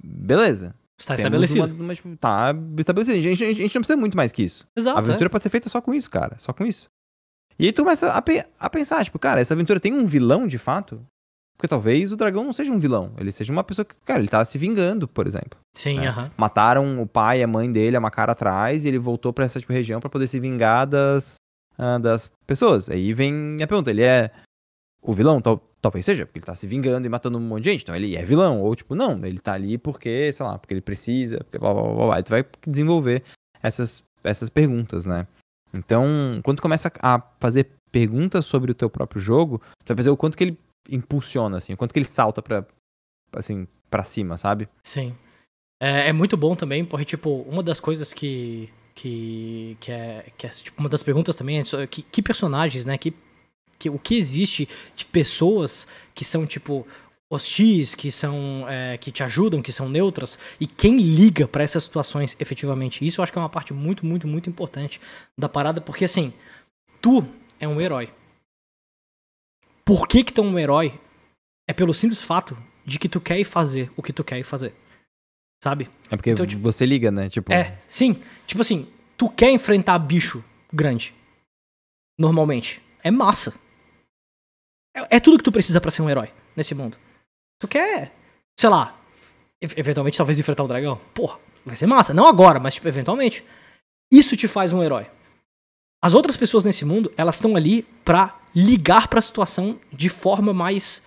Beleza. 0.05 0.75
Está 1.01 1.15
estabelecido. 1.15 1.65
Uma, 1.65 1.85
uma, 1.85 1.95
tipo, 1.95 2.15
tá 2.19 2.55
estabelecido. 2.79 3.17
A 3.17 3.21
gente, 3.21 3.43
a, 3.43 3.53
gente, 3.55 3.75
não 3.75 3.81
precisa 3.81 3.97
muito 3.97 4.15
mais 4.15 4.31
que 4.31 4.43
isso. 4.43 4.69
Exato. 4.77 4.99
A 4.99 5.01
aventura 5.01 5.25
é. 5.25 5.29
pode 5.31 5.43
ser 5.43 5.49
feita 5.49 5.71
só 5.71 5.81
com 5.81 5.95
isso, 5.95 6.11
cara. 6.11 6.37
Só 6.39 6.53
com 6.53 6.67
isso. 6.67 6.91
E 7.59 7.65
aí 7.65 7.73
tu 7.73 7.83
começa 7.83 8.13
a, 8.13 8.21
pe 8.21 8.45
a 8.61 8.69
pensar, 8.69 9.05
tipo, 9.07 9.19
cara, 9.19 9.41
essa 9.41 9.55
aventura 9.55 9.81
tem 9.81 9.95
um 9.95 10.05
vilão 10.05 10.47
de 10.47 10.59
fato? 10.59 11.03
Porque 11.57 11.67
talvez 11.67 12.13
o 12.13 12.17
dragão 12.17 12.45
não 12.45 12.53
seja 12.53 12.71
um 12.71 12.79
vilão. 12.79 13.15
Ele 13.17 13.33
seja 13.33 13.53
uma 13.53 13.65
pessoa 13.65 13.87
que, 13.87 13.95
cara, 14.05 14.19
ele 14.19 14.29
tá 14.29 14.45
se 14.45 14.59
vingando, 14.59 15.09
por 15.09 15.27
exemplo. 15.27 15.59
Sim, 15.75 16.01
né? 16.01 16.09
aham. 16.09 16.25
Uh 16.25 16.27
-huh. 16.27 16.33
Mataram 16.37 17.03
o 17.03 17.07
pai 17.07 17.41
e 17.41 17.43
a 17.43 17.47
mãe 17.47 17.73
dele 17.73 17.97
a 17.97 18.01
uma 18.01 18.11
cara 18.11 18.33
atrás 18.33 18.85
e 18.85 18.89
ele 18.89 18.99
voltou 18.99 19.33
para 19.33 19.47
essa 19.47 19.59
tipo, 19.59 19.73
região 19.73 19.99
para 19.99 20.11
poder 20.11 20.27
se 20.27 20.39
vingar 20.39 20.87
das, 20.87 21.37
uh, 21.79 21.99
das 21.99 22.31
pessoas. 22.47 22.89
Aí 22.91 23.13
vem 23.13 23.57
a 23.63 23.67
pergunta, 23.67 23.91
ele 23.91 24.03
é 24.03 24.31
o 25.03 25.13
vilão? 25.13 25.41
Tal, 25.41 25.63
talvez 25.81 26.05
seja, 26.05 26.25
porque 26.25 26.39
ele 26.39 26.47
tá 26.47 26.55
se 26.55 26.67
vingando 26.67 27.07
e 27.07 27.11
matando 27.11 27.39
um 27.39 27.41
monte 27.41 27.65
de 27.65 27.71
gente, 27.71 27.83
então 27.83 27.95
ele 27.95 28.17
é 28.17 28.25
vilão. 28.25 28.61
Ou 28.61 28.75
tipo, 28.75 28.95
não, 28.95 29.25
ele 29.25 29.39
tá 29.39 29.55
ali 29.55 29.77
porque, 29.77 30.33
sei 30.33 30.47
lá, 30.47 30.59
porque 30.59 30.75
ele 30.75 30.81
precisa, 30.81 31.39
porque 31.39 31.59
blá 31.59 31.73
blá 31.75 31.83
blá 31.83 31.95
blá. 31.95 32.17
Aí 32.17 32.23
tu 32.23 32.31
vai 32.31 32.45
desenvolver 32.67 33.23
essas, 33.63 34.03
essas 34.23 34.49
perguntas, 34.49 35.07
né? 35.07 35.27
Então, 35.75 36.41
quando 36.43 36.59
tu 36.59 36.63
começa 36.63 36.93
a 37.01 37.21
fazer 37.41 37.71
perguntas 37.91 38.45
sobre 38.45 38.71
o 38.71 38.75
teu 38.75 38.91
próprio 38.91 39.21
jogo, 39.21 39.61
tu 39.85 39.89
vai 39.89 39.97
fazer 39.97 40.11
o 40.11 40.17
quanto 40.17 40.37
que 40.37 40.45
ele 40.45 40.59
impulsiona, 40.91 41.59
assim, 41.59 41.73
o 41.73 41.77
quanto 41.77 41.93
que 41.93 41.99
ele 41.99 42.07
salta 42.07 42.43
pra, 42.43 42.67
assim, 43.33 43.67
pra 43.91 44.05
cima, 44.05 44.37
sabe? 44.37 44.69
Sim. 44.83 45.17
É, 45.81 46.09
é 46.09 46.13
muito 46.13 46.37
bom 46.37 46.55
também, 46.55 46.85
porque, 46.85 47.05
tipo, 47.05 47.43
uma 47.43 47.63
das 47.63 47.81
coisas 47.81 48.13
que 48.13 48.69
que, 48.95 49.77
que 49.81 49.91
é, 49.93 50.27
que 50.37 50.47
é 50.47 50.51
tipo, 50.51 50.81
uma 50.81 50.89
das 50.89 51.03
perguntas 51.03 51.37
também 51.37 51.59
é 51.59 51.87
que, 51.87 52.03
que 52.03 52.23
personagens, 52.23 52.85
né? 52.85 52.97
Que, 52.99 53.15
que, 53.79 53.91
o 53.91 53.99
que 53.99 54.17
existe 54.17 54.69
de 54.95 55.05
pessoas 55.07 55.87
que 56.15 56.25
são, 56.25 56.47
tipo, 56.47 56.87
hostis, 57.31 57.95
que 57.95 58.13
são 58.13 58.67
é, 58.69 58.97
que 58.99 59.11
te 59.11 59.23
ajudam, 59.23 59.63
que 59.63 59.73
são 59.73 59.89
neutras, 59.89 60.39
e 60.61 60.67
quem 60.67 60.99
liga 60.99 61.49
para 61.49 61.65
essas 61.65 61.85
situações 61.85 62.37
efetivamente. 62.39 63.05
Isso 63.05 63.21
eu 63.21 63.23
acho 63.23 63.33
que 63.33 63.39
é 63.39 63.43
uma 63.43 63.49
parte 63.49 63.73
muito, 63.73 64.05
muito, 64.05 64.27
muito 64.27 64.51
importante 64.51 65.01
da 65.39 65.49
parada, 65.49 65.81
porque 65.81 66.05
assim, 66.05 66.33
tu 67.01 67.27
é 67.59 67.67
um 67.67 67.81
herói. 67.81 68.11
Por 69.85 70.07
que 70.07 70.23
que 70.23 70.33
tu 70.33 70.43
é 70.43 70.45
um 70.45 70.59
herói? 70.59 70.99
É 71.69 71.73
pelo 71.73 71.95
simples 71.95 72.23
fato 72.23 72.57
de 72.85 72.99
que 72.99 73.09
tu 73.09 73.21
quer 73.21 73.39
ir 73.39 73.45
fazer 73.45 73.91
o 73.97 74.03
que 74.03 74.13
tu 74.13 74.23
quer 74.23 74.39
ir 74.39 74.45
fazer 74.45 74.75
sabe? 75.63 75.89
É 76.11 76.17
porque 76.17 76.31
então, 76.31 76.45
tipo, 76.45 76.61
você 76.61 76.85
liga, 76.85 77.11
né? 77.11 77.29
Tipo... 77.29 77.53
É, 77.53 77.79
sim. 77.87 78.21
Tipo 78.47 78.61
assim, 78.61 78.89
tu 79.17 79.29
quer 79.29 79.51
enfrentar 79.51 79.97
bicho 80.01 80.45
grande. 80.73 81.15
Normalmente. 82.19 82.83
É 83.05 83.11
massa. 83.11 83.55
É, 84.95 85.17
é 85.17 85.21
tudo 85.21 85.39
que 85.39 85.45
tu 85.45 85.53
precisa 85.53 85.81
para 85.81 85.91
ser 85.91 86.03
um 86.03 86.11
herói 86.11 86.31
nesse 86.57 86.75
mundo. 86.75 86.99
Tu 87.61 87.69
quer, 87.69 88.13
sei 88.59 88.69
lá, 88.69 88.99
eventualmente 89.61 90.17
talvez 90.17 90.39
enfrentar 90.39 90.65
o 90.65 90.69
dragão. 90.69 91.01
Porra, 91.15 91.39
vai 91.65 91.77
ser 91.77 91.87
massa. 91.87 92.13
Não 92.13 92.27
agora, 92.27 92.59
mas 92.59 92.75
tipo, 92.75 92.89
eventualmente. 92.89 93.45
Isso 94.13 94.37
te 94.37 94.49
faz 94.49 94.73
um 94.73 94.83
herói. 94.83 95.09
As 96.03 96.13
outras 96.13 96.37
pessoas 96.37 96.65
nesse 96.65 96.85
mundo, 96.85 97.13
elas 97.17 97.37
estão 97.37 97.55
ali 97.55 97.85
pra 98.05 98.41
ligar 98.55 99.07
pra 99.07 99.23
situação 99.23 99.79
de 99.93 100.09
forma 100.09 100.53
mais 100.53 101.07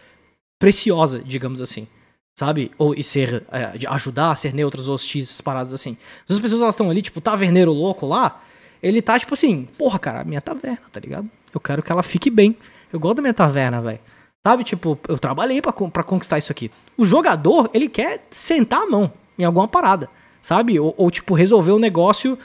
preciosa, 0.57 1.21
digamos 1.21 1.59
assim 1.59 1.87
sabe? 2.35 2.71
Ou 2.77 2.93
e 2.93 3.03
ser, 3.03 3.43
é, 3.51 3.77
de 3.77 3.87
ajudar 3.87 4.31
a 4.31 4.35
ser 4.35 4.53
neutros, 4.53 4.89
hostis, 4.89 5.39
paradas 5.41 5.73
assim. 5.73 5.97
As 6.29 6.39
pessoas 6.39 6.61
elas 6.61 6.75
estão 6.75 6.89
ali, 6.89 7.01
tipo, 7.01 7.21
taverneiro 7.21 7.71
louco 7.71 8.05
lá, 8.05 8.41
ele 8.83 9.01
tá 9.01 9.17
tipo 9.17 9.33
assim, 9.33 9.65
porra, 9.77 9.97
cara, 9.97 10.23
minha 10.23 10.41
taverna, 10.41 10.83
tá 10.91 10.99
ligado? 10.99 11.29
Eu 11.53 11.59
quero 11.59 11.81
que 11.81 11.91
ela 11.91 12.03
fique 12.03 12.29
bem. 12.29 12.55
Eu 12.91 12.99
gosto 12.99 13.15
da 13.15 13.21
minha 13.21 13.33
taverna, 13.33 13.81
velho. 13.81 13.99
Sabe, 14.45 14.63
tipo, 14.63 14.99
eu 15.07 15.17
trabalhei 15.17 15.59
para 15.61 16.03
conquistar 16.03 16.37
isso 16.37 16.51
aqui. 16.51 16.69
O 16.95 17.03
jogador, 17.03 17.69
ele 17.73 17.87
quer 17.87 18.27
sentar 18.29 18.83
a 18.83 18.85
mão 18.85 19.11
em 19.39 19.43
alguma 19.43 19.67
parada, 19.67 20.07
sabe? 20.41 20.79
Ou, 20.79 20.93
ou 20.95 21.09
tipo, 21.09 21.33
resolver 21.33 21.71
o 21.71 21.77
um 21.77 21.79
negócio 21.79 22.37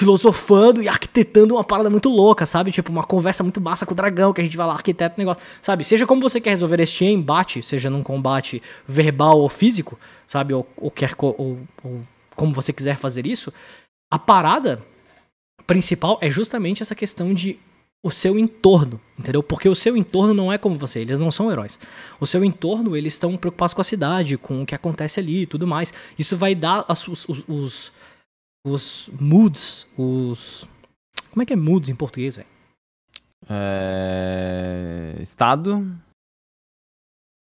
filosofando 0.00 0.82
e 0.82 0.88
arquitetando 0.88 1.54
uma 1.54 1.62
parada 1.62 1.90
muito 1.90 2.08
louca, 2.08 2.46
sabe? 2.46 2.72
Tipo, 2.72 2.90
uma 2.90 3.04
conversa 3.04 3.42
muito 3.42 3.60
massa 3.60 3.84
com 3.84 3.92
o 3.92 3.94
dragão, 3.94 4.32
que 4.32 4.40
a 4.40 4.44
gente 4.44 4.56
vai 4.56 4.66
lá, 4.66 4.72
arquiteta 4.72 5.14
o 5.14 5.18
negócio, 5.18 5.42
sabe? 5.60 5.84
Seja 5.84 6.06
como 6.06 6.22
você 6.22 6.40
quer 6.40 6.50
resolver 6.50 6.80
este 6.80 7.04
embate, 7.04 7.62
seja 7.62 7.90
num 7.90 8.02
combate 8.02 8.62
verbal 8.86 9.38
ou 9.38 9.48
físico, 9.48 9.98
sabe? 10.26 10.54
Ou, 10.54 10.66
ou, 10.78 10.90
quer, 10.90 11.14
ou, 11.18 11.58
ou 11.84 12.00
como 12.34 12.54
você 12.54 12.72
quiser 12.72 12.96
fazer 12.96 13.26
isso, 13.26 13.52
a 14.10 14.18
parada 14.18 14.82
principal 15.66 16.18
é 16.22 16.30
justamente 16.30 16.82
essa 16.82 16.94
questão 16.94 17.34
de 17.34 17.58
o 18.02 18.10
seu 18.10 18.38
entorno, 18.38 18.98
entendeu? 19.18 19.42
Porque 19.42 19.68
o 19.68 19.74
seu 19.74 19.94
entorno 19.98 20.32
não 20.32 20.50
é 20.50 20.56
como 20.56 20.78
você, 20.78 21.00
eles 21.00 21.18
não 21.18 21.30
são 21.30 21.52
heróis. 21.52 21.78
O 22.18 22.26
seu 22.26 22.42
entorno, 22.42 22.96
eles 22.96 23.12
estão 23.12 23.36
preocupados 23.36 23.74
com 23.74 23.82
a 23.82 23.84
cidade, 23.84 24.38
com 24.38 24.62
o 24.62 24.66
que 24.66 24.74
acontece 24.74 25.20
ali 25.20 25.42
e 25.42 25.46
tudo 25.46 25.66
mais. 25.66 25.92
Isso 26.18 26.38
vai 26.38 26.54
dar 26.54 26.86
os, 26.88 27.06
os, 27.06 27.44
os 27.46 27.92
os 28.64 29.08
moods, 29.18 29.86
os. 29.96 30.68
Como 31.30 31.42
é 31.42 31.46
que 31.46 31.52
é 31.52 31.56
moods 31.56 31.88
em 31.88 31.94
português, 31.94 32.36
velho? 32.36 32.48
É... 33.48 35.16
Estado. 35.20 35.86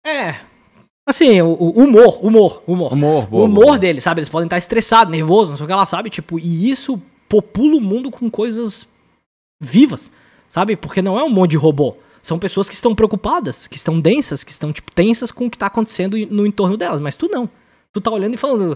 É. 0.06 0.40
Assim, 1.08 1.40
o, 1.42 1.48
o 1.48 1.84
humor, 1.84 2.20
humor, 2.26 2.64
humor. 2.66 2.94
Humor, 2.94 3.28
boa, 3.28 3.44
o 3.44 3.46
humor 3.46 3.66
boa. 3.66 3.80
deles, 3.80 4.04
sabe? 4.04 4.20
Eles 4.20 4.30
podem 4.30 4.48
estar 4.48 4.58
estressados, 4.58 5.12
nervosos, 5.12 5.52
não 5.52 5.58
sei 5.58 5.64
o 5.64 5.68
que 5.68 5.74
ela 5.74 5.86
sabe? 5.86 6.10
Tipo, 6.10 6.40
e 6.40 6.70
isso 6.70 7.02
popula 7.30 7.78
o 7.78 7.82
mundo 7.82 8.10
com 8.10 8.30
coisas 8.30 8.88
vivas, 9.62 10.12
sabe? 10.50 10.76
Porque 10.76 11.02
não 11.02 11.18
é 11.18 11.24
um 11.24 11.30
monte 11.30 11.52
de 11.52 11.58
robô. 11.58 11.96
São 12.24 12.40
pessoas 12.40 12.68
que 12.68 12.74
estão 12.74 12.96
preocupadas, 12.96 13.68
que 13.68 13.78
estão 13.78 14.00
densas, 14.00 14.44
que 14.44 14.50
estão, 14.50 14.74
tipo, 14.74 14.92
tensas 14.92 15.32
com 15.32 15.46
o 15.46 15.50
que 15.50 15.58
está 15.58 15.68
acontecendo 15.68 16.18
no 16.32 16.46
entorno 16.46 16.76
delas. 16.76 17.00
Mas 17.00 17.16
tu 17.16 17.28
não. 17.28 17.48
Tu 17.94 18.02
tá 18.02 18.10
olhando 18.10 18.34
e 18.34 18.38
falando, 18.38 18.76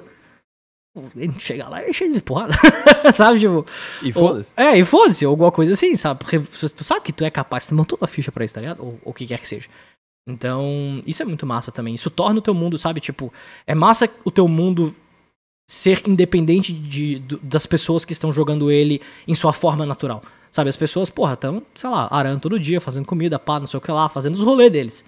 ele 1.16 1.40
chega 1.40 1.68
lá 1.68 1.84
e 1.84 1.90
é 1.90 1.94
cheio 1.94 2.14
de 2.14 2.22
porrada, 2.22 2.54
sabe? 3.14 3.40
Tipo, 3.40 3.66
e 4.02 4.12
foda-se. 4.12 4.52
É, 4.58 4.78
e 4.78 4.84
foda-se, 4.84 5.26
alguma 5.26 5.52
coisa 5.52 5.74
assim, 5.74 5.96
sabe? 5.96 6.20
Porque 6.20 6.40
tu 6.40 6.84
sabe 6.84 7.02
que 7.02 7.14
tu 7.14 7.24
é 7.24 7.30
capaz, 7.30 7.68
tu 7.68 7.76
montou 7.76 7.98
a 8.02 8.08
ficha 8.08 8.32
pra 8.32 8.44
isso, 8.44 8.56
tá 8.56 8.62
ligado? 8.62 8.84
Ou 8.84 9.00
o 9.04 9.14
que 9.14 9.28
quer 9.28 9.40
que 9.40 9.48
seja. 9.48 9.70
Então, 10.28 11.02
isso 11.06 11.22
é 11.22 11.26
muito 11.26 11.46
massa 11.46 11.72
também. 11.72 11.94
Isso 11.94 12.10
torna 12.10 12.40
o 12.40 12.42
teu 12.42 12.54
mundo, 12.54 12.78
sabe? 12.78 13.00
Tipo, 13.00 13.34
é 13.66 13.74
massa 13.74 14.10
o 14.24 14.32
teu 14.32 14.48
mundo 14.48 14.96
ser 15.68 16.02
independente 16.08 16.74
de, 16.74 17.20
de 17.20 17.38
das 17.38 17.66
pessoas 17.66 18.04
que 18.04 18.14
estão 18.14 18.32
jogando 18.32 18.72
ele 18.72 19.02
em 19.28 19.36
sua 19.36 19.54
forma 19.54 19.86
natural. 19.86 20.22
Sabe? 20.52 20.70
As 20.70 20.78
pessoas, 20.78 21.10
porra, 21.10 21.34
estão, 21.34 21.62
sei 21.76 21.90
lá, 21.90 22.08
arando 22.12 22.42
todo 22.42 22.60
dia, 22.60 22.82
fazendo 22.82 23.06
comida, 23.06 23.38
pá, 23.38 23.60
não 23.60 23.68
sei 23.68 23.78
o 23.78 23.82
que 23.82 23.92
lá, 23.92 24.10
fazendo 24.10 24.36
os 24.36 24.44
rolês 24.44 24.72
deles. 24.72 25.06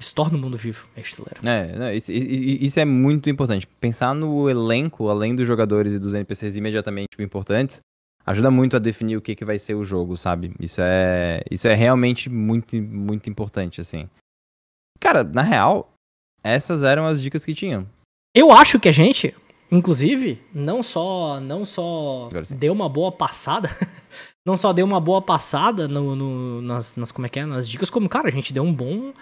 Isso 0.00 0.14
torna 0.14 0.38
o 0.38 0.40
mundo 0.40 0.56
vivo, 0.56 0.88
é 0.96 1.02
estileiro. 1.02 1.46
É, 1.46 1.94
isso, 1.94 2.10
isso, 2.10 2.80
é 2.80 2.86
muito 2.86 3.28
importante. 3.28 3.66
Pensar 3.66 4.14
no 4.14 4.48
elenco, 4.48 5.10
além 5.10 5.34
dos 5.34 5.46
jogadores 5.46 5.92
e 5.92 5.98
dos 5.98 6.14
NPCs 6.14 6.56
imediatamente 6.56 7.08
importantes, 7.18 7.80
ajuda 8.24 8.50
muito 8.50 8.76
a 8.76 8.78
definir 8.78 9.18
o 9.18 9.20
que, 9.20 9.34
que 9.34 9.44
vai 9.44 9.58
ser 9.58 9.74
o 9.74 9.84
jogo, 9.84 10.16
sabe? 10.16 10.54
Isso 10.58 10.80
é, 10.80 11.42
isso 11.50 11.68
é 11.68 11.74
realmente 11.74 12.30
muito, 12.30 12.74
muito 12.76 13.28
importante, 13.28 13.82
assim. 13.82 14.08
Cara, 14.98 15.22
na 15.22 15.42
real, 15.42 15.92
essas 16.42 16.82
eram 16.82 17.06
as 17.06 17.20
dicas 17.20 17.44
que 17.44 17.52
tinham. 17.52 17.86
Eu 18.34 18.50
acho 18.52 18.80
que 18.80 18.88
a 18.88 18.92
gente, 18.92 19.36
inclusive, 19.70 20.40
não 20.54 20.82
só, 20.82 21.38
não 21.40 21.66
só 21.66 22.30
deu 22.56 22.72
uma 22.72 22.88
boa 22.88 23.12
passada 23.12 23.68
não 24.46 24.56
só 24.56 24.72
deu 24.72 24.86
uma 24.86 25.00
boa 25.00 25.20
passada 25.20 25.86
no, 25.86 26.16
no, 26.16 26.62
nas, 26.62 26.96
nas, 26.96 27.12
como 27.12 27.26
é 27.26 27.28
que 27.28 27.38
é, 27.38 27.44
nas 27.44 27.68
dicas, 27.68 27.90
como, 27.90 28.08
cara, 28.08 28.28
a 28.28 28.32
gente 28.32 28.52
deu 28.52 28.62
um 28.62 28.72
bom 28.72 29.12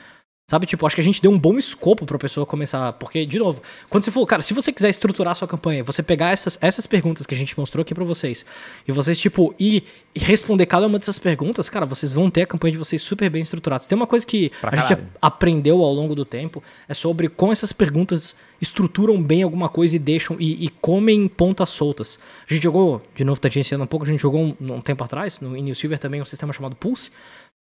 Sabe, 0.50 0.64
tipo, 0.64 0.86
acho 0.86 0.94
que 0.94 1.02
a 1.02 1.04
gente 1.04 1.20
deu 1.20 1.30
um 1.30 1.38
bom 1.38 1.58
escopo 1.58 2.06
pra 2.06 2.16
pessoa 2.18 2.46
começar. 2.46 2.94
Porque, 2.94 3.26
de 3.26 3.38
novo, 3.38 3.60
quando 3.90 4.02
você 4.02 4.10
for. 4.10 4.24
Cara, 4.24 4.40
se 4.40 4.54
você 4.54 4.72
quiser 4.72 4.88
estruturar 4.88 5.32
a 5.32 5.34
sua 5.34 5.46
campanha, 5.46 5.84
você 5.84 6.02
pegar 6.02 6.30
essas, 6.30 6.56
essas 6.62 6.86
perguntas 6.86 7.26
que 7.26 7.34
a 7.34 7.36
gente 7.36 7.58
mostrou 7.58 7.82
aqui 7.82 7.94
pra 7.94 8.02
vocês, 8.02 8.46
e 8.86 8.90
vocês, 8.90 9.20
tipo, 9.20 9.54
ir, 9.58 9.84
e 10.14 10.18
responder 10.18 10.64
cada 10.64 10.86
uma 10.86 10.98
dessas 10.98 11.18
perguntas, 11.18 11.68
cara, 11.68 11.84
vocês 11.84 12.10
vão 12.10 12.30
ter 12.30 12.42
a 12.42 12.46
campanha 12.46 12.72
de 12.72 12.78
vocês 12.78 13.02
super 13.02 13.28
bem 13.28 13.42
estruturada. 13.42 13.84
Tem 13.84 13.94
uma 13.94 14.06
coisa 14.06 14.24
que 14.24 14.48
pra 14.58 14.70
a 14.70 14.72
caralho. 14.72 14.88
gente 14.88 15.08
aprendeu 15.20 15.82
ao 15.82 15.92
longo 15.92 16.14
do 16.14 16.24
tempo, 16.24 16.62
é 16.88 16.94
sobre 16.94 17.28
como 17.28 17.52
essas 17.52 17.70
perguntas 17.70 18.34
estruturam 18.58 19.22
bem 19.22 19.42
alguma 19.42 19.68
coisa 19.68 19.96
e 19.96 19.98
deixam. 19.98 20.34
e, 20.40 20.64
e 20.64 20.70
comem 20.70 21.28
pontas 21.28 21.68
soltas. 21.68 22.18
A 22.48 22.54
gente 22.54 22.62
jogou, 22.62 23.02
de 23.14 23.22
novo, 23.22 23.38
tá 23.38 23.50
te 23.50 23.60
ensinando 23.60 23.84
um 23.84 23.86
pouco, 23.86 24.06
a 24.06 24.08
gente 24.08 24.20
jogou 24.20 24.40
um, 24.40 24.56
um 24.76 24.80
tempo 24.80 25.04
atrás, 25.04 25.40
no 25.40 25.50
New 25.50 25.74
Silver 25.74 25.98
também, 25.98 26.22
um 26.22 26.24
sistema 26.24 26.54
chamado 26.54 26.74
Pulse 26.74 27.10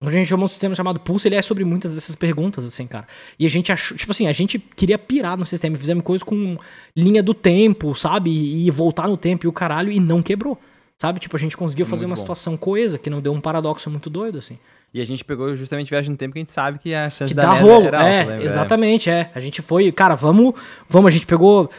a 0.03 0.11
gente 0.11 0.28
chamou 0.28 0.44
um 0.44 0.49
sistema 0.49 0.74
chamado 0.74 1.01
Pulse, 1.01 1.26
ele 1.26 1.36
é 1.36 1.42
sobre 1.42 1.64
muitas 1.64 1.94
dessas 1.94 2.14
perguntas, 2.14 2.66
assim, 2.66 2.86
cara. 2.86 3.07
E 3.38 3.47
a 3.47 3.49
gente 3.49 3.72
achou, 3.72 3.97
tipo 3.97 4.12
assim, 4.12 4.26
a 4.26 4.32
gente 4.32 4.59
queria 4.59 4.99
pirar 4.99 5.38
no 5.38 5.47
sistema, 5.47 5.76
fizemos 5.76 6.05
coisas 6.05 6.22
com 6.22 6.59
linha 6.94 7.22
do 7.22 7.32
tempo, 7.32 7.94
sabe? 7.94 8.30
E, 8.30 8.66
e 8.66 8.70
voltar 8.70 9.09
no 9.09 9.16
tempo 9.16 9.47
e 9.47 9.49
o 9.49 9.53
caralho, 9.53 9.90
e 9.90 9.99
não 9.99 10.22
quebrou. 10.22 10.59
Sabe? 10.99 11.18
Tipo, 11.18 11.36
a 11.36 11.38
gente 11.38 11.57
conseguiu 11.57 11.84
fazer 11.84 12.07
muito 12.07 12.11
uma 12.11 12.16
bom. 12.16 12.34
situação 12.34 12.57
coesa, 12.57 12.99
que 12.99 13.11
não 13.11 13.20
deu 13.20 13.32
um 13.32 13.40
paradoxo 13.40 13.90
muito 13.90 14.09
doido, 14.09 14.38
assim. 14.38 14.59
E 14.92 15.01
a 15.01 15.05
gente 15.05 15.24
pegou 15.24 15.55
justamente 15.55 15.90
viagem 15.90 16.11
no 16.11 16.16
tempo 16.16 16.32
que 16.32 16.38
a 16.38 16.42
gente 16.42 16.53
sabe 16.53 16.78
que 16.78 16.94
a 16.94 17.11
chance 17.11 17.32
que 17.32 17.36
da 17.36 17.42
dá 17.42 17.53
rolo. 17.53 17.86
era 17.86 18.07
é, 18.07 18.20
alta, 18.20 18.36
né, 18.36 18.44
exatamente, 18.44 19.11
é. 19.11 19.30
A 19.34 19.40
gente 19.40 19.61
foi, 19.61 19.90
cara, 19.92 20.14
vamos, 20.14 20.55
vamos, 20.88 21.09
a 21.09 21.11
gente 21.11 21.26
pegou 21.26 21.70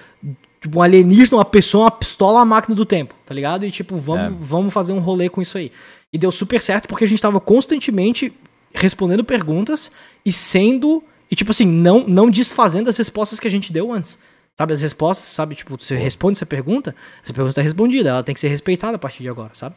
tipo, 0.61 0.80
um 0.80 0.82
alienígena, 0.82 1.38
uma 1.38 1.45
pessoa, 1.45 1.86
uma 1.86 1.91
pistola, 1.91 2.39
uma 2.39 2.45
máquina 2.45 2.76
do 2.76 2.86
tempo, 2.86 3.15
tá 3.26 3.34
ligado? 3.34 3.65
E 3.65 3.72
tipo, 3.72 3.97
vamos, 3.97 4.26
é. 4.26 4.38
vamos 4.39 4.74
fazer 4.74 4.93
um 4.93 4.99
rolê 4.99 5.30
com 5.30 5.41
isso 5.41 5.57
aí. 5.57 5.72
E 6.14 6.18
deu 6.18 6.32
super 6.32 6.62
certo 6.62 6.88
porque 6.88 7.03
a 7.03 7.08
gente 7.08 7.18
estava 7.18 7.39
constantemente 7.39 8.34
respondendo 8.74 9.24
perguntas 9.24 9.91
e 10.26 10.32
sendo. 10.32 11.03
E, 11.30 11.36
tipo 11.36 11.51
assim, 11.51 11.66
não, 11.66 12.08
não 12.08 12.30
desfazendo 12.30 12.89
as 12.89 12.97
respostas 12.97 13.39
que 13.39 13.47
a 13.47 13.51
gente 13.51 13.74
deu 13.74 13.91
antes. 13.91 14.18
Sabe, 14.58 14.74
as 14.74 14.82
respostas, 14.82 15.28
sabe? 15.28 15.53
Tipo, 15.55 15.78
você 15.78 15.95
responde 15.95 16.38
essa 16.38 16.45
pergunta, 16.45 16.95
essa 17.24 17.34
pergunta 17.34 17.51
está 17.51 17.62
respondida, 17.62 18.10
ela 18.10 18.24
tem 18.24 18.34
que 18.34 18.41
ser 18.41 18.47
respeitada 18.47 18.95
a 18.95 18.99
partir 18.99 19.22
de 19.22 19.30
agora, 19.30 19.51
sabe? 19.53 19.76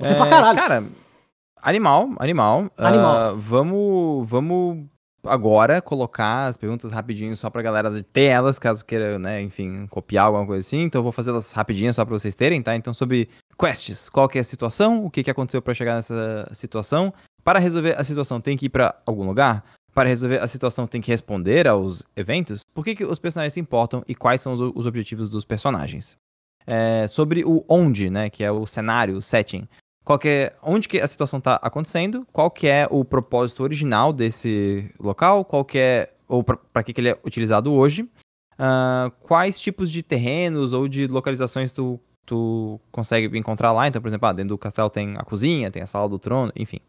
Você 0.00 0.12
é, 0.12 0.16
pra 0.16 0.28
caralho. 0.28 0.58
Cara, 0.58 0.84
animal, 1.62 2.10
animal. 2.18 2.70
Animal. 2.76 3.34
Uh, 3.34 3.38
vamos, 3.38 4.28
vamos 4.28 4.86
agora 5.26 5.82
colocar 5.82 6.46
as 6.46 6.56
perguntas 6.56 6.92
rapidinho 6.92 7.36
só 7.36 7.50
pra 7.50 7.62
galera 7.62 8.02
ter 8.02 8.24
elas, 8.24 8.58
caso 8.58 8.84
queira, 8.84 9.18
né, 9.18 9.42
enfim, 9.42 9.86
copiar 9.86 10.26
alguma 10.26 10.46
coisa 10.46 10.66
assim. 10.66 10.82
Então 10.82 11.00
eu 11.00 11.02
vou 11.02 11.12
fazer 11.12 11.30
elas 11.30 11.52
rapidinho 11.52 11.92
só 11.92 12.04
pra 12.04 12.18
vocês 12.18 12.34
terem, 12.34 12.62
tá? 12.62 12.74
Então 12.76 12.94
sobre 12.94 13.28
quests, 13.58 14.08
qual 14.08 14.28
que 14.28 14.38
é 14.38 14.40
a 14.40 14.44
situação, 14.44 15.04
o 15.04 15.10
que, 15.10 15.22
que 15.22 15.30
aconteceu 15.30 15.62
para 15.62 15.74
chegar 15.74 15.94
nessa 15.94 16.48
situação. 16.52 17.12
Para 17.42 17.58
resolver 17.58 17.98
a 17.98 18.04
situação 18.04 18.40
tem 18.40 18.56
que 18.56 18.66
ir 18.66 18.70
para 18.70 19.00
algum 19.06 19.26
lugar? 19.26 19.64
Para 19.92 20.08
resolver 20.08 20.42
a 20.42 20.46
situação 20.46 20.86
tem 20.86 21.00
que 21.00 21.10
responder 21.10 21.68
aos 21.68 22.02
eventos? 22.16 22.62
Por 22.74 22.84
que, 22.84 22.94
que 22.94 23.04
os 23.04 23.18
personagens 23.18 23.52
se 23.52 23.60
importam 23.60 24.02
e 24.08 24.14
quais 24.14 24.40
são 24.40 24.52
os, 24.52 24.60
os 24.60 24.86
objetivos 24.86 25.28
dos 25.28 25.44
personagens? 25.44 26.16
É, 26.66 27.06
sobre 27.06 27.44
o 27.44 27.64
onde, 27.68 28.08
né, 28.08 28.30
que 28.30 28.42
é 28.42 28.50
o 28.50 28.66
cenário, 28.66 29.16
o 29.16 29.22
setting 29.22 29.68
qual 30.04 30.20
é, 30.24 30.52
onde 30.62 30.86
que 30.86 31.00
a 31.00 31.06
situação 31.06 31.38
está 31.38 31.56
acontecendo, 31.56 32.26
qual 32.30 32.50
que 32.50 32.66
é 32.66 32.86
o 32.90 33.04
propósito 33.04 33.62
original 33.62 34.12
desse 34.12 34.90
local, 35.00 35.44
qual 35.44 35.64
que 35.64 35.78
é, 35.78 36.12
ou 36.28 36.44
para 36.44 36.82
que, 36.82 36.92
que 36.92 37.00
ele 37.00 37.08
é 37.08 37.18
utilizado 37.24 37.72
hoje, 37.72 38.02
uh, 38.02 39.10
quais 39.20 39.58
tipos 39.58 39.90
de 39.90 40.02
terrenos 40.02 40.72
ou 40.72 40.86
de 40.86 41.06
localizações 41.06 41.72
tu, 41.72 41.98
tu 42.26 42.78
consegue 42.92 43.36
encontrar 43.38 43.72
lá, 43.72 43.88
então, 43.88 44.02
por 44.02 44.08
exemplo, 44.08 44.28
ah, 44.28 44.32
dentro 44.32 44.50
do 44.50 44.58
castelo 44.58 44.90
tem 44.90 45.16
a 45.16 45.24
cozinha, 45.24 45.70
tem 45.70 45.82
a 45.82 45.86
sala 45.86 46.08
do 46.08 46.18
trono, 46.18 46.52
enfim. 46.54 46.80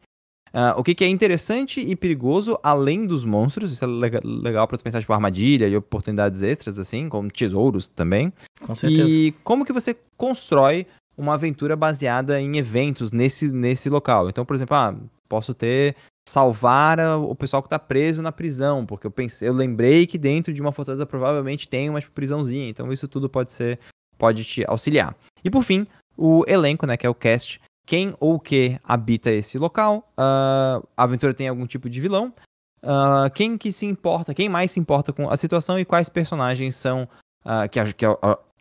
Uh, 0.54 0.72
o 0.78 0.84
que, 0.84 0.96
que, 0.96 1.04
é 1.04 1.08
interessante 1.08 1.82
e 1.82 1.98
perigoso 1.98 2.58
além 2.64 3.06
dos 3.06 3.26
monstros, 3.26 3.74
isso 3.74 3.84
é 3.84 3.88
legal 4.24 4.66
para 4.68 4.78
tu 4.78 4.84
pensar, 4.84 5.02
tipo, 5.02 5.12
armadilha 5.12 5.68
e 5.68 5.76
oportunidades 5.76 6.42
extras, 6.42 6.80
assim, 6.80 7.10
como 7.10 7.30
tesouros 7.30 7.90
também. 7.90 8.32
Com 8.62 8.74
certeza. 8.74 9.10
E 9.10 9.34
como 9.44 9.66
que 9.66 9.74
você 9.74 9.98
constrói 10.16 10.88
uma 11.18 11.36
aventura 11.36 11.76
baseada 11.76 12.40
em 12.42 12.58
eventos 12.58 13.12
nesse, 13.12 13.52
nesse 13.52 13.90
local. 13.90 14.30
Então, 14.30 14.46
por 14.46 14.56
exemplo, 14.56 14.76
ah, 14.76 14.96
posso 15.28 15.54
ter 15.54 15.96
salvar 16.28 17.00
o 17.00 17.36
pessoal 17.36 17.62
que 17.62 17.68
está 17.68 17.78
preso 17.78 18.22
na 18.22 18.32
prisão, 18.32 18.86
porque 18.86 19.06
eu 19.06 19.12
pensei, 19.12 19.48
eu 19.48 19.54
lembrei 19.54 20.08
que 20.08 20.18
dentro 20.18 20.52
de 20.52 20.60
uma 20.60 20.72
fortaleza 20.72 21.06
provavelmente 21.06 21.68
tem 21.68 21.90
uma 21.90 22.02
prisãozinha, 22.02 22.68
então 22.68 22.92
isso 22.92 23.08
tudo 23.08 23.30
pode 23.30 23.54
ser 23.54 23.80
pode 24.18 24.44
te 24.44 24.66
auxiliar. 24.68 25.16
E 25.44 25.52
por 25.52 25.64
fim, 25.64 25.86
o 26.18 26.44
elenco, 26.48 26.88
né, 26.88 26.98
que 26.98 27.06
é 27.06 27.10
o 27.10 27.14
cast, 27.14 27.62
quem 27.86 28.16
ou 28.20 28.40
que 28.40 28.80
habita 28.84 29.30
esse 29.30 29.58
local, 29.58 30.10
uh, 30.18 30.86
a 30.98 31.04
aventura 31.04 31.34
tem 31.34 31.48
algum 31.48 31.68
tipo 31.68 31.90
de 31.90 32.02
vilão, 32.02 32.34
uh, 32.82 33.30
quem 33.34 33.58
que 33.58 33.72
se 33.72 33.86
importa, 33.86 34.34
quem 34.34 34.50
mais 34.50 34.72
se 34.72 34.80
importa 34.80 35.14
com 35.14 35.30
a 35.30 35.38
situação 35.38 35.78
e 35.78 35.86
quais 35.86 36.10
personagens 36.10 36.76
são 36.76 37.08
uh, 37.46 37.70
que, 37.70 37.94
que 37.94 38.06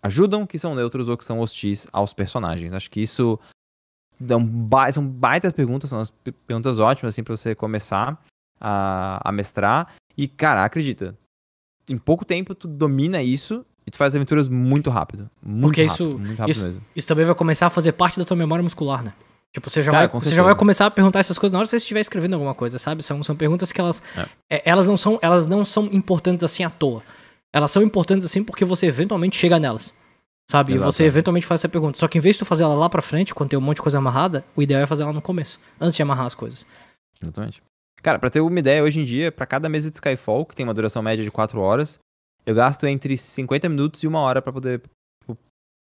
ajudam, 0.04 0.46
que 0.46 0.58
são 0.58 0.74
neutros 0.74 1.08
ou 1.08 1.16
que 1.16 1.24
são 1.24 1.40
hostis 1.40 1.86
aos 1.92 2.12
personagens. 2.12 2.72
Acho 2.72 2.90
que 2.90 3.00
isso 3.00 3.38
dão 4.20 4.44
ba 4.44 4.92
são 4.92 5.04
baitas 5.04 5.52
perguntas, 5.52 5.90
são 5.90 5.98
as 5.98 6.10
perguntas 6.46 6.78
ótimas 6.78 7.14
assim 7.14 7.24
para 7.24 7.36
você 7.36 7.54
começar 7.54 8.22
a, 8.60 9.20
a 9.28 9.32
mestrar. 9.32 9.94
E, 10.16 10.28
cara, 10.28 10.64
acredita, 10.64 11.18
em 11.88 11.98
pouco 11.98 12.24
tempo 12.24 12.54
tu 12.54 12.68
domina 12.68 13.22
isso 13.22 13.64
e 13.86 13.90
tu 13.90 13.96
faz 13.96 14.14
aventuras 14.14 14.46
muito 14.46 14.90
rápido. 14.90 15.28
Muito 15.42 15.62
Porque 15.62 15.84
rápido, 15.84 15.94
isso, 15.94 16.18
muito 16.18 16.38
rápido 16.38 16.50
isso, 16.50 16.66
mesmo. 16.66 16.82
isso 16.94 17.08
também 17.08 17.24
vai 17.24 17.34
começar 17.34 17.66
a 17.66 17.70
fazer 17.70 17.92
parte 17.92 18.18
da 18.18 18.24
tua 18.24 18.36
memória 18.36 18.62
muscular, 18.62 19.02
né? 19.02 19.14
Tipo, 19.52 19.70
você 19.70 19.84
já, 19.84 19.92
Cara, 19.92 20.08
vai, 20.08 20.20
você 20.20 20.34
já 20.34 20.42
vai 20.42 20.54
começar 20.54 20.86
a 20.86 20.90
perguntar 20.90 21.20
essas 21.20 21.38
coisas 21.38 21.52
na 21.52 21.58
hora 21.58 21.66
que 21.66 21.70
você 21.70 21.76
estiver 21.76 22.00
escrevendo 22.00 22.34
alguma 22.34 22.54
coisa, 22.56 22.76
sabe? 22.76 23.04
São, 23.04 23.22
são 23.22 23.36
perguntas 23.36 23.70
que 23.70 23.80
elas, 23.80 24.02
é. 24.16 24.56
É, 24.56 24.62
elas, 24.68 24.88
não 24.88 24.96
são, 24.96 25.16
elas 25.22 25.46
não 25.46 25.64
são 25.64 25.88
importantes 25.92 26.42
assim 26.42 26.64
à 26.64 26.70
toa. 26.70 27.02
Elas 27.54 27.70
são 27.70 27.82
importantes 27.82 28.26
assim 28.26 28.42
porque 28.42 28.64
você 28.64 28.86
eventualmente 28.86 29.36
chega 29.36 29.60
nelas. 29.60 29.94
Sabe? 30.50 30.72
Exato. 30.72 30.88
E 30.88 30.92
você 30.92 31.04
eventualmente 31.04 31.46
faz 31.46 31.60
essa 31.60 31.68
pergunta. 31.68 31.96
Só 31.96 32.08
que 32.08 32.18
em 32.18 32.20
vez 32.20 32.34
de 32.34 32.40
tu 32.40 32.44
fazer 32.44 32.64
ela 32.64 32.74
lá 32.74 32.90
pra 32.90 33.00
frente, 33.00 33.32
quando 33.34 33.50
tem 33.50 33.58
um 33.58 33.62
monte 33.62 33.76
de 33.76 33.82
coisa 33.82 33.98
amarrada, 33.98 34.44
o 34.56 34.62
ideal 34.62 34.82
é 34.82 34.86
fazer 34.86 35.04
ela 35.04 35.12
no 35.12 35.22
começo, 35.22 35.60
antes 35.80 35.94
de 35.94 36.02
amarrar 36.02 36.26
as 36.26 36.34
coisas. 36.34 36.66
Exatamente. 37.22 37.62
Cara, 38.02 38.18
pra 38.18 38.28
ter 38.28 38.40
uma 38.40 38.58
ideia, 38.58 38.82
hoje 38.82 39.00
em 39.00 39.04
dia, 39.04 39.32
para 39.32 39.46
cada 39.46 39.68
mesa 39.68 39.90
de 39.90 39.96
Skyfall, 39.96 40.44
que 40.44 40.54
tem 40.54 40.66
uma 40.66 40.74
duração 40.74 41.02
média 41.02 41.24
de 41.24 41.30
4 41.30 41.58
horas, 41.60 41.98
eu 42.44 42.54
gasto 42.54 42.86
entre 42.86 43.16
50 43.16 43.68
minutos 43.68 44.02
e 44.02 44.06
uma 44.06 44.18
hora 44.18 44.42
para 44.42 44.52
poder 44.52 44.82
tipo, 45.22 45.38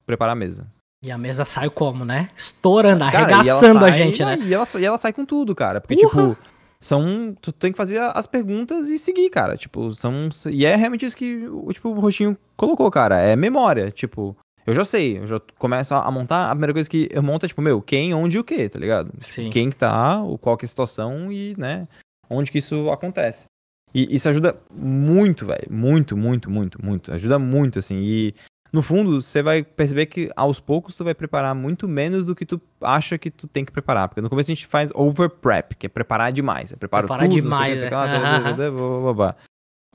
preparar 0.05 0.33
a 0.33 0.35
mesa. 0.35 0.67
E 1.01 1.11
a 1.11 1.17
mesa 1.17 1.43
sai 1.43 1.69
como, 1.69 2.05
né? 2.05 2.29
Estourando, 2.35 3.03
cara, 3.05 3.35
arregaçando 3.35 3.79
sai, 3.79 3.89
a 3.89 3.91
gente, 3.91 4.23
né? 4.23 4.37
E 4.39 4.53
ela, 4.53 4.67
e 4.79 4.85
ela 4.85 4.97
sai 4.97 5.11
com 5.11 5.25
tudo, 5.25 5.55
cara. 5.55 5.81
Porque, 5.81 5.95
tipo, 5.95 6.37
são. 6.83 7.35
Tu 7.41 7.51
tem 7.51 7.71
que 7.71 7.77
fazer 7.77 7.99
as 7.99 8.27
perguntas 8.27 8.89
e 8.89 8.97
seguir, 8.97 9.29
cara. 9.29 9.57
Tipo, 9.57 9.91
são. 9.93 10.29
E 10.51 10.65
é 10.65 10.75
realmente 10.75 11.05
isso 11.05 11.17
que 11.17 11.41
tipo, 11.71 11.89
o 11.89 11.99
Roxinho 11.99 12.37
colocou, 12.55 12.89
cara. 12.91 13.19
É 13.19 13.35
memória. 13.35 13.89
Tipo, 13.89 14.35
eu 14.65 14.73
já 14.73 14.85
sei, 14.85 15.19
eu 15.19 15.27
já 15.27 15.41
começo 15.57 15.93
a 15.93 16.09
montar. 16.11 16.47
A 16.47 16.51
primeira 16.51 16.73
coisa 16.73 16.89
que 16.89 17.09
eu 17.11 17.21
monto 17.21 17.45
é, 17.45 17.49
tipo, 17.49 17.61
meu, 17.61 17.81
quem, 17.81 18.13
onde 18.13 18.37
e 18.37 18.39
o 18.39 18.43
que, 18.43 18.69
tá 18.69 18.79
ligado? 18.79 19.11
Sim. 19.19 19.49
Quem 19.49 19.69
que 19.69 19.75
tá, 19.75 20.17
qual 20.39 20.57
que 20.57 20.65
é 20.65 20.67
a 20.67 20.69
situação 20.69 21.31
e, 21.31 21.55
né, 21.57 21.87
onde 22.29 22.51
que 22.51 22.59
isso 22.59 22.89
acontece. 22.89 23.45
E 23.93 24.15
isso 24.15 24.27
ajuda 24.27 24.57
muito, 24.73 25.45
velho. 25.45 25.67
Muito, 25.69 26.17
muito, 26.17 26.49
muito, 26.49 26.83
muito. 26.83 27.13
Ajuda 27.13 27.37
muito, 27.37 27.77
assim. 27.77 27.97
E 27.97 28.33
no 28.73 28.81
fundo, 28.81 29.21
você 29.21 29.43
vai 29.43 29.61
perceber 29.61 30.07
que 30.07 30.31
aos 30.35 30.59
poucos 30.59 30.95
tu 30.95 31.03
vai 31.03 31.13
preparar 31.13 31.53
muito 31.53 31.87
menos 31.87 32.25
do 32.25 32.35
que 32.35 32.43
tu 32.43 32.59
acha 32.81 33.19
que 33.19 33.29
tu 33.29 33.47
tem 33.47 33.63
que 33.63 33.71
preparar. 33.71 34.09
Porque 34.09 34.19
no 34.19 34.31
começo 34.31 34.49
a 34.49 34.55
gente 34.55 34.65
faz 34.65 34.89
over 34.95 35.29
prep, 35.29 35.75
que 35.75 35.85
é 35.85 35.89
preparar 35.89 36.33
demais. 36.33 36.73
É 36.73 36.75
preparar 36.75 37.07
tudo, 37.07 37.29
demais, 37.29 37.79
sei, 37.79 37.87
é. 37.87 39.35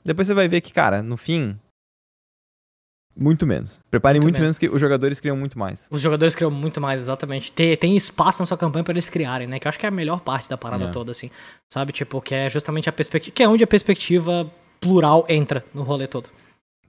Depois 0.05 0.27
você 0.27 0.33
vai 0.33 0.47
ver 0.47 0.61
que, 0.61 0.71
cara, 0.71 1.03
no 1.03 1.17
fim, 1.17 1.59
muito 3.13 3.45
menos. 3.45 3.81
Prepare 3.91 4.17
muito, 4.17 4.35
muito 4.35 4.41
menos. 4.41 4.57
que 4.57 4.69
os 4.69 4.79
jogadores 4.79 5.19
criam 5.19 5.35
muito 5.35 5.59
mais. 5.59 5.85
Os 5.91 5.99
jogadores 5.99 6.33
criam 6.33 6.49
muito 6.49 6.79
mais, 6.79 7.01
exatamente. 7.01 7.51
Tem, 7.51 7.75
tem 7.75 7.97
espaço 7.97 8.41
na 8.41 8.45
sua 8.45 8.57
campanha 8.57 8.85
para 8.85 8.93
eles 8.93 9.09
criarem, 9.09 9.45
né? 9.45 9.59
Que 9.59 9.67
eu 9.67 9.69
acho 9.69 9.77
que 9.77 9.85
é 9.85 9.89
a 9.89 9.91
melhor 9.91 10.21
parte 10.21 10.49
da 10.49 10.57
parada 10.57 10.85
é. 10.85 10.91
toda, 10.91 11.11
assim. 11.11 11.29
Sabe? 11.67 11.91
Tipo, 11.91 12.21
que 12.21 12.33
é 12.33 12.49
justamente 12.49 12.87
a 12.87 12.93
perspectiva. 12.93 13.35
Que 13.35 13.43
é 13.43 13.49
onde 13.49 13.61
a 13.61 13.67
perspectiva 13.67 14.49
plural 14.79 15.25
entra 15.27 15.65
no 15.73 15.83
rolê 15.83 16.07
todo. 16.07 16.29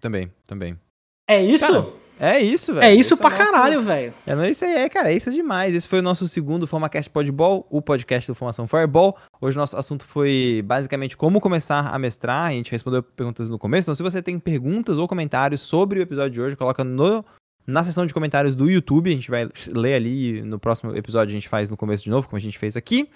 Também, 0.01 0.31
também. 0.47 0.79
É 1.31 1.41
isso? 1.41 1.65
Cara, 1.65 1.87
é 2.19 2.41
isso, 2.41 2.75
velho. 2.75 2.85
É 2.85 2.93
isso 2.93 3.15
Esse 3.15 3.23
pra 3.23 3.33
é 3.33 3.39
caralho, 3.39 3.83
velho. 3.83 4.13
É, 4.27 4.35
não, 4.35 4.45
isso 4.45 4.65
aí 4.65 4.75
é, 4.75 4.89
cara, 4.89 5.13
é 5.13 5.17
isso 5.17 5.31
demais. 5.31 5.77
Esse 5.77 5.87
foi 5.87 6.01
o 6.01 6.03
nosso 6.03 6.27
segundo 6.27 6.67
FormaCast 6.67 7.09
Podball, 7.09 7.65
o 7.71 7.81
podcast 7.81 8.29
do 8.29 8.35
Formação 8.35 8.67
Fireball. 8.67 9.17
Hoje 9.41 9.57
o 9.57 9.61
nosso 9.61 9.77
assunto 9.77 10.05
foi 10.05 10.61
basicamente 10.67 11.17
como 11.17 11.41
começar 11.41 11.87
a 11.87 11.99
mestrar. 12.01 12.49
A 12.49 12.51
gente 12.51 12.73
respondeu 12.73 13.01
perguntas 13.01 13.49
no 13.49 13.61
começo. 13.61 13.85
Então, 13.85 13.95
se 13.95 14.03
você 14.03 14.21
tem 14.21 14.41
perguntas 14.41 14.99
ou 14.99 15.07
comentários 15.07 15.61
sobre 15.61 16.01
o 16.01 16.03
episódio 16.03 16.33
de 16.33 16.41
hoje, 16.43 16.57
coloca 16.57 16.83
no, 16.83 17.25
na 17.65 17.85
seção 17.85 18.05
de 18.05 18.13
comentários 18.13 18.57
do 18.57 18.69
YouTube. 18.69 19.09
A 19.09 19.15
gente 19.15 19.31
vai 19.31 19.49
ler 19.69 19.95
ali 19.95 20.43
no 20.43 20.59
próximo 20.59 20.97
episódio 20.97 21.31
a 21.31 21.35
gente 21.35 21.49
faz 21.49 21.71
no 21.71 21.77
começo 21.77 22.03
de 22.03 22.11
novo, 22.11 22.29
como 22.29 22.39
a 22.39 22.43
gente 22.43 22.59
fez 22.59 22.77
aqui. 22.77 23.09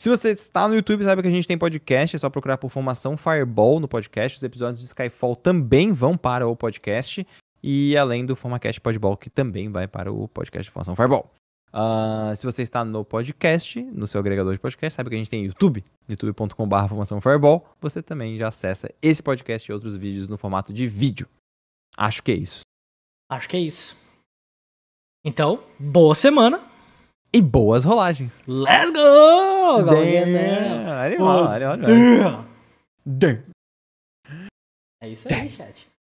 Se 0.00 0.08
você 0.08 0.30
está 0.30 0.66
no 0.66 0.74
YouTube, 0.74 1.04
sabe 1.04 1.20
que 1.20 1.28
a 1.28 1.30
gente 1.30 1.46
tem 1.46 1.58
podcast, 1.58 2.16
é 2.16 2.18
só 2.18 2.30
procurar 2.30 2.56
por 2.56 2.70
Formação 2.70 3.18
Fireball 3.18 3.78
no 3.78 3.86
podcast. 3.86 4.38
Os 4.38 4.42
episódios 4.42 4.80
de 4.80 4.86
Skyfall 4.86 5.36
também 5.36 5.92
vão 5.92 6.16
para 6.16 6.48
o 6.48 6.56
podcast. 6.56 7.26
E 7.62 7.94
além 7.98 8.24
do 8.24 8.34
FormaCast 8.34 8.80
Podball, 8.80 9.14
que 9.18 9.28
também 9.28 9.70
vai 9.70 9.86
para 9.86 10.10
o 10.10 10.26
podcast 10.26 10.64
de 10.64 10.70
Formação 10.70 10.96
Fireball. 10.96 11.30
Uh, 11.68 12.34
se 12.34 12.46
você 12.46 12.62
está 12.62 12.82
no 12.82 13.04
podcast, 13.04 13.82
no 13.82 14.08
seu 14.08 14.18
agregador 14.20 14.54
de 14.54 14.58
podcast, 14.58 14.96
sabe 14.96 15.10
que 15.10 15.16
a 15.16 15.18
gente 15.18 15.28
tem 15.28 15.44
YouTube, 15.44 15.84
youtube.com.br 16.08 16.88
formação 16.88 17.20
Fireball. 17.20 17.68
Você 17.78 18.02
também 18.02 18.38
já 18.38 18.48
acessa 18.48 18.90
esse 19.02 19.22
podcast 19.22 19.70
e 19.70 19.74
outros 19.74 19.96
vídeos 19.96 20.30
no 20.30 20.38
formato 20.38 20.72
de 20.72 20.86
vídeo. 20.86 21.28
Acho 21.94 22.22
que 22.22 22.32
é 22.32 22.36
isso. 22.36 22.62
Acho 23.30 23.46
que 23.50 23.56
é 23.58 23.60
isso. 23.60 23.94
Então, 25.22 25.62
boa 25.78 26.14
semana. 26.14 26.69
E 27.32 27.40
boas 27.40 27.84
rolagens. 27.84 28.42
Let's 28.46 28.90
go! 28.90 29.84
Damn. 29.84 30.88
Animal, 30.88 31.48
animal, 31.48 31.72
animal. 31.74 32.44
É 35.02 35.08
isso 35.08 35.28
aí, 35.32 35.48
chat. 35.48 35.89